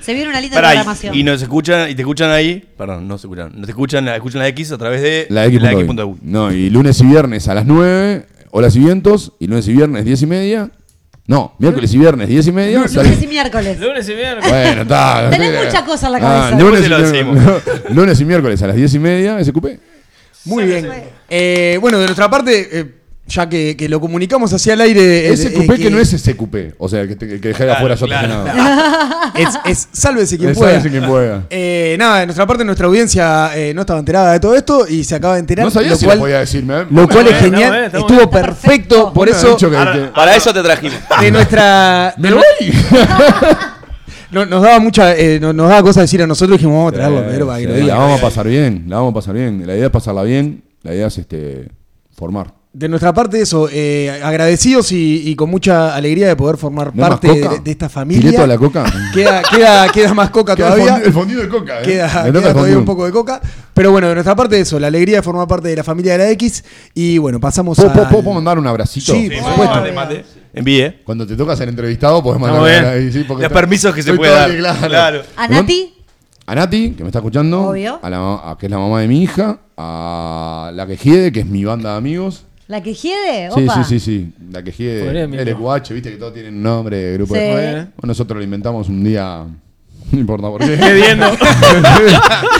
Se 0.00 0.12
viene 0.12 0.28
una 0.30 0.40
linda 0.40 0.56
Pará, 0.56 0.68
programación. 0.72 1.14
y, 1.14 1.20
y 1.20 1.22
nos 1.24 1.40
escuchan, 1.40 1.90
y 1.90 1.94
te 1.94 2.02
escuchan 2.02 2.30
ahí, 2.30 2.62
perdón, 2.76 3.08
no 3.08 3.16
se 3.16 3.26
escuchan, 3.26 3.52
nos 3.58 3.68
escuchan, 3.68 4.06
escuchan 4.08 4.40
la 4.40 4.48
X 4.48 4.72
a 4.72 4.78
través 4.78 5.00
de 5.02 5.26
La 5.30 5.46
X.U. 5.46 6.18
No, 6.22 6.52
y 6.52 6.68
lunes 6.70 7.00
y 7.00 7.06
viernes 7.06 7.48
a 7.48 7.54
las 7.54 7.64
9, 7.64 8.26
horas 8.50 8.76
y 8.76 8.80
vientos, 8.80 9.32
y 9.38 9.46
lunes 9.46 9.66
y 9.68 9.72
viernes 9.72 10.04
10 10.04 10.22
y 10.22 10.26
media. 10.26 10.70
No, 11.26 11.54
miércoles 11.58 11.92
y 11.94 11.98
viernes 11.98 12.28
10 12.28 12.46
y 12.48 12.52
media. 12.52 12.84
Lunes 12.86 13.22
y 13.22 13.26
miércoles. 13.26 13.80
Lunes 13.80 14.08
y 14.08 14.14
miércoles. 14.14 14.50
Bueno, 14.50 14.82
está. 14.82 15.30
Tenés 15.30 15.64
mucha 15.64 15.84
cosa 15.84 16.06
en 16.06 16.12
la 16.12 16.18
Ah, 16.18 16.50
cabeza. 16.50 16.58
lunes, 16.64 16.84
y, 16.84 16.88
lo 16.88 16.98
miércoles- 16.98 17.62
lunes 17.94 18.20
y 18.20 18.24
miércoles 18.26 18.62
a 18.62 18.66
las 18.66 18.76
10 18.76 18.94
y 18.94 18.98
media, 18.98 19.42
SQP. 19.42 19.66
Muy 20.44 20.64
bien. 20.64 20.90
Eh, 21.30 21.78
bueno, 21.80 21.98
de 21.98 22.04
nuestra 22.04 22.28
parte, 22.28 22.68
eh, 22.80 22.94
ya 23.26 23.48
que, 23.48 23.74
que 23.76 23.88
lo 23.88 24.00
comunicamos 24.00 24.52
hacia 24.52 24.74
el 24.74 24.80
aire. 24.82 25.28
eh, 25.32 25.36
SQP 25.36 25.70
eh, 25.70 25.76
que 25.78 25.90
no 25.90 25.98
es 25.98 26.10
SQP, 26.10 26.74
o 26.78 26.88
sea, 26.88 27.00
el 27.00 27.08
que, 27.08 27.16
que 27.16 27.38
dejé 27.48 27.64
de 27.64 27.72
afuera 27.72 27.94
yo 27.94 28.06
claro. 28.06 28.28
nada. 28.44 29.10
Es, 29.34 29.48
es 29.64 29.88
sálvese 29.90 30.36
quien 30.38 30.50
Es 30.50 30.58
pueda. 30.58 30.72
sálvese 30.74 30.90
quien 30.96 31.10
pueda. 31.10 31.46
Eh, 31.50 31.96
nada, 31.98 32.20
de 32.20 32.26
nuestra 32.26 32.46
parte, 32.46 32.64
nuestra 32.64 32.86
audiencia 32.86 33.50
eh, 33.56 33.72
no 33.74 33.80
estaba 33.80 33.98
enterada 33.98 34.32
de 34.32 34.38
todo 34.40 34.54
esto 34.54 34.86
y 34.88 35.02
se 35.02 35.16
acaba 35.16 35.34
de 35.34 35.40
enterar. 35.40 35.64
No 35.64 35.70
sabía 35.72 35.90
lo 35.90 35.96
si 35.96 36.04
cual, 36.04 36.18
lo 36.18 36.22
podía 36.24 36.38
decir. 36.38 36.62
me- 36.64 36.84
lo 36.88 37.08
cual 37.08 37.26
es 37.28 37.36
genial. 37.38 37.90
Estuvo 37.92 38.30
perfecto. 38.30 39.12
Por 39.12 39.28
eso, 39.28 39.56
que- 39.56 39.66
Para 40.14 40.36
eso 40.36 40.52
te 40.52 40.62
trajimos. 40.62 40.98
de 41.20 41.30
nuestra. 41.32 42.14
¡Me 42.18 42.32
voy! 42.32 42.42
no- 44.30 44.46
nos 44.46 44.62
daba 44.62 44.78
mucha. 44.80 45.16
eh, 45.16 45.38
no- 45.40 45.52
nos 45.52 45.68
daba 45.68 45.82
cosas 45.82 46.02
decir 46.04 46.22
a 46.22 46.26
nosotros 46.26 46.56
y 46.56 46.58
dijimos, 46.58 46.76
vamos 46.76 46.92
a 46.92 46.94
traerlo 46.96 47.46
para 47.46 47.58
que 47.58 47.66
lo 47.66 47.74
Sí, 47.74 47.80
diga. 47.80 47.94
La 47.94 48.00
vamos 48.00 48.18
a 48.20 48.22
pasar 48.22 48.46
bien, 48.46 48.84
la 48.86 48.96
vamos 48.96 49.10
a 49.10 49.14
pasar 49.14 49.34
bien. 49.34 49.66
La 49.66 49.74
idea 49.74 49.86
es 49.86 49.90
pasarla 49.92 50.22
bien, 50.22 50.62
la 50.82 50.94
idea 50.94 51.06
es 51.08 51.18
este 51.18 51.68
formar. 52.16 52.52
De 52.76 52.88
nuestra 52.88 53.14
parte, 53.14 53.40
eso, 53.40 53.68
eh, 53.70 54.20
agradecidos 54.20 54.90
y, 54.90 55.28
y 55.30 55.36
con 55.36 55.48
mucha 55.48 55.94
alegría 55.94 56.26
de 56.26 56.34
poder 56.34 56.56
formar 56.56 56.88
¿No 56.92 57.04
hay 57.04 57.10
más 57.10 57.20
parte 57.20 57.28
de, 57.40 57.60
de 57.60 57.70
esta 57.70 57.88
familia. 57.88 58.20
¿Tiré 58.22 58.32
toda 58.34 58.48
la 58.48 58.58
coca? 58.58 58.84
Queda, 59.14 59.42
queda, 59.42 59.88
queda 59.92 60.12
más 60.12 60.30
coca 60.30 60.56
Queda 60.56 60.74
todavía. 60.74 60.96
el 61.04 61.12
fondido 61.12 61.40
de 61.40 61.48
coca, 61.48 61.80
¿eh? 61.80 61.84
Queda, 61.84 62.08
queda 62.08 62.32
todavía 62.32 62.52
fondido. 62.54 62.78
un 62.80 62.84
poco 62.84 63.06
de 63.06 63.12
coca. 63.12 63.40
Pero 63.72 63.92
bueno, 63.92 64.08
de 64.08 64.14
nuestra 64.14 64.34
parte, 64.34 64.58
eso, 64.58 64.80
la 64.80 64.88
alegría 64.88 65.18
de 65.18 65.22
formar 65.22 65.46
parte 65.46 65.68
de 65.68 65.76
la 65.76 65.84
familia 65.84 66.12
de 66.14 66.18
la 66.18 66.30
X. 66.30 66.64
Y 66.94 67.16
bueno, 67.18 67.38
pasamos 67.38 67.76
¿Puedo, 67.76 67.90
a. 67.90 67.92
puedo- 67.92 68.08
puedo 68.22 68.34
mandar 68.34 68.58
un 68.58 68.66
abracito? 68.66 69.12
Sí, 69.14 69.30
por 69.30 69.50
supuesto. 69.52 69.74
Mate, 69.76 69.92
mate. 69.92 70.24
Envíe. 70.52 70.94
Cuando 71.04 71.24
te 71.28 71.36
toca 71.36 71.54
ser 71.54 71.68
entrevistado, 71.68 72.24
podés 72.24 72.40
mandar 72.40 72.60
sí, 73.12 73.24
Los 73.28 73.40
está- 73.40 73.48
permisos 73.50 73.94
que 73.94 74.02
se 74.02 74.14
puede 74.14 74.32
dar. 74.32 74.50
Claro. 74.56 74.88
Claro. 74.88 75.22
A 75.36 75.46
Nati, 75.46 75.94
A 76.46 76.54
Nati, 76.56 76.90
que 76.90 77.04
me 77.04 77.08
está 77.10 77.20
escuchando. 77.20 77.68
Obvio. 77.68 78.00
A 78.02 78.10
la, 78.10 78.18
a- 78.50 78.56
que 78.58 78.66
es 78.66 78.70
la 78.72 78.78
mamá 78.78 79.00
de 79.00 79.06
mi 79.06 79.22
hija. 79.22 79.60
A 79.76 80.72
la 80.74 80.86
Quejiede, 80.88 81.30
que 81.30 81.38
es 81.40 81.46
mi 81.46 81.64
banda 81.64 81.92
de 81.92 81.98
amigos. 81.98 82.46
La 82.68 82.82
que 82.82 82.94
hiede. 82.94 83.50
Sí, 83.54 83.62
Opa. 83.64 83.84
sí, 83.84 83.98
sí, 83.98 84.00
sí. 84.00 84.32
La. 84.50 84.62
Podría, 84.62 85.24
amigo. 85.24 85.42
LQH, 85.42 85.92
viste 85.94 86.10
que 86.10 86.16
todos 86.16 86.34
tienen 86.34 86.62
nombre 86.62 86.96
de 86.96 87.12
grupo 87.14 87.34
Sí. 87.34 87.40
de. 87.40 87.50
Bueno, 87.72 87.88
nosotros 88.02 88.38
lo 88.38 88.44
inventamos 88.44 88.88
un 88.88 89.02
día. 89.04 89.44
No 90.12 90.20
importa 90.20 90.48
por 90.48 90.60
qué. 90.60 90.76
Gediendo. 90.76 91.26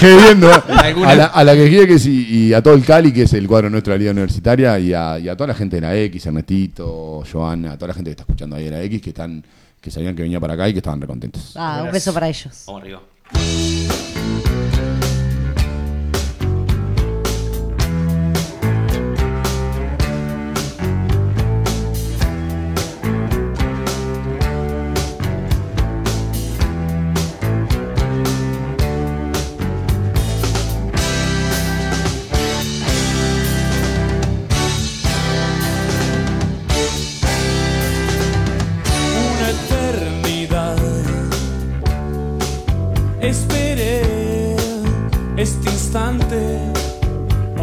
Gediendo. 0.00 0.50
A 1.06 1.14
la, 1.14 1.26
a 1.26 1.44
la 1.44 1.54
Quejiede 1.54 1.86
que 1.86 1.98
sí, 1.98 2.26
y 2.28 2.52
a 2.54 2.62
todo 2.62 2.74
el 2.74 2.84
Cali, 2.84 3.12
que 3.12 3.22
es 3.22 3.32
el 3.34 3.46
cuadro 3.46 3.68
nuestro 3.68 3.92
de 3.92 3.98
la 3.98 4.00
Liga 4.00 4.10
Universitaria, 4.12 4.78
y 4.78 4.94
a, 4.94 5.18
y 5.18 5.28
a 5.28 5.36
toda 5.36 5.48
la 5.48 5.54
gente 5.54 5.76
de 5.76 5.82
la 5.82 5.94
X, 5.94 6.24
Ernestito, 6.26 7.22
Joana, 7.30 7.72
a 7.72 7.76
toda 7.78 7.88
la 7.88 7.94
gente 7.94 8.08
que 8.08 8.12
está 8.12 8.22
escuchando 8.22 8.56
ahí 8.56 8.64
de 8.64 8.70
la 8.70 8.82
X, 8.82 9.02
que 9.02 9.10
están 9.10 9.44
que 9.80 9.90
sabían 9.90 10.16
que 10.16 10.22
venía 10.22 10.40
para 10.40 10.54
acá 10.54 10.68
y 10.68 10.72
que 10.72 10.78
estaban 10.78 11.00
recontentos. 11.00 11.52
Ah, 11.56 11.82
un 11.84 11.92
beso 11.92 12.12
para 12.14 12.28
ellos. 12.28 12.64
Vamos 12.66 12.80
arriba. 12.82 13.02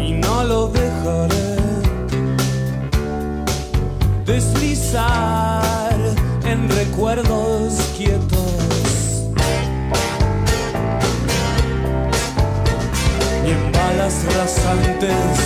Y 0.00 0.12
no 0.12 0.44
lo 0.44 0.68
dejaré 0.68 1.56
deslizar 4.24 5.94
en 6.42 6.66
recuerdos 6.70 7.74
quietos. 7.94 9.28
Y 13.44 13.50
en 13.50 13.72
balas 13.72 14.24
rasantes 14.34 15.41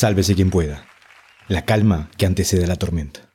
Sálvese 0.00 0.34
quien 0.34 0.48
pueda. 0.48 0.86
La 1.46 1.66
calma 1.66 2.08
que 2.16 2.24
antecede 2.24 2.64
a 2.64 2.66
la 2.66 2.76
tormenta. 2.76 3.28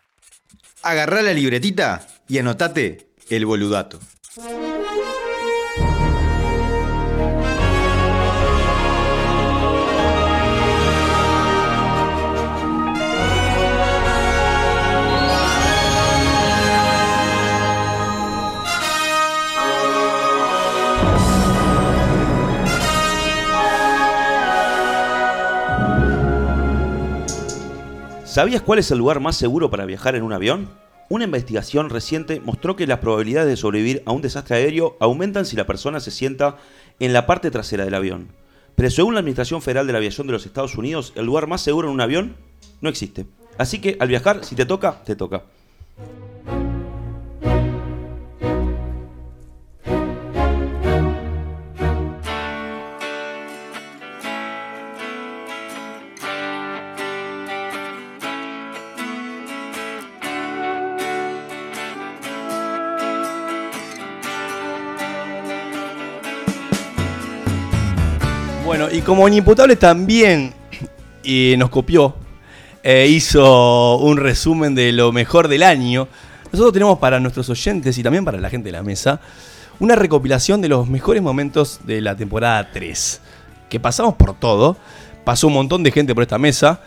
Agarrá 0.81 1.21
la 1.21 1.31
libretita 1.31 2.07
y 2.27 2.39
anotate 2.39 3.11
el 3.29 3.45
boludato. 3.45 3.99
¿Sabías 28.35 28.61
cuál 28.61 28.79
es 28.79 28.91
el 28.91 28.97
lugar 28.97 29.21
más 29.21 29.37
seguro 29.37 29.69
para 29.69 29.85
viajar 29.85 30.17
en 30.17 30.23
un 30.23 30.33
avión? 30.33 30.69
Una 31.07 31.23
investigación 31.23 31.89
reciente 31.89 32.41
mostró 32.41 32.75
que 32.75 32.85
las 32.85 32.99
probabilidades 32.99 33.47
de 33.47 33.55
sobrevivir 33.55 34.03
a 34.05 34.11
un 34.11 34.21
desastre 34.21 34.57
aéreo 34.57 34.97
aumentan 34.99 35.45
si 35.45 35.55
la 35.55 35.65
persona 35.65 36.01
se 36.01 36.11
sienta 36.11 36.57
en 36.99 37.13
la 37.13 37.27
parte 37.27 37.49
trasera 37.49 37.85
del 37.85 37.93
avión. 37.93 38.27
Pero 38.75 38.89
según 38.89 39.13
la 39.13 39.21
Administración 39.21 39.61
Federal 39.61 39.87
de 39.87 39.93
la 39.93 39.99
Aviación 39.99 40.27
de 40.27 40.33
los 40.33 40.45
Estados 40.45 40.75
Unidos, 40.75 41.13
el 41.15 41.25
lugar 41.25 41.47
más 41.47 41.61
seguro 41.61 41.87
en 41.87 41.93
un 41.93 42.01
avión 42.01 42.35
no 42.81 42.89
existe. 42.89 43.25
Así 43.57 43.79
que 43.79 43.95
al 44.01 44.09
viajar, 44.09 44.43
si 44.43 44.53
te 44.53 44.65
toca, 44.65 45.01
te 45.05 45.15
toca. 45.15 45.43
Y 68.95 69.01
como 69.01 69.27
Inimputable 69.27 69.75
también 69.75 70.53
eh, 71.25 71.55
nos 71.57 71.69
copió, 71.69 72.15
e 72.81 73.07
hizo 73.07 73.97
un 73.97 74.15
resumen 74.15 74.73
de 74.73 74.93
lo 74.93 75.11
mejor 75.11 75.49
del 75.49 75.63
año, 75.63 76.07
nosotros 76.45 76.71
tenemos 76.71 76.99
para 76.99 77.19
nuestros 77.19 77.49
oyentes 77.49 77.97
y 77.97 78.03
también 78.03 78.23
para 78.23 78.39
la 78.39 78.49
gente 78.49 78.69
de 78.69 78.71
la 78.71 78.83
mesa 78.83 79.19
una 79.79 79.95
recopilación 79.95 80.61
de 80.61 80.69
los 80.69 80.87
mejores 80.87 81.21
momentos 81.21 81.81
de 81.83 81.99
la 81.99 82.15
temporada 82.15 82.71
3. 82.71 83.19
Que 83.69 83.81
pasamos 83.81 84.13
por 84.15 84.33
todo, 84.39 84.77
pasó 85.25 85.47
un 85.47 85.53
montón 85.53 85.83
de 85.83 85.91
gente 85.91 86.15
por 86.15 86.23
esta 86.23 86.37
mesa 86.37 86.81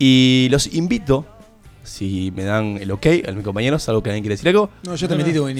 y 0.00 0.48
los 0.50 0.66
invito, 0.66 1.26
si 1.82 2.32
me 2.34 2.44
dan 2.44 2.78
el 2.80 2.90
ok 2.90 3.06
a 3.28 3.32
mis 3.32 3.44
compañeros, 3.44 3.88
algo 3.88 4.02
que 4.02 4.10
alguien 4.10 4.22
quiere 4.22 4.34
decir 4.34 4.48
algo. 4.48 4.70
No, 4.84 4.94
yo 4.94 5.08
te 5.08 5.14
metí 5.16 5.32
con 5.38 5.54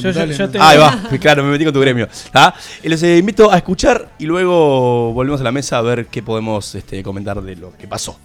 te- 0.50 0.58
Ahí 0.60 0.78
va, 0.78 1.02
claro, 1.20 1.42
me 1.44 1.50
metí 1.50 1.64
con 1.64 1.72
tu 1.74 1.80
gremio. 1.80 2.08
¿ah? 2.34 2.54
Y 2.82 2.88
los 2.88 3.02
eh, 3.02 3.18
invito 3.18 3.50
a 3.50 3.56
escuchar 3.56 4.12
y 4.18 4.26
luego 4.26 5.12
volvemos 5.12 5.40
a 5.40 5.44
la 5.44 5.52
mesa 5.52 5.78
a 5.78 5.82
ver 5.82 6.06
qué 6.06 6.22
podemos 6.22 6.74
este, 6.74 7.02
comentar 7.02 7.40
de 7.42 7.56
lo 7.56 7.76
que 7.76 7.86
pasó. 7.88 8.18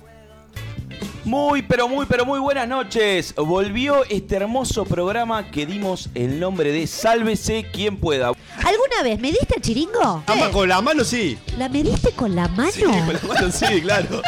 Muy, 1.28 1.62
pero 1.62 1.90
muy, 1.90 2.06
pero 2.06 2.26
muy 2.26 2.40
buenas 2.40 2.70
noches. 2.70 3.36
Volvió 3.36 4.06
este 4.06 4.38
hermoso 4.38 4.86
programa 4.86 5.52
que 5.52 5.66
dimos 5.66 6.08
el 6.16 6.40
nombre 6.40 6.72
de 6.72 6.88
Sálvese 6.88 7.66
quien 7.70 7.98
pueda. 7.98 8.28
¿Alguna 8.64 9.04
vez 9.04 9.20
me 9.20 9.28
diste 9.32 9.56
el 9.58 9.62
chiringo? 9.62 10.24
Ama 10.26 10.50
con 10.52 10.70
la 10.70 10.80
mano 10.82 11.04
sí. 11.04 11.38
¿La 11.58 11.68
mediste 11.68 12.12
con 12.14 12.34
la 12.34 12.48
mano? 12.48 12.72
Sí, 12.72 12.82
con 12.84 13.14
la 13.14 13.20
mano 13.28 13.52
sí, 13.52 13.82
claro. 13.82 14.22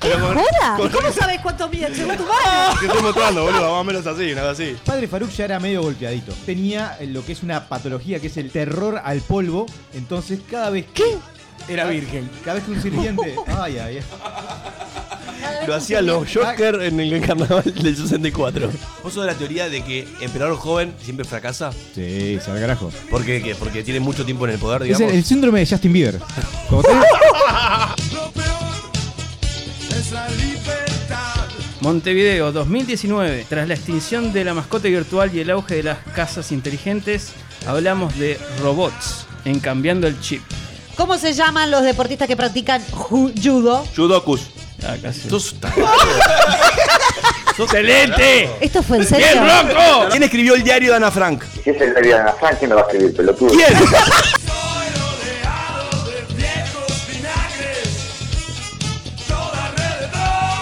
Pero 0.00 0.20
con- 0.20 0.34
¿Joda? 0.36 0.76
con- 0.76 0.88
¿Cómo 0.90 1.10
sabes 1.10 1.40
cuánto 1.40 1.68
mide 1.68 1.92
según 1.92 2.16
tu 2.16 2.22
mano? 2.22 2.78
Te 2.78 2.86
estoy 2.86 3.02
mostrando, 3.02 3.42
boludo, 3.42 3.60
más 3.62 3.70
o 3.80 3.84
menos 3.84 4.06
así, 4.06 4.32
nada 4.32 4.52
así. 4.52 4.76
Padre 4.84 5.08
Faruk 5.08 5.30
ya 5.30 5.46
era 5.46 5.58
medio 5.58 5.82
golpeadito. 5.82 6.32
Tenía 6.46 6.96
eh, 7.00 7.08
lo 7.08 7.26
que 7.26 7.32
es 7.32 7.42
una 7.42 7.68
patología 7.68 8.20
que 8.20 8.28
es 8.28 8.36
el 8.36 8.52
terror 8.52 9.00
al 9.04 9.20
polvo. 9.20 9.66
Entonces, 9.94 10.38
cada 10.48 10.70
vez 10.70 10.86
que. 10.94 11.18
Era 11.68 11.86
virgen. 11.86 12.30
Cada 12.44 12.54
vez 12.54 12.64
que 12.64 12.70
un 12.70 12.80
sirviente. 12.80 13.34
Ay, 13.48 13.78
ay, 13.78 13.96
ay. 13.98 14.02
Lo 15.66 15.74
hacían 15.74 16.06
los 16.06 16.32
Joker 16.32 16.82
en 16.82 17.00
el 17.00 17.20
carnaval 17.20 17.64
del 17.82 17.96
64. 17.96 18.70
¿Vos 19.02 19.12
sos 19.12 19.24
de 19.26 19.32
la 19.32 19.36
teoría 19.38 19.68
de 19.68 19.82
que 19.84 20.06
emperador 20.20 20.56
joven 20.56 20.94
siempre 21.02 21.24
fracasa? 21.24 21.72
Sí, 21.94 22.38
se 22.44 22.50
al 22.50 22.60
carajo. 22.60 22.92
¿Por 23.10 23.24
qué? 23.24 23.42
¿Qué? 23.42 23.54
Porque 23.54 23.82
tiene 23.82 24.00
mucho 24.00 24.24
tiempo 24.24 24.46
en 24.46 24.52
el 24.54 24.58
poder, 24.58 24.82
Es 24.82 24.88
digamos. 24.88 25.10
el, 25.12 25.18
el 25.18 25.24
síndrome 25.24 25.60
de 25.60 25.66
Justin 25.66 25.92
Bieber. 25.92 26.18
Cuando 26.68 26.88
tenés- 26.88 27.04
Montevideo 31.80 32.52
2019. 32.52 33.46
Tras 33.48 33.68
la 33.68 33.74
extinción 33.74 34.32
de 34.32 34.44
la 34.44 34.54
mascota 34.54 34.88
virtual 34.88 35.30
y 35.34 35.40
el 35.40 35.50
auge 35.50 35.76
de 35.76 35.82
las 35.84 35.98
casas 36.14 36.50
inteligentes, 36.52 37.32
hablamos 37.66 38.18
de 38.18 38.38
robots 38.60 39.26
en 39.44 39.60
cambiando 39.60 40.06
el 40.06 40.18
chip. 40.20 40.42
¿Cómo 40.96 41.18
se 41.18 41.34
llaman 41.34 41.70
los 41.70 41.82
deportistas 41.82 42.26
que 42.26 42.36
practican 42.36 42.82
ju- 42.90 43.32
judo? 43.40 43.84
Judokus. 43.94 44.48
Ah, 44.88 44.96
casi. 45.02 45.28
Sos 45.28 45.56
¡Excelente! 47.58 48.50
¿Esto 48.60 48.82
fue 48.82 48.98
en 48.98 49.06
serio? 49.06 49.26
¿Quién 50.10 50.22
escribió 50.22 50.54
el 50.54 50.62
diario 50.62 50.90
de 50.90 50.96
Ana 50.96 51.10
Frank? 51.10 51.42
¿Qué 51.64 51.70
es 51.70 51.80
el 51.80 51.92
diario 51.92 52.14
de 52.16 52.20
Ana 52.20 52.32
Frank? 52.34 52.58
¿Quién 52.58 52.70
lo 52.70 52.76
va 52.76 52.82
a 52.82 52.84
escribir, 52.86 53.16
pelotudo? 53.16 53.50
¿Quién? 53.50 53.66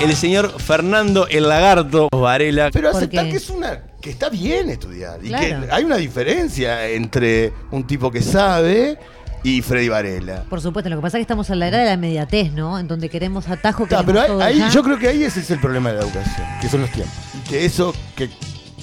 El 0.00 0.14
señor 0.16 0.60
Fernando 0.60 1.26
el 1.28 1.48
Lagarto 1.48 2.08
Varela. 2.10 2.70
Pero 2.72 2.90
¿Por 2.90 2.98
aceptar 2.98 3.24
qué? 3.24 3.30
que 3.30 3.36
es 3.38 3.48
una 3.48 3.80
que 4.00 4.10
está 4.10 4.28
bien 4.28 4.68
estudiar 4.68 5.18
y 5.22 5.28
Claro. 5.28 5.66
que 5.66 5.72
hay 5.72 5.84
una 5.84 5.96
diferencia 5.96 6.86
entre 6.88 7.52
un 7.70 7.86
tipo 7.86 8.10
que 8.10 8.20
sabe 8.20 8.98
y 9.44 9.62
Freddy 9.62 9.88
Varela. 9.88 10.42
Por 10.50 10.60
supuesto, 10.60 10.90
lo 10.90 10.96
que 10.96 11.02
pasa 11.02 11.18
es 11.18 11.20
que 11.20 11.22
estamos 11.22 11.48
en 11.50 11.58
la 11.60 11.68
era 11.68 11.78
de 11.78 11.84
la 11.84 11.92
inmediatez, 11.92 12.52
¿no? 12.52 12.78
En 12.78 12.88
donde 12.88 13.08
queremos 13.08 13.46
atajo, 13.48 13.84
queremos 13.86 14.06
pero 14.06 14.20
ahí, 14.20 14.26
todo 14.28 14.42
ahí- 14.42 14.58
ya. 14.58 14.68
yo 14.70 14.82
creo 14.82 14.98
que 14.98 15.08
ahí 15.08 15.22
ese 15.22 15.40
es 15.40 15.50
el 15.52 15.60
problema 15.60 15.90
de 15.92 15.98
la 15.98 16.02
educación, 16.04 16.46
que 16.60 16.68
son 16.68 16.80
los 16.80 16.90
tiempos. 16.90 17.14
Y 17.34 17.48
que 17.50 17.64
eso 17.64 17.94
que 18.16 18.30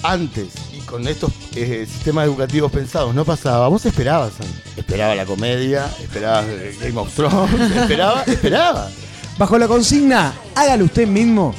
antes 0.04 0.48
y 0.76 0.80
con 0.80 1.06
estos 1.06 1.32
eh, 1.54 1.86
sistemas 1.88 2.24
educativos 2.26 2.70
pensados 2.72 3.14
no 3.14 3.24
pasaba, 3.24 3.68
vos 3.68 3.84
esperabas. 3.86 4.32
Esperaba 4.76 5.14
la 5.14 5.26
comedia, 5.26 5.86
esperabas 6.00 6.46
eh, 6.48 6.76
Game 6.80 6.98
of 6.98 7.14
Thrones, 7.14 7.70
esperaba, 7.76 8.22
esperaba. 8.22 8.88
Bajo 9.38 9.58
la 9.58 9.66
consigna, 9.68 10.32
hágalo 10.54 10.84
usted 10.84 11.06
mismo. 11.06 11.54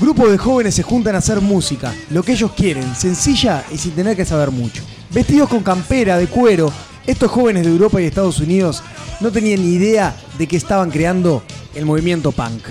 Grupos 0.00 0.30
de 0.30 0.38
jóvenes 0.38 0.74
se 0.74 0.82
juntan 0.82 1.14
a 1.14 1.18
hacer 1.18 1.40
música, 1.40 1.94
lo 2.10 2.22
que 2.22 2.32
ellos 2.32 2.52
quieren, 2.52 2.94
sencilla 2.94 3.64
y 3.72 3.78
sin 3.78 3.92
tener 3.92 4.16
que 4.16 4.24
saber 4.24 4.50
mucho. 4.50 4.82
Vestidos 5.10 5.48
con 5.48 5.62
campera, 5.62 6.18
de 6.18 6.26
cuero, 6.26 6.72
estos 7.06 7.30
jóvenes 7.30 7.64
de 7.64 7.70
Europa 7.70 8.00
y 8.00 8.06
Estados 8.06 8.40
Unidos 8.40 8.82
no 9.20 9.30
tenían 9.30 9.60
ni 9.60 9.74
idea 9.74 10.16
de 10.38 10.46
que 10.46 10.56
estaban 10.56 10.90
creando 10.90 11.42
el 11.74 11.84
movimiento 11.84 12.32
punk. 12.32 12.64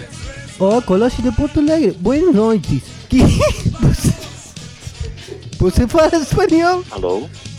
Oh, 0.60 0.81
Colosio 0.81 1.23
de 1.23 1.31
Porto 1.31 1.60
Alegre. 1.60 1.95
Buenas 1.99 2.35
noches. 2.35 2.84
¿Qué? 3.10 3.26
¿Você 5.60 5.88
fala 5.88 6.18
espanhol? 6.18 6.84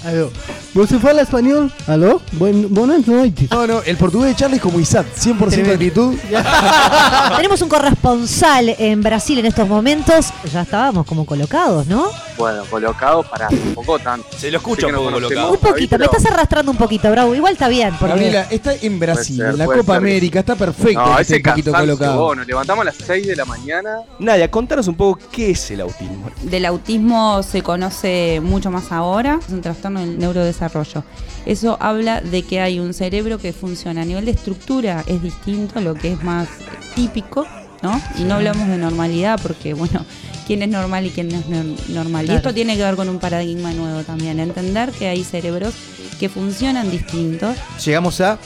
Aló. 0.05 0.13
Aló. 0.27 0.31
¿Você 0.75 0.99
fala 0.99 1.23
español? 1.23 1.71
Aló. 1.87 2.21
Buen- 2.33 2.73
buenas 2.73 3.07
noches. 3.07 3.51
No, 3.51 3.67
no, 3.67 3.83
el 3.83 3.97
portugués 3.99 4.31
de 4.31 4.37
Charlie 4.37 4.57
es 4.57 4.63
como 4.63 4.81
Isaac, 4.81 5.07
100% 5.19 5.73
actitud. 5.75 6.15
Tenemos 7.37 7.61
un 7.61 7.69
corresponsal 7.69 8.71
en 8.79 9.03
Brasil 9.03 9.39
en 9.39 9.47
estos 9.47 9.69
momentos. 9.69 10.33
Ya 10.51 10.63
estábamos 10.63 11.05
como 11.07 11.27
colocados, 11.27 11.87
¿no? 11.87 12.07
Bueno, 12.39 12.65
colocado 12.71 13.23
para 13.23 13.49
un 13.51 13.75
poco 13.75 13.99
tanto. 13.99 14.27
Se 14.37 14.51
lo 14.51 14.57
escucha 14.59 14.87
un 14.87 14.95
poco 14.95 15.11
colocado. 15.13 15.53
Un 15.53 15.59
poquito, 15.59 15.99
me 15.99 16.07
estás 16.07 16.25
arrastrando 16.27 16.71
un 16.73 16.79
poquito, 16.79 17.11
Bravo. 17.11 17.35
Igual 17.35 17.53
está 17.53 17.69
bien. 17.69 17.91
Porque... 18.01 18.09
Gabriela, 18.15 18.47
está 18.51 18.75
en 18.75 18.99
Brasil, 18.99 19.37
ser, 19.37 19.51
en 19.51 19.59
la 19.59 19.67
Copa 19.67 19.83
ser. 19.85 19.97
América, 19.97 20.41
está 20.41 20.57
perfecto 20.57 21.01
No, 21.05 21.17
que 21.17 21.23
esté 21.23 21.37
ese 21.37 21.43
un 21.45 21.51
poquito 21.51 21.73
colocado. 21.73 22.19
vos, 22.21 22.37
nos 22.39 22.47
levantamos 22.47 22.83
a 22.83 22.85
las 22.87 22.97
6 22.97 23.27
de 23.27 23.37
la 23.37 23.45
mañana. 23.45 23.99
Nadia, 24.19 24.51
contanos 24.51 24.89
un 24.89 24.95
poco 24.95 25.21
qué 25.31 25.51
es 25.51 25.71
el 25.71 25.83
autismo. 25.83 26.31
Del 26.43 26.65
autismo 26.65 27.43
se 27.43 27.63
conoce 27.63 28.41
mucho 28.43 28.71
más 28.71 28.91
ahora, 28.91 29.39
es 29.47 29.53
un 29.53 29.61
trastorno 29.61 29.92
del 30.01 30.19
neurodesarrollo. 30.19 31.05
Eso 31.47 31.77
habla 31.81 32.21
de 32.21 32.43
que 32.43 32.61
hay 32.61 32.81
un 32.81 32.95
cerebro 32.95 33.39
que 33.39 33.53
funciona 33.53 34.03
a 34.03 34.05
nivel 34.05 34.25
de 34.25 34.31
estructura, 34.33 35.05
es 35.07 35.23
distinto 35.23 35.79
a 35.79 35.83
lo 35.83 35.95
que 35.95 36.13
es 36.13 36.23
más 36.23 36.49
típico, 36.95 37.47
¿no? 37.83 38.01
Y 38.19 38.23
no 38.25 38.35
hablamos 38.35 38.69
de 38.69 38.79
normalidad 38.79 39.41
porque, 39.43 39.75
bueno, 39.75 40.05
quién 40.47 40.63
es 40.63 40.69
normal 40.69 41.07
y 41.07 41.11
quién 41.11 41.29
no 41.29 41.39
es 41.39 41.47
nor- 41.47 41.89
normal. 41.89 42.27
Y 42.29 42.33
esto 42.33 42.55
tiene 42.55 42.77
que 42.77 42.83
ver 42.83 42.95
con 42.97 43.09
un 43.09 43.19
paradigma 43.19 43.73
nuevo 43.73 44.03
también, 44.05 44.39
entender 44.41 44.91
que 44.93 45.09
hay 45.09 45.25
cerebros 45.25 45.75
que 46.21 46.29
funcionan 46.29 46.91
distintos. 46.91 47.57
Llegamos 47.85 48.21
a 48.21 48.39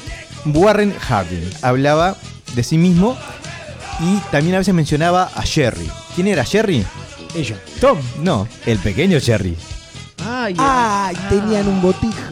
Warren 0.46 0.94
Harding. 0.98 1.50
Hablaba 1.62 2.16
de 2.54 2.62
sí 2.62 2.78
mismo 2.78 3.16
y 4.00 4.18
también 4.30 4.54
a 4.54 4.58
veces 4.58 4.72
mencionaba 4.74 5.30
a 5.34 5.42
Jerry. 5.42 5.86
¿Quién 6.14 6.28
era 6.28 6.44
Jerry? 6.44 6.84
Ella. 7.34 7.56
Tom. 7.80 7.98
No, 8.22 8.48
el 8.64 8.78
pequeño 8.78 9.18
Jerry. 9.20 9.54
Ay, 10.46 10.54
Ay, 10.58 11.16
tenían 11.28 11.66
un 11.68 11.80
botija. 11.82 12.30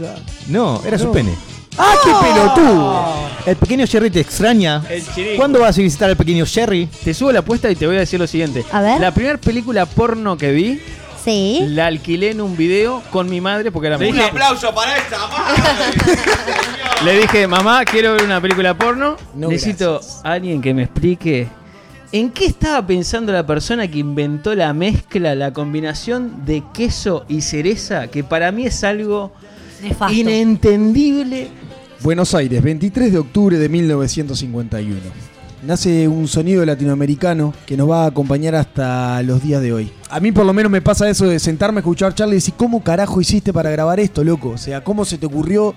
No, 0.49 0.81
era 0.85 0.99
su 0.99 1.11
pene. 1.13 1.35
¡Ah, 1.77 1.95
qué 2.05 2.11
pelotudo! 2.23 3.15
El 3.47 3.57
pequeño 3.57 3.85
Jerry 3.87 4.09
te 4.11 4.21
extraña. 4.21 4.83
¿Cuándo 5.37 5.59
vas 5.61 5.77
a 5.77 5.81
visitar 5.81 6.09
al 6.09 6.17
pequeño 6.17 6.45
Jerry? 6.47 6.87
Te 7.03 7.13
subo 7.13 7.33
la 7.33 7.41
apuesta 7.41 7.69
y 7.71 7.75
te 7.77 7.87
voy 7.87 7.97
a 7.97 8.01
decir 8.01 8.21
lo 8.21 8.27
siguiente. 8.27 8.65
A 8.73 8.81
ver. 8.81 9.01
La 9.01 9.11
primera 9.13 9.39
película 9.39 9.85
porno 9.87 10.37
que 10.37 10.53
vi, 10.53 10.81
Sí. 11.25 11.61
la 11.69 11.87
alquilé 11.87 12.31
en 12.31 12.41
un 12.43 12.57
video 12.57 13.03
con 13.11 13.29
mi 13.29 13.41
madre 13.41 13.73
porque 13.73 13.89
era 13.89 13.97
Un 13.97 14.05
mujer. 14.07 14.25
aplauso 14.31 14.73
para 14.75 14.97
esta 14.97 15.19
madre. 15.27 15.63
Le 17.05 17.19
dije, 17.19 17.47
mamá, 17.49 17.85
quiero 17.85 18.13
ver 18.13 18.23
una 18.25 18.41
película 18.41 18.75
porno. 18.75 19.17
No, 19.35 19.49
Necesito 19.49 20.01
alguien 20.23 20.63
que 20.63 20.73
me 20.75 20.85
explique 20.85 21.49
en 22.15 22.31
qué 22.31 22.47
estaba 22.47 22.87
pensando 22.87 23.33
la 23.33 23.45
persona 23.45 23.91
que 23.91 23.99
inventó 23.99 24.55
la 24.55 24.73
mezcla, 24.73 25.35
la 25.35 25.53
combinación 25.53 26.45
de 26.47 26.63
queso 26.73 27.25
y 27.27 27.41
cereza, 27.41 28.07
que 28.07 28.23
para 28.23 28.53
mí 28.53 28.67
es 28.67 28.85
algo 28.85 29.33
Nefasto. 29.83 30.15
inentendible. 30.15 31.49
Buenos 32.05 32.33
Aires, 32.37 32.63
23 32.63 33.11
de 33.11 33.19
octubre 33.19 33.59
de 33.59 33.69
1951. 33.69 35.01
Nace 35.67 36.07
un 36.07 36.29
sonido 36.29 36.65
latinoamericano 36.65 37.53
que 37.67 37.77
nos 37.77 37.91
va 37.91 38.05
a 38.05 38.07
acompañar 38.07 38.55
hasta 38.55 39.21
los 39.25 39.43
días 39.43 39.61
de 39.61 39.73
hoy. 39.73 39.91
A 40.09 40.21
mí 40.21 40.31
por 40.31 40.47
lo 40.47 40.53
menos 40.53 40.71
me 40.71 40.83
pasa 40.83 41.11
eso 41.11 41.27
de 41.27 41.41
sentarme 41.41 41.79
a 41.79 41.81
escuchar 41.81 42.15
Charlie 42.15 42.35
y 42.35 42.37
decir, 42.37 42.55
¿cómo 42.57 42.85
carajo 42.85 43.21
hiciste 43.21 43.53
para 43.53 43.73
grabar 43.73 43.99
esto, 43.99 44.23
loco? 44.23 44.51
O 44.51 44.59
sea, 44.59 44.85
¿cómo 44.85 45.05
se 45.05 45.19
te 45.19 45.27
ocurrió 45.27 45.75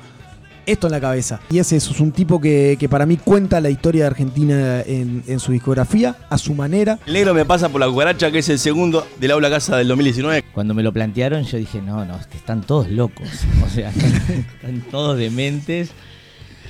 esto 0.68 0.88
en 0.88 0.92
la 0.92 1.02
cabeza. 1.02 1.40
Y 1.50 1.58
es 1.58 1.72
eso, 1.72 1.92
es 1.92 2.00
un 2.00 2.12
tipo 2.12 2.40
que, 2.40 2.78
que 2.80 2.88
para 2.88 3.06
mí 3.08 3.18
cuenta 3.18 3.60
la 3.60 3.70
historia 3.70 4.04
de 4.04 4.08
Argentina 4.08 4.82
en, 4.82 5.24
en 5.26 5.40
su 5.40 5.52
discografía, 5.52 6.16
a 6.30 6.38
su 6.38 6.54
manera. 6.54 7.00
El 7.08 7.14
negro 7.14 7.34
me 7.34 7.46
pasa 7.46 7.70
por 7.70 7.82
la 7.82 7.88
cucaracha, 7.88 8.30
que 8.30 8.40
es 8.40 8.50
el 8.50 8.60
segundo 8.60 9.08
del 9.20 9.32
aula 9.32 9.50
casa 9.50 9.78
del 9.78 9.88
2019. 9.88 10.44
Cuando 10.54 10.74
me 10.74 10.84
lo 10.84 10.94
plantearon, 10.94 11.44
yo 11.44 11.58
dije, 11.58 11.82
no, 11.82 12.06
no, 12.06 12.18
es 12.18 12.28
que 12.28 12.38
están 12.38 12.62
todos 12.62 12.90
locos. 12.90 13.28
O 13.66 13.70
sea, 13.70 13.90
están 13.90 14.82
todos 14.92 15.18
dementes. 15.18 15.92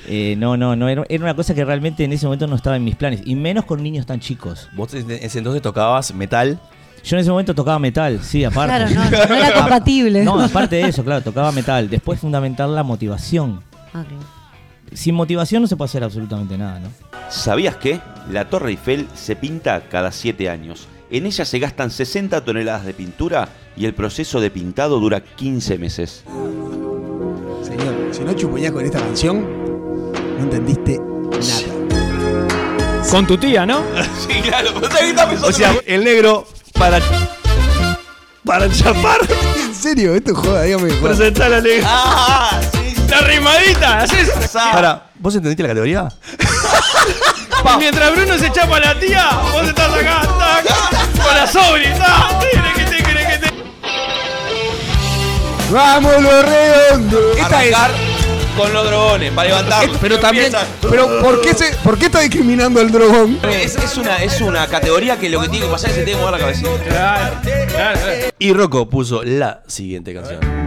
Eh, 0.08 0.36
no, 0.38 0.56
no, 0.56 0.74
no, 0.74 0.88
era, 0.88 1.04
era 1.08 1.24
una 1.24 1.34
cosa 1.34 1.54
que 1.54 1.64
realmente 1.64 2.02
en 2.04 2.12
ese 2.12 2.26
momento 2.26 2.46
no 2.46 2.56
estaba 2.56 2.76
en 2.76 2.84
mis 2.84 2.96
planes. 2.96 3.20
Y 3.24 3.34
menos 3.34 3.64
con 3.64 3.82
niños 3.82 4.06
tan 4.06 4.20
chicos. 4.20 4.68
Vos 4.74 4.94
en 4.94 5.10
ese 5.10 5.38
entonces 5.38 5.62
tocabas 5.62 6.14
metal. 6.14 6.58
Yo 7.04 7.16
en 7.16 7.20
ese 7.20 7.30
momento 7.30 7.54
tocaba 7.54 7.78
metal, 7.78 8.20
sí, 8.22 8.44
aparte. 8.44 8.92
Claro, 8.92 9.10
no, 9.10 9.28
no 9.28 9.34
era 9.34 9.52
compatible. 9.60 10.24
No, 10.24 10.40
aparte 10.40 10.76
de 10.76 10.82
eso, 10.88 11.04
claro, 11.04 11.22
tocaba 11.22 11.52
metal. 11.52 11.88
Después 11.88 12.18
fundamental 12.18 12.74
la 12.74 12.82
motivación. 12.82 13.62
Ah, 13.92 14.04
claro. 14.06 14.24
Sin 14.92 15.14
motivación 15.14 15.62
no 15.62 15.68
se 15.68 15.76
puede 15.76 15.88
hacer 15.88 16.04
absolutamente 16.04 16.56
nada, 16.56 16.80
¿no? 16.80 16.88
¿Sabías 17.30 17.76
que 17.76 18.00
la 18.30 18.48
Torre 18.48 18.70
Eiffel 18.70 19.06
se 19.14 19.36
pinta 19.36 19.82
cada 19.88 20.12
7 20.12 20.48
años? 20.48 20.88
En 21.10 21.26
ella 21.26 21.44
se 21.44 21.58
gastan 21.58 21.90
60 21.90 22.44
toneladas 22.44 22.84
de 22.84 22.94
pintura 22.94 23.48
y 23.76 23.86
el 23.86 23.94
proceso 23.94 24.40
de 24.40 24.50
pintado 24.50 24.98
dura 25.00 25.20
15 25.20 25.78
meses. 25.78 26.24
Señor, 27.62 28.08
si 28.12 28.24
no 28.24 28.32
chupoñás 28.34 28.72
con 28.72 28.84
esta 28.84 28.98
canción, 28.98 29.46
no 30.12 30.42
entendiste 30.42 30.98
nada. 30.98 31.78
Con 33.10 33.26
tu 33.26 33.38
tía, 33.38 33.64
¿no? 33.64 33.82
sí, 34.28 34.40
claro. 34.42 34.70
O 35.44 35.52
sea, 35.52 35.74
el 35.86 36.04
negro 36.04 36.46
para. 36.78 37.00
Para 38.44 38.70
chapar. 38.70 39.20
¿En 39.66 39.74
serio? 39.74 40.14
Esto 40.14 40.32
es 40.32 40.38
joda, 40.38 40.62
dígame. 40.62 40.92
Presentar 40.94 41.52
a 41.52 41.60
negro. 41.60 41.86
Ah, 41.88 42.60
La 43.08 43.20
rimadita, 43.20 44.00
¿haces? 44.00 44.30
Para, 44.52 45.06
¿vos 45.18 45.34
entendiste 45.34 45.62
la 45.62 45.70
categoría? 45.70 46.08
Y 47.74 47.78
mientras 47.78 48.12
Bruno 48.14 48.38
se 48.38 48.52
chapa 48.52 48.76
a 48.76 48.80
la 48.80 48.98
tía, 48.98 49.28
vos 49.52 49.66
estás 49.66 49.92
acá, 49.92 50.20
tac, 50.22 51.22
con 51.24 51.34
la 51.34 51.46
sobri. 51.46 51.86
¡Vamos 55.70 56.22
los 56.22 56.44
redondos! 56.44 57.36
Esta 57.36 57.64
es. 57.64 57.74
Arrancar 57.74 58.18
con 58.56 58.72
los 58.72 58.86
drogones, 58.86 59.32
para 59.32 59.48
levantarlos. 59.48 59.98
Pero 60.00 60.18
también. 60.18 60.52
Pero 60.88 61.20
¿por 61.20 61.40
qué, 61.40 61.54
se, 61.54 61.76
¿por 61.84 61.98
qué 61.98 62.06
está 62.06 62.20
discriminando 62.20 62.80
al 62.80 62.90
drogón? 62.90 63.38
Es, 63.44 63.76
es 63.76 63.96
una, 63.96 64.16
es 64.16 64.40
una 64.40 64.66
categoría 64.66 65.18
que 65.18 65.28
lo 65.28 65.40
que 65.40 65.48
tiene 65.48 65.66
que 65.66 65.72
pasar 65.72 65.90
es 65.90 65.96
que 65.96 66.00
se 66.00 66.04
tiene 66.06 66.18
que 66.18 66.26
mover 66.26 66.40
la 66.40 66.46
cabecita. 66.46 66.70
Claro, 66.88 67.36
claro, 67.42 68.00
claro. 68.00 68.00
Y 68.38 68.52
Rocco 68.52 68.88
puso 68.88 69.22
la 69.22 69.62
siguiente 69.66 70.12
canción. 70.14 70.57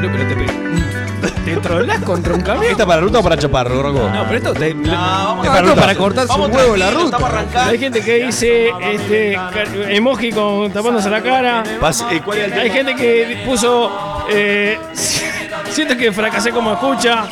Ah, 0.00 0.08
pero, 0.12 0.28
pero 0.28 1.40
te, 1.44 1.54
te 1.54 1.60
trolás 1.60 2.00
contra 2.02 2.34
un 2.34 2.40
camión. 2.40 2.70
¿Esta 2.70 2.86
para 2.86 3.00
ruta 3.00 3.18
o 3.18 3.22
para 3.22 3.36
chapar, 3.36 3.68
Rocco? 3.68 4.08
No, 4.12 4.24
pero 4.24 4.36
esto 4.36 4.52
te, 4.54 4.72
vamos 4.74 5.44
es 5.44 5.50
a 5.50 5.54
para, 5.54 5.68
ruta. 5.68 5.80
para 5.80 5.94
cortarse 5.94 6.28
Vamos 6.28 6.48
un 6.48 6.56
huevo 6.56 6.76
la 6.76 6.90
ruta. 6.90 7.18
Hay 7.66 7.78
gente 7.78 8.00
que 8.02 8.26
dice 8.26 8.70
este 8.92 9.38
emoji 9.96 10.32
con 10.32 10.72
tapándose 10.72 11.10
la 11.10 11.22
cara. 11.22 11.62
Pas- 11.80 12.06
eh, 12.10 12.20
¿cuál 12.24 12.38
era 12.38 12.46
el 12.54 12.60
Hay 12.60 12.70
gente 12.70 12.94
que 12.94 13.42
puso 13.44 13.90
eh, 14.30 14.78
siento 15.70 15.96
que 15.96 16.12
fracasé 16.12 16.50
como 16.50 16.72
escucha. 16.72 17.24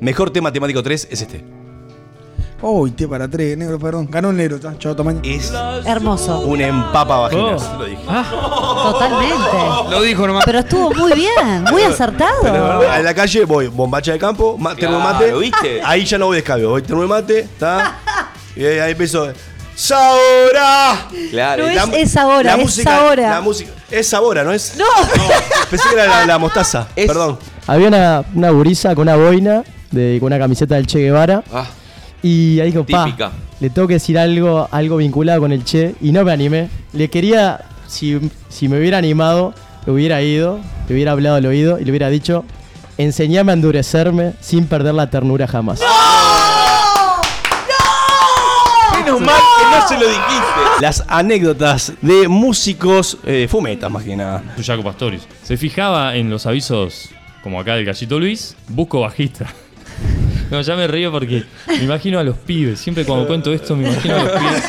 Mejor 0.00 0.30
tema 0.30 0.52
temático 0.52 0.82
3 0.82 1.08
es 1.10 1.22
este. 1.22 1.42
Uy, 2.62 2.90
té 2.92 3.06
para 3.06 3.28
tres, 3.28 3.56
negro, 3.56 3.78
perdón. 3.78 4.08
Ganó 4.10 4.30
el 4.30 4.36
negro, 4.36 4.58
chao, 4.78 4.96
tamaño. 4.96 5.20
Es 5.22 5.52
Hermoso. 5.84 6.40
un 6.40 6.60
empapa 6.60 7.18
vaginas. 7.18 7.62
Oh. 7.62 7.78
Lo 7.78 7.84
dije. 7.84 8.02
Totalmente. 8.82 9.90
Lo 9.90 10.02
dijo 10.02 10.26
nomás. 10.26 10.44
Pero 10.46 10.58
estuvo 10.60 10.90
muy 10.94 11.12
bien, 11.12 11.64
muy 11.70 11.82
acertado. 11.82 12.32
Pero 12.42 12.94
en 12.94 13.04
la 13.04 13.14
calle 13.14 13.44
voy, 13.44 13.66
bombacha 13.68 14.12
de 14.12 14.18
campo, 14.18 14.56
ma- 14.58 14.74
termo 14.74 14.98
mate. 14.98 15.24
Claro, 15.24 15.38
¿viste? 15.40 15.80
Ahí 15.84 16.04
ya 16.06 16.16
no 16.18 16.26
voy 16.26 16.36
de 16.36 16.38
escabio, 16.40 16.70
voy 16.70 16.82
termo 16.82 17.06
mate, 17.06 17.40
¿está? 17.40 17.98
y 18.56 18.64
ahí, 18.64 18.78
ahí 18.78 18.92
empiezo. 18.92 19.28
¡Sabora! 19.74 21.06
Claro. 21.30 21.64
No 21.64 21.68
es 21.68 21.76
la- 21.76 21.96
esa 21.98 22.26
hora, 22.26 22.52
es 22.54 22.58
música, 22.58 22.96
ahora. 22.96 23.30
La 23.30 23.40
música. 23.42 23.70
Es 23.90 24.08
sabora, 24.08 24.42
¿no 24.42 24.52
es? 24.52 24.76
No. 24.78 24.84
Pensé 25.70 25.88
que 25.90 25.94
era 25.94 26.06
la, 26.06 26.26
la 26.26 26.38
mostaza. 26.38 26.88
Es- 26.96 27.06
Perdón. 27.06 27.38
Había 27.66 27.88
una, 27.88 28.24
una 28.34 28.50
gurisa 28.50 28.94
con 28.94 29.02
una 29.02 29.16
boina, 29.16 29.62
de, 29.90 30.16
con 30.18 30.28
una 30.28 30.38
camiseta 30.38 30.76
del 30.76 30.86
Che 30.86 30.98
Guevara. 31.00 31.42
Ah, 31.52 31.66
Y 32.22 32.60
ahí 32.60 32.70
dijo, 32.70 32.84
pa, 32.84 33.04
típica. 33.04 33.32
le 33.60 33.70
tengo 33.70 33.86
que 33.88 33.94
decir 33.94 34.18
algo, 34.18 34.68
algo 34.70 34.96
vinculado 34.96 35.40
con 35.40 35.52
el 35.52 35.64
Che. 35.64 35.94
Y 36.00 36.12
no 36.12 36.24
me 36.24 36.32
animé. 36.32 36.68
Le 36.92 37.08
quería, 37.08 37.60
si, 37.86 38.18
si 38.48 38.68
me 38.68 38.78
hubiera 38.78 38.98
animado, 38.98 39.54
le 39.86 39.92
hubiera 39.92 40.22
ido, 40.22 40.60
le 40.88 40.94
hubiera 40.94 41.12
hablado 41.12 41.36
al 41.36 41.46
oído 41.46 41.78
y 41.78 41.84
le 41.84 41.90
hubiera 41.90 42.08
dicho, 42.08 42.44
enseñame 42.98 43.52
a 43.52 43.54
endurecerme 43.54 44.32
sin 44.40 44.66
perder 44.66 44.94
la 44.94 45.08
ternura 45.10 45.46
jamás. 45.46 45.80
Menos 48.92 49.20
mal 49.20 49.40
que 49.58 49.76
no 49.76 49.88
se 49.88 49.94
lo 49.94 50.08
dijiste. 50.08 50.60
Las 50.80 51.04
anécdotas 51.06 51.92
de 52.02 52.28
músicos 52.28 53.18
eh, 53.24 53.46
fumetas, 53.48 53.90
más 53.90 54.02
que 54.02 54.16
nada. 54.16 54.42
Jaco 54.64 54.82
Pastorius. 54.82 55.26
Se 55.42 55.56
fijaba 55.56 56.16
en 56.16 56.30
los 56.30 56.46
avisos, 56.46 57.10
como 57.42 57.60
acá 57.60 57.76
del 57.76 57.84
Gallito 57.84 58.18
Luis, 58.18 58.56
busco 58.68 59.00
bajista. 59.00 59.46
No, 60.50 60.60
ya 60.60 60.76
me 60.76 60.86
río 60.86 61.10
porque 61.10 61.44
me 61.68 61.84
imagino 61.84 62.18
a 62.18 62.24
los 62.24 62.36
pibes. 62.36 62.80
Siempre 62.80 63.04
cuando 63.04 63.26
cuento 63.26 63.52
esto 63.52 63.76
me 63.76 63.88
imagino 63.88 64.16
a 64.16 64.24
los 64.24 64.32
pibes. 64.32 64.64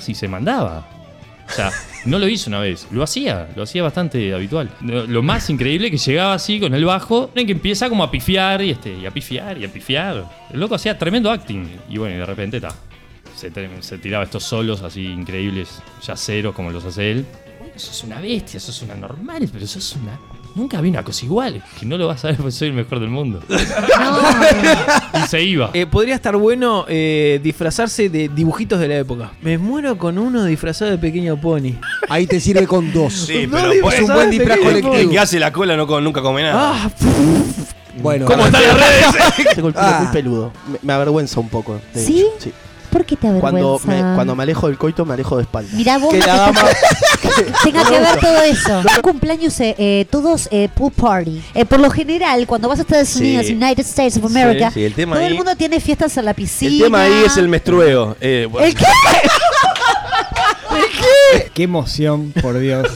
Si 0.00 0.14
se 0.14 0.28
mandaba. 0.28 0.88
O 1.48 1.54
sea, 1.54 1.70
no 2.06 2.18
lo 2.18 2.26
hizo 2.28 2.50
una 2.50 2.60
vez, 2.60 2.88
lo 2.90 3.02
hacía, 3.02 3.48
lo 3.54 3.62
hacía 3.62 3.82
bastante 3.82 4.32
habitual. 4.34 4.70
Lo 4.80 5.22
más 5.22 5.50
increíble 5.50 5.90
que 5.90 5.98
llegaba 5.98 6.34
así 6.34 6.58
con 6.58 6.74
el 6.74 6.84
bajo, 6.84 7.30
en 7.34 7.46
que 7.46 7.52
empieza 7.52 7.88
como 7.88 8.02
a 8.02 8.10
pifiar 8.10 8.62
y 8.62 8.70
este, 8.70 8.94
y 8.94 9.06
a 9.06 9.10
pifiar 9.10 9.58
y 9.58 9.64
a 9.64 9.72
pifiar. 9.72 10.24
El 10.52 10.60
loco 10.60 10.74
hacía 10.74 10.98
tremendo 10.98 11.30
acting. 11.30 11.68
Y 11.88 11.98
bueno, 11.98 12.14
y 12.14 12.18
de 12.18 12.26
repente 12.26 12.60
ta, 12.60 12.74
se, 13.34 13.98
tiraba 13.98 14.24
estos 14.24 14.44
solos 14.44 14.82
así 14.82 15.06
increíbles, 15.06 15.80
yaceros 16.06 16.54
como 16.54 16.70
los 16.70 16.84
hace 16.84 17.10
él. 17.10 17.26
Eso 17.74 17.90
es 17.90 18.04
una 18.04 18.20
bestia, 18.20 18.58
eso 18.58 18.70
es 18.70 18.82
una 18.82 18.94
normal, 18.94 19.48
pero 19.52 19.64
eso 19.64 19.78
es 19.78 19.96
una. 19.96 20.18
Nunca 20.54 20.80
vi 20.80 20.90
una 20.90 21.02
cosa 21.02 21.24
igual. 21.24 21.62
Que 21.80 21.86
no 21.86 21.96
lo 21.96 22.06
vas 22.08 22.24
a 22.24 22.28
ver 22.28 22.36
porque 22.36 22.52
soy 22.52 22.68
el 22.68 22.74
mejor 22.74 23.00
del 23.00 23.08
mundo. 23.08 23.40
y 25.24 25.28
se 25.28 25.42
iba. 25.42 25.70
Eh, 25.72 25.86
podría 25.86 26.14
estar 26.14 26.36
bueno 26.36 26.84
eh, 26.88 27.40
disfrazarse 27.42 28.08
de 28.08 28.28
dibujitos 28.28 28.78
de 28.80 28.88
la 28.88 28.96
época. 28.98 29.32
Me 29.42 29.58
muero 29.58 29.96
con 29.98 30.18
uno 30.18 30.44
disfrazado 30.44 30.90
de 30.90 30.98
pequeño 30.98 31.40
pony. 31.40 31.72
Ahí 32.08 32.26
te 32.26 32.40
sirve 32.40 32.66
con 32.66 32.92
dos. 32.92 33.12
Sí, 33.14 33.48
pero 33.50 33.72
es 33.72 33.82
un 33.82 34.06
¿sabes 34.06 34.08
buen 34.14 34.30
disfraz 34.30 34.58
qué? 34.58 34.64
el 34.68 34.82
colectivo. 34.82 35.10
que 35.12 35.18
hace 35.18 35.38
la 35.40 35.52
cola 35.52 35.76
no, 35.76 36.00
nunca 36.00 36.20
come 36.22 36.42
nada. 36.42 36.74
Ah, 36.84 36.90
Bueno, 38.02 38.26
¿Cómo 38.26 38.46
están 38.46 38.62
las 38.62 38.74
redes? 38.76 39.54
Tengo 39.54 39.68
el 39.68 39.74
pelo 39.74 39.86
Ah. 39.86 40.00
muy 40.02 40.12
peludo. 40.12 40.52
Me, 40.70 40.78
me 40.82 40.92
avergüenza 40.92 41.40
un 41.40 41.48
poco. 41.48 41.80
de 41.94 42.04
¿Sí? 42.04 42.20
hecho, 42.20 42.30
sí. 42.38 42.52
¿Por 42.92 43.04
qué 43.06 43.16
te 43.16 43.26
Cuando 43.40 43.74
avergüenza? 43.76 44.08
me, 44.10 44.14
cuando 44.14 44.36
me 44.36 44.42
alejo 44.44 44.68
del 44.68 44.76
coito, 44.78 45.04
me 45.06 45.14
alejo 45.14 45.36
de 45.38 45.42
espalda. 45.42 45.70
Mirá 45.74 45.98
vos 45.98 46.12
Que 46.12 46.18
la 46.20 46.26
dama. 46.36 46.60
tenga 47.64 47.84
que 47.84 47.98
ver 47.98 48.20
todo 48.20 48.42
eso. 48.42 48.82
Cumpleaños, 49.02 49.58
eh, 49.60 49.74
eh, 49.78 50.06
todos 50.10 50.48
eh, 50.52 50.68
pool 50.74 50.92
party. 50.92 51.42
Eh, 51.54 51.64
por 51.64 51.80
lo 51.80 51.90
general, 51.90 52.46
cuando 52.46 52.68
vas 52.68 52.78
a 52.78 52.82
Estados 52.82 53.08
Sí. 53.08 53.20
Unidos, 53.20 53.46
United 53.48 53.80
States 53.86 54.16
of 54.18 54.24
America, 54.26 54.70
Sí, 54.70 54.84
el 54.84 54.94
tema 54.94 55.16
todo 55.16 55.24
ahí- 55.24 55.30
el 55.30 55.36
mundo 55.36 55.56
tiene 55.56 55.80
fiestas 55.80 56.16
en 56.18 56.24
la 56.26 56.34
piscina. 56.34 56.70
El 56.72 56.80
tema 56.82 57.02
ahí 57.02 57.22
es 57.26 57.36
el 57.36 57.48
menstrueo. 57.48 58.16
Eh, 58.20 58.46
bueno. 58.50 58.66
¿El 58.66 58.74
qué? 58.74 58.84
Qué 61.54 61.64
emoción, 61.64 62.32
por 62.40 62.58
Dios, 62.58 62.88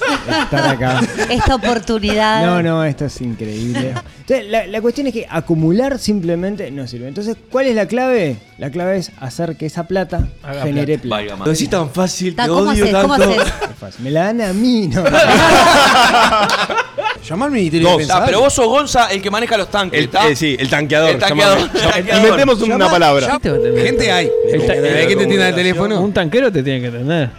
estar 0.42 0.66
acá. 0.68 1.00
Esta 1.30 1.54
oportunidad. 1.54 2.44
No, 2.46 2.62
no, 2.62 2.84
esto 2.84 3.04
es 3.04 3.20
increíble. 3.20 3.94
Entonces, 4.20 4.46
la, 4.50 4.66
la 4.66 4.80
cuestión 4.80 5.06
es 5.06 5.12
que 5.12 5.26
acumular 5.28 5.98
simplemente 5.98 6.70
no 6.70 6.86
sirve. 6.86 7.08
Entonces, 7.08 7.36
¿cuál 7.50 7.66
es 7.66 7.74
la 7.74 7.86
clave? 7.86 8.36
La 8.58 8.70
clave 8.70 8.98
es 8.98 9.12
hacer 9.20 9.56
que 9.56 9.66
esa 9.66 9.86
plata 9.86 10.26
Haga 10.42 10.62
genere 10.62 10.98
plata. 10.98 11.24
plata. 11.26 11.44
Lo 11.44 11.52
decís 11.52 11.68
tan 11.70 11.90
fácil, 11.90 12.30
te 12.34 12.42
Ta, 12.42 12.48
¿Cómo 12.48 12.70
odio 12.70 12.84
haces? 12.84 12.96
¿Cómo 12.96 13.18
tanto. 13.18 13.40
haces? 13.40 13.52
Es 13.70 13.76
fácil. 13.78 14.04
Me 14.04 14.10
la 14.10 14.24
dan 14.24 14.40
a 14.40 14.52
mí, 14.54 14.88
no. 14.88 15.04
Llamá 17.28 17.46
al 17.46 17.50
Ministerio 17.50 17.90
Dos. 17.90 18.06
de 18.06 18.12
Ah, 18.12 18.22
pero 18.24 18.40
vos 18.40 18.52
sos 18.52 18.66
Gonza 18.66 19.08
el 19.10 19.20
que 19.20 19.30
maneja 19.30 19.56
los 19.56 19.68
tanques, 19.70 19.98
El, 19.98 20.10
eh, 20.30 20.36
sí, 20.36 20.56
el 20.58 20.68
tanqueador. 20.70 21.10
El 21.10 21.18
tanqueador. 21.18 21.58
El. 21.96 22.16
Inventemos 22.16 22.62
una 22.62 22.76
Llama- 22.78 22.90
palabra. 22.90 23.38
Gente 23.42 24.12
hay. 24.12 24.30
El 24.50 24.66
ta- 24.66 24.72
¿Hay 24.74 25.06
que 25.08 25.16
te 25.16 25.26
tiene 25.26 25.48
el 25.48 25.54
teléfono? 25.54 26.00
Un 26.00 26.12
tanquero 26.12 26.52
te 26.52 26.62
tiene 26.62 26.80
que 26.80 26.90
tener. 26.96 27.30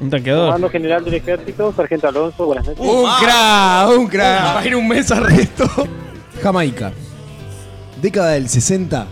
Un 0.00 0.10
tanqueador. 0.10 0.46
Comando 0.46 0.70
General 0.70 1.04
del 1.04 1.14
Ejército, 1.14 1.72
Sargento 1.74 2.08
Alonso, 2.08 2.46
buenas 2.46 2.66
noches. 2.66 2.80
Un 2.80 3.04
ah. 3.06 3.18
crack, 3.20 3.98
un 3.98 4.06
crack. 4.06 4.50
Imagina 4.52 4.76
un 4.76 4.88
mes 4.88 5.10
arresto. 5.10 5.64
Jamaica. 6.42 6.92
Década 8.00 8.30
del 8.30 8.48
60. 8.48 9.06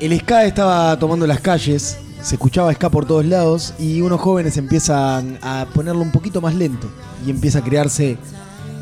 El 0.00 0.18
ska 0.20 0.44
estaba 0.44 0.98
tomando 0.98 1.26
las 1.26 1.40
calles. 1.40 1.98
Se 2.20 2.34
escuchaba 2.34 2.72
ska 2.74 2.90
por 2.90 3.06
todos 3.06 3.24
lados. 3.24 3.74
Y 3.78 4.02
unos 4.02 4.20
jóvenes 4.20 4.56
empiezan 4.58 5.38
a 5.42 5.66
ponerlo 5.72 6.02
un 6.02 6.12
poquito 6.12 6.40
más 6.42 6.54
lento. 6.54 6.88
Y 7.26 7.30
empieza 7.30 7.60
a 7.60 7.64
crearse 7.64 8.18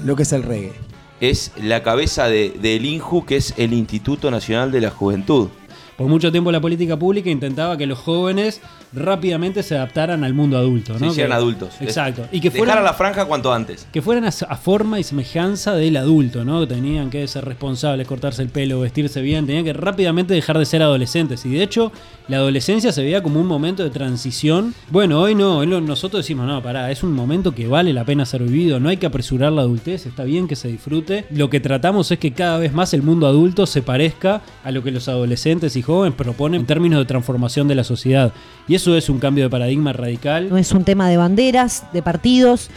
lo 0.05 0.17
que 0.17 0.25
es 0.25 0.33
el 0.33 0.43
reggae. 0.43 0.73
es 1.19 1.51
la 1.57 1.83
cabeza 1.83 2.25
de- 2.29 2.51
del 2.61 2.85
INJU, 2.85 3.25
que 3.25 3.37
es 3.37 3.55
el 3.57 3.73
Instituto 3.73 4.31
Nacional 4.31 4.71
de 4.71 4.83
la 4.83 4.91
Juventud. 4.91 5.49
Por 5.97 6.09
mucho 6.09 6.31
tiempo 6.33 6.53
la 6.53 6.61
política 6.61 6.97
pública 6.99 7.31
intentaba 7.31 7.77
que 7.77 7.87
los 7.87 7.99
jóvenes 7.99 8.61
rápidamente 8.93 9.63
se 9.63 9.77
adaptaran 9.77 10.25
al 10.25 10.33
mundo 10.35 10.57
adulto. 10.57 10.95
Se 10.99 11.05
¿no? 11.05 11.11
hicieran 11.11 11.31
Que- 11.33 11.37
adultos. 11.37 11.71
Exacto. 11.81 12.27
Y 12.33 12.41
que 12.41 12.51
fueran, 12.51 12.79
a 12.79 12.83
la 12.83 12.95
franja 12.95 13.25
cuanto 13.27 13.53
antes. 13.53 13.87
que 13.93 14.01
fueran 14.03 14.25
a, 14.25 14.29
a 14.29 14.57
forma 14.57 14.99
y 15.01 15.03
semejanza 15.05 15.75
del 15.75 15.97
adulto, 15.97 16.45
¿no? 16.45 16.61
Que 16.61 16.67
tenían 16.75 17.11
que 17.11 17.27
ser 17.29 17.45
responsables, 17.45 18.07
cortarse 18.07 18.43
el 18.43 18.49
pelo, 18.49 18.81
vestirse 18.81 19.21
bien, 19.23 19.47
tenían 19.47 19.65
que 19.65 19.73
rápidamente 19.73 20.35
dejar 20.35 20.59
de 20.59 20.65
ser 20.65 20.83
adolescentes. 20.83 21.45
Y 21.45 21.51
de 21.51 21.63
hecho, 21.63 21.93
la 22.29 22.39
adolescencia 22.39 22.93
se 22.93 23.03
veía 23.03 23.23
como 23.23 23.41
un 23.41 23.47
momento 23.47 23.83
de 23.83 23.91
transición. 23.91 24.75
Bueno, 24.91 25.21
hoy 25.21 25.35
no, 25.35 25.59
hoy 25.59 25.67
nosotros 25.67 26.23
decimos, 26.25 26.47
no, 26.47 26.63
pará, 26.63 26.91
es 26.91 27.03
un 27.03 27.13
momento 27.13 27.53
que 27.55 27.67
vale 27.67 27.93
la 27.93 28.05
pena 28.05 28.25
ser 28.25 28.43
vivido, 28.43 28.81
no 28.81 28.89
hay 28.89 28.97
que 28.97 29.07
apresurar 29.07 29.53
la 29.53 29.63
adultez, 29.63 30.07
está 30.07 30.25
bien 30.25 30.49
que 30.49 30.57
se 30.57 30.69
disfrute. 30.69 31.27
Lo 31.31 31.51
que 31.51 31.61
tratamos 31.61 32.11
es 32.11 32.19
que 32.19 32.33
cada 32.33 32.59
vez 32.59 32.73
más 32.73 32.95
el 32.95 33.03
mundo 33.03 33.27
adulto 33.27 33.67
se 33.67 33.83
parezca 33.83 34.43
a 34.65 34.71
lo 34.71 34.83
que 34.83 34.91
los 34.91 35.09
adolescentes 35.09 35.77
y 35.77 35.83
jóvenes 35.87 36.17
proponen 36.17 36.61
en 36.61 36.67
términos 36.67 36.99
de 36.99 37.05
transformación 37.07 37.69
de 37.69 37.75
la 37.75 37.85
sociedad. 37.85 38.33
Y 38.69 38.75
eso 38.75 38.97
es 38.97 39.09
un 39.09 39.19
cambio 39.19 39.45
de 39.45 39.51
paradigma 39.51 39.93
radical. 39.93 40.49
No 40.51 40.59
es 40.59 40.73
un 40.73 40.85
tema 40.85 41.09
de 41.09 41.17
banderas, 41.17 41.85
de 41.93 42.03
partidos, 42.03 42.71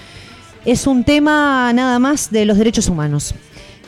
es 0.66 0.88
un 0.88 1.04
tema 1.04 1.72
nada 1.74 2.00
más 2.00 2.32
de 2.32 2.46
los 2.46 2.58
derechos 2.58 2.88
humanos. 2.88 3.34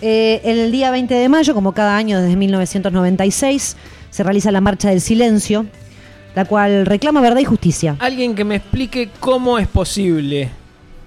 Eh, 0.02 0.41
el 0.43 0.72
día 0.72 0.89
20 0.89 1.14
de 1.14 1.30
mayo, 1.30 1.53
como 1.53 1.73
cada 1.73 1.95
año 1.95 2.19
desde 2.19 2.35
1996, 2.35 3.77
se 4.10 4.23
realiza 4.23 4.52
la 4.52 4.61
Marcha 4.61 4.89
del 4.89 4.99
Silencio, 4.99 5.65
la 6.35 6.45
cual 6.45 6.85
reclama 6.85 7.22
verdad 7.22 7.39
y 7.39 7.45
justicia. 7.45 7.95
Alguien 7.99 8.34
que 8.34 8.43
me 8.43 8.56
explique 8.56 9.10
cómo 9.19 9.60
es 9.60 9.68
posible 9.68 10.49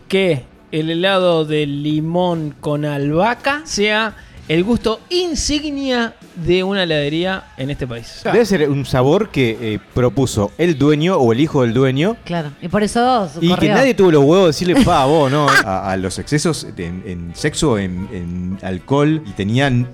que 0.06 0.44
el 0.70 0.90
helado 0.90 1.44
de 1.44 1.66
limón 1.66 2.54
con 2.60 2.84
albahaca 2.84 3.62
sea 3.64 4.14
el 4.48 4.62
gusto 4.64 5.00
insignia 5.10 6.14
de 6.36 6.62
una 6.64 6.82
heladería 6.82 7.44
en 7.56 7.70
este 7.70 7.86
país. 7.86 8.20
Debe 8.24 8.44
ser 8.44 8.68
un 8.68 8.84
sabor 8.84 9.30
que 9.30 9.56
eh, 9.60 9.78
propuso 9.94 10.50
el 10.58 10.76
dueño 10.78 11.16
o 11.16 11.32
el 11.32 11.40
hijo 11.40 11.62
del 11.62 11.72
dueño. 11.72 12.16
Claro, 12.24 12.50
y 12.60 12.68
por 12.68 12.82
eso 12.82 13.30
Y 13.40 13.54
que 13.56 13.68
nadie 13.68 13.94
tuvo 13.94 14.10
los 14.10 14.22
huevos 14.24 14.44
de 14.44 14.46
decirle, 14.48 14.84
pa, 14.84 15.04
vos, 15.06 15.30
¿no? 15.30 15.46
A, 15.64 15.92
a 15.92 15.96
los 15.96 16.18
excesos 16.18 16.66
en, 16.76 17.02
en 17.06 17.32
sexo, 17.34 17.78
en, 17.78 18.08
en 18.12 18.58
alcohol, 18.62 19.22
y 19.26 19.30
tenían 19.32 19.88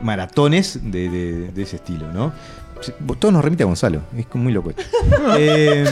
maratones 0.00 0.78
de, 0.82 1.08
de- 1.08 1.48
de 1.52 1.62
ese 1.62 1.76
estilo, 1.76 2.12
¿no? 2.12 2.32
Todo 3.18 3.32
nos 3.32 3.44
remite 3.44 3.64
a 3.64 3.66
Gonzalo, 3.66 4.02
es 4.16 4.26
muy 4.34 4.52
loco. 4.52 4.70
esto. 4.70 4.82
Eh, 5.38 5.84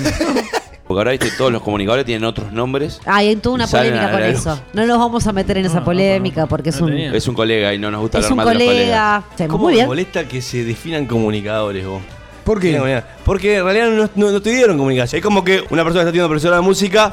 Porque 0.87 1.01
ahora 1.01 1.11
viste, 1.11 1.31
todos 1.37 1.51
los 1.53 1.63
comunicadores 1.63 2.05
tienen 2.07 2.25
otros 2.25 2.53
nombres. 2.53 3.01
Hay 3.07 3.35
toda 3.37 3.57
una 3.57 3.65
y 3.65 3.69
polémica 3.69 4.11
con 4.13 4.23
eso. 4.23 4.61
No 4.73 4.87
nos 4.87 4.99
vamos 4.99 5.27
a 5.27 5.33
meter 5.33 5.59
en 5.59 5.67
esa 5.67 5.83
polémica 5.85 6.47
porque 6.47 6.71
es 6.71 6.81
un, 6.81 6.93
Es 6.93 7.27
un 7.27 7.35
colega 7.35 7.75
y 7.75 7.79
no 7.79 7.91
nos 7.91 8.01
gusta 8.03 8.19
es 8.21 8.25
hablar 8.27 8.33
un 8.33 8.37
mal 8.45 8.59
de 8.59 8.65
los 8.65 8.73
colegas. 8.73 9.25
colega. 9.37 9.49
¿Cómo 9.51 9.65
muy 9.65 9.73
me 9.73 9.77
bien. 9.79 9.87
molesta 9.89 10.29
que 10.29 10.41
se 10.41 10.63
definan 10.65 11.07
comunicadores 11.07 11.85
vos? 11.85 12.03
¿Por 12.45 12.61
qué? 12.61 13.03
Porque 13.25 13.57
en 13.57 13.65
realidad 13.65 13.89
no, 13.91 14.09
no, 14.15 14.31
no 14.31 14.41
te 14.41 14.51
dieron 14.51 14.79
comunicación. 14.79 15.19
Es 15.19 15.25
como 15.25 15.43
que 15.43 15.65
una 15.71 15.83
persona 15.83 15.93
que 15.93 15.99
está 15.99 16.03
estudiando 16.11 16.29
profesora 16.29 16.57
de 16.57 16.63
música 16.63 17.13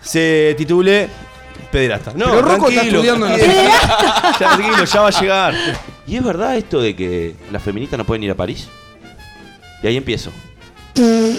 se 0.00 0.56
titule 0.58 1.08
pederasta. 1.70 2.12
No, 2.16 2.24
Pero 2.26 2.42
Rocco 2.42 2.68
está 2.68 2.80
tranquilo. 2.80 2.98
estudiando 3.02 3.26
en 3.28 3.32
la- 3.32 3.38
Ya, 4.32 4.38
tranquilo, 4.38 4.84
ya 4.84 5.00
va 5.00 5.08
a 5.08 5.20
llegar. 5.20 5.54
¿Y 6.08 6.16
es 6.16 6.24
verdad 6.24 6.56
esto 6.56 6.80
de 6.80 6.96
que 6.96 7.36
las 7.52 7.62
feministas 7.62 7.98
no 7.98 8.04
pueden 8.04 8.24
ir 8.24 8.32
a 8.32 8.34
París? 8.34 8.66
Y 9.82 9.86
ahí 9.86 9.96
empiezo. 9.96 10.32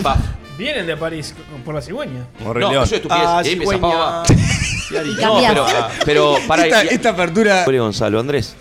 Pa. 0.02 0.16
Vienen 0.58 0.88
de 0.88 0.98
París 0.98 1.34
por 1.64 1.76
la 1.76 1.82
cigüeña. 1.82 2.26
No, 2.44 2.70
eso 2.72 2.84
es 2.84 2.92
estupidez. 2.94 3.24
Ah, 3.26 3.42
y 3.44 3.48
ahí 3.48 3.54
empieza, 3.54 3.74
cigüeña. 3.74 5.54
No, 5.54 5.66
pero, 6.06 6.36
pero 6.36 6.36
para 6.48 6.66
Esta, 6.66 6.82
esta 6.84 7.10
apertura. 7.10 7.64
Gonzalo, 7.66 8.20
Andrés, 8.20 8.56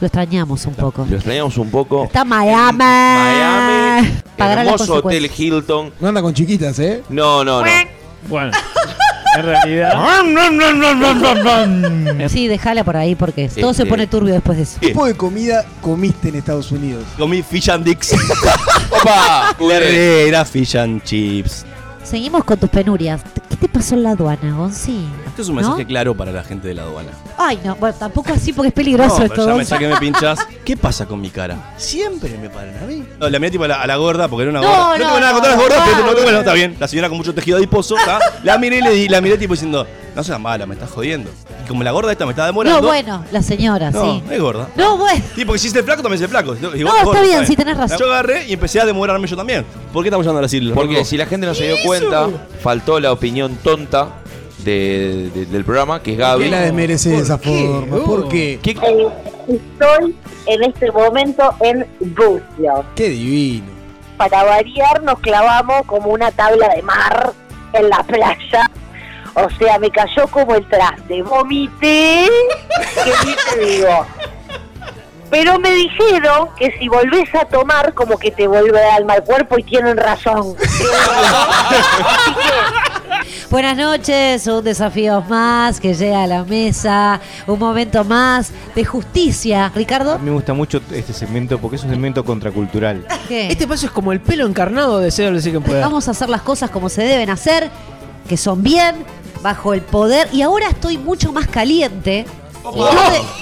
Lo 0.00 0.06
extrañamos 0.06 0.64
un 0.66 0.74
poco. 0.74 1.06
lo 1.08 1.16
extrañamos 1.16 1.56
un 1.58 1.70
poco. 1.70 2.04
Está 2.04 2.24
Miami. 2.24 2.78
Miami, 2.78 4.10
Pagará 4.36 4.62
las 4.64 4.74
hermoso 4.80 4.94
hotel. 5.04 5.30
Hilton. 5.36 5.92
No 5.98 6.08
anda 6.08 6.22
con 6.22 6.32
chiquitas, 6.34 6.78
¿eh? 6.78 7.02
No, 7.08 7.42
no, 7.42 7.62
no. 7.62 7.70
Bueno, 8.28 8.52
en 9.38 9.44
realidad. 9.46 9.92
Sí, 12.28 12.48
déjala 12.48 12.84
por 12.84 12.96
ahí 12.96 13.14
porque 13.14 13.48
todo 13.48 13.72
se 13.74 13.82
Este- 13.82 13.90
pone 13.90 14.06
turbio 14.06 14.34
después 14.34 14.56
de 14.58 14.64
eso. 14.64 14.78
¿Qué 14.80 14.88
tipo 14.88 15.06
de 15.06 15.14
comida 15.14 15.64
comiste 15.80 16.28
en 16.28 16.36
Estados 16.36 16.70
Unidos? 16.72 17.04
Comí 17.18 17.42
fish 17.42 17.70
and 17.70 17.84
dicks. 17.84 18.12
Opa, 18.90 19.54
Herrera, 19.60 20.44
fish 20.44 20.76
and 20.76 21.02
chips. 21.02 21.64
Seguimos 22.02 22.44
con 22.44 22.58
tus 22.58 22.70
penurias. 22.70 23.20
¿Qué 23.50 23.56
te 23.56 23.68
pasó 23.68 23.94
en 23.94 24.02
la 24.04 24.10
aduana, 24.10 24.54
Gonzi? 24.54 25.06
Esto 25.36 25.42
es 25.42 25.48
un 25.50 25.56
¿No? 25.56 25.60
mensaje 25.60 25.84
claro 25.84 26.16
para 26.16 26.32
la 26.32 26.42
gente 26.42 26.66
de 26.66 26.72
la 26.72 26.80
aduana. 26.84 27.10
Ay, 27.36 27.58
no, 27.62 27.74
bueno, 27.76 27.94
tampoco 27.98 28.32
así 28.32 28.54
porque 28.54 28.68
es 28.68 28.74
peligroso 28.74 29.18
no, 29.18 29.24
esto, 29.24 29.34
pero 29.34 29.42
ya 29.42 29.48
me 29.48 29.52
Gonzi. 29.56 29.68
saqué, 29.68 29.86
me 29.86 29.96
pinchas. 29.98 30.38
¿Qué 30.64 30.78
pasa 30.78 31.04
con 31.04 31.20
mi 31.20 31.28
cara? 31.28 31.74
Siempre 31.76 32.38
me 32.38 32.48
paran 32.48 32.74
a 32.82 32.86
mí. 32.86 33.04
No, 33.20 33.28
la 33.28 33.38
miré 33.38 33.50
tipo 33.50 33.64
a 33.64 33.68
la, 33.68 33.82
a 33.82 33.86
la 33.86 33.96
gorda 33.96 34.28
porque 34.28 34.44
era 34.44 34.50
una 34.52 34.62
No, 34.62 34.66
gorda. 34.66 34.96
no, 34.96 35.04
tengo 35.04 35.20
nada 35.20 35.26
no, 35.26 35.34
contra 35.34 35.50
las 35.50 35.58
no, 35.58 35.62
gordas, 35.62 35.78
no, 35.78 35.84
pero 35.84 35.98
no, 35.98 36.06
no, 36.06 36.14
bueno, 36.14 36.32
no. 36.32 36.38
está 36.38 36.54
bien. 36.54 36.76
La 36.80 36.88
señora 36.88 37.08
con 37.10 37.18
mucho 37.18 37.34
tejido 37.34 37.58
adiposo, 37.58 37.98
¿está? 37.98 38.18
La 38.44 38.56
miré 38.56 38.78
y 38.78 38.80
le 38.80 38.90
di, 38.92 39.08
la 39.10 39.20
miré 39.20 39.36
tipo 39.36 39.52
diciendo, 39.52 39.86
no 40.14 40.24
seas 40.24 40.40
mala, 40.40 40.64
me 40.64 40.72
estás 40.72 40.88
jodiendo. 40.90 41.30
Y 41.62 41.68
como 41.68 41.82
la 41.84 41.90
gorda 41.90 42.12
esta 42.12 42.24
me 42.24 42.30
estaba 42.32 42.46
demorando. 42.46 42.80
No, 42.80 42.86
bueno, 42.86 43.22
la 43.30 43.42
señora, 43.42 43.90
No, 43.90 44.04
sí. 44.04 44.22
es 44.30 44.40
gorda. 44.40 44.68
No, 44.74 44.96
bueno. 44.96 45.22
Sí, 45.34 45.44
porque 45.44 45.58
si 45.58 45.66
es 45.68 45.84
flaco, 45.84 46.00
también 46.00 46.24
es 46.24 46.30
flaco. 46.30 46.54
No, 46.58 46.72
está 46.74 47.20
bien, 47.20 47.32
¿sabes? 47.34 47.48
sí, 47.48 47.56
tenés 47.56 47.76
razón. 47.76 47.98
Yo 47.98 48.06
agarré 48.06 48.46
y 48.48 48.54
empecé 48.54 48.80
a 48.80 48.86
demorarme 48.86 49.26
yo 49.28 49.36
también. 49.36 49.66
¿Por 49.92 50.02
qué 50.02 50.08
estamos 50.08 50.24
llamando 50.24 50.38
a 50.38 50.48
decirlo? 50.48 50.74
Porque 50.74 51.04
si 51.04 51.18
la 51.18 51.26
gente 51.26 51.46
no 51.46 51.54
se 51.54 51.66
dio 51.66 51.76
cuenta, 51.84 52.26
faltó 52.62 52.98
la 53.00 53.12
opinión 53.12 53.56
tonta 53.62 54.08
de- 54.70 55.30
de- 55.30 55.46
del 55.46 55.64
programa, 55.64 56.02
que 56.02 56.12
es 56.12 56.16
¿Por 56.16 56.26
Gaby. 56.26 56.44
qué 56.44 56.50
la 56.50 56.60
desmerece 56.60 57.08
de 57.10 57.18
esa 57.18 57.38
forma? 57.38 57.96
¿Por 58.04 58.28
qué? 58.28 58.58
¿Qué- 58.62 58.70
Eh, 58.72 59.08
estoy 59.48 60.16
en 60.46 60.62
este 60.64 60.90
momento 60.92 61.54
en 61.60 61.86
Bucio. 62.00 62.84
Qué 62.94 63.08
divino. 63.08 63.66
Para 64.16 64.44
variar 64.44 65.02
nos 65.02 65.18
clavamos 65.20 65.82
como 65.86 66.08
una 66.10 66.30
tabla 66.30 66.68
de 66.74 66.82
mar 66.82 67.32
en 67.72 67.88
la 67.90 68.02
playa. 68.02 68.70
O 69.34 69.48
sea, 69.58 69.78
me 69.78 69.90
cayó 69.90 70.26
como 70.28 70.54
el 70.54 70.66
traste. 70.68 71.22
Vomité, 71.22 72.26
que 73.04 73.12
ni 73.26 73.34
te 73.52 73.66
digo. 73.76 74.06
Pero 75.28 75.58
me 75.58 75.72
dijeron 75.74 76.48
que 76.56 76.70
si 76.78 76.88
volvés 76.88 77.34
a 77.34 77.44
tomar, 77.46 77.92
como 77.94 78.16
que 78.16 78.30
te 78.30 78.46
vuelve 78.46 78.80
al 78.80 79.04
cuerpo 79.24 79.58
y 79.58 79.64
tienen 79.64 79.96
razón. 79.96 80.54
Tienen 80.78 80.94
razón. 80.94 81.48
Así 82.06 82.34
que 82.34 82.85
Buenas 83.48 83.76
noches, 83.76 84.44
un 84.48 84.64
desafío 84.64 85.22
más 85.22 85.78
que 85.78 85.94
llega 85.94 86.24
a 86.24 86.26
la 86.26 86.42
mesa, 86.42 87.20
un 87.46 87.58
momento 87.60 88.02
más 88.02 88.50
de 88.74 88.84
justicia. 88.84 89.70
Ricardo, 89.72 90.14
a 90.14 90.18
mí 90.18 90.24
me 90.24 90.32
gusta 90.32 90.52
mucho 90.52 90.80
este 90.90 91.12
segmento 91.12 91.58
porque 91.58 91.76
es 91.76 91.84
un 91.84 91.90
segmento 91.90 92.24
contracultural. 92.24 93.06
¿qué? 93.28 93.46
Este 93.48 93.68
paso 93.68 93.86
es 93.86 93.92
como 93.92 94.10
el 94.12 94.20
pelo 94.20 94.46
encarnado 94.46 94.98
de 94.98 95.12
Cero 95.12 95.38
que 95.40 95.60
puede. 95.60 95.80
Vamos 95.80 96.08
a 96.08 96.10
hacer 96.10 96.28
las 96.28 96.42
cosas 96.42 96.70
como 96.70 96.88
se 96.88 97.04
deben 97.04 97.30
hacer, 97.30 97.70
que 98.28 98.36
son 98.36 98.64
bien, 98.64 98.96
bajo 99.42 99.74
el 99.74 99.80
poder. 99.80 100.28
Y 100.32 100.42
ahora 100.42 100.68
estoy 100.68 100.98
mucho 100.98 101.32
más 101.32 101.46
caliente. 101.46 102.26
No 102.64 102.72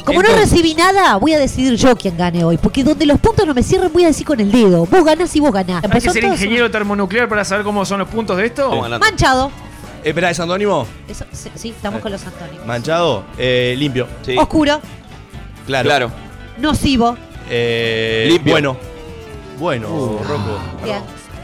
como 0.04 0.22
no 0.22 0.28
recibí 0.34 0.74
nada, 0.74 1.16
voy 1.16 1.32
a 1.32 1.38
decidir 1.38 1.76
yo 1.76 1.96
quién 1.96 2.18
gane 2.18 2.44
hoy. 2.44 2.58
Porque 2.58 2.84
donde 2.84 3.06
los 3.06 3.18
puntos 3.18 3.46
no 3.46 3.54
me 3.54 3.62
cierren, 3.62 3.90
voy 3.90 4.04
a 4.04 4.08
decir 4.08 4.26
con 4.26 4.38
el 4.38 4.52
dedo. 4.52 4.84
Vos 4.84 5.02
ganás 5.02 5.34
y 5.34 5.40
vos 5.40 5.50
ganás. 5.50 5.82
¿Hay 5.82 6.00
que 6.02 6.10
ser 6.10 6.24
ingeniero 6.24 6.70
termonuclear 6.70 7.26
para 7.26 7.42
saber 7.42 7.64
cómo 7.64 7.86
son 7.86 8.00
los 8.00 8.08
puntos 8.08 8.36
de 8.36 8.44
esto? 8.44 8.70
Manchado. 8.98 9.50
Eh, 10.04 10.08
espera, 10.10 10.30
¿es 10.30 10.38
antónimo? 10.40 10.86
Eso, 11.08 11.24
sí, 11.32 11.50
sí, 11.54 11.70
estamos 11.70 12.00
con 12.00 12.12
los 12.12 12.24
Antónimos. 12.26 12.66
Manchado, 12.66 13.24
eh, 13.38 13.74
limpio. 13.78 14.06
Sí. 14.22 14.36
Oscuro, 14.36 14.80
Claro. 15.66 15.88
Claro. 15.88 16.10
nocivo, 16.58 17.16
Eh, 17.50 18.24
Limpio. 18.28 18.52
Bueno. 18.52 18.76
Bueno, 19.58 20.18
Rocco. 20.26 20.58
bien. 20.82 21.00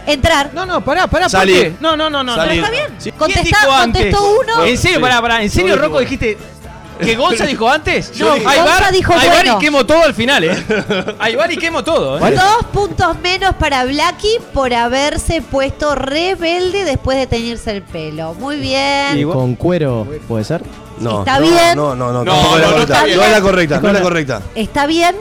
Entrar. 0.07 0.51
No, 0.55 0.65
no, 0.65 0.83
pará, 0.83 1.07
pará, 1.07 1.29
¿por 1.29 1.45
qué? 1.45 1.75
No, 1.79 1.95
no, 1.95 2.09
no, 2.09 2.25
no. 2.25 2.35
Salir. 2.35 2.61
no. 2.63 2.67
Está 2.67 2.71
bien. 2.71 2.95
Sí. 2.99 3.13
Contestá- 3.13 3.43
¿Quién 3.43 3.45
dijo 3.45 3.73
antes? 3.73 4.03
contestó 4.15 4.41
uno. 4.41 4.65
¿En 4.65 4.79
serio, 4.79 5.01
pará, 5.01 5.21
pará? 5.21 5.43
¿En 5.43 5.51
serio, 5.51 5.77
Rocco, 5.77 5.99
digo- 5.99 6.01
dijiste 6.01 6.39
que 7.01 7.17
Gonza 7.17 7.47
dijo 7.47 7.69
antes? 7.69 8.13
No, 8.19 8.33
Hay 8.33 8.43
Gonza 8.43 8.65
bar, 8.65 8.93
dijo 8.93 9.13
hay 9.13 9.29
bar 9.29 9.37
bueno. 9.37 9.57
y 9.57 9.65
quemo 9.65 9.87
todo 9.87 10.03
al 10.03 10.15
final, 10.15 10.45
¿eh? 10.45 10.65
Hay 11.19 11.37
bar 11.37 11.51
y 11.53 11.57
quemo 11.57 11.83
todo, 11.85 12.19
¿eh? 12.19 12.35
Dos 12.35 12.67
puntos 12.73 13.19
menos 13.21 13.55
para 13.57 13.85
Blacky 13.85 14.39
por 14.53 14.73
haberse 14.73 15.43
puesto 15.43 15.95
rebelde 15.95 16.85
después 16.85 17.19
de 17.19 17.27
teñirse 17.27 17.71
el 17.71 17.83
pelo. 17.83 18.35
Muy 18.35 18.57
bien. 18.59 19.31
Con 19.31 19.55
cuero, 19.55 20.07
¿puede 20.29 20.45
ser? 20.45 20.63
No. 20.99 21.21
Está 21.21 21.41
no, 21.41 21.47
bien. 21.47 21.77
No, 21.77 21.95
no, 21.95 22.13
no. 22.13 22.25
No, 22.25 22.33
tampoco 22.33 22.57
es 22.57 22.63
la 22.63 22.69
no, 22.69 22.73
no. 22.73 23.17
No 23.17 23.25
es 23.25 23.31
la 23.33 23.41
correcta, 23.41 23.81
no 23.81 23.89
es 23.89 23.95
la 23.95 24.01
correcta. 24.03 24.43
Está 24.55 24.87
bien. 24.87 25.17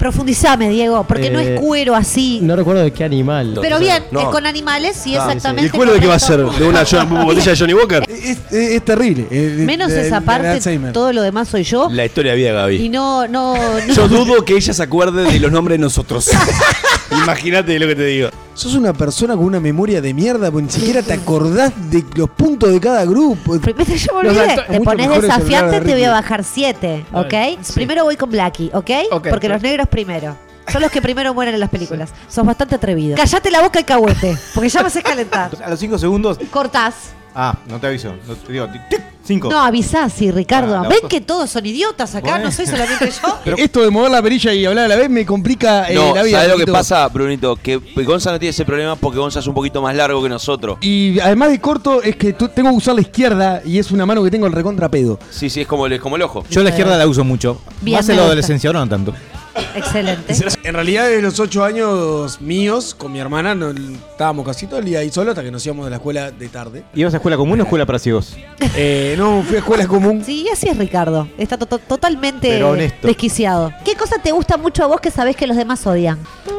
Profundizame, 0.00 0.70
Diego, 0.70 1.04
porque 1.06 1.28
no 1.28 1.38
Eh, 1.40 1.54
es 1.54 1.60
cuero 1.60 1.94
así. 1.94 2.40
No 2.42 2.56
recuerdo 2.56 2.82
de 2.82 2.90
qué 2.90 3.04
animal. 3.04 3.58
Pero 3.60 3.78
bien, 3.78 4.02
No. 4.10 4.20
es 4.22 4.26
con 4.28 4.46
animales, 4.46 4.96
sí, 4.96 5.14
Ah, 5.14 5.24
exactamente. 5.26 5.62
¿Y 5.62 5.66
el 5.66 5.72
cuero 5.72 5.92
de 5.92 6.00
qué 6.00 6.06
va 6.06 6.14
a 6.14 6.18
ser? 6.18 6.38
¿De 6.38 6.66
una 6.66 6.84
botella 7.22 7.52
de 7.52 7.56
Johnny 7.58 7.74
Walker? 7.74 8.02
Es, 8.08 8.38
es- 8.50 8.70
es 8.72 8.82
terrible. 8.84 9.26
eh, 9.30 9.56
Menos 9.66 9.90
de- 9.90 10.06
esa 10.06 10.22
parte, 10.22 10.58
todo 10.92 11.12
lo 11.12 11.20
demás 11.20 11.48
soy 11.48 11.64
yo. 11.64 11.88
La 11.90 12.06
historia 12.06 12.32
de 12.32 12.38
vida, 12.38 12.50
Y 12.50 12.54
Gaby. 12.54 12.88
no, 12.88 13.28
no, 13.28 13.54
no. 13.56 13.94
Yo 13.94 14.08
dudo 14.08 14.42
que 14.42 14.54
ella 14.56 14.72
se 14.72 14.82
acuerde 14.82 15.22
de 15.30 15.38
los 15.38 15.52
nombres 15.52 15.74
de 15.78 15.82
nosotros. 15.82 16.30
Imagínate 17.10 17.78
lo 17.78 17.86
que 17.86 17.96
te 17.96 18.04
digo. 18.04 18.28
Sos 18.54 18.74
una 18.74 18.92
persona 18.92 19.34
con 19.36 19.44
una 19.46 19.58
memoria 19.60 20.00
de 20.02 20.12
mierda, 20.12 20.50
porque 20.50 20.66
ni 20.66 20.70
siquiera 20.72 21.02
te 21.02 21.14
acordás 21.14 21.72
de 21.90 22.04
los 22.14 22.28
puntos 22.30 22.70
de 22.72 22.78
cada 22.80 23.04
grupo. 23.06 23.58
Primero 23.58 23.94
yo 23.94 24.12
me 24.22 24.28
olvidé. 24.28 24.56
Te 24.68 24.80
pones 24.80 25.22
desafiante, 25.22 25.80
de 25.80 25.86
te 25.86 25.92
voy 25.92 26.04
a 26.04 26.10
bajar 26.10 26.44
7, 26.44 27.06
¿ok? 27.12 27.34
Sí. 27.62 27.72
Primero 27.74 28.04
voy 28.04 28.16
con 28.16 28.30
Blacky, 28.30 28.70
¿ok? 28.74 28.90
Ok, 29.12 29.28
Porque 29.30 29.46
sí. 29.46 29.52
los 29.52 29.62
negros 29.62 29.88
primero. 29.90 30.36
Son 30.70 30.80
los 30.80 30.90
que 30.90 31.02
primero 31.02 31.34
mueren 31.34 31.54
en 31.54 31.60
las 31.60 31.70
películas. 31.70 32.10
Sos 32.28 32.46
bastante 32.46 32.76
atrevido. 32.76 33.16
Callate 33.16 33.50
la 33.50 33.60
boca 33.62 33.78
el 33.80 33.84
cahuete, 33.84 34.36
porque 34.54 34.68
ya 34.68 34.80
me 34.82 34.86
haces 34.86 35.02
calentar. 35.02 35.50
A 35.64 35.70
los 35.70 35.80
5 35.80 35.98
segundos. 35.98 36.38
Cortás. 36.50 36.94
Ah, 37.34 37.56
no 37.68 37.78
te 37.78 37.86
aviso. 37.86 38.12
No 38.26 38.34
te 38.34 38.52
digo. 38.52 38.66
tic, 38.68 38.88
tic, 38.88 39.00
Cinco. 39.22 39.48
No, 39.50 39.60
avisás, 39.60 40.12
sí, 40.12 40.32
Ricardo. 40.32 40.76
Ah, 40.76 40.82
la 40.82 40.88
¿Ven 40.88 41.00
que 41.08 41.20
todos 41.20 41.48
son 41.50 41.64
idiotas 41.64 42.14
acá? 42.16 42.38
No 42.40 42.50
soy 42.50 42.66
solamente 42.66 43.08
yo. 43.08 43.38
Pero 43.44 43.56
esto 43.58 43.82
de 43.82 43.90
mover 43.90 44.10
la 44.10 44.20
perilla 44.20 44.52
y 44.52 44.64
hablar 44.66 44.86
a 44.86 44.88
la 44.88 44.96
vez 44.96 45.08
me 45.08 45.24
complica 45.24 45.88
eh, 45.88 45.94
No, 45.94 46.12
la 46.14 46.24
vida. 46.24 46.38
¿sabes 46.38 46.58
lo 46.58 46.64
que 46.64 46.72
pasa, 46.72 47.06
Brunito? 47.08 47.54
Que 47.54 47.76
Gonza 48.04 48.32
no 48.32 48.40
tiene 48.40 48.50
ese 48.50 48.64
problema 48.64 48.96
porque 48.96 49.18
Gonza 49.18 49.38
es 49.38 49.46
un 49.46 49.54
poquito 49.54 49.80
más 49.82 49.94
largo 49.94 50.20
que 50.22 50.28
nosotros. 50.28 50.78
Y 50.80 51.20
además 51.20 51.50
de 51.50 51.60
corto, 51.60 52.02
es 52.02 52.16
que 52.16 52.32
tú- 52.32 52.48
tengo 52.48 52.70
que 52.70 52.76
usar 52.76 52.94
la 52.96 53.02
izquierda 53.02 53.62
y 53.64 53.78
es 53.78 53.92
una 53.92 54.04
mano 54.06 54.24
que 54.24 54.30
tengo 54.32 54.46
el 54.48 54.52
recontra 54.52 54.88
pedo. 54.88 55.20
Sí, 55.30 55.48
sí, 55.50 55.60
es 55.60 55.66
como 55.68 55.86
el, 55.86 55.92
es 55.92 56.00
como 56.00 56.16
el 56.16 56.22
ojo. 56.22 56.44
Yo 56.50 56.62
la 56.64 56.70
izquierda 56.70 56.96
la 56.98 57.06
uso 57.06 57.22
mucho. 57.22 57.60
Bien, 57.82 57.98
Más 57.98 58.08
en 58.08 58.14
me 58.14 58.16
la 58.16 58.22
gusta. 58.22 58.26
adolescencia, 58.32 58.68
ahora 58.68 58.80
no 58.80 58.88
tanto. 58.88 59.14
Excelente. 59.74 60.34
En 60.64 60.74
realidad, 60.74 61.06
desde 61.08 61.22
los 61.22 61.38
ocho 61.40 61.64
años 61.64 62.40
míos, 62.40 62.94
con 62.96 63.12
mi 63.12 63.18
hermana, 63.18 63.54
no, 63.54 63.70
estábamos 63.70 64.46
casi 64.46 64.66
todo 64.66 64.78
el 64.80 64.84
día 64.86 65.00
ahí 65.00 65.10
solo 65.10 65.30
hasta 65.30 65.42
que 65.42 65.50
nos 65.50 65.64
íbamos 65.64 65.86
de 65.86 65.90
la 65.90 65.96
escuela 65.96 66.30
de 66.30 66.48
tarde. 66.48 66.84
¿Ibas 66.94 67.14
a 67.14 67.18
escuela 67.18 67.36
común 67.36 67.60
o 67.60 67.62
escuela 67.64 67.86
para 67.86 67.98
ciegos? 67.98 68.36
Eh, 68.76 69.14
no, 69.18 69.42
fui 69.42 69.56
a 69.56 69.58
escuela 69.60 69.86
común. 69.86 70.22
Sí, 70.24 70.46
así 70.52 70.68
es 70.68 70.76
Ricardo. 70.76 71.28
Está 71.38 71.56
to- 71.58 71.66
to- 71.66 71.78
totalmente 71.78 72.48
Pero 72.48 72.70
honesto. 72.70 73.06
desquiciado. 73.06 73.72
¿Qué 73.84 73.94
cosa 73.94 74.16
te 74.22 74.32
gusta 74.32 74.56
mucho 74.56 74.84
a 74.84 74.86
vos 74.86 75.00
que 75.00 75.10
sabés 75.10 75.36
que 75.36 75.46
los 75.46 75.56
demás 75.56 75.86
odian? 75.86 76.18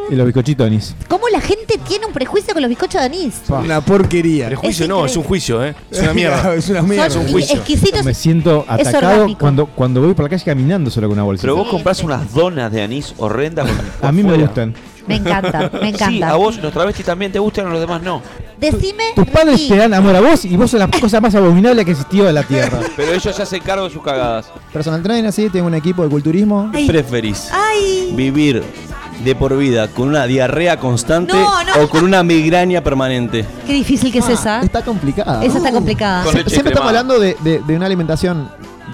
Y 0.10 0.16
los 0.16 0.26
bizcochitos 0.26 0.68
anís. 0.68 0.96
¿Cómo 1.08 1.30
la 1.30 1.40
gente 1.40 1.78
tiene 1.88 2.06
un 2.06 2.12
prejuicio 2.12 2.54
con 2.54 2.62
los 2.62 2.68
bizcochos 2.70 3.00
de 3.00 3.06
anís? 3.06 3.42
Una 3.48 3.80
porquería. 3.80 4.48
Prejuicio 4.48 4.84
Es 4.84 4.90
no, 4.90 5.06
es 5.06 5.16
un 5.16 5.24
juicio, 5.24 5.64
¿eh? 5.64 5.74
Es 5.90 6.00
una 6.00 6.14
mierda. 6.14 6.54
es 6.56 6.68
una 6.70 6.82
mierda. 6.82 7.06
Es 7.08 7.16
un 7.16 7.24
Son 7.24 7.32
juicio. 7.32 7.56
exquisitos. 7.56 8.04
Me 8.04 8.14
siento 8.14 8.66
atacado 8.68 9.14
orgánico. 9.14 9.40
cuando, 9.40 9.66
cuando 9.68 10.02
voy 10.02 10.14
por 10.14 10.24
la 10.26 10.30
calle 10.30 10.44
caminando 10.44 10.90
solo 10.90 11.08
con 11.08 11.14
una 11.18 11.24
bolsita. 11.24 11.44
Pero 11.44 11.56
vos 11.56 11.70
comprás 11.70 12.04
unas 12.04 12.34
donas 12.34 12.72
de 12.72 12.81
anís 12.84 13.14
horrendas. 13.18 13.68
A 14.02 14.12
mí 14.12 14.24
me 14.24 14.30
fuera. 14.30 14.44
gustan. 14.46 14.74
Me 15.08 15.16
encanta, 15.16 15.72
me 15.82 15.90
encanta. 15.90 16.08
Sí, 16.10 16.22
a 16.22 16.36
vos 16.36 16.58
los 16.58 16.72
travestis 16.72 17.04
también 17.06 17.32
te 17.32 17.40
gustan, 17.40 17.66
a 17.66 17.70
los 17.72 17.80
demás 17.80 18.04
no. 18.04 18.22
Decime. 18.60 19.06
Tus 19.16 19.28
padres 19.28 19.56
Ricky, 19.56 19.70
te 19.70 19.78
dan 19.78 19.94
amor 19.96 20.16
a 20.16 20.22
vos 20.22 20.46
y 20.46 20.56
vos 20.56 20.70
sos 20.70 20.80
la 20.80 20.88
cosa 21.02 21.20
más 21.20 21.34
abominable 21.34 21.84
que 21.84 21.92
existió 21.92 22.30
en 22.30 22.36
la 22.36 22.44
tierra. 22.44 22.80
Pero 22.96 23.12
ellos 23.12 23.36
se 23.36 23.42
hacen 23.42 23.62
cargo 23.64 23.86
de 23.86 23.90
sus 23.90 24.04
cagadas. 24.04 24.52
Personal 24.72 25.02
trainer, 25.02 25.26
así, 25.28 25.50
tengo 25.50 25.66
un 25.66 25.74
equipo 25.74 26.04
de 26.04 26.10
culturismo. 26.10 26.70
Ay. 26.72 26.88
¿Preferís 26.88 27.50
Ay. 27.52 28.14
vivir 28.16 28.64
de 29.24 29.36
por 29.36 29.58
vida 29.58 29.88
con 29.88 30.08
una 30.08 30.26
diarrea 30.28 30.78
constante 30.80 31.34
No, 31.34 31.64
no. 31.64 31.84
o 31.84 31.90
con 31.90 32.04
una 32.04 32.22
migraña 32.24 32.84
permanente? 32.84 33.44
Qué 33.66 33.74
difícil 33.74 34.12
que 34.12 34.20
es 34.20 34.30
esa. 34.30 34.62
Está 34.62 34.84
complicada. 34.84 35.44
Esa 35.44 35.58
está 35.58 35.72
complicada. 35.72 36.24
Con 36.24 36.34
Sie- 36.34 36.38
leche 36.38 36.50
Siempre 36.52 36.74
estamos 36.74 36.92
cremada. 36.92 37.16
hablando 37.16 37.20
de, 37.20 37.36
de- 37.58 37.64
de 37.66 37.76
una 37.76 37.88
alimentación 37.88 38.50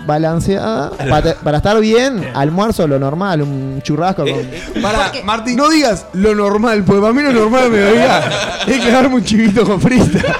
balanceada. 0.07 0.91
Para, 0.91 1.35
para 1.35 1.57
estar 1.57 1.79
bien, 1.79 2.27
almuerzo, 2.33 2.87
lo 2.87 2.97
normal, 2.97 3.41
un 3.43 3.81
churrasco 3.83 4.23
con. 4.23 4.81
Para, 4.81 5.11
Martín, 5.23 5.55
no 5.57 5.69
digas 5.69 6.05
lo 6.13 6.33
normal, 6.33 6.83
porque 6.85 7.01
para 7.01 7.13
mí 7.13 7.21
lo 7.21 7.31
normal 7.33 7.69
me 7.69 7.77
diga 7.79 8.23
es 8.67 8.79
que 8.79 8.91
darme 8.91 9.15
un 9.15 9.23
chivito 9.23 9.63
con 9.65 9.79
frita. 9.79 10.19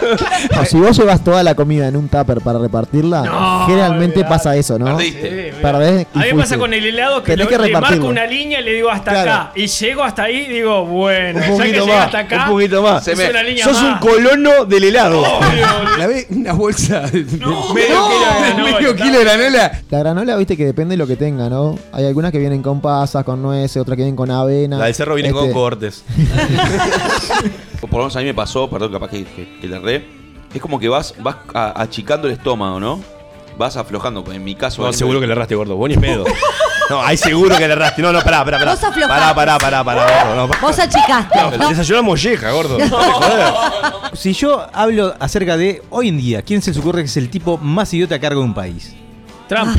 No, 0.56 0.66
si 0.66 0.78
vos 0.78 0.98
llevas 0.98 1.24
toda 1.24 1.44
la 1.44 1.54
comida 1.56 1.88
en 1.88 1.98
un 1.98 2.08
tupper 2.08 2.42
para 2.42 2.58
repartirla, 2.60 3.24
No, 3.24 3.66
generalmente 3.68 4.20
olvidate. 4.20 4.30
pasa 4.36 4.56
eso, 4.56 4.80
¿no? 4.80 4.86
Perdiste. 4.86 5.54
Perdés 5.62 6.08
y 6.14 6.18
A 6.20 6.22
mí 6.22 6.28
me 6.28 6.30
pasa 6.30 6.36
fuiste. 6.36 6.58
con 6.58 6.74
el 6.74 6.86
helado 6.86 7.22
que, 7.24 7.32
Tenés 7.34 7.46
lo- 7.52 7.58
que 7.64 7.68
le 7.68 7.74
marco 7.80 8.08
una 8.08 8.26
línea 8.26 8.62
y 8.62 8.64
le 8.64 8.74
digo 8.74 8.90
hasta 8.90 9.12
Claro. 9.12 9.32
acá. 9.32 9.52
Y 9.56 9.68
llego 9.68 10.04
hasta 10.04 10.24
ahí 10.24 10.46
y 10.48 10.54
digo, 10.54 10.86
bueno, 10.86 11.40
Un 11.40 11.44
ya 11.44 11.48
que 11.48 11.52
poquito 11.58 11.80
llegué 11.86 11.98
más, 11.98 12.06
hasta 12.06 12.20
acá, 12.20 12.44
un 12.46 12.50
poquito 12.52 12.82
más. 12.82 13.04
Se 13.04 13.12
es 13.12 13.18
me- 13.18 13.30
una 13.30 13.44
línea 13.44 13.66
Sos 13.66 13.78
un 13.82 13.92
más. 13.92 14.00
colono 14.02 14.66
del 14.66 14.84
helado. 14.86 15.24
La 15.98 16.08
ve 16.08 16.28
una 16.30 16.54
bolsa 16.54 17.02
de 17.02 17.24
medio, 17.24 17.48
no, 17.48 17.74
kilo, 17.74 17.76
de- 17.76 18.54
no, 18.58 18.64
medio 18.64 18.96
kilo 18.96 19.18
de 19.20 19.24
granola. 19.26 19.57
La 19.90 20.00
granola, 20.00 20.36
viste 20.36 20.56
que 20.58 20.66
depende 20.66 20.94
de 20.94 20.98
lo 20.98 21.08
que 21.08 21.16
tenga, 21.16 21.50
¿no? 21.50 21.78
Hay 21.92 22.06
algunas 22.06 22.32
que 22.32 22.40
vienen 22.40 22.62
con 22.62 22.82
pasas, 22.82 23.24
con 23.24 23.42
nueces, 23.42 23.78
otras 23.78 23.96
que 23.96 24.04
vienen 24.04 24.16
con 24.16 24.30
avena. 24.32 24.78
La 24.78 24.86
del 24.86 24.96
cerro 24.96 25.16
viene 25.16 25.32
con 25.32 25.44
Este, 25.44 25.54
cortes. 25.54 26.04
Por 27.82 27.92
lo 27.92 27.98
menos 28.00 28.16
a 28.16 28.20
mí 28.20 28.26
me 28.26 28.34
pasó, 28.34 28.70
perdón, 28.70 28.92
capaz 28.92 29.10
que, 29.10 29.24
que, 29.26 29.60
que 29.62 29.68
le 29.68 29.76
erré. 29.78 30.06
Es 30.54 30.62
como 30.62 30.80
que 30.80 30.90
vas, 30.90 31.14
vas 31.20 31.36
a- 31.54 31.82
achicando 31.82 32.28
el 32.28 32.34
estómago, 32.34 32.80
¿no? 32.80 33.00
Vas 33.58 33.76
aflojando. 33.78 34.24
En 34.32 34.44
mi 34.44 34.56
caso. 34.56 34.84
No, 34.84 34.92
seguro 34.94 35.20
que 35.20 35.26
le 35.28 35.34
erraste, 35.34 35.56
gordo. 35.56 35.76
Vos 35.76 35.90
ni 35.90 35.98
pedo. 35.98 36.26
No, 36.90 37.02
ahí 37.04 37.18
seguro 37.18 37.58
que 37.58 37.68
le 37.68 37.74
erraste. 37.74 38.02
No, 38.02 38.14
no, 38.14 38.22
pará, 38.22 38.46
pará, 38.46 38.60
pará. 38.60 38.72
Vos 38.76 38.82
aflojaste. 38.82 39.08
Pará, 39.10 39.36
pará, 39.36 39.58
pará, 39.58 39.84
pará, 39.84 40.24
gordo. 40.24 40.36
No, 40.38 40.48
pa- 40.48 40.58
Vos 40.62 40.80
achicaste. 40.80 41.38
no, 41.38 41.58
¿no? 41.58 41.68
Desayunó 41.70 42.02
molleja, 42.02 42.52
gordo. 42.52 42.78
Si 44.14 44.32
yo 44.32 44.66
hablo 44.72 45.14
acerca 45.20 45.58
de 45.58 45.84
hoy 45.90 46.08
en 46.08 46.18
día, 46.18 46.42
¿quién 46.44 46.62
se 46.62 46.72
les 46.72 46.80
ocurre 46.80 47.02
que 47.02 47.08
es 47.08 47.18
el 47.18 47.30
tipo 47.30 47.58
más 47.58 47.94
idiota 47.94 48.16
a 48.16 48.20
cargo 48.20 48.40
de 48.40 48.46
un 48.48 48.54
país? 48.54 48.96
Trump. 49.48 49.78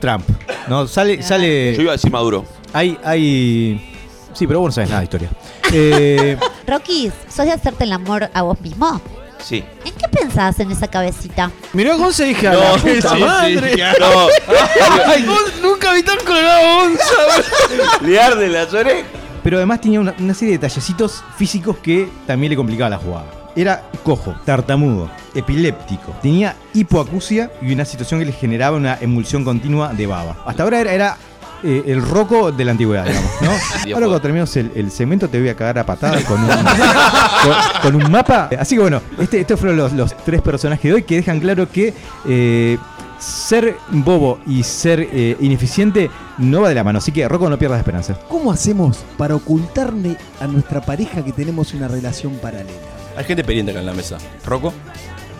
Trump. 0.00 0.24
No, 0.68 0.86
sale, 0.86 1.16
Yo 1.18 1.22
sale. 1.22 1.72
iba 1.80 1.92
a 1.92 1.96
decir 1.96 2.10
Maduro. 2.10 2.44
Hay, 2.72 2.98
hay. 3.04 3.90
Sí, 4.32 4.46
pero 4.46 4.60
vos 4.60 4.68
no 4.68 4.72
sabes 4.72 4.90
nada 4.90 5.00
de 5.00 5.04
historia. 5.04 5.30
Eh, 5.76 6.36
Rocky, 6.68 7.10
¿sos 7.28 7.46
de 7.46 7.50
hacerte 7.52 7.82
el 7.82 7.92
amor 7.92 8.30
a 8.32 8.42
vos 8.42 8.60
mismo? 8.60 9.00
Sí. 9.38 9.64
¿En 9.84 9.92
qué 9.94 10.06
pensás 10.08 10.60
en 10.60 10.70
esa 10.70 10.86
cabecita? 10.86 11.50
Mirá 11.72 11.96
se 12.12 12.26
dije 12.26 12.46
a 12.46 12.52
No, 12.52 12.60
la 12.60 12.72
puta 12.74 12.84
sí, 12.92 13.00
sí, 13.16 13.20
madre. 13.20 13.76
no. 13.98 14.26
Ay, 15.06 15.24
vos 15.24 15.40
nunca 15.62 15.92
vi 15.94 16.02
tan 16.04 16.18
colorado 16.24 16.60
Gonza. 16.80 18.02
Le 18.02 18.20
arde 18.20 18.48
las 18.48 18.72
orejas. 18.72 19.04
pero 19.42 19.56
además 19.56 19.80
tenía 19.80 19.98
una, 19.98 20.14
una 20.16 20.32
serie 20.32 20.52
de 20.52 20.58
detallecitos 20.58 21.24
físicos 21.36 21.78
que 21.78 22.08
también 22.26 22.50
le 22.50 22.56
complicaba 22.56 22.90
la 22.90 22.98
jugada. 22.98 23.26
Era 23.56 23.82
cojo, 24.02 24.34
tartamudo, 24.44 25.10
epiléptico, 25.34 26.12
tenía 26.20 26.56
hipoacusia 26.72 27.50
y 27.62 27.72
una 27.72 27.84
situación 27.84 28.20
que 28.20 28.26
le 28.26 28.32
generaba 28.32 28.76
una 28.76 28.98
emulsión 29.00 29.44
continua 29.44 29.92
de 29.92 30.06
baba. 30.06 30.36
Hasta 30.44 30.64
ahora 30.64 30.80
era, 30.80 30.92
era, 30.92 31.16
eh, 31.62 31.82
el 31.86 32.02
roco 32.02 32.52
de 32.52 32.64
la 32.64 32.72
antigüedad, 32.72 33.06
digamos, 33.06 33.30
¿no? 33.40 33.50
Ahora 33.94 34.06
cuando 34.06 34.20
terminemos 34.20 34.54
el, 34.56 34.70
el 34.74 34.90
segmento 34.90 35.28
te 35.28 35.40
voy 35.40 35.48
a 35.48 35.56
cagar 35.56 35.78
a 35.78 35.86
patadas 35.86 36.22
con 36.24 36.38
un, 36.42 36.48
con, 37.82 37.82
con 37.82 38.04
un 38.04 38.12
mapa. 38.12 38.50
Así 38.58 38.74
que 38.74 38.82
bueno, 38.82 39.00
este, 39.18 39.40
estos 39.40 39.58
fueron 39.58 39.78
los, 39.78 39.92
los 39.94 40.14
tres 40.24 40.42
personajes 40.42 40.82
de 40.82 40.92
hoy 40.92 41.02
que 41.04 41.16
dejan 41.16 41.40
claro 41.40 41.66
que 41.70 41.94
eh, 42.28 42.76
ser 43.18 43.78
bobo 43.88 44.40
y 44.46 44.62
ser 44.62 45.08
eh, 45.10 45.36
ineficiente 45.40 46.10
no 46.36 46.60
va 46.60 46.68
de 46.68 46.74
la 46.74 46.84
mano. 46.84 46.98
Así 46.98 47.12
que 47.12 47.26
Rocco 47.26 47.48
no 47.48 47.58
pierdas 47.58 47.78
esperanza. 47.78 48.18
¿Cómo 48.28 48.52
hacemos 48.52 49.04
para 49.16 49.34
ocultarle 49.34 50.18
a 50.40 50.46
nuestra 50.46 50.82
pareja 50.82 51.24
que 51.24 51.32
tenemos 51.32 51.72
una 51.72 51.88
relación 51.88 52.34
paralela? 52.34 52.93
Hay 53.16 53.24
gente 53.24 53.44
pendiente 53.44 53.70
acá 53.72 53.80
en 53.80 53.86
la 53.86 53.92
mesa. 53.92 54.18
¿Roco? 54.44 54.72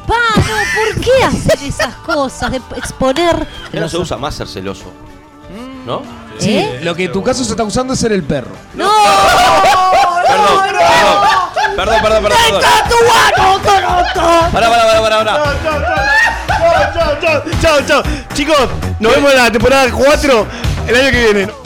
Pa, 0.06 0.14
no, 0.36 0.42
¿por 0.94 1.00
qué 1.02 1.24
hacer 1.24 1.58
esas 1.66 1.94
cosas? 1.96 2.50
De 2.52 2.60
exponer. 2.76 3.46
Ya 3.72 3.80
no 3.80 3.88
se 3.88 3.96
usa 3.98 4.16
más 4.16 4.34
ser 4.34 4.48
celoso. 4.48 4.92
¿No? 5.86 6.02
Sí, 6.38 6.56
¿Eh? 6.56 6.80
lo 6.82 6.94
que 6.94 7.04
en 7.04 7.12
tu 7.12 7.22
caso 7.22 7.44
se 7.44 7.50
está 7.50 7.62
usando 7.62 7.92
es 7.94 8.00
ser 8.00 8.12
el 8.12 8.22
perro. 8.22 8.52
¡No! 8.74 8.90
Perdón, 10.26 10.60
perdón. 10.64 10.82
Perdón, 11.76 12.02
perdón, 12.02 12.22
perdón. 12.22 12.38
perdón. 12.50 12.62
Pará, 14.52 14.70
pará, 14.70 14.84
pará, 14.84 15.00
pará, 15.00 15.24
pará. 15.24 15.34
Chao, 16.94 17.16
chao, 17.20 17.42
chao, 17.60 17.80
chao. 17.86 18.02
Chicos, 18.34 18.68
nos 18.98 19.14
vemos 19.14 19.30
en 19.32 19.36
la 19.36 19.50
temporada 19.50 19.90
4 19.90 20.46
el 20.88 20.96
año 20.96 21.10
que 21.10 21.32
viene. 21.32 21.63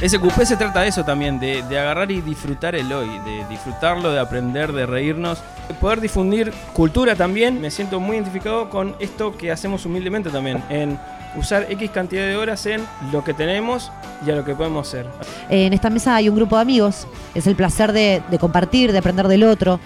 SQP 0.00 0.42
se 0.44 0.56
trata 0.56 0.80
de 0.80 0.88
eso 0.88 1.04
también, 1.04 1.38
de, 1.38 1.62
de 1.62 1.78
agarrar 1.78 2.10
y 2.10 2.20
disfrutar 2.20 2.74
el 2.74 2.92
hoy, 2.92 3.08
de 3.20 3.44
disfrutarlo, 3.48 4.10
de 4.10 4.18
aprender, 4.20 4.72
de 4.72 4.86
reírnos, 4.86 5.38
de 5.68 5.74
poder 5.74 6.00
difundir 6.00 6.52
cultura 6.72 7.14
también. 7.14 7.60
Me 7.60 7.70
siento 7.70 8.00
muy 8.00 8.16
identificado 8.16 8.68
con 8.70 8.96
esto 8.98 9.36
que 9.36 9.52
hacemos 9.52 9.86
humildemente 9.86 10.30
también, 10.30 10.62
en 10.68 10.98
usar 11.36 11.66
X 11.70 11.90
cantidad 11.90 12.26
de 12.26 12.36
horas 12.36 12.66
en 12.66 12.84
lo 13.12 13.24
que 13.24 13.34
tenemos 13.34 13.90
y 14.26 14.30
a 14.30 14.36
lo 14.36 14.44
que 14.44 14.54
podemos 14.54 14.88
ser. 14.88 15.06
En 15.48 15.72
esta 15.72 15.90
mesa 15.90 16.16
hay 16.16 16.28
un 16.28 16.36
grupo 16.36 16.56
de 16.56 16.62
amigos. 16.62 17.06
Es 17.34 17.46
el 17.46 17.56
placer 17.56 17.92
de, 17.92 18.22
de 18.30 18.38
compartir, 18.38 18.92
de 18.92 18.98
aprender 18.98 19.28
del 19.28 19.44
otro. 19.44 19.80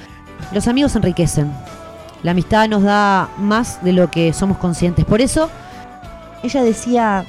Los 0.52 0.68
amigos 0.68 0.96
enriquecen. 0.96 1.52
La 2.22 2.32
amistad 2.32 2.68
nos 2.68 2.82
da 2.82 3.28
más 3.38 3.82
de 3.84 3.92
lo 3.92 4.10
que 4.10 4.32
somos 4.32 4.58
conscientes. 4.58 5.04
Por 5.04 5.20
eso, 5.20 5.50
ella 6.42 6.62
decía 6.62 7.24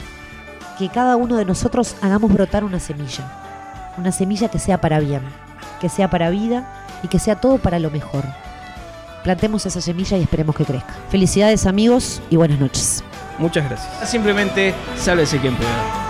que 0.79 0.87
cada 0.87 1.17
uno 1.17 1.35
de 1.35 1.43
nosotros 1.43 1.97
hagamos 2.01 2.31
brotar 2.31 2.63
una 2.63 2.79
semilla. 2.79 3.25
Una 3.97 4.13
semilla 4.13 4.47
que 4.47 4.59
sea 4.59 4.79
para 4.79 4.99
bien, 4.99 5.21
que 5.81 5.89
sea 5.89 6.09
para 6.09 6.29
vida 6.29 6.85
y 7.03 7.09
que 7.09 7.19
sea 7.19 7.35
todo 7.35 7.57
para 7.57 7.79
lo 7.79 7.91
mejor. 7.91 8.23
Plantemos 9.23 9.65
esa 9.65 9.81
semilla 9.81 10.17
y 10.17 10.21
esperemos 10.21 10.55
que 10.55 10.63
crezca. 10.63 10.95
Felicidades 11.09 11.65
amigos 11.65 12.21
y 12.29 12.37
buenas 12.37 12.59
noches. 12.59 13.03
Muchas 13.37 13.67
gracias. 13.67 14.09
Simplemente 14.09 14.73
sálvese 14.95 15.37
quien 15.39 15.55
pueda. 15.55 16.08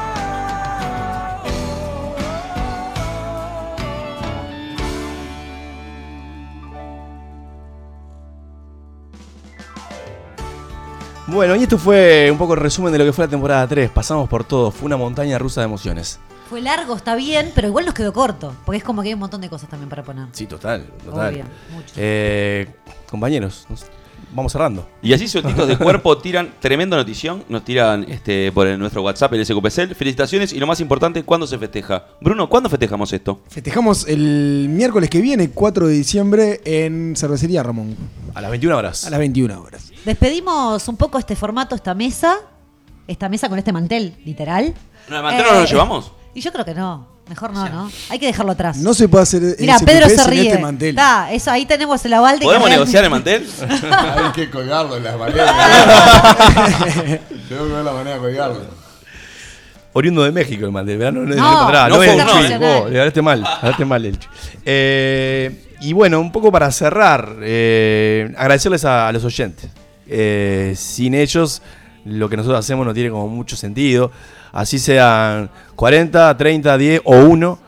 Bueno, 11.32 11.56
y 11.56 11.62
esto 11.62 11.78
fue 11.78 12.30
un 12.32 12.40
poco 12.40 12.56
el 12.56 12.60
resumen 12.60 12.92
de 12.92 12.98
lo 12.98 13.06
que 13.06 13.14
fue 13.14 13.26
la 13.26 13.30
temporada 13.30 13.68
3. 13.68 13.92
Pasamos 13.92 14.28
por 14.28 14.44
todo. 14.44 14.72
Fue 14.72 14.88
una 14.88 14.98
montaña 14.98 15.38
rusa 15.38 15.62
de 15.62 15.66
emociones. 15.66 16.20
Fue 16.50 16.60
largo, 16.60 16.96
está 16.96 17.14
bien, 17.16 17.52
pero 17.54 17.68
igual 17.68 17.86
nos 17.86 17.94
quedó 17.94 18.12
corto. 18.12 18.56
Porque 18.66 18.80
es 18.80 18.84
como 18.84 19.04
que 19.04 19.10
hay 19.10 19.14
un 19.14 19.20
montón 19.20 19.40
de 19.40 19.48
cosas 19.48 19.70
también 19.70 19.90
para 19.90 20.02
poner. 20.02 20.26
Sí, 20.32 20.48
total, 20.48 20.88
total. 21.06 21.34
Obvio, 21.34 21.46
mucho. 21.72 21.94
Eh, 21.96 22.68
compañeros, 23.08 23.68
vamos 24.34 24.52
cerrando. 24.52 24.88
Y 25.02 25.14
así 25.14 25.28
sueltitos 25.28 25.68
de 25.68 25.78
cuerpo 25.78 26.18
tiran 26.18 26.54
tremenda 26.60 26.98
notición, 26.98 27.44
nos 27.50 27.64
tiran 27.64 28.06
este, 28.10 28.52
por 28.52 28.68
el- 28.68 28.80
nuestro 28.80 29.02
WhatsApp, 29.02 29.34
el 29.34 29.46
SQPCL. 29.46 29.94
Felicitaciones 29.96 30.54
y 30.54 30.60
lo 30.60 30.68
más 30.68 30.80
importante, 30.82 31.24
¿cuándo 31.24 31.48
se 31.48 31.58
festeja? 31.58 32.06
Bruno, 32.22 32.50
¿cuándo 32.50 32.70
festejamos 32.70 33.12
esto? 33.14 33.42
Festejamos 33.50 34.08
el 34.08 34.68
miércoles 34.70 35.10
que 35.10 35.22
viene, 35.22 35.50
4 35.52 35.88
de 35.88 35.94
diciembre, 35.94 36.62
en 36.66 37.16
Cervecería 37.16 37.64
Ramón. 37.64 37.96
A 38.34 38.42
las 38.42 38.50
21 38.52 38.78
horas. 38.78 39.06
A 39.06 39.10
las 39.10 39.20
21 39.20 39.62
horas. 39.62 39.92
Despedimos 40.06 40.88
un 40.88 40.98
poco 40.98 41.18
este 41.20 41.36
formato, 41.36 41.76
esta 41.76 41.94
mesa. 41.94 42.36
Esta 43.08 43.28
mesa 43.28 43.50
con 43.50 43.58
este 43.58 43.74
mantel, 43.74 44.14
literal. 44.24 44.74
¿No, 45.10 45.18
el 45.18 45.24
mantel 45.24 45.46
no 45.48 45.54
lo 45.60 45.64
Eh, 45.64 45.68
llevamos? 45.68 46.12
Y 46.36 46.42
yo 46.42 46.52
creo 46.52 46.64
que 46.64 46.76
no. 46.76 47.08
Mejor 47.30 47.54
no, 47.54 47.70
¿no? 47.70 47.92
Hay 48.10 48.18
que 48.18 48.26
dejarlo 48.26 48.52
atrás. 48.54 48.78
No 48.78 48.94
se 48.96 49.08
puede 49.08 49.22
hacer 49.24 49.56
Mira, 49.60 49.78
Pedro 49.86 50.10
se 50.10 50.18
sin 50.18 50.28
ríe. 50.32 50.48
este 50.50 50.60
mantel. 50.62 50.90
Está, 50.90 51.32
eso, 51.32 51.52
ahí 51.52 51.66
tenemos 51.68 52.04
el 52.04 52.14
aval 52.16 52.34
de 52.36 52.40
que 52.40 52.46
¿Podemos 52.46 52.68
realmente- 52.70 53.00
negociar 53.00 53.04
el 53.04 53.10
mantel? 53.12 53.48
Hay 54.26 54.32
que 54.32 54.50
colgarlo 54.50 54.98
en 54.98 55.04
las 55.04 55.18
maneras. 55.18 55.56
Tengo 57.50 57.68
que 57.68 57.74
ver 57.74 57.84
la 57.86 57.92
manera 57.94 58.16
de 58.16 58.20
colgarlo. 58.22 58.62
Oriundo 59.94 60.24
de 60.24 60.32
México, 60.32 60.66
el 60.66 60.72
mantel. 60.72 60.98
¿verdad? 60.98 61.14
No, 61.14 61.22
no, 61.22 61.36
No, 61.36 61.72
no, 61.72 61.72
no 61.72 61.90
no 61.90 62.04
es 62.04 62.12
fue 62.12 62.16
el 62.16 62.22
uno, 62.22 62.32
Chuy. 62.42 62.52
eh. 62.54 62.58
Vos, 62.58 62.92
le 62.92 63.00
hablaste 63.00 63.22
mal. 63.22 63.42
le 63.42 63.48
hablaste 63.48 63.86
mal, 63.86 64.06
el 64.06 64.20
Chuy. 64.20 64.32
Eh, 64.66 65.66
y 65.82 65.94
bueno, 65.94 66.20
un 66.20 66.32
poco 66.32 66.52
para 66.52 66.72
cerrar, 66.72 67.36
eh, 67.42 68.34
agradecerles 68.38 68.86
a, 68.86 69.08
a 69.08 69.12
los 69.12 69.24
oyentes. 69.24 69.70
Eh, 70.08 70.74
sin 70.76 71.14
ellos, 71.14 71.62
lo 72.06 72.28
que 72.30 72.38
nosotros 72.38 72.60
hacemos 72.60 72.86
no 72.86 72.94
tiene 72.94 73.10
como 73.12 73.28
mucho 73.28 73.56
sentido. 73.56 74.12
Así 74.52 74.80
sean 74.80 75.50
40, 75.76 76.36
30, 76.38 76.78
10 76.78 77.02
o 77.04 77.16
1. 77.16 77.60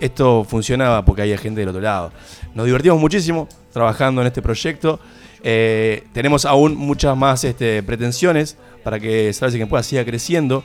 Esto 0.00 0.44
funciona 0.44 1.04
porque 1.04 1.22
hay 1.22 1.36
gente 1.38 1.60
del 1.60 1.68
otro 1.68 1.80
lado. 1.80 2.12
Nos 2.54 2.66
divertimos 2.66 3.00
muchísimo 3.00 3.48
trabajando 3.72 4.20
en 4.20 4.26
este 4.26 4.42
proyecto. 4.42 5.00
Eh, 5.42 6.04
tenemos 6.12 6.44
aún 6.44 6.76
muchas 6.76 7.16
más 7.16 7.42
este, 7.44 7.82
pretensiones 7.82 8.56
para 8.84 9.00
que 9.00 9.32
Sabes 9.32 9.54
que 9.54 9.66
pueda 9.66 9.82
siga 9.82 10.04
creciendo. 10.04 10.64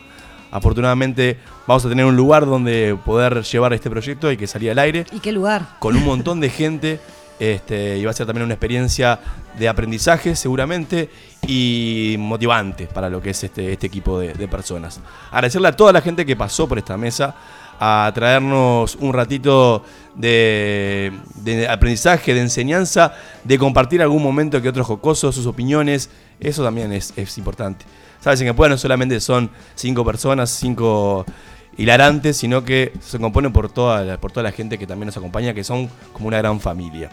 Afortunadamente 0.52 1.38
vamos 1.68 1.86
a 1.86 1.90
tener 1.90 2.06
un 2.06 2.16
lugar 2.16 2.46
donde 2.46 2.98
poder 3.06 3.44
llevar 3.44 3.74
este 3.74 3.90
proyecto 3.90 4.32
y 4.32 4.38
que 4.38 4.48
salga 4.48 4.72
al 4.72 4.80
aire 4.80 5.06
¿Y 5.12 5.20
qué 5.20 5.32
lugar? 5.32 5.68
con 5.80 5.96
un 5.96 6.06
montón 6.06 6.40
de 6.40 6.50
gente. 6.50 7.00
Este, 7.40 7.98
y 7.98 8.06
va 8.06 8.12
a 8.12 8.14
ser 8.14 8.26
también 8.26 8.46
una 8.46 8.56
experiencia 8.56 9.20
de 9.58 9.68
aprendizaje 9.68 10.36
seguramente 10.36 11.10
y 11.48 12.16
motivante 12.20 12.88
para 12.88 13.10
lo 13.10 13.22
que 13.22 13.32
es 13.32 13.44
este, 13.44 13.74
este 13.74 13.88
equipo 13.88 14.20
de, 14.20 14.48
personas. 14.48 15.00
Agradecerle 15.32 15.68
a 15.68 15.76
toda 15.76 15.92
la 15.92 16.02
gente 16.02 16.26
que 16.26 16.36
pasó 16.36 16.68
por 16.68 16.78
esta 16.78 16.98
mesa 16.98 17.36
a 17.80 18.12
traernos 18.14 18.96
un 18.96 19.14
ratito 19.14 19.84
de, 20.16 21.12
aprendizaje, 21.70 22.34
de 22.34 22.42
enseñanza, 22.42 23.14
de 23.44 23.58
compartir 23.58 24.02
algún 24.02 24.24
momento 24.24 24.62
que 24.62 24.70
otro 24.70 24.84
jocoso, 24.84 25.32
sus 25.32 25.46
opiniones. 25.46 26.10
Eso 26.40 26.64
también 26.64 26.92
es, 26.92 27.14
es 27.16 27.38
importante. 27.38 27.86
Sabes, 28.20 28.42
en 28.42 28.48
que 28.48 28.54
pueda 28.54 28.70
no 28.70 28.78
solamente 28.78 29.20
son 29.20 29.50
cinco 29.76 30.04
personas, 30.04 30.50
cinco 30.50 31.26
hilarantes, 31.78 32.38
sino 32.38 32.64
que 32.64 32.94
se 33.00 33.20
componen 33.20 33.54
por 33.54 33.70
toda, 33.70 34.04
la, 34.04 34.20
por 34.20 34.32
toda 34.32 34.44
la 34.44 34.52
gente 34.52 34.78
que 34.78 34.88
también 34.88 35.08
nos 35.08 35.18
acompaña, 35.18 35.54
que 35.54 35.64
son 35.64 35.90
como 36.14 36.28
una 36.28 36.38
gran 36.38 36.60
familia. 36.60 37.12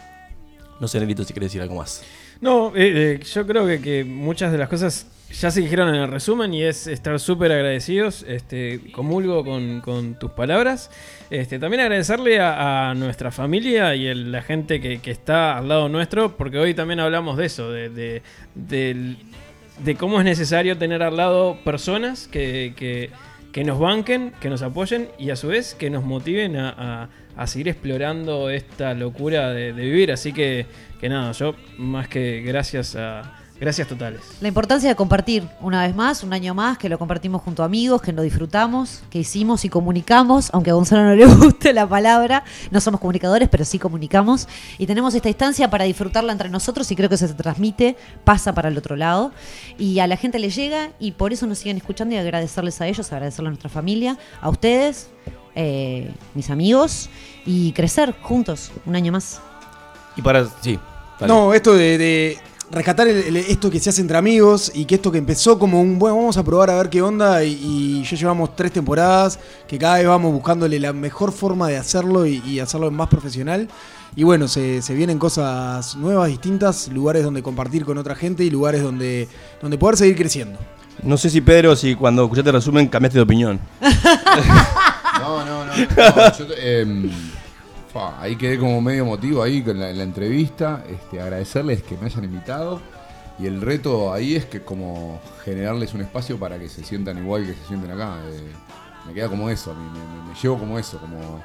No 0.80 0.88
sé, 0.88 0.98
Nelito, 0.98 1.24
si 1.24 1.32
querés 1.32 1.50
decir 1.50 1.62
algo 1.62 1.76
más. 1.76 2.02
No, 2.44 2.76
eh, 2.76 3.16
eh, 3.16 3.20
yo 3.24 3.46
creo 3.46 3.66
que, 3.66 3.80
que 3.80 4.04
muchas 4.04 4.52
de 4.52 4.58
las 4.58 4.68
cosas 4.68 5.06
ya 5.32 5.50
se 5.50 5.62
dijeron 5.62 5.88
en 5.88 5.94
el 6.02 6.08
resumen 6.10 6.52
y 6.52 6.62
es 6.62 6.86
estar 6.86 7.18
súper 7.18 7.50
agradecidos. 7.52 8.22
Este, 8.28 8.80
comulgo 8.92 9.42
con, 9.46 9.80
con 9.80 10.18
tus 10.18 10.30
palabras. 10.32 10.90
Este, 11.30 11.58
también 11.58 11.80
agradecerle 11.80 12.40
a, 12.40 12.92
nuestra 12.94 13.30
familia 13.30 13.94
y 13.94 14.08
a 14.10 14.14
la 14.14 14.42
gente 14.42 14.78
que, 14.82 14.98
que 15.00 15.10
está 15.10 15.56
al 15.56 15.68
lado 15.68 15.88
nuestro, 15.88 16.36
porque 16.36 16.58
hoy 16.58 16.74
también 16.74 17.00
hablamos 17.00 17.38
de 17.38 17.46
eso, 17.46 17.72
de, 17.72 17.88
de, 17.88 19.16
de 19.82 19.94
cómo 19.96 20.18
es 20.18 20.26
necesario 20.26 20.76
tener 20.76 21.02
al 21.02 21.16
lado 21.16 21.56
personas 21.64 22.28
que, 22.28 22.74
que- 22.76 23.08
que 23.54 23.62
nos 23.62 23.78
banquen, 23.78 24.32
que 24.40 24.50
nos 24.50 24.62
apoyen 24.62 25.08
y 25.16 25.30
a 25.30 25.36
su 25.36 25.46
vez 25.46 25.74
que 25.76 25.88
nos 25.88 26.02
motiven 26.02 26.56
a, 26.56 26.70
a- 26.76 27.08
a 27.36 27.46
seguir 27.46 27.68
explorando 27.68 28.50
esta 28.50 28.94
locura 28.94 29.50
de 29.50 29.70
vivir. 29.72 30.10
Así 30.10 30.32
que, 30.32 30.66
que 31.04 31.10
nada, 31.10 31.32
yo 31.32 31.54
más 31.76 32.08
que 32.08 32.40
gracias 32.40 32.96
a... 32.96 33.30
Gracias 33.60 33.86
totales. 33.86 34.20
La 34.40 34.48
importancia 34.48 34.88
de 34.88 34.96
compartir 34.96 35.46
una 35.60 35.86
vez 35.86 35.94
más, 35.94 36.24
un 36.24 36.32
año 36.32 36.54
más, 36.54 36.78
que 36.78 36.88
lo 36.88 36.98
compartimos 36.98 37.42
junto 37.42 37.62
a 37.62 37.66
amigos, 37.66 38.00
que 38.00 38.10
lo 38.12 38.22
disfrutamos, 38.22 39.02
que 39.10 39.18
hicimos 39.18 39.64
y 39.66 39.68
comunicamos, 39.68 40.48
aunque 40.52 40.70
a 40.70 40.74
Gonzalo 40.74 41.04
no 41.04 41.14
le 41.14 41.26
guste 41.36 41.74
la 41.74 41.86
palabra, 41.86 42.42
no 42.70 42.80
somos 42.80 43.00
comunicadores, 43.00 43.50
pero 43.50 43.66
sí 43.66 43.78
comunicamos. 43.78 44.48
Y 44.78 44.86
tenemos 44.86 45.14
esta 45.14 45.28
instancia 45.28 45.68
para 45.68 45.84
disfrutarla 45.84 46.32
entre 46.32 46.48
nosotros 46.48 46.90
y 46.90 46.96
creo 46.96 47.10
que 47.10 47.16
eso 47.16 47.28
se 47.28 47.34
transmite, 47.34 47.96
pasa 48.24 48.54
para 48.54 48.70
el 48.70 48.78
otro 48.78 48.96
lado. 48.96 49.30
Y 49.78 49.98
a 49.98 50.06
la 50.06 50.16
gente 50.16 50.38
le 50.38 50.48
llega 50.48 50.90
y 50.98 51.12
por 51.12 51.34
eso 51.34 51.46
nos 51.46 51.58
siguen 51.58 51.76
escuchando 51.76 52.14
y 52.14 52.18
agradecerles 52.18 52.80
a 52.80 52.88
ellos, 52.88 53.12
agradecerle 53.12 53.48
a 53.48 53.50
nuestra 53.50 53.68
familia, 53.68 54.18
a 54.40 54.48
ustedes, 54.48 55.10
eh, 55.54 56.10
mis 56.34 56.48
amigos, 56.48 57.10
y 57.44 57.72
crecer 57.72 58.14
juntos 58.22 58.72
un 58.86 58.96
año 58.96 59.12
más. 59.12 59.40
Y 60.16 60.22
para. 60.22 60.46
Sí. 60.62 60.78
Dale. 61.20 61.32
No, 61.32 61.52
esto 61.54 61.74
de, 61.74 61.98
de 61.98 62.38
rescatar 62.70 63.06
el- 63.08 63.22
el- 63.24 63.36
esto 63.36 63.70
que 63.70 63.78
se 63.80 63.90
hace 63.90 64.00
entre 64.00 64.16
amigos 64.16 64.72
y 64.74 64.84
que 64.84 64.96
esto 64.96 65.12
que 65.12 65.18
empezó 65.18 65.58
como 65.58 65.80
un, 65.80 65.98
bueno, 65.98 66.16
vamos 66.16 66.36
a 66.36 66.42
probar 66.42 66.70
a 66.70 66.76
ver 66.76 66.90
qué 66.90 67.02
onda 67.02 67.44
y, 67.44 67.52
y 67.52 68.04
ya 68.04 68.16
llevamos 68.16 68.56
tres 68.56 68.72
temporadas, 68.72 69.38
que 69.68 69.78
cada 69.78 69.96
vez 69.98 70.06
vamos 70.06 70.32
buscándole 70.32 70.78
la 70.80 70.92
mejor 70.92 71.30
forma 71.32 71.68
de 71.68 71.76
hacerlo 71.76 72.26
y, 72.26 72.42
y 72.46 72.60
hacerlo 72.60 72.90
más 72.90 73.08
profesional. 73.08 73.68
Y 74.16 74.22
bueno, 74.22 74.46
se, 74.46 74.80
se 74.80 74.94
vienen 74.94 75.18
cosas 75.18 75.96
nuevas, 75.96 76.28
distintas, 76.28 76.86
lugares 76.88 77.24
donde 77.24 77.42
compartir 77.42 77.84
con 77.84 77.98
otra 77.98 78.14
gente 78.14 78.44
y 78.44 78.50
lugares 78.50 78.80
donde, 78.82 79.28
donde 79.60 79.76
poder 79.76 79.96
seguir 79.96 80.14
creciendo. 80.16 80.58
No 81.02 81.16
sé 81.16 81.28
si 81.30 81.40
Pedro, 81.40 81.74
si 81.74 81.96
cuando 81.96 82.22
escuchaste 82.22 82.50
el 82.50 82.54
resumen 82.54 82.86
cambiaste 82.86 83.18
de 83.18 83.22
opinión. 83.22 83.60
No, 85.20 85.44
no, 85.44 85.64
no. 85.64 85.72
no, 85.76 86.38
yo 86.38 86.46
te- 86.46 86.84
ahí 87.96 88.36
quedé 88.36 88.58
como 88.58 88.80
medio 88.80 89.02
emotivo 89.02 89.42
ahí 89.42 89.62
con 89.62 89.78
la, 89.78 89.90
en 89.90 89.98
la 89.98 90.04
entrevista. 90.04 90.84
Este, 90.88 91.20
agradecerles 91.20 91.82
que 91.82 91.96
me 91.96 92.06
hayan 92.06 92.24
invitado. 92.24 92.80
Y 93.38 93.46
el 93.46 93.60
reto 93.60 94.12
ahí 94.12 94.36
es 94.36 94.44
que 94.46 94.62
como 94.62 95.20
generarles 95.44 95.92
un 95.94 96.00
espacio 96.02 96.38
para 96.38 96.58
que 96.58 96.68
se 96.68 96.84
sientan 96.84 97.18
igual 97.18 97.44
que 97.46 97.54
se 97.54 97.64
sienten 97.66 97.90
acá. 97.90 98.18
Eh, 98.26 98.52
me 99.06 99.12
queda 99.12 99.28
como 99.28 99.50
eso, 99.50 99.74
me, 99.74 99.82
me- 99.90 100.28
me 100.28 100.34
llevo 100.40 100.58
como 100.58 100.78
eso, 100.78 100.98
como 100.98 101.42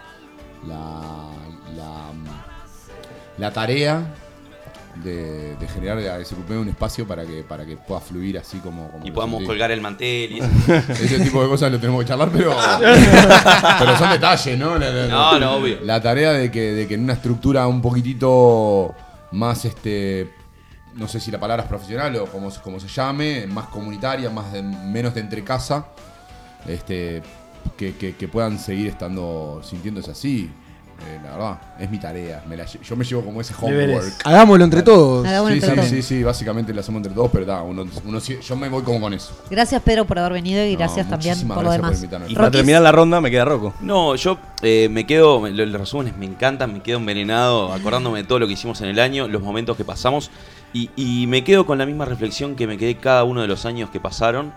la, 0.68 1.30
la 3.38 3.52
tarea 3.54 4.04
de, 5.04 5.56
de 5.56 5.68
generar 5.68 5.98
a 6.00 6.24
SQP 6.24 6.52
un 6.52 6.70
espacio 6.70 7.08
para 7.08 7.26
que, 7.26 7.44
para 7.44 7.66
que 7.66 7.78
pueda 7.78 8.02
fluir 8.02 8.38
así 8.38 8.58
como... 8.60 8.90
como 8.92 9.06
Y 9.06 9.12
podamos 9.12 9.38
sentí. 9.40 9.48
colgar 9.48 9.72
el 9.72 9.82
mantel 9.82 10.32
y. 10.34 10.40
Ese 10.90 11.20
tipo 11.20 11.42
de 11.42 11.50
cosas 11.50 11.72
lo 11.72 11.80
tenemos 11.80 12.02
que 12.04 12.08
charlar, 12.10 12.30
pero. 12.32 12.56
pero 13.80 13.98
son 13.98 14.10
detalles, 14.12 14.58
¿no? 14.58 14.78
La, 14.78 14.90
la- 14.90 15.08
No, 15.08 15.40
no, 15.40 15.56
obvio. 15.56 15.80
La 15.84 16.02
tarea 16.02 16.32
de 16.34 16.52
que, 16.52 16.74
de 16.74 16.88
que 16.88 16.96
en 16.96 17.04
una 17.04 17.14
estructura 17.14 17.68
un 17.68 17.82
poquitito 17.82 18.94
más 19.32 19.66
este. 19.66 20.34
No 20.96 21.08
sé 21.08 21.20
si 21.20 21.32
la 21.32 21.40
palabra 21.40 21.64
es 21.64 21.70
profesional 21.70 22.16
o 22.18 22.26
como, 22.26 22.52
se- 22.52 22.60
como 22.62 22.80
se 22.80 22.88
llame, 22.88 23.46
más 23.48 23.68
comunitaria, 23.68 24.30
más 24.30 24.52
de- 24.52 24.64
menos 24.64 25.14
de 25.14 25.22
entre 25.22 25.44
casa. 25.44 25.88
Este. 26.68 27.22
Que, 27.78 27.96
que- 27.96 28.16
que 28.16 28.28
puedan 28.28 28.60
seguir 28.60 28.88
estando 28.88 29.62
sintiéndose 29.64 30.12
así. 30.12 30.50
Eh, 31.08 31.20
la 31.24 31.32
verdad, 31.32 31.58
es 31.80 31.90
mi 31.90 31.98
tarea. 31.98 32.44
Me 32.48 32.58
la 32.58 32.66
lle- 32.66 32.82
yo 32.82 32.96
me 32.96 33.06
llevo 33.06 33.24
como 33.24 33.40
ese 33.42 33.54
homework. 33.60 34.14
Hagámoslo 34.26 34.64
entre 34.66 34.82
todos. 34.82 35.26
Hagámoslo 35.26 35.56
sí, 35.56 35.62
entre 35.62 35.70
sí, 35.70 35.76
todos. 35.76 35.90
sí, 35.90 36.02
sí, 36.18 36.24
básicamente 36.24 36.74
lo 36.74 36.82
hacemos 36.82 37.00
entre 37.00 37.14
todos, 37.14 37.30
pero 37.32 37.46
da, 37.46 37.62
uno, 37.64 37.86
uno 38.06 38.20
sí- 38.20 38.38
yo 38.42 38.56
me 38.56 38.68
voy 38.70 38.84
como 38.84 39.00
con 39.02 39.14
eso. 39.14 39.32
Gracias 39.50 39.82
Pedro 39.82 40.06
por 40.06 40.20
haber 40.20 40.34
venido 40.34 40.66
y 40.66 40.74
No, 40.74 40.80
gracias 40.80 41.08
también 41.10 41.34
muchísimas 41.36 41.56
por 41.56 41.64
lo 41.64 41.70
gracias 41.72 41.82
por 41.82 41.90
demás. 41.92 42.04
invitarme. 42.04 42.32
Y 42.32 42.36
para 42.36 42.46
Roquis, 42.48 42.58
terminar 42.60 42.82
la 42.82 42.92
ronda 42.92 43.22
me 43.22 43.32
queda 43.32 43.46
Rocco. 43.46 43.74
No, 43.82 44.16
yo 44.16 44.38
eh, 44.62 44.90
me 44.92 45.06
quedo, 45.06 45.48
lo- 45.48 45.66
los 45.66 45.80
resúmenes 45.82 46.18
me 46.18 46.26
encantan, 46.26 46.74
me 46.74 46.82
quedo 46.82 46.98
envenenado 46.98 47.72
acordándome 47.74 48.20
de 48.20 48.24
todo 48.28 48.40
lo 48.40 48.48
que 48.48 48.54
hicimos 48.54 48.82
en 48.82 48.90
el 48.90 49.00
año, 49.00 49.28
los 49.28 49.42
momentos 49.42 49.78
que 49.78 49.86
pasamos 49.86 50.32
y, 50.74 50.90
y 50.96 51.28
me 51.28 51.44
quedo 51.44 51.66
con 51.66 51.78
la 51.78 51.86
misma 51.86 52.06
reflexión 52.06 52.56
que 52.56 52.68
me 52.68 52.78
quedé 52.78 52.96
cada 52.98 53.24
uno 53.24 53.42
de 53.42 53.48
los 53.48 53.66
años 53.66 53.90
que 53.90 54.00
pasaron 54.00 54.54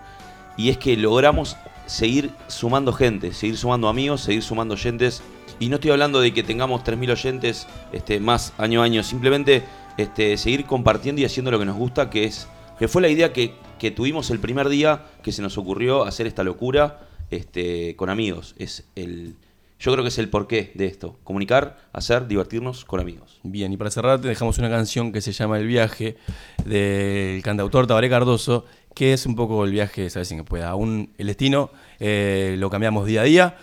y 0.57 0.69
es 0.69 0.77
que 0.77 0.95
logramos 0.97 1.57
seguir 1.85 2.31
sumando 2.47 2.93
gente, 2.93 3.33
seguir 3.33 3.57
sumando 3.57 3.89
amigos, 3.89 4.21
seguir 4.21 4.41
sumando 4.43 4.75
oyentes 4.75 5.21
y 5.63 5.69
no 5.69 5.75
estoy 5.75 5.91
hablando 5.91 6.19
de 6.19 6.33
que 6.33 6.43
tengamos 6.43 6.83
3.000 6.83 7.11
oyentes 7.11 7.67
este, 7.93 8.19
más 8.19 8.53
año 8.57 8.81
a 8.81 8.83
año, 8.83 9.01
simplemente 9.01 9.63
este, 9.97 10.35
seguir 10.35 10.65
compartiendo 10.65 11.21
y 11.21 11.25
haciendo 11.25 11.51
lo 11.51 11.59
que 11.59 11.63
nos 11.63 11.77
gusta, 11.77 12.09
que 12.09 12.25
es 12.25 12.49
que 12.77 12.89
fue 12.89 13.01
la 13.01 13.07
idea 13.07 13.31
que, 13.31 13.53
que 13.79 13.89
tuvimos 13.89 14.29
el 14.29 14.39
primer 14.39 14.67
día 14.67 15.05
que 15.21 15.31
se 15.31 15.41
nos 15.41 15.57
ocurrió 15.57 16.03
hacer 16.03 16.27
esta 16.27 16.43
locura 16.43 17.07
este, 17.29 17.95
con 17.95 18.09
amigos. 18.09 18.55
Es 18.57 18.83
el, 18.95 19.35
yo 19.79 19.93
creo 19.93 20.03
que 20.03 20.09
es 20.09 20.17
el 20.17 20.27
porqué 20.27 20.73
de 20.75 20.85
esto. 20.85 21.17
Comunicar, 21.23 21.77
hacer, 21.93 22.27
divertirnos 22.27 22.83
con 22.83 22.99
amigos. 22.99 23.39
Bien, 23.43 23.71
y 23.71 23.77
para 23.77 23.89
cerrar 23.89 24.19
te 24.19 24.27
dejamos 24.27 24.57
una 24.57 24.69
canción 24.69 25.13
que 25.13 25.21
se 25.21 25.31
llama 25.31 25.59
El 25.59 25.67
viaje 25.67 26.17
del 26.65 27.41
cantautor 27.41 27.87
Tabaré 27.87 28.09
Cardoso, 28.09 28.65
que 28.93 29.13
es 29.13 29.25
un 29.25 29.37
poco 29.37 29.63
el 29.63 29.71
viaje, 29.71 30.09
sabes 30.09 30.27
si 30.27 30.35
que 30.35 30.43
pueda. 30.43 30.71
Aún 30.71 31.13
el 31.17 31.27
destino 31.27 31.71
eh, 32.01 32.55
lo 32.57 32.69
cambiamos 32.69 33.05
día 33.05 33.21
a 33.21 33.23
día 33.23 33.57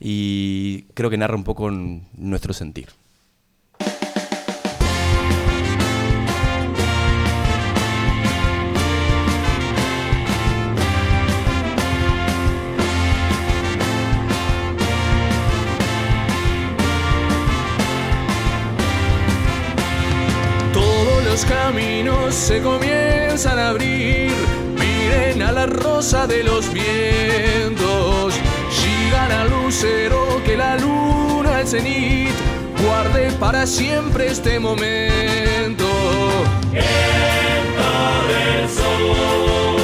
y 0.00 0.82
creo 0.94 1.10
que 1.10 1.16
narra 1.16 1.36
un 1.36 1.44
poco 1.44 1.70
nuestro 1.70 2.52
sentir. 2.52 2.88
Todos 20.72 21.24
los 21.24 21.44
caminos 21.44 22.34
se 22.34 22.60
comienzan 22.62 23.58
a 23.58 23.70
abrir. 23.70 24.32
Miren 24.78 25.42
a 25.42 25.52
la 25.52 25.66
rosa 25.66 26.26
de 26.26 26.42
los 26.42 26.66
pies. 26.66 27.55
Al 29.76 29.82
lucero 29.82 30.42
que 30.42 30.56
la 30.56 30.78
luna 30.78 31.60
el 31.60 31.66
cenit 31.66 32.32
guarde 32.82 33.30
para 33.32 33.66
siempre 33.66 34.28
este 34.28 34.58
momento. 34.58 35.84
Viento 36.72 36.86
del 38.26 38.70
sur, 38.70 39.76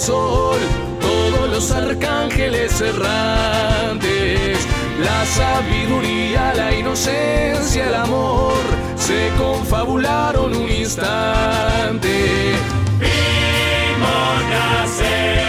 sol, 0.00 0.58
todos 1.00 1.50
los 1.50 1.70
arcángeles 1.70 2.80
errantes, 2.80 4.58
la 4.98 5.24
sabiduría, 5.26 6.54
la 6.54 6.74
inocencia, 6.74 7.86
el 7.86 7.94
amor, 7.94 8.62
se 8.96 9.30
confabularon 9.36 10.56
un 10.56 10.70
instante. 10.70 12.54
Vimos 12.98 14.42
nacer 14.50 15.40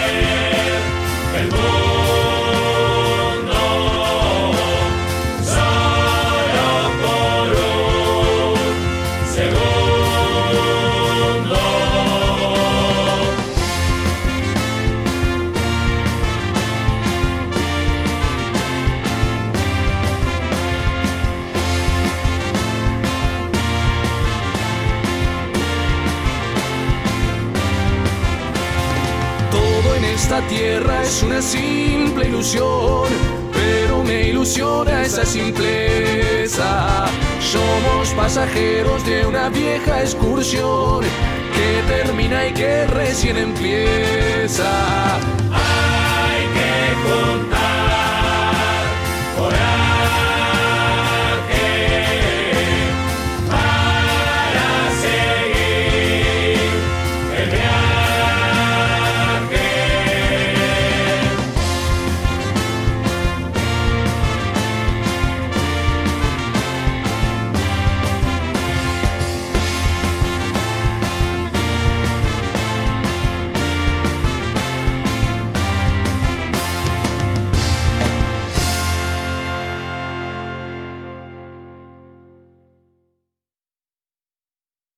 el 1.40 1.50
mundo 1.50 2.01
es 31.12 31.22
una 31.22 31.42
simple 31.42 32.26
ilusión, 32.26 33.06
pero 33.52 34.02
me 34.02 34.28
ilusiona 34.28 35.02
esa 35.02 35.26
simpleza. 35.26 37.04
Somos 37.38 38.08
pasajeros 38.16 39.04
de 39.04 39.26
una 39.26 39.50
vieja 39.50 40.00
excursión 40.00 41.04
que 41.54 41.94
termina 41.94 42.46
y 42.46 42.54
que 42.54 42.86
recién 42.86 43.36
empieza. 43.36 44.70